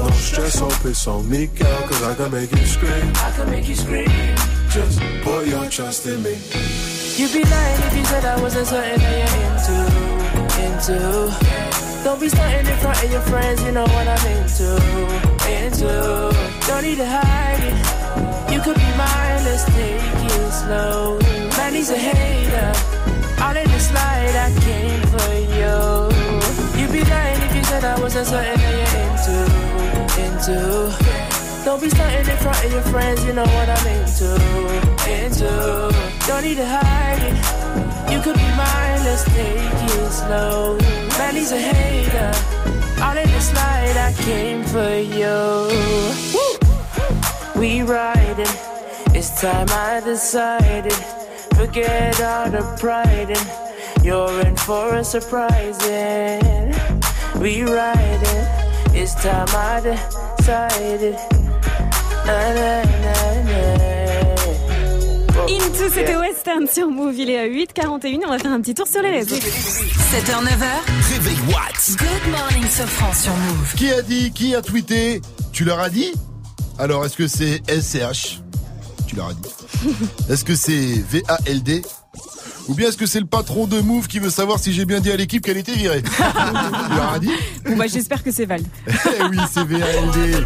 No 0.04 0.10
stress, 0.12 0.60
hope 0.60 0.84
it's 0.84 1.08
on 1.08 1.30
me, 1.30 1.48
girl, 1.48 1.82
cause 1.88 2.04
I 2.04 2.14
can 2.14 2.30
make 2.30 2.52
you 2.52 2.66
scream. 2.66 3.14
I 3.16 3.32
can 3.32 3.50
make 3.50 3.70
you 3.70 3.76
scream. 3.76 4.10
just 4.70 5.00
put 5.24 5.48
your 5.48 5.66
trust 5.70 6.06
in 6.08 6.22
me. 6.24 6.36
You'd 7.16 7.32
be 7.32 7.42
lying 7.42 7.82
if 7.84 7.96
you 7.96 8.04
said 8.04 8.26
I 8.26 8.42
wasn't 8.42 8.68
certain 8.68 9.00
that 9.00 9.16
you're 9.16 9.36
into, 9.48 9.78
into. 10.68 12.04
Don't 12.04 12.20
be 12.20 12.28
starting 12.28 12.68
in 12.68 12.78
front 12.80 13.02
of 13.02 13.10
your 13.10 13.22
friends, 13.22 13.64
you 13.64 13.72
know 13.72 13.88
what 13.88 14.08
I'm 14.10 14.28
into, 14.36 14.76
into. 15.56 16.68
Don't 16.68 16.84
need 16.84 16.98
to 16.98 17.08
hide 17.08 17.64
it. 17.64 18.52
You 18.52 18.60
could 18.60 18.76
be 18.76 18.92
mine, 18.98 19.40
let's 19.46 19.64
take 19.64 20.02
it 20.04 20.52
slow. 20.52 21.18
Man, 21.56 21.74
he's 21.76 21.92
a 21.92 21.98
hater. 21.98 22.98
All 23.40 23.56
in 23.56 23.68
this 23.70 23.90
slide, 23.90 24.36
I 24.36 24.50
came 24.62 25.02
for 25.14 25.34
you. 25.58 25.78
You'd 26.80 26.92
be 26.92 27.04
lying 27.10 27.42
if 27.44 27.56
you 27.56 27.64
said 27.64 27.84
I 27.84 28.00
wasn't 28.00 28.28
certain 28.28 28.60
that 28.60 28.74
you're 28.74 28.94
into, 29.06 29.38
into. 30.26 31.64
Don't 31.64 31.82
be 31.82 31.90
starting 31.90 32.28
in 32.28 32.38
front 32.38 32.64
of 32.66 32.72
your 32.72 32.82
friends, 32.84 33.24
you 33.26 33.34
know 33.34 33.44
what 33.44 33.70
I'm 33.70 33.88
into, 33.88 34.30
into. 35.06 35.52
Don't 36.28 36.44
need 36.44 36.58
to 36.58 36.66
hide 36.66 37.22
it. 37.30 38.12
You 38.12 38.22
could 38.22 38.38
be 38.38 38.50
mine, 38.56 39.04
let's 39.04 39.24
take 39.26 39.58
it 39.58 40.12
slow. 40.12 40.78
Man, 41.20 41.36
he's 41.36 41.52
a 41.52 41.60
hater. 41.60 42.32
All 43.04 43.18
in 43.18 43.28
this 43.30 43.50
slide, 43.50 43.98
I 43.98 44.14
came 44.24 44.64
for 44.64 44.96
you. 44.98 45.70
We 47.60 47.82
riding, 47.84 48.48
it's 49.14 49.42
time 49.42 49.68
I 49.70 50.02
decided. 50.04 51.27
Forget 51.58 52.22
all 52.22 52.52
the 52.52 52.62
pride 52.80 53.32
and 53.32 54.06
you're 54.06 54.42
in 54.42 54.56
for 54.58 54.94
a 54.94 55.04
surprise. 55.04 55.80
And 55.90 56.76
we 57.42 57.64
riding, 57.64 58.46
it's 58.94 59.16
time 59.16 59.48
I 59.50 59.82
decided. 59.82 61.16
Na, 62.28 62.54
na, 62.54 62.84
na, 62.84 63.44
na. 63.44 63.88
Into, 65.50 65.90
c'était 65.92 66.16
Western 66.16 66.68
sur 66.68 66.90
Move. 66.92 67.16
Il 67.18 67.32
est 67.32 67.40
à 67.40 67.48
8h41. 67.48 68.20
On 68.28 68.30
va 68.30 68.38
faire 68.38 68.52
un 68.52 68.62
petit 68.62 68.76
tour 68.76 68.88
sur 68.88 69.02
les 69.02 69.10
réseaux. 69.12 69.36
7h, 69.36 70.44
9h. 70.44 71.14
Réveil 71.14 71.38
Watts. 71.48 71.98
Good 71.98 72.32
morning, 72.32 72.70
Sofran 72.70 73.14
sur 73.14 73.34
Move. 73.34 73.74
Qui 73.76 73.92
a 73.92 74.04
dit 74.04 74.32
Qui 74.32 74.54
a 74.54 74.62
tweeté? 74.62 75.22
Tu 75.54 75.64
leur 75.64 75.80
as 75.80 75.90
dit? 75.90 76.14
Alors, 76.78 77.04
est-ce 77.04 77.18
que 77.18 77.28
c'est 77.28 77.64
SCH 77.68 78.42
Tu 79.08 79.16
leur 79.16 79.28
as 79.30 79.34
dit. 79.34 79.50
Est-ce 80.30 80.44
que 80.44 80.56
c'est 80.56 81.04
VALD 81.12 81.82
Ou 82.68 82.74
bien 82.74 82.90
est-ce 82.90 82.98
que 82.98 83.06
c'est 83.06 83.20
le 83.22 83.26
patron 83.26 83.66
de 83.68 83.80
Move 83.80 84.08
qui 84.08 84.20
veut 84.20 84.30
savoir 84.30 84.60
si 84.60 84.74
j'ai 84.74 84.86
bien 84.86 85.00
dit 85.00 85.12
à 85.12 85.16
l'équipe 85.16 85.44
qu'elle 85.44 85.58
était 85.58 85.74
virée 85.74 86.04
Tu 86.04 86.22
leur 86.96 87.14
as 87.14 87.20
dit 87.20 87.32
Bon, 87.66 87.78
bah, 87.78 87.86
j'espère 87.88 88.24
que 88.24 88.32
c'est 88.32 88.46
Val. 88.46 88.62
Eh 88.88 89.24
oui, 89.30 89.38
c'est 89.52 89.64
VALD. 89.64 90.46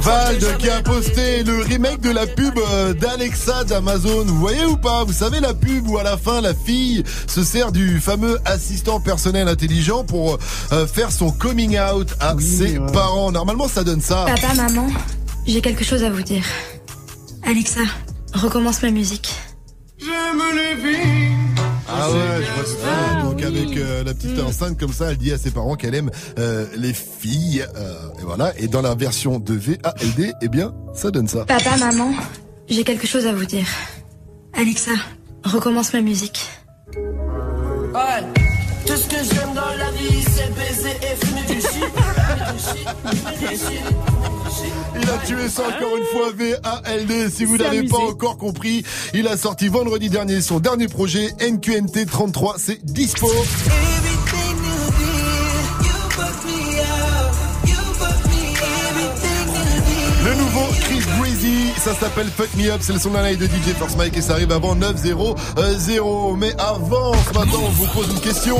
Vald 0.00 0.56
qui 0.58 0.70
a 0.70 0.82
posté 0.82 1.42
le 1.44 1.58
remake 1.62 2.00
de 2.00 2.10
la 2.10 2.26
pub 2.26 2.58
euh, 2.58 2.94
d'Alexa 2.94 3.64
d'Amazon. 3.64 4.24
Vous 4.24 4.38
voyez 4.38 4.64
ou 4.64 4.76
pas 4.76 5.04
Vous 5.04 5.12
savez 5.12 5.40
la 5.40 5.52
pub 5.54 5.88
où 5.88 5.98
à 5.98 6.02
la 6.02 6.16
fin 6.16 6.40
la 6.40 6.54
fille 6.54 7.04
se 7.26 7.44
sert 7.44 7.72
du 7.72 8.00
fameux 8.00 8.38
assistant 8.46 9.00
personnel 9.00 9.48
intelligent 9.48 10.04
pour 10.04 10.38
euh, 10.72 10.86
faire 10.86 11.12
son 11.12 11.30
coming 11.30 11.78
out 11.78 12.08
à 12.20 12.34
ses 12.40 12.78
parents. 12.92 13.30
Normalement 13.30 13.68
ça 13.68 13.84
donne 13.84 14.00
ça. 14.00 14.24
Papa, 14.26 14.54
maman, 14.54 14.86
j'ai 15.46 15.60
quelque 15.60 15.84
chose 15.84 16.04
à 16.04 16.10
vous 16.10 16.22
dire. 16.22 16.44
Alexa, 17.44 17.80
recommence 18.32 18.82
ma 18.82 18.90
musique. 18.90 19.34
J'aime 19.98 20.40
les 20.54 20.74
vies. 20.76 21.34
Ah 21.88 22.10
ouais, 22.10 22.44
je 22.44 22.52
vois 22.52 22.64
ça. 22.64 23.22
Donc 23.22 23.42
avec 23.42 23.76
euh, 23.76 24.04
la 24.04 24.14
petite 24.14 24.38
enceinte 24.40 24.78
comme 24.78 24.92
ça, 24.92 25.10
elle 25.10 25.16
dit 25.16 25.32
à 25.32 25.38
ses 25.38 25.50
parents 25.50 25.74
qu'elle 25.74 25.94
aime 25.94 26.10
euh, 26.38 26.66
les 26.76 26.92
filles. 26.92 27.64
euh, 27.76 27.94
et 28.20 28.22
voilà. 28.24 28.52
Et 28.58 28.68
dans 28.68 28.80
la 28.82 28.94
version 28.94 29.38
de 29.38 29.54
VALD, 29.54 30.32
eh 30.40 30.48
bien, 30.48 30.72
ça 30.94 31.10
donne 31.10 31.26
ça. 31.28 31.44
Papa, 31.44 31.76
maman, 31.78 32.12
j'ai 32.68 32.84
quelque 32.84 33.06
chose 33.06 33.26
à 33.26 33.32
vous 33.32 33.44
dire. 33.44 33.66
Alexa, 34.52 34.92
recommence 35.44 35.92
ma 35.92 36.00
musique. 36.00 36.48
Ouais. 36.96 38.22
Tout 38.86 38.96
ce 38.96 39.08
que 39.08 39.16
j'aime 39.16 39.52
dans 39.54 39.76
la 39.76 39.90
vie, 39.90 40.22
c'est 40.22 40.54
baiser 40.54 40.96
et 41.02 41.26
fumer 41.26 41.42
du 41.54 41.60
shit. 41.60 41.90
Il 45.02 45.08
a 45.08 45.18
tué 45.18 45.48
ça 45.48 45.62
encore 45.62 45.96
une 45.96 46.04
fois, 46.04 46.30
VALD. 46.32 47.30
Si 47.30 47.44
vous 47.44 47.56
n'avez 47.56 47.84
pas 47.84 47.98
encore 47.98 48.36
compris, 48.36 48.84
il 49.14 49.26
a 49.28 49.36
sorti 49.36 49.68
vendredi 49.68 50.10
dernier 50.10 50.40
son 50.40 50.60
dernier 50.60 50.88
projet, 50.88 51.28
NQNT 51.40 52.06
33. 52.06 52.56
C'est 52.58 52.84
dispo. 52.84 53.28
Le 60.22 60.34
nouveau 60.34 60.66
Chris 60.82 61.02
Breezy, 61.18 61.72
ça 61.78 61.94
s'appelle 61.94 62.28
Fuck 62.28 62.54
Me 62.56 62.70
Up, 62.70 62.80
c'est 62.82 62.92
le 62.92 62.98
son 62.98 63.10
d'un 63.10 63.22
live 63.22 63.38
de 63.38 63.46
DJ 63.46 63.74
Force 63.78 63.96
Mike 63.96 64.16
et 64.18 64.22
ça 64.22 64.34
arrive 64.34 64.52
avant 64.52 64.76
9-0-0. 64.76 66.36
Mais 66.36 66.52
avant, 66.58 67.14
ce 67.14 67.38
matin, 67.38 67.58
on 67.58 67.70
vous 67.70 67.86
pose 67.86 68.08
une 68.10 68.20
question. 68.20 68.58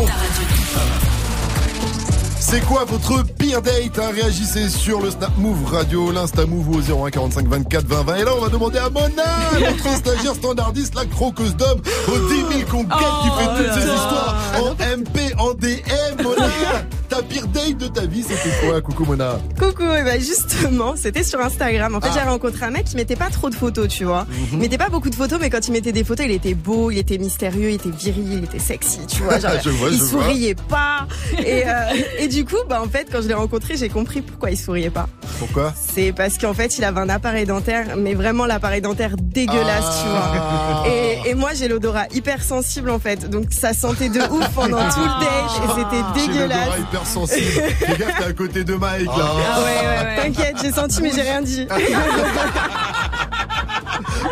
C'est 2.50 2.66
quoi 2.66 2.84
votre 2.84 3.22
pire 3.38 3.62
date 3.62 3.96
hein? 4.00 4.10
Réagissez 4.12 4.68
sur 4.68 5.00
le 5.00 5.12
Snap 5.12 5.30
Move 5.38 5.66
Radio, 5.66 6.10
l'Insta 6.10 6.46
Move 6.46 6.68
au 6.68 7.06
01 7.06 7.10
45 7.10 7.46
24 7.46 7.86
20 7.86 8.02
20. 8.02 8.14
Et 8.16 8.24
là, 8.24 8.32
on 8.36 8.40
va 8.40 8.48
demander 8.48 8.78
à 8.78 8.90
Mona, 8.90 9.22
notre 9.60 9.96
stagiaire 9.96 10.34
standardiste, 10.34 10.96
la 10.96 11.04
croqueuse 11.04 11.54
d'homme, 11.54 11.80
aux 12.08 12.28
10 12.28 12.34
000 12.34 12.68
conquêtes 12.68 13.06
qui 13.22 13.28
fait 13.28 13.46
Oh 13.46 13.56
toutes 13.56 13.66
là 13.66 13.74
ces 13.74 13.86
histoires 13.86 14.36
en 14.56 14.70
MP, 14.96 15.32
en 15.38 15.54
DM. 15.54 16.24
Mona, 16.24 16.48
ta 17.10 17.22
pire 17.22 17.46
date 17.48 17.76
de 17.76 17.88
ta 17.88 18.06
vie, 18.06 18.22
c'était 18.22 18.54
quoi, 18.66 18.80
coucou 18.80 19.04
Mona 19.04 19.38
Coucou, 19.58 19.82
et 19.82 20.02
ben 20.04 20.20
justement, 20.20 20.94
c'était 20.96 21.24
sur 21.24 21.40
Instagram. 21.40 21.94
En 21.96 22.00
fait, 22.00 22.08
Ah. 22.12 22.20
j'ai 22.22 22.28
rencontré 22.28 22.64
un 22.66 22.70
mec 22.70 22.84
qui 22.84 22.96
mettait 22.96 23.16
pas 23.16 23.28
trop 23.30 23.50
de 23.50 23.54
photos, 23.54 23.88
tu 23.88 24.04
vois. 24.04 24.26
Il 24.52 24.58
mettait 24.58 24.78
pas 24.78 24.88
beaucoup 24.88 25.10
de 25.10 25.14
photos, 25.14 25.38
mais 25.40 25.50
quand 25.50 25.66
il 25.66 25.72
mettait 25.72 25.92
des 25.92 26.04
photos, 26.04 26.26
il 26.26 26.32
était 26.32 26.54
beau, 26.54 26.90
il 26.90 26.98
était 26.98 27.18
mystérieux, 27.18 27.70
il 27.70 27.74
était 27.74 27.90
viril, 27.90 28.32
il 28.38 28.44
était 28.44 28.58
sexy, 28.60 29.00
tu 29.08 29.22
vois. 29.22 29.38
Genre, 29.40 29.50
Je 29.62 29.70
vois, 29.70 29.88
il 29.90 29.98
je 29.98 30.02
vois. 30.04 30.22
souriait 30.24 30.54
pas. 30.54 31.06
Et, 31.44 31.64
euh, 31.66 31.72
et 32.20 32.28
du 32.28 32.44
coup, 32.44 32.56
bah 32.68 32.80
en 32.84 32.88
fait, 32.88 33.08
quand 33.10 33.20
je 33.22 33.28
l'ai 33.28 33.34
rencontré, 33.34 33.76
j'ai 33.76 33.88
compris 33.88 34.22
pourquoi 34.22 34.50
il 34.52 34.56
souriait 34.56 34.90
pas. 34.90 35.08
Pourquoi? 35.38 35.72
C'est 35.76 36.12
parce 36.12 36.38
qu'en 36.38 36.54
fait, 36.54 36.78
il 36.78 36.84
avait 36.84 37.00
un 37.00 37.08
appareil 37.08 37.46
dentaire, 37.46 37.96
mais 37.96 38.14
vraiment 38.14 38.46
l'appareil 38.46 38.80
dentaire 38.82 39.16
dégueulasse, 39.18 40.00
tu 40.02 40.06
Ah. 40.08 40.82
vois. 40.84 40.92
Et, 40.92 41.30
et 41.30 41.34
moi, 41.34 41.50
j'ai 41.54 41.66
l'odorat 41.68 42.06
hyper 42.14 42.42
sensible, 42.42 42.90
en 42.90 42.98
fait. 42.98 43.28
Donc, 43.28 43.46
ça 43.50 43.72
sentait 43.72 44.08
de 44.10 44.20
ouf 44.20 44.48
pendant 44.54 44.78
tout 44.94 45.00
le 45.00 45.20
date, 45.20 45.50
et 45.64 45.80
c'était 45.80 46.26
dégueulasse. 46.32 46.68
Sensible. 47.06 47.46
Fais 47.78 47.96
gaffe, 47.98 48.18
t'es 48.18 48.24
à 48.24 48.32
côté 48.32 48.64
de 48.64 48.74
Mike 48.74 49.06
là. 49.06 49.12
Ah 49.18 49.60
ouais, 49.60 49.64
ouais, 49.64 49.70
ouais. 50.16 50.16
T'inquiète, 50.22 50.56
j'ai 50.62 50.72
senti, 50.72 51.02
mais 51.02 51.12
j'ai 51.14 51.22
rien 51.22 51.42
dit. 51.42 51.66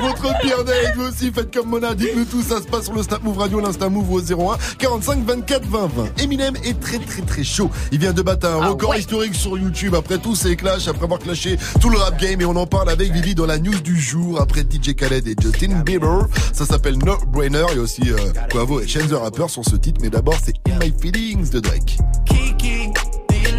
Votre 0.00 0.38
pire 0.40 0.64
date, 0.64 0.94
vous 0.96 1.08
aussi, 1.08 1.32
faites 1.32 1.52
comme 1.52 1.68
Mona, 1.70 1.94
dites-nous 1.94 2.24
tout, 2.26 2.42
ça 2.42 2.58
se 2.58 2.66
passe 2.68 2.84
sur 2.84 2.94
le 2.94 3.02
Snap 3.02 3.22
Move 3.24 3.38
Radio, 3.38 3.58
l'Insta 3.60 3.88
Move 3.88 4.12
au 4.12 4.20
01 4.20 4.56
45 4.78 5.24
24 5.26 5.66
20 5.66 5.86
20. 5.86 6.22
Eminem 6.22 6.54
est 6.64 6.78
très 6.78 6.98
très 6.98 7.22
très 7.22 7.42
chaud. 7.42 7.70
Il 7.90 7.98
vient 7.98 8.12
de 8.12 8.22
battre 8.22 8.46
un 8.46 8.60
Ah 8.62 8.68
record 8.68 8.90
ouais. 8.90 9.00
historique 9.00 9.34
sur 9.34 9.58
YouTube 9.58 9.94
après 9.94 10.18
tous 10.18 10.34
ses 10.36 10.56
clashs, 10.56 10.88
après 10.88 11.04
avoir 11.04 11.18
clashé 11.18 11.58
tout 11.80 11.88
le 11.90 11.98
rap 11.98 12.18
game 12.20 12.40
et 12.40 12.44
on 12.44 12.54
en 12.56 12.66
parle 12.66 12.90
avec 12.90 13.10
Vivi 13.12 13.34
dans 13.34 13.46
la 13.46 13.58
news 13.58 13.80
du 13.80 13.98
jour 14.00 14.40
après 14.40 14.60
DJ 14.60 14.94
Khaled 14.94 15.26
et 15.26 15.34
Justin 15.40 15.80
Bieber. 15.84 16.26
Ça 16.52 16.64
s'appelle 16.64 16.98
No 16.98 17.16
Brainer. 17.26 17.64
Il 17.72 17.76
y 17.76 17.80
a 17.80 17.82
aussi 17.82 18.02
euh, 18.10 18.16
Quavo 18.50 18.80
et 18.80 18.86
Chance 18.86 19.08
the 19.08 19.14
Rapper 19.14 19.48
sur 19.48 19.64
ce 19.64 19.76
titre, 19.76 20.00
mais 20.02 20.10
d'abord 20.10 20.36
c'est 20.44 20.54
In 20.70 20.78
My 20.78 20.92
Feelings 21.00 21.50
de 21.50 21.60
Drake. 21.60 21.98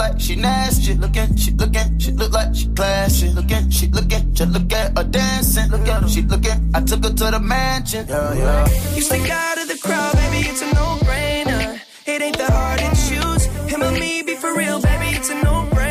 She 0.00 0.06
look 0.06 0.12
like 0.12 0.20
she 0.20 0.36
nasty. 0.36 0.94
Looking, 0.94 1.36
she 1.36 1.50
looking, 1.52 1.98
she 1.98 2.10
look 2.12 2.32
like 2.32 2.54
she 2.54 2.68
classy. 2.68 3.28
Looking, 3.28 3.70
she 3.70 3.86
looking, 3.88 4.34
just 4.34 4.52
look 4.52 4.72
at 4.72 4.96
her 4.96 5.04
dancing. 5.04 5.70
Look 5.70 5.88
at 5.88 6.02
her, 6.02 6.08
she 6.08 6.22
looking. 6.22 6.70
I 6.74 6.80
took 6.80 7.04
her 7.04 7.10
to 7.10 7.30
the 7.30 7.40
mansion. 7.40 8.06
Yeah, 8.08 8.34
yeah. 8.34 8.94
You 8.94 9.02
stick 9.02 9.30
out 9.30 9.58
of 9.58 9.68
the 9.68 9.78
crowd, 9.78 10.14
baby, 10.14 10.48
it's 10.48 10.62
a 10.62 10.66
no-brainer. 10.74 11.80
It 12.06 12.22
ain't 12.22 12.38
that 12.38 12.50
hard 12.50 12.80
to 12.80 12.88
choose. 13.08 13.44
Him 13.70 13.82
or 13.82 13.92
me, 13.92 14.22
be 14.22 14.34
for 14.36 14.54
real, 14.56 14.80
baby, 14.80 15.16
it's 15.16 15.30
a 15.30 15.34
no-brainer. 15.34 15.89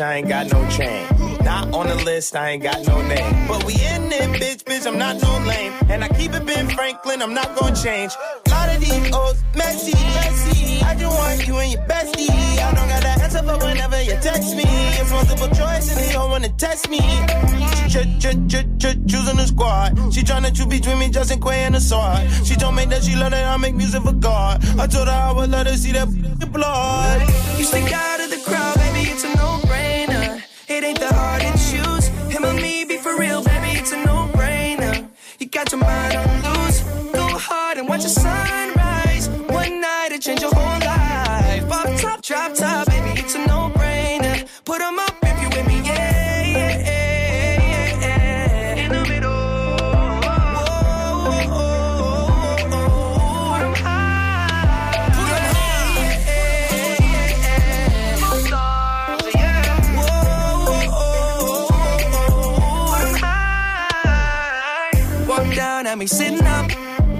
I 0.00 0.14
ain't 0.16 0.28
got 0.28 0.50
no 0.50 0.68
chain. 0.70 1.06
Not 1.44 1.72
on 1.72 1.86
the 1.86 1.94
list, 2.04 2.34
I 2.34 2.50
ain't 2.50 2.62
got 2.62 2.86
no 2.86 3.00
name. 3.02 3.46
But 3.46 3.64
we 3.64 3.74
in 3.74 4.10
it, 4.10 4.40
bitch, 4.40 4.64
bitch, 4.64 4.86
I'm 4.86 4.98
not 4.98 5.20
no 5.22 5.38
lame. 5.46 5.72
And 5.88 6.02
I 6.02 6.08
keep 6.08 6.32
it 6.32 6.44
Ben 6.46 6.68
Franklin, 6.70 7.22
I'm 7.22 7.34
not 7.34 7.54
gonna 7.56 7.76
change. 7.76 8.12
A 8.46 8.50
Lot 8.50 8.74
of 8.74 8.80
these 8.80 9.14
old 9.14 9.36
messy, 9.54 9.92
messy. 9.92 10.80
I 10.82 10.94
just 10.94 11.16
want 11.16 11.46
you 11.46 11.56
and 11.58 11.72
your 11.72 11.82
bestie. 11.82 12.30
I 12.30 12.72
don't 12.74 12.88
got 12.88 13.02
that 13.02 13.20
answer 13.22 13.42
for 13.42 13.56
whenever 13.64 14.02
you 14.02 14.16
text 14.20 14.56
me. 14.56 14.64
It's 14.66 15.10
multiple 15.10 15.48
choice 15.48 15.90
and 15.90 15.98
they 16.00 16.12
don't 16.12 16.30
wanna 16.30 16.48
test 16.50 16.88
me. 16.90 17.00
Ch- 17.88 18.08
ch- 18.18 18.40
ch- 18.48 18.66
ch- 18.78 18.98
choosing 19.06 19.36
the 19.36 19.46
squad. 19.46 19.96
She 20.12 20.22
tryna 20.22 20.54
choose 20.56 20.66
between 20.66 20.98
me, 20.98 21.10
Justin 21.10 21.40
Quay 21.40 21.64
and 21.64 21.74
the. 21.74 22.44
She 22.44 22.56
told 22.56 22.74
me 22.74 22.84
that 22.86 23.04
she 23.04 23.14
love 23.16 23.30
that 23.32 23.46
I 23.46 23.56
make 23.58 23.74
music 23.74 24.02
for 24.02 24.12
God. 24.12 24.64
I 24.80 24.86
told 24.86 25.08
her 25.08 25.14
I 25.14 25.32
would 25.32 25.50
let 25.50 25.66
her 25.66 25.76
see 25.76 25.92
that 25.92 26.08
blood. 26.54 27.20
You 27.58 27.64
stick 27.64 27.92
out 27.92 28.20
of 28.20 28.30
the 28.30 28.38
crowd, 28.48 28.73
ain't 30.84 31.00
that 31.00 31.13
Down 65.94 66.00
me 66.00 66.06
sitting 66.08 66.44
up, 66.44 66.68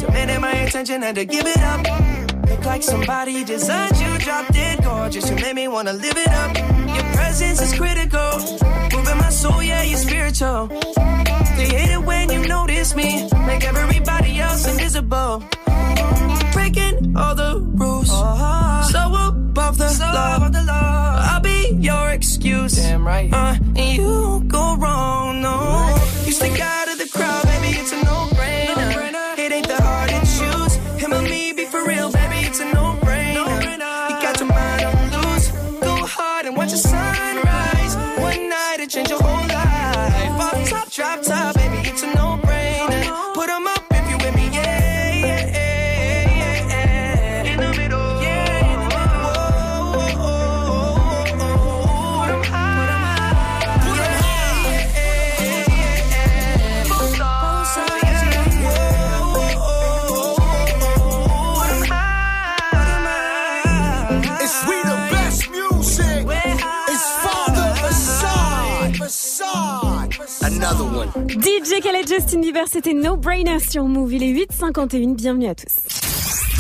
demanding 0.01 0.41
my 0.41 0.51
attention, 0.51 1.01
had 1.01 1.15
to 1.15 1.25
give 1.25 1.47
it 1.47 1.59
up. 1.59 2.49
Look 2.49 2.65
like 2.65 2.83
somebody 2.83 3.45
designed 3.45 3.97
you, 4.01 4.19
drop 4.19 4.53
dead 4.53 4.83
gorgeous. 4.83 5.31
You 5.31 5.37
made 5.37 5.55
me 5.55 5.69
wanna 5.69 5.93
live 5.93 6.17
it 6.17 6.27
up. 6.27 6.57
Your 6.57 7.05
presence 7.15 7.63
is 7.63 7.73
critical, 7.73 8.33
moving 8.93 9.19
my 9.19 9.31
soul, 9.31 9.63
yeah, 9.63 9.85
you're 9.85 9.97
spiritual. 9.97 10.67
They 11.57 11.69
hate 11.71 11.93
it 11.93 12.03
when 12.03 12.33
you 12.33 12.49
notice 12.49 12.97
me. 12.97 13.29
Make 13.47 13.63
everybody 13.63 14.41
else 14.41 14.67
invisible. 14.67 15.45
Breaking 16.53 17.17
all 17.17 17.37
the 17.37 17.61
rules. 17.61 18.09
So 18.09 19.01
above 19.29 19.79
the, 19.79 20.65
law. 20.67 21.29
I'll 21.31 21.41
be 21.41 21.77
your 21.79 22.11
excuse. 22.11 22.75
Damn 22.75 23.07
right. 23.07 23.33
Uh, 23.33 23.55
and 23.77 23.97
you 23.97 24.03
won't 24.03 24.49
go 24.49 24.77
wrong, 24.79 25.43
no. 25.43 25.97
You 26.27 26.33
stick 26.33 26.61
out 26.61 26.84
Another 70.65 70.85
one. 70.85 71.09
DJ 71.29 71.83
Khaled 71.83 72.09
Justin 72.09 72.41
Bieber, 72.41 72.65
c'était 72.67 72.95
No 72.95 73.19
Brainer 73.19 73.59
sur 73.59 73.85
Move. 73.85 74.15
Il 74.15 74.23
est 74.23 74.33
8h51. 74.33 75.15
Bienvenue 75.15 75.49
à 75.49 75.55
tous. 75.55 75.67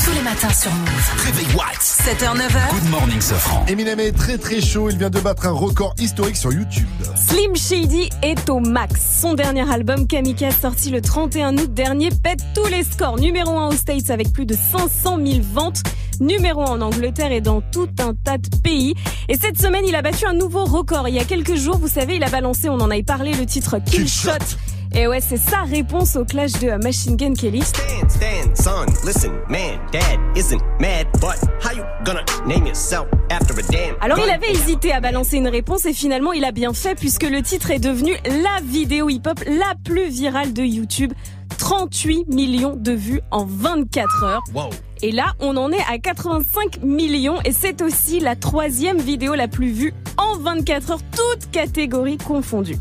Tous 0.05 0.12
les 0.14 0.20
matins 0.20 0.51
sur 0.51 0.70
Move. 0.72 1.24
Réveil 1.24 1.47
What 1.56 1.81
7h, 1.81 2.36
9h. 2.36 2.82
Good 2.82 2.90
morning, 2.90 3.18
Safran. 3.22 3.64
Eminem 3.66 3.98
est 4.01 4.12
très 4.12 4.36
très 4.36 4.60
chaud. 4.60 4.90
Il 4.90 4.98
vient 4.98 5.09
de 5.09 5.20
battre 5.20 5.47
un 5.47 5.52
record 5.52 5.94
historique 5.98 6.36
sur 6.36 6.52
YouTube. 6.52 6.86
Slim 7.16 7.56
Shady 7.56 8.10
est 8.20 8.51
au 8.51 8.60
max. 8.60 9.20
Son 9.22 9.32
dernier 9.32 9.66
album 9.72 10.06
Kamikaze 10.06 10.59
sorti 10.60 10.90
le 10.90 11.01
31 11.01 11.56
août 11.56 11.72
dernier 11.72 12.10
pète 12.10 12.40
tous 12.55 12.66
les 12.66 12.85
scores. 12.85 13.18
Numéro 13.18 13.59
1 13.59 13.68
aux 13.68 13.72
States 13.72 14.10
avec 14.10 14.35
plus 14.35 14.44
de 14.44 14.55
500 14.55 15.18
000 15.24 15.39
ventes. 15.55 15.82
Numéro 16.20 16.62
1 16.62 16.64
en 16.64 16.80
Angleterre 16.80 17.32
et 17.32 17.40
dans 17.40 17.60
tout 17.60 17.88
un 18.00 18.14
tas 18.14 18.38
de 18.38 18.48
pays. 18.62 18.94
Et 19.28 19.36
cette 19.36 19.60
semaine, 19.60 19.84
il 19.86 19.94
a 19.94 20.02
battu 20.02 20.26
un 20.26 20.34
nouveau 20.34 20.64
record. 20.64 21.08
Il 21.08 21.14
y 21.14 21.18
a 21.18 21.24
quelques 21.24 21.56
jours, 21.56 21.78
vous 21.78 21.88
savez, 21.88 22.16
il 22.16 22.24
a 22.24 22.28
balancé, 22.28 22.68
on 22.68 22.80
en 22.80 22.90
avait 22.90 23.02
parlé, 23.02 23.32
le 23.32 23.46
titre 23.46 23.78
Kill 23.84 24.08
Shot. 24.08 24.30
Et 24.96 25.08
ouais, 25.08 25.20
c'est 25.20 25.38
sa 25.38 25.62
réponse 25.62 26.14
au 26.14 26.24
clash 26.24 26.52
de 26.52 26.70
Machine 26.80 27.16
Gun 27.16 27.34
Kelly. 27.34 27.62
Stand, 27.62 28.08
stand, 28.08 28.56
son, 28.56 29.06
listen, 29.06 29.32
man, 29.48 29.80
dad 29.90 30.20
isn't 30.36 30.62
mad, 30.78 31.08
but 31.14 31.36
how 31.60 31.72
you 31.74 31.82
gonna 32.04 32.24
name 32.46 32.64
yourself 32.64 33.06
after 33.28 33.58
a 33.58 33.62
damn? 33.72 33.96
Alors 34.00 34.20
il 34.24 34.30
avait 34.30 34.52
hésité 34.52 34.92
à 34.92 35.00
balancer 35.00 35.38
une 35.38 35.48
réponse 35.48 35.84
et 35.86 35.92
finalement 35.92 36.32
il 36.32 36.44
a 36.44 36.52
bien 36.52 36.72
fait 36.72 36.94
puisque 36.94 37.28
le 37.28 37.42
titre 37.42 37.72
est 37.72 37.80
devenu 37.80 38.12
la 38.24 38.60
vidéo 38.62 39.08
hip-hop 39.08 39.40
la 39.48 39.74
plus 39.84 40.10
virale 40.10 40.52
de 40.52 40.62
YouTube. 40.62 41.12
38 41.59 42.28
millions 42.28 42.76
de 42.76 42.93
vues 42.93 43.20
en 43.31 43.44
24 43.44 44.24
heures. 44.24 44.43
Wow. 44.55 44.70
Et 45.02 45.12
là, 45.12 45.35
on 45.40 45.56
en 45.56 45.70
est 45.70 45.82
à 45.90 45.98
85 45.98 46.82
millions 46.82 47.40
et 47.44 47.52
c'est 47.52 47.82
aussi 47.82 48.20
la 48.20 48.36
troisième 48.36 48.98
vidéo 48.98 49.35
la 49.35 49.48
plus 49.48 49.70
vue 49.70 49.93
en 50.16 50.39
24 50.39 50.90
heures, 50.93 51.01
toutes 51.12 51.51
catégories 51.51 52.16
confondues. 52.18 52.78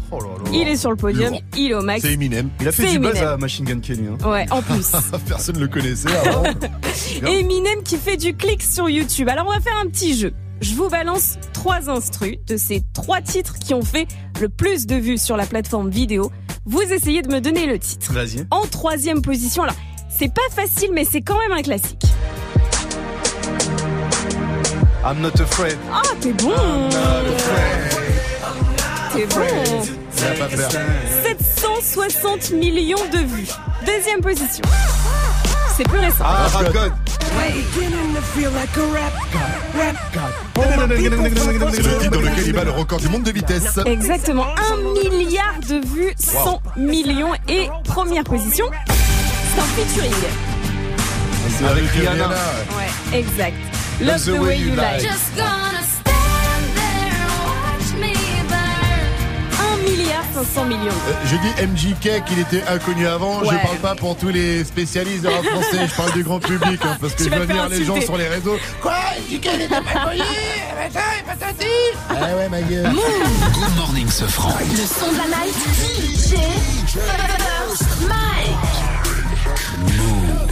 Il 0.54 0.68
est 0.68 0.78
sur 0.78 0.91
le 0.91 0.95
podium, 0.95 1.34
il 1.58 1.72
est 1.72 1.74
au 1.74 1.82
max. 1.82 2.02
C'est 2.02 2.14
Eminem. 2.14 2.50
Il 2.62 2.68
a 2.68 2.72
fait 2.72 2.91
du 2.91 3.00
buzz 3.00 3.18
à 3.18 3.38
Machine 3.38 3.66
Gun 3.66 3.80
Kelly. 3.80 4.04
Hein. 4.08 4.30
Ouais, 4.30 4.45
en 4.52 4.62
plus. 4.62 4.91
Personne 5.28 5.56
ne 5.56 5.62
le 5.62 5.68
connaissait 5.68 6.16
avant. 6.26 6.44
Eminem 7.28 7.84
qui 7.84 7.98
fait 7.98 8.18
du 8.18 8.36
clic 8.36 8.62
sur 8.62 8.90
YouTube. 8.90 9.28
Alors 9.28 9.48
on 9.48 9.52
va 9.52 9.60
faire 9.60 9.78
un 9.84 9.88
petit 9.88 10.18
jeu. 10.18 10.34
Je 10.62 10.76
vous 10.76 10.90
balance 10.90 11.38
trois 11.54 11.90
instrus 11.90 12.38
de 12.48 12.58
ces 12.58 12.84
trois 12.94 13.22
titres 13.22 13.56
qui 13.60 13.74
ont 13.74 13.84
fait 13.84 14.08
le 14.40 14.50
plus 14.50 14.86
de 14.86 14.96
vues 14.96 15.18
sur 15.18 15.36
la 15.38 15.46
plateforme 15.46 15.90
vidéo. 15.90 16.32
Vous 16.66 16.82
essayez 16.82 17.22
de 17.22 17.28
me 17.32 17.42
donner 17.42 17.66
le 17.66 17.78
titre. 17.80 18.12
Vas-y. 18.14 18.46
En 18.52 18.62
troisième 18.62 19.22
position, 19.22 19.64
alors 19.64 19.76
c'est 20.10 20.34
pas 20.34 20.42
facile 20.52 20.92
mais 20.94 21.06
c'est 21.06 21.22
quand 21.22 21.38
même 21.38 21.52
un 21.52 21.62
classique. 21.62 22.04
I'm 25.06 25.20
not 25.20 25.42
afraid. 25.42 25.78
Ah 25.92 26.02
t'es 26.22 26.32
bon 26.32 26.54
T'es 29.14 29.26
bon 29.26 29.84
Ça 30.12 30.34
va 30.34 30.48
pas 30.48 30.58
faire. 30.58 30.82
760 31.24 32.52
millions 32.52 32.96
de 33.12 33.18
vues. 33.18 33.48
Deuxième 33.86 34.22
position. 34.22 34.64
C'est 35.76 35.84
plus 35.84 36.00
récent. 36.00 36.24
Ah, 36.26 36.48
God. 36.72 36.92
Dans 42.11 42.22
lequel 42.22 42.47
il 42.47 42.53
bat 42.53 42.64
le 42.64 42.72
record 42.72 42.99
du 42.99 43.10
monde 43.10 43.23
de 43.23 43.31
vitesse. 43.31 43.80
Exactement, 43.85 44.45
1 44.72 45.10
milliard 45.10 45.60
de 45.68 45.85
vues, 45.85 46.14
100 46.18 46.61
millions 46.77 47.34
et 47.47 47.69
première 47.84 48.23
position. 48.23 48.65
C'est 48.88 49.61
un 49.61 49.65
featuring. 49.85 50.14
C'est 51.49 51.65
avec 51.65 51.85
Rihanna. 51.89 52.27
Ouais, 52.30 53.19
exact. 53.19 53.55
Love 54.01 54.26
the 54.26 54.39
way 54.39 54.57
you. 54.57 54.76
Just 54.99 55.35
gonna 55.35 55.82
500 60.34 60.65
millions. 60.65 60.91
Euh, 61.07 61.14
Je 61.26 61.35
dis 61.35 61.68
MJK 61.68 62.26
qu'il 62.26 62.39
était 62.39 62.64
inconnu 62.68 63.07
avant. 63.07 63.41
Ouais. 63.41 63.49
Je 63.51 63.57
parle 63.65 63.77
pas 63.77 63.95
pour 63.95 64.18
tous 64.18 64.30
les 64.30 64.64
spécialistes 64.64 65.23
de 65.23 65.30
rap 65.30 65.43
français. 65.43 65.88
Je 65.88 65.95
parle 65.95 66.11
du 66.14 66.23
grand 66.23 66.39
public 66.39 66.80
hein, 66.84 66.97
parce 66.99 67.14
que 67.14 67.18
Tu 67.19 67.23
je 67.26 67.30
faire 67.30 67.39
venir 67.45 67.69
les 67.69 67.85
gens 67.85 68.01
sur 68.01 68.18
les 68.18 68.27
réseaux. 68.27 68.57
Quoi 68.81 68.93
MJK 69.30 69.49
il 69.55 69.61
était 69.61 69.68
pas 69.68 70.05
connu? 70.05 70.22
Ah 72.10 72.35
ouais 72.38 72.49
ma 72.49 72.61
gueule. 72.61 72.91
Good 72.91 73.76
morning, 73.77 74.10
Safran. 74.10 74.53
Le 74.60 74.76
son 74.77 75.11
de 75.11 75.18
la 75.18 75.27
night. 75.38 75.55
DJ 75.93 76.35
Mike. 78.07 78.93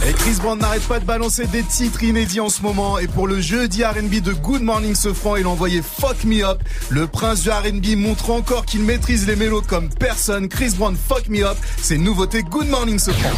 Et 0.08 0.12
Chris 0.14 0.34
Brown 0.40 0.58
n'arrête 0.58 0.82
pas 0.82 0.98
de 0.98 1.04
balancer 1.04 1.46
des 1.46 1.62
titres 1.62 2.02
inédits 2.02 2.40
en 2.40 2.48
ce 2.48 2.62
moment. 2.62 2.98
Et 2.98 3.06
pour 3.06 3.28
le 3.28 3.40
jeudi 3.40 3.84
R&B 3.84 4.20
de 4.20 4.32
Good 4.32 4.62
Morning 4.62 4.96
Sofran, 4.96 5.36
il 5.36 5.46
a 5.46 5.48
envoyé 5.48 5.80
Fuck 5.80 6.24
Me 6.24 6.44
Up. 6.44 6.60
Le 6.88 7.06
prince 7.06 7.42
du 7.42 7.50
R&B 7.50 7.96
montre 7.96 8.30
encore 8.30 8.66
qu'il 8.66 8.82
maîtrise 8.82 9.26
les 9.28 9.36
mélos 9.36 9.62
comme 9.62 9.88
personne. 9.88 10.48
Chris 10.48 10.74
Brown 10.76 10.96
Fuck 10.96 11.28
Me 11.28 11.44
Up, 11.44 11.56
c'est 11.80 11.94
une 11.94 12.04
nouveauté 12.04 12.42
Good 12.42 12.68
Morning 12.68 12.98
Sofran. 12.98 13.30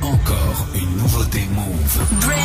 Encore 0.00 0.66
une 0.74 0.96
nouveauté 0.96 1.40
Move. 1.54 1.98
Brand 2.20 2.40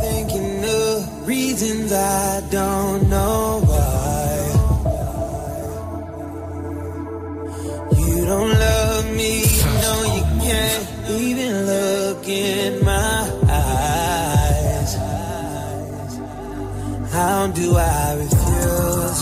Thinking 0.00 0.64
of 0.64 1.28
reasons 1.28 1.92
I 1.92 2.40
don't 2.50 3.08
know 3.08 3.69
don't 8.30 8.48
love 8.48 9.06
me, 9.16 9.42
no, 9.82 9.92
you 10.14 10.24
can't 10.44 10.86
even 11.20 11.52
look 11.66 12.28
in 12.28 12.84
my 12.84 13.28
eyes. 13.48 14.94
How 17.10 17.48
do 17.48 17.76
I 17.76 18.14
refuse? 18.22 19.20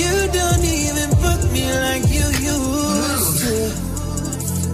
You 0.00 0.14
don't 0.38 0.64
even 0.82 1.08
book 1.24 1.42
me 1.54 1.64
like 1.86 2.04
you 2.16 2.26
used 2.52 3.32
to. 3.42 3.56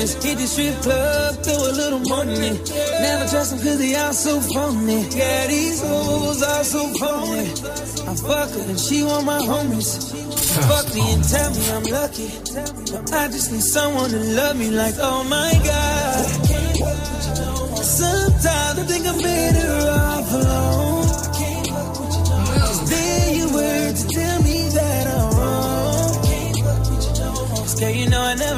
With. 0.04 0.24
Hit 0.24 0.38
the 0.38 0.48
strip 0.48 0.76
club, 0.82 1.36
throw 1.44 1.56
a 1.56 1.72
little 1.72 2.00
money. 2.00 2.52
Never 3.02 3.26
trust 3.30 3.52
them 3.52 3.60
cause 3.60 3.78
they 3.80 3.96
are 3.96 4.14
so 4.14 4.40
phony. 4.40 5.08
Yeah, 5.10 5.48
these 5.48 5.82
hoes 5.82 6.44
are 6.44 6.64
so 6.64 6.82
phony. 7.00 7.50
I 8.10 8.16
fuck 8.16 8.50
her 8.52 8.70
and 8.70 8.80
she 8.80 9.04
want 9.04 9.26
my 9.26 9.40
homies. 9.40 10.12
Fuck 10.68 10.94
me 10.94 11.14
and 11.14 11.24
tell 11.24 11.50
me 11.52 11.64
I'm 11.76 11.84
lucky. 11.84 12.28
I 13.14 13.28
just 13.28 13.52
need 13.52 13.62
someone 13.62 14.10
to 14.10 14.20
love 14.40 14.58
me 14.58 14.70
like, 14.72 14.96
oh 15.00 15.24
my 15.24 15.52
god. 15.64 16.26
Sometimes 17.84 18.80
I 18.80 18.84
think 18.88 19.06
I'm 19.08 19.20
better 19.20 19.72
off 19.90 20.34
alone. 20.34 21.08
There 22.90 23.34
you 23.38 23.46
were 23.56 23.94
to 24.00 24.08
tell 24.08 24.42
me 24.44 24.70
that 24.78 25.08
I'm 25.08 25.38
wrong. 25.38 25.74
Cause 27.84 27.96
you 27.96 28.10
know 28.10 28.22
I 28.22 28.36
never 28.36 28.53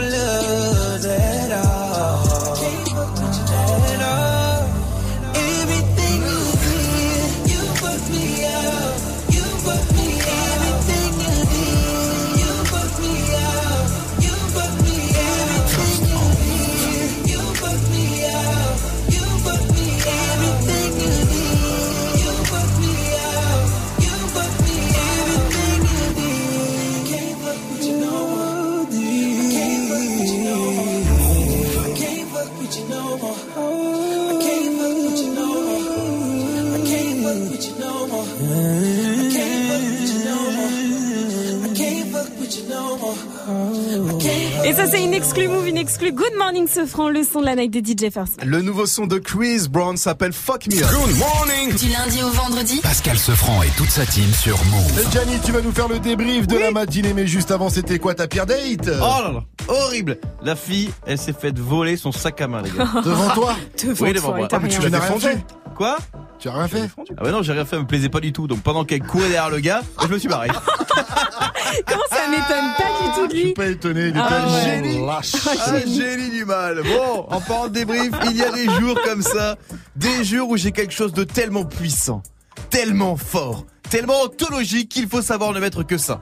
ça, 44.86 44.91
c'est 44.91 45.03
une 45.03 45.14
exclue 45.14 45.48
move, 45.48 45.68
une 45.68 45.78
exclue. 45.78 46.12
Good 46.12 46.34
morning, 46.38 46.68
ce 46.68 46.86
franc, 46.86 47.10
le 47.10 47.24
son 47.24 47.41
de 47.41 47.45
la 47.45 47.56
night 47.56 47.72
de 47.72 47.80
DJ 47.80 48.12
First. 48.12 48.44
Le 48.45 48.62
nouveau 48.62 48.86
son 48.86 49.07
de 49.07 49.18
Chris 49.18 49.68
Brown 49.70 49.98
s'appelle 49.98 50.34
Fuck 50.34 50.68
Me 50.68 50.84
Up. 50.84 50.90
Good 50.91 51.18
morning 51.18 51.76
Du 51.76 51.88
lundi 51.90 52.24
au 52.24 52.30
vendredi 52.30 52.80
Pascal 52.82 53.18
Sefranc 53.18 53.64
et 53.64 53.70
toute 53.78 53.90
sa 53.90 54.06
team 54.06 54.32
sur 54.34 54.57
Move. 54.66 55.12
Gianni, 55.12 55.40
tu 55.44 55.52
vas 55.52 55.62
nous 55.62 55.72
faire 55.72 55.88
le 55.88 55.99
débrief 55.99 56.48
de 56.48 56.57
la 56.57 56.72
matinée, 56.72 57.14
mais 57.14 57.28
juste 57.28 57.52
avant, 57.52 57.70
c'était 57.70 57.99
quoi 57.99 58.14
ta 58.14 58.28
pire 58.28 58.45
date? 58.45 58.88
Oh 58.88 59.24
là 59.24 59.32
là, 59.34 59.44
horrible. 59.68 60.18
La 60.44 60.56
fille, 60.56 60.91
elle 61.06 61.18
s'est 61.18 61.34
faite 61.34 61.60
voler 61.60 61.98
son 61.98 62.12
sac 62.12 62.40
à 62.41 62.48
main, 62.48 62.62
les 62.62 62.72
gars. 62.72 62.90
Devant 63.03 63.30
toi? 63.34 63.56
Devant 63.84 64.06
Oui, 64.06 64.14
devant 64.14 64.28
toi, 64.30 64.38
moi. 64.38 64.48
Ah, 64.52 64.60
mais 64.62 64.70
tu 64.70 64.82
l'as 64.82 64.90
défendu. 64.90 65.28
Quoi? 65.76 65.98
Tu 66.40 66.49
as 66.49 66.53
rien 66.53 66.68
fait 66.68 66.90
Ah 67.18 67.24
bah 67.24 67.32
non, 67.32 67.41
j'ai 67.41 67.53
rien 67.53 67.66
fait, 67.66 67.76
elle 67.76 67.84
me 67.84 67.88
plaisait 67.88 68.10
pas 68.10 68.20
du 68.20 68.32
tout. 68.34 68.48
Donc 68.48 68.62
pendant 68.62 68.84
qu'elle 68.86 69.02
courait 69.03 69.30
derrière 69.30 69.49
le 69.49 69.60
gars, 69.60 69.82
je 70.02 70.07
me 70.07 70.18
suis 70.20 70.28
barré. 70.28 70.49
Comment 71.88 72.03
ça 72.10 72.28
m'étonne 72.30 72.74
pas 72.78 73.03
du 73.03 73.14
tout 73.16 73.28
de 73.28 73.32
Je 73.32 73.38
suis 73.38 73.45
lui 73.48 73.53
pas 73.53 73.66
étonné, 73.68 74.07
il 74.10 74.18
est 74.18 74.20
Ah 74.24 74.28
tellement 74.30 74.53
ouais. 74.56 74.64
Génie. 74.64 75.06
lâche. 75.06 75.32
Ah, 75.48 75.80
génie 75.80 76.30
du 76.32 76.45
mal. 76.45 76.82
Bon, 76.84 77.26
en 77.30 77.41
parlant 77.41 77.68
de 77.68 77.74
débrief, 77.74 78.12
il 78.26 78.38
y 78.38 78.44
a 78.44 78.52
des 78.52 78.66
jours 78.80 78.98
comme 79.03 79.22
ça, 79.22 79.56
des 79.95 80.24
jours 80.24 80.49
où 80.49 80.57
j'ai 80.57 80.72
quelque 80.72 80.94
chose 80.94 81.14
de 81.14 81.24
tellement 81.24 81.66
puissant, 81.66 82.22
tellement 82.70 83.16
fort, 83.18 83.66
tellement 83.90 84.22
ontologique 84.24 84.90
qu'il 84.90 85.07
faut 85.07 85.22
savoir 85.22 85.53
ne 85.53 85.60
mettre 85.60 85.84
que 85.84 85.98
ça. 85.98 86.22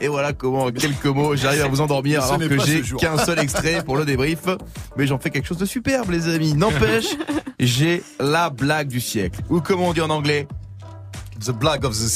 Et 0.00 0.08
voilà 0.08 0.32
comment, 0.32 0.64
en 0.64 0.70
quelques 0.70 1.06
mots, 1.06 1.36
j'arrive 1.36 1.62
à 1.62 1.68
vous 1.68 1.80
endormir 1.80 2.22
Ce 2.22 2.32
alors 2.32 2.48
que 2.48 2.58
j'ai 2.64 2.82
qu'un 2.82 3.18
seul 3.18 3.38
extrait 3.38 3.82
pour 3.84 3.96
le 3.96 4.04
débrief. 4.04 4.40
Mais 4.96 5.06
j'en 5.06 5.18
fais 5.18 5.30
quelque 5.30 5.46
chose 5.46 5.58
de 5.58 5.66
superbe, 5.66 6.10
les 6.10 6.28
amis. 6.28 6.54
N'empêche, 6.54 7.16
j'ai 7.60 8.02
la 8.18 8.50
blague 8.50 8.88
du 8.88 9.00
siècle. 9.00 9.40
Ou 9.50 9.60
comme 9.60 9.80
on 9.80 9.92
dit 9.92 10.00
en 10.00 10.10
anglais, 10.10 10.46
The 11.44 11.52
Black 11.52 11.84
of 11.84 11.92
the 11.92 12.08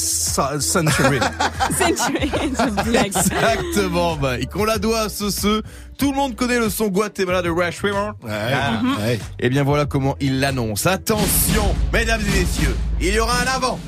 Century. 0.61 1.19
Century, 1.77 2.29
the. 2.29 3.05
Exactement, 3.05 4.15
bah, 4.17 4.39
et 4.39 4.45
qu'on 4.45 4.65
la 4.65 4.77
doit 4.77 5.01
à 5.01 5.09
ce 5.09 5.31
ce. 5.31 5.63
Tout 5.97 6.11
le 6.11 6.15
monde 6.15 6.35
connaît 6.35 6.59
le 6.59 6.69
son 6.69 6.87
Guatemala 6.87 7.41
de 7.41 7.49
Rush 7.49 7.81
River. 7.81 8.11
Ah. 8.29 8.81
Ouais. 8.99 9.19
Et 9.39 9.49
bien 9.49 9.63
voilà 9.63 9.85
comment 9.85 10.15
il 10.19 10.39
l'annonce. 10.39 10.85
Attention, 10.85 11.75
mesdames 11.91 12.21
et 12.21 12.39
messieurs, 12.39 12.75
il 13.01 13.13
y 13.13 13.19
aura 13.19 13.33
un 13.41 13.47
avant 13.47 13.79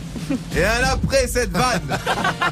et 0.56 0.64
un 0.64 0.84
après 0.92 1.28
cette 1.28 1.52
vanne. 1.52 1.98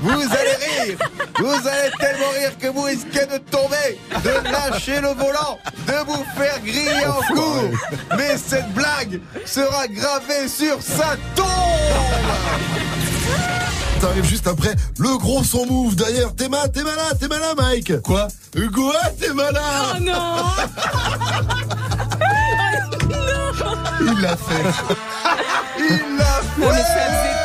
Vous 0.02 0.12
allez 0.12 0.86
rire, 0.86 0.98
vous 1.40 1.68
allez 1.68 1.92
tellement 2.00 2.30
rire 2.38 2.58
que 2.60 2.68
vous 2.68 2.82
risquez 2.84 3.26
de 3.26 3.38
tomber, 3.38 4.00
de 4.24 4.52
lâcher 4.52 5.02
le 5.02 5.10
volant, 5.10 5.60
de 5.88 6.06
vous 6.06 6.24
faire 6.38 6.60
griller 6.62 7.06
en 7.08 7.34
cours. 7.34 7.70
Mais 8.18 8.38
cette 8.38 8.72
blague 8.74 9.20
sera 9.46 9.88
gravée 9.88 10.48
sur 10.48 10.82
sa 10.82 11.16
tombe. 11.36 11.46
T'arrives 14.00 14.26
juste 14.26 14.48
après 14.48 14.76
le 15.00 15.18
gros 15.18 15.44
son 15.44 15.66
move 15.66 15.96
d'ailleurs. 15.96 16.36
T'es 16.36 16.50
mal, 16.50 16.72
t'es 16.72 16.84
malade, 16.84 17.18
t'es 17.20 17.28
malade, 17.28 17.56
Mike. 17.58 18.02
Quoi? 18.02 18.28
Quoi, 18.74 18.94
t'es 19.20 19.34
malade 19.34 19.62
Oh 19.96 20.00
non 20.00 20.46
Il 24.02 24.22
l'a 24.22 24.36
fait. 24.38 24.94
Il 25.80 26.18
l'a 26.18 26.26
ça 26.74 27.12
fait. 27.12 27.45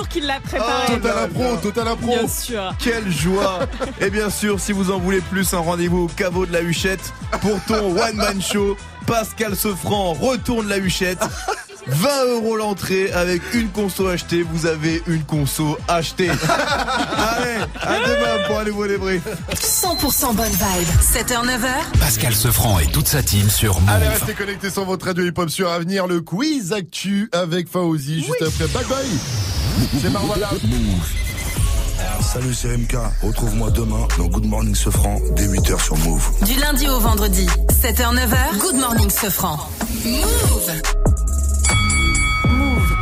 Jours 0.00 0.08
qu'il 0.08 0.26
l'a 0.26 0.40
préparé 0.40 0.86
Total 0.86 1.18
impro, 1.24 1.56
total 1.62 1.88
impro. 1.88 2.06
Bien 2.18 2.28
sûr 2.28 2.74
Quelle 2.78 3.10
joie 3.10 3.60
Et 4.00 4.10
bien 4.10 4.30
sûr, 4.30 4.58
si 4.60 4.72
vous 4.72 4.90
en 4.90 4.98
voulez 4.98 5.20
plus, 5.20 5.52
un 5.54 5.58
rendez-vous 5.58 6.04
au 6.04 6.08
caveau 6.08 6.46
de 6.46 6.52
la 6.52 6.62
Huchette 6.62 7.12
pour 7.40 7.58
ton 7.66 7.96
one-man 8.00 8.40
show. 8.42 8.76
Pascal 9.06 9.56
Sefranc 9.56 10.12
retourne 10.14 10.68
la 10.68 10.78
Huchette. 10.78 11.20
20 11.86 12.08
euros 12.34 12.56
l'entrée 12.56 13.10
avec 13.12 13.42
une 13.54 13.68
conso 13.70 14.06
achetée. 14.06 14.42
Vous 14.42 14.66
avez 14.66 15.02
une 15.06 15.24
conso 15.24 15.76
achetée. 15.88 16.28
Allez, 16.48 17.64
à 17.80 17.98
demain 18.06 18.46
pour 18.46 18.58
un 18.60 18.64
nouveau 18.64 18.86
débrief. 18.86 19.22
100% 19.54 20.34
bonne 20.36 20.46
vibe. 20.46 20.88
7h, 21.00 21.44
9h. 21.46 21.98
Pascal 21.98 22.34
Sefranc 22.34 22.78
et 22.80 22.86
toute 22.86 23.08
sa 23.08 23.22
team 23.22 23.48
sur 23.48 23.80
Allez, 23.88 24.04
Move. 24.04 24.14
restez 24.14 24.34
connectés 24.34 24.70
sur 24.70 24.84
votre 24.84 25.06
radio 25.06 25.24
hip-hop 25.24 25.48
sur 25.50 25.70
Avenir, 25.70 26.06
le 26.06 26.20
quiz 26.20 26.72
actu 26.72 27.28
avec 27.32 27.68
Faouzi, 27.68 28.20
juste 28.20 28.42
après 28.42 28.66
Bye 28.68 28.84
Bye. 28.88 29.59
C'est 30.00 30.10
Marwala. 30.10 30.50
Salut, 32.20 32.54
c'est 32.54 32.76
MK. 32.76 32.96
Retrouve-moi 33.22 33.70
demain 33.70 34.06
dans 34.18 34.26
Good 34.26 34.46
Morning 34.46 34.74
Sefranc 34.74 35.18
dès 35.36 35.46
8h 35.46 35.82
sur 35.82 35.96
Move. 35.98 36.22
Du 36.44 36.54
lundi 36.60 36.88
au 36.88 36.98
vendredi. 36.98 37.46
7h, 37.70 38.14
9h. 38.14 38.58
Good 38.60 38.76
morning, 38.76 39.10
Sofran. 39.10 39.58
Move. 40.04 40.82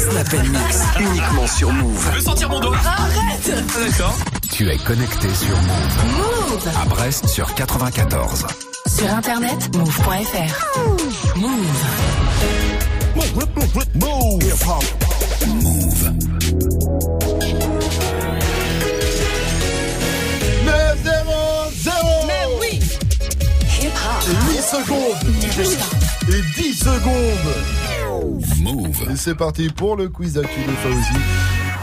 Snap 0.00 0.32
and 0.32 0.48
Mix, 0.48 0.78
uniquement 0.98 1.46
sur 1.46 1.70
Move. 1.72 2.06
Je 2.10 2.16
veux 2.16 2.22
sentir 2.22 2.48
mon 2.48 2.60
dos 2.60 2.72
Arrête 2.72 3.52
D'accord. 3.78 4.16
Tu 4.50 4.68
es 4.70 4.76
connecté 4.78 5.28
sur 5.34 5.56
Move. 5.56 5.96
Move. 6.16 6.68
À 6.80 6.86
Brest 6.86 7.26
sur 7.28 7.54
94. 7.54 8.46
Sur 8.86 9.12
internet, 9.12 9.76
move.fr. 9.76 11.36
Move. 11.36 11.50
Move. 15.54 16.12
9 20.64 20.98
0 21.04 21.12
0 21.82 21.96
Mais 22.26 22.46
oui 22.60 22.80
8 23.82 24.62
secondes 24.62 25.16
et 26.28 26.62
10 26.62 26.74
secondes. 26.74 27.79
Move. 28.24 29.08
Et 29.10 29.16
c'est 29.16 29.34
parti 29.34 29.68
pour 29.70 29.96
le 29.96 30.08
quiz 30.08 30.36
actu 30.36 30.60
de 30.60 30.70
Faouzi 30.72 31.20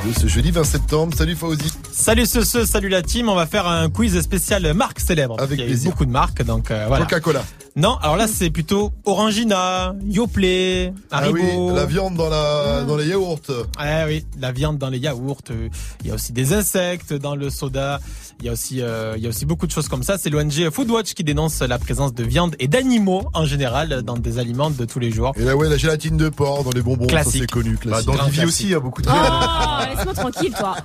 de 0.08 0.14
ce 0.20 0.28
jeudi 0.28 0.52
20 0.52 0.64
septembre. 0.64 1.14
Salut 1.18 1.36
Faouzi. 1.36 1.74
Salut 1.92 2.26
ce, 2.28 2.44
salut 2.44 2.88
la 2.90 3.02
team, 3.02 3.30
on 3.30 3.36
va 3.36 3.48
faire 3.48 3.68
un 3.68 3.90
quiz 3.90 4.20
spécial 4.22 4.72
marque 4.76 5.00
célèbre. 5.00 5.36
Avec 5.40 5.58
Il 5.58 5.62
y 5.62 5.64
a 5.64 5.68
plaisir. 5.68 5.92
beaucoup 5.92 6.06
de 6.06 6.12
marques, 6.12 6.44
donc 6.44 6.70
euh, 6.70 6.86
voilà. 6.88 7.06
Coca-Cola. 7.06 7.44
Non, 7.76 7.96
alors 8.02 8.16
là 8.18 8.28
c'est 8.28 8.50
plutôt 8.52 8.92
Orangina, 9.06 9.96
Yoplait, 10.06 10.94
Ah 11.12 11.18
Haribo. 11.18 11.70
oui, 11.70 11.76
la 11.76 11.86
viande 11.86 12.16
dans 12.16 12.30
la 12.30 12.84
dans 12.84 12.96
les 12.98 13.08
yaourts. 13.08 13.40
Eh 13.84 14.06
oui, 14.08 14.26
la 14.40 14.52
viande 14.52 14.78
dans 14.78 14.90
les 14.90 15.00
yaourts. 15.00 15.42
euh, 15.52 15.70
Il 16.02 16.08
y 16.08 16.12
a 16.12 16.14
aussi 16.16 16.32
des 16.34 16.54
insectes 16.54 17.14
dans 17.14 17.36
le 17.36 17.50
soda. 17.50 18.00
Il 18.40 18.46
y 18.46 18.50
a 18.50 18.52
aussi, 18.52 18.82
euh, 18.82 19.16
il 19.18 19.24
y 19.24 19.26
a 19.26 19.30
aussi 19.30 19.46
beaucoup 19.48 19.66
de 19.66 19.72
choses 19.72 19.88
comme 19.88 20.04
ça. 20.04 20.18
C'est 20.20 20.30
l'ONG 20.30 20.70
Foodwatch 20.72 21.14
qui 21.16 21.24
dénonce 21.24 21.60
la 21.62 21.80
présence 21.80 22.14
de 22.14 22.24
viande 22.24 22.56
et 22.60 22.68
d'animaux 22.68 23.28
en 23.34 23.46
général 23.46 24.04
dans 24.04 24.16
des 24.16 24.38
aliments 24.38 24.70
de 24.70 24.86
tous 24.86 25.00
les 25.00 25.10
jours. 25.12 25.34
Et 25.38 25.44
là 25.44 25.56
ouais, 25.56 25.68
la 25.68 25.78
gélatine 25.78 26.18
de 26.18 26.30
porc 26.30 26.64
dans 26.64 26.70
les 26.72 26.82
bonbons, 26.84 27.10
ça 27.10 27.24
c'est 27.24 27.50
connu, 27.50 27.74
Bah, 27.74 28.02
classique. 28.02 28.08
dans 28.08 28.26
Vivi 28.28 28.46
aussi, 28.46 28.64
il 28.66 28.70
y 28.72 28.76
a 28.76 28.80
beaucoup 28.80 29.02
de 29.02 29.08
Oh, 29.10 29.96
laisse-moi 29.96 30.14
tranquille, 30.14 30.54
toi. 30.58 30.76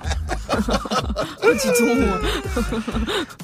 oh, 1.43 1.47
tu 1.61 1.67
tombes. 1.77 2.63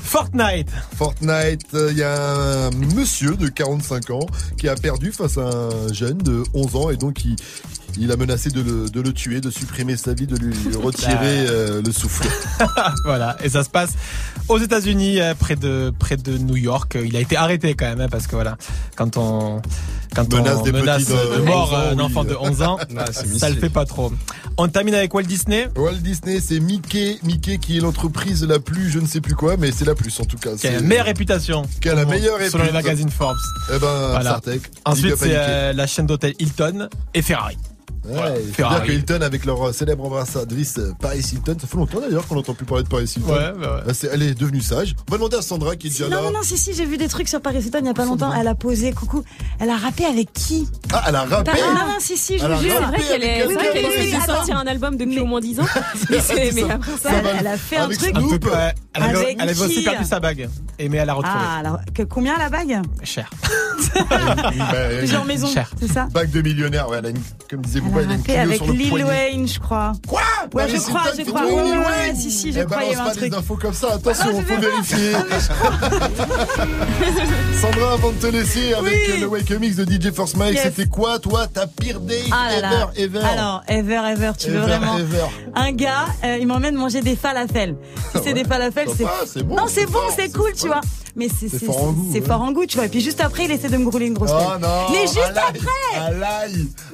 Fortnite. 0.01 0.69
Fortnite, 0.97 1.67
il 1.73 1.97
y 1.97 2.03
a 2.03 2.65
un 2.67 2.71
monsieur 2.95 3.35
de 3.35 3.47
45 3.47 4.09
ans 4.11 4.25
qui 4.57 4.67
a 4.69 4.75
perdu 4.75 5.11
face 5.11 5.37
à 5.37 5.41
un 5.41 5.93
jeune 5.93 6.17
de 6.17 6.43
11 6.53 6.75
ans 6.75 6.89
et 6.89 6.97
donc 6.97 7.23
il, 7.25 7.35
il 7.99 8.11
a 8.11 8.17
menacé 8.17 8.49
de 8.49 8.61
le, 8.61 8.89
de 8.89 9.01
le 9.01 9.13
tuer, 9.13 9.39
de 9.41 9.49
supprimer 9.51 9.97
sa 9.97 10.13
vie, 10.13 10.27
de 10.27 10.35
lui 10.37 10.53
retirer 10.81 11.45
euh, 11.47 11.81
le 11.85 11.91
souffle. 11.91 12.27
voilà, 13.05 13.37
et 13.43 13.49
ça 13.49 13.63
se 13.63 13.69
passe 13.69 13.91
aux 14.47 14.57
États-Unis, 14.57 15.19
euh, 15.21 15.33
près 15.35 15.55
de 15.55 15.91
près 15.97 16.17
de 16.17 16.37
New 16.37 16.55
York. 16.55 16.97
Il 17.03 17.15
a 17.15 17.19
été 17.19 17.35
arrêté 17.37 17.75
quand 17.75 17.85
même, 17.87 18.01
hein, 18.01 18.07
parce 18.09 18.27
que 18.27 18.35
voilà, 18.35 18.57
quand 18.95 19.17
on 19.17 19.61
quand 20.15 20.33
Menace 20.33 20.57
on 20.57 20.63
des 20.63 20.71
menace 20.71 21.05
petits 21.05 21.11
de 21.13 21.37
de 21.37 21.41
mort 21.43 21.71
11 21.71 21.73
ans, 21.73 21.81
un 21.91 21.95
oui. 21.95 22.01
enfant 22.01 22.23
de 22.23 22.35
11 22.39 22.61
ans, 22.63 22.77
Ah, 22.97 23.05
ça 23.11 23.49
le 23.49 23.55
fait 23.55 23.69
pas 23.69 23.85
trop. 23.85 24.11
On 24.57 24.67
termine 24.67 24.95
avec 24.95 25.13
Walt 25.13 25.23
Disney. 25.23 25.67
Walt 25.75 25.93
Disney, 26.01 26.39
c'est 26.41 26.59
Mickey, 26.59 27.19
Mickey 27.23 27.59
qui 27.59 27.77
est 27.77 27.79
l'entreprise 27.79 28.43
la 28.43 28.59
plus, 28.59 28.89
je 28.89 28.99
ne 28.99 29.05
sais 29.05 29.21
plus 29.21 29.35
quoi, 29.35 29.55
mais 29.57 29.71
c'est 29.71 29.85
la 29.85 29.95
plus 29.95 30.19
en 30.19 30.25
tout 30.25 30.37
cas. 30.37 30.55
Qui 30.57 30.67
a 30.67 30.71
la 30.71 30.81
meilleure 30.81 31.05
réputation. 31.05 31.63
Qui 31.79 31.89
a 31.89 31.95
la 31.95 32.05
meilleure 32.05 32.37
Selon 32.37 32.39
les 32.39 32.71
réputation. 32.71 32.73
magazines 32.73 33.09
Forbes. 33.11 33.37
Eh 33.73 33.79
ben, 33.79 34.07
Voilà. 34.09 34.41
Ensuite, 34.85 35.15
c'est 35.17 35.27
euh, 35.31 35.73
la 35.73 35.87
chaîne 35.87 36.07
d'hôtel 36.07 36.33
Hilton 36.39 36.89
et 37.13 37.21
Ferrari. 37.21 37.57
Ouais, 38.09 38.15
Voilà, 38.15 38.35
il 38.35 38.41
faut 38.41 38.45
dire 38.47 38.55
Ferrari. 38.55 38.87
que 38.87 38.91
Hilton, 38.93 39.21
avec 39.21 39.45
leur 39.45 39.67
euh, 39.69 39.71
célèbre 39.73 40.05
ambassadrice 40.05 40.77
euh, 40.79 40.93
Paris 40.99 41.19
Hilton, 41.31 41.57
ça 41.59 41.67
fait 41.67 41.77
longtemps 41.77 41.99
d'ailleurs 41.99 42.27
qu'on 42.27 42.35
n'entend 42.35 42.53
plus 42.53 42.65
parler 42.65 42.83
de 42.83 42.89
Paris 42.89 43.11
Hilton. 43.15 43.31
Ouais, 43.31 43.51
bah 43.59 43.83
ouais. 43.85 43.93
Bah, 43.93 44.09
elle 44.11 44.21
est 44.23 44.33
devenue 44.33 44.61
sage. 44.61 44.95
On 45.07 45.11
va 45.11 45.17
demander 45.17 45.37
à 45.37 45.41
Sandra 45.41 45.75
qui 45.75 45.87
est 45.87 45.89
déjà 45.91 46.05
Non, 46.09 46.17
là. 46.17 46.21
non, 46.23 46.31
non, 46.31 46.43
si, 46.43 46.57
si, 46.57 46.73
j'ai 46.73 46.85
vu 46.85 46.97
des 46.97 47.07
trucs 47.07 47.27
sur 47.27 47.41
Paris 47.41 47.59
Hilton 47.63 47.79
il 47.81 47.85
y 47.87 47.89
a 47.89 47.93
pas 47.93 48.05
longtemps. 48.05 48.33
Elle 48.33 48.47
a 48.47 48.55
posé, 48.55 48.91
coucou. 48.93 49.23
Elle 49.59 49.69
a 49.69 49.77
rappé 49.77 50.05
avec 50.05 50.33
qui? 50.33 50.67
Ah, 50.93 51.03
elle 51.07 51.15
a 51.15 51.23
rappé 51.23 51.51
Ah, 51.53 51.73
non, 51.73 51.87
non, 51.93 51.95
si, 51.99 52.17
si, 52.17 52.37
je 52.39 52.45
Elle 52.45 52.51
vous 52.51 52.57
a 52.57 52.61
jure. 52.61 52.73
C'est 52.79 52.85
vrai 52.85 52.97
qu'elle 53.07 53.23
est, 53.23 54.11
de 54.11 54.15
attends. 54.15 54.25
sortir 54.35 54.57
un 54.57 54.67
album 54.67 54.97
depuis 54.97 55.19
au 55.19 55.25
moins 55.25 55.39
10 55.41 55.59
ans. 55.59 55.65
Mais, 56.09 56.17
mais 56.53 56.69
après 56.71 56.91
ça, 57.01 57.09
elle, 57.13 57.25
elle 57.41 57.47
a 57.47 57.57
fait 57.57 57.77
un 57.77 57.89
truc. 57.89 58.13
Elle 58.95 59.03
avait, 59.03 59.15
Avec 59.17 59.37
elle 59.39 59.49
avait 59.49 59.61
aussi 59.61 59.75
qui 59.75 59.83
perdu 59.83 60.03
sa 60.03 60.19
bague. 60.19 60.49
Et 60.79 60.89
mais 60.89 60.97
elle 60.97 61.09
a 61.09 61.13
retrouvé. 61.13 61.37
Ah, 61.39 61.59
alors, 61.59 61.79
que, 61.93 62.01
combien 62.03 62.35
la 62.39 62.49
bague? 62.49 62.81
Cher. 63.03 63.29
Bah, 64.09 64.15
Plusieurs 64.97 65.25
maisons, 65.25 65.47
Cher. 65.47 65.69
c'est 65.79 65.87
ça? 65.91 66.07
Bague 66.11 66.31
de 66.31 66.41
millionnaire, 66.41 66.89
ouais, 66.89 66.97
elle 66.99 67.05
a 67.05 67.09
une- 67.09 67.21
comme 67.49 67.61
disait 67.61 67.79
Bouba, 67.81 68.01
elle 68.01 68.09
a 68.09 68.13
une 68.15 68.23
Clio 68.23 68.37
avec 68.39 68.55
sur 68.57 68.67
le 68.67 68.73
Lil 68.73 68.89
poignet. 68.89 69.05
Wayne, 69.05 69.47
je 69.47 69.59
crois. 69.59 69.93
Quoi? 70.07 70.21
Ouais, 70.53 70.65
Paris 70.67 70.73
je 70.75 70.81
crois, 70.81 71.03
je 71.17 71.23
crois. 71.23 71.43
Ouais, 71.45 71.49
Lil 71.49 71.57
ouais, 71.57 71.77
Wayne 71.85 72.09
ouais, 72.09 72.15
si, 72.15 72.31
si, 72.31 72.51
je 72.51 72.59
Eh, 72.59 72.65
crois, 72.65 72.83
il 72.83 72.91
y 72.91 72.95
balance 72.95 72.99
avait 72.99 73.01
un 73.01 73.05
pas 73.05 73.13
des 73.21 73.29
truc. 73.29 73.33
infos 73.43 73.55
comme 73.57 73.73
ça, 73.73 73.93
attention, 73.93 74.25
Ah, 74.27 74.31
faut 74.31 74.37
sais 74.39 74.43
pas. 74.55 74.59
vérifier. 74.59 75.11
Sandra, 77.61 77.93
avant 77.93 78.11
de 78.11 78.17
te 78.17 78.27
laisser 78.27 78.73
avec 78.73 78.93
Oui. 78.93 78.99
euh, 79.11 79.19
le 79.21 79.27
Wake 79.27 79.51
Up 79.51 79.59
Mix 79.59 79.75
de 79.75 79.85
DJ 79.85 80.11
Force 80.13 80.35
Mike, 80.35 80.55
Yes. 80.55 80.63
c'était 80.63 80.87
quoi, 80.87 81.19
toi, 81.19 81.47
ta 81.47 81.67
pire 81.67 81.99
date 81.99 82.17
Ah 82.31 82.47
là 82.51 82.61
là. 82.61 82.89
ever, 82.95 83.17
ever 83.17 83.25
Alors, 83.25 83.63
ever, 83.67 84.01
ever, 84.11 84.31
tu 84.37 84.49
veux 84.49 84.57
Ever, 84.57 84.67
vraiment. 84.67 84.97
ever. 84.97 85.25
Un 85.55 85.71
gars, 85.71 86.05
euh, 86.23 86.37
il 86.39 86.47
m'emmène 86.47 86.75
manger 86.75 87.01
des 87.01 87.15
falafels. 87.15 87.75
Si 88.15 88.21
c'est 88.23 88.33
des 88.33 88.43
falafels, 88.43 88.88
c'est. 88.97 89.43
Bon, 89.43 89.55
Non, 89.55 89.65
c'est 89.67 89.85
bon, 89.85 89.99
c'est 90.15 90.31
cool, 90.31 90.51
tu 90.53 90.67
vois. 90.67 90.81
Mais 91.15 91.27
c'est 91.27 91.49
fort 91.65 91.83
en 91.83 91.91
goût, 91.91 92.09
c'est 92.13 92.19
ouais. 92.21 92.25
fort 92.25 92.41
en 92.41 92.51
goût, 92.51 92.65
tu 92.65 92.77
vois. 92.77 92.85
Et 92.85 92.89
puis 92.89 93.01
juste 93.01 93.19
après, 93.19 93.45
il 93.45 93.51
essaie 93.51 93.67
de 93.67 93.77
me 93.77 93.89
rouler 93.89 94.05
une 94.05 94.13
grosse 94.13 94.29
Oh 94.33 94.37
pelle. 94.37 94.61
non 94.61 94.85
Mais 94.91 95.01
juste 95.01 95.33
après 95.35 95.99
À 95.99 96.11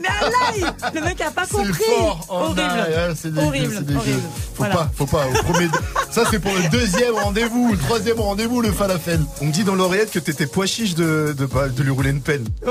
Mais 0.02 0.08
à 0.08 0.92
Le 0.94 1.02
mec 1.02 1.22
a 1.22 1.32
pas 1.32 1.46
compris 1.46 1.74
fort 1.84 2.26
en 2.30 2.42
Horrible 2.46 2.62
ail, 2.62 2.94
hein, 2.96 3.14
c'est 3.16 3.34
dégueu, 3.34 3.46
Horrible. 3.46 3.74
Faut 3.76 4.14
Voilà. 4.56 4.76
pas, 4.76 4.92
faut 4.96 5.06
pas. 5.06 5.26
Au 5.28 5.44
premier... 5.44 5.68
Ça, 6.12 6.24
c'est 6.32 6.40
pour 6.40 6.54
le 6.54 6.70
deuxième 6.70 7.14
rendez-vous, 7.16 7.74
le 7.74 7.78
troisième 7.78 8.20
rendez-vous, 8.20 8.62
le 8.62 8.72
falafel. 8.72 9.20
On 9.42 9.46
me 9.48 9.52
dit 9.52 9.64
dans 9.66 9.76
l'oreillette 9.76 10.12
que 10.12 10.20
t'étais 10.20 10.48
pois 10.48 10.66
chiche 10.66 10.96
de, 10.96 11.36
de, 11.38 11.46
de, 11.46 11.70
de 11.70 11.84
lui 11.84 11.92
rouler 11.92 12.12
une 12.12 12.22
pelle. 12.22 12.44
Oh, 12.66 12.70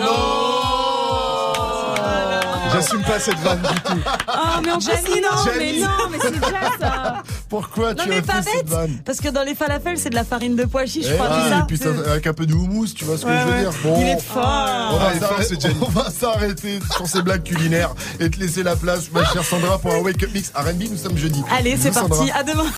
non 0.00 0.97
J'assume 2.72 3.02
pas 3.02 3.18
cette 3.18 3.38
vanne 3.38 3.60
du 3.62 3.80
tout. 3.80 3.98
Oh, 4.28 4.60
mais 4.64 4.72
en 4.72 4.78
plus, 4.78 4.86
Jamie, 4.86 5.20
non, 5.20 5.52
mais 5.56 5.80
non, 5.80 5.88
mais 6.10 6.18
c'est 6.20 6.32
déjà 6.32 6.60
ça. 6.80 7.22
Pourquoi 7.48 7.94
Non, 7.94 8.02
tu 8.04 8.08
mais 8.10 8.18
as 8.18 8.22
pas 8.22 8.42
fait 8.42 8.50
cette 8.50 8.66
bête 8.66 8.68
vanne 8.68 8.98
Parce 9.04 9.18
que 9.20 9.28
dans 9.28 9.42
les 9.42 9.54
falafels, 9.54 9.98
c'est 9.98 10.10
de 10.10 10.14
la 10.14 10.24
farine 10.24 10.54
de 10.56 10.64
pois 10.64 10.84
chiche, 10.86 11.06
je 11.06 11.12
Eh 11.12 11.16
crois, 11.16 11.28
ça 11.28 11.58
et 11.60 11.66
puis 11.66 11.78
ça, 11.78 11.88
avec 12.10 12.26
un 12.26 12.34
peu 12.34 12.46
de 12.46 12.54
houmous, 12.54 12.88
tu 12.94 13.04
vois 13.04 13.16
ce 13.16 13.22
que 13.24 13.28
Ouais, 13.30 13.38
je 13.40 13.44
veux 13.46 13.52
ouais. 13.52 13.60
dire 13.60 13.70
Bon, 13.82 14.00
Il 14.00 14.08
est 14.08 14.20
fort 14.20 14.90
on 14.92 14.96
va 14.96 15.12
Ah, 15.14 15.18
s'arrêter- 15.20 15.54
ce 15.54 15.60
Jenny. 15.60 15.76
on 15.80 15.90
va 15.90 16.10
s'arrêter 16.10 16.78
sur 16.94 17.06
ces 17.06 17.22
blagues 17.22 17.42
culinaires 17.42 17.94
et 18.20 18.28
te 18.30 18.38
laisser 18.38 18.62
la 18.62 18.76
place, 18.76 19.10
ma 19.12 19.24
chère 19.24 19.44
Sandra, 19.44 19.78
pour 19.78 19.92
un 19.94 19.98
Wake 19.98 20.22
Up 20.22 20.30
Mix 20.34 20.52
R&B. 20.54 20.84
Nous 20.90 20.96
sommes 20.98 21.16
jeudi. 21.16 21.42
Allez, 21.56 21.76
c'est 21.80 21.92
Sandra. 21.92 22.16
parti, 22.18 22.30
à 22.32 22.42
demain 22.42 22.64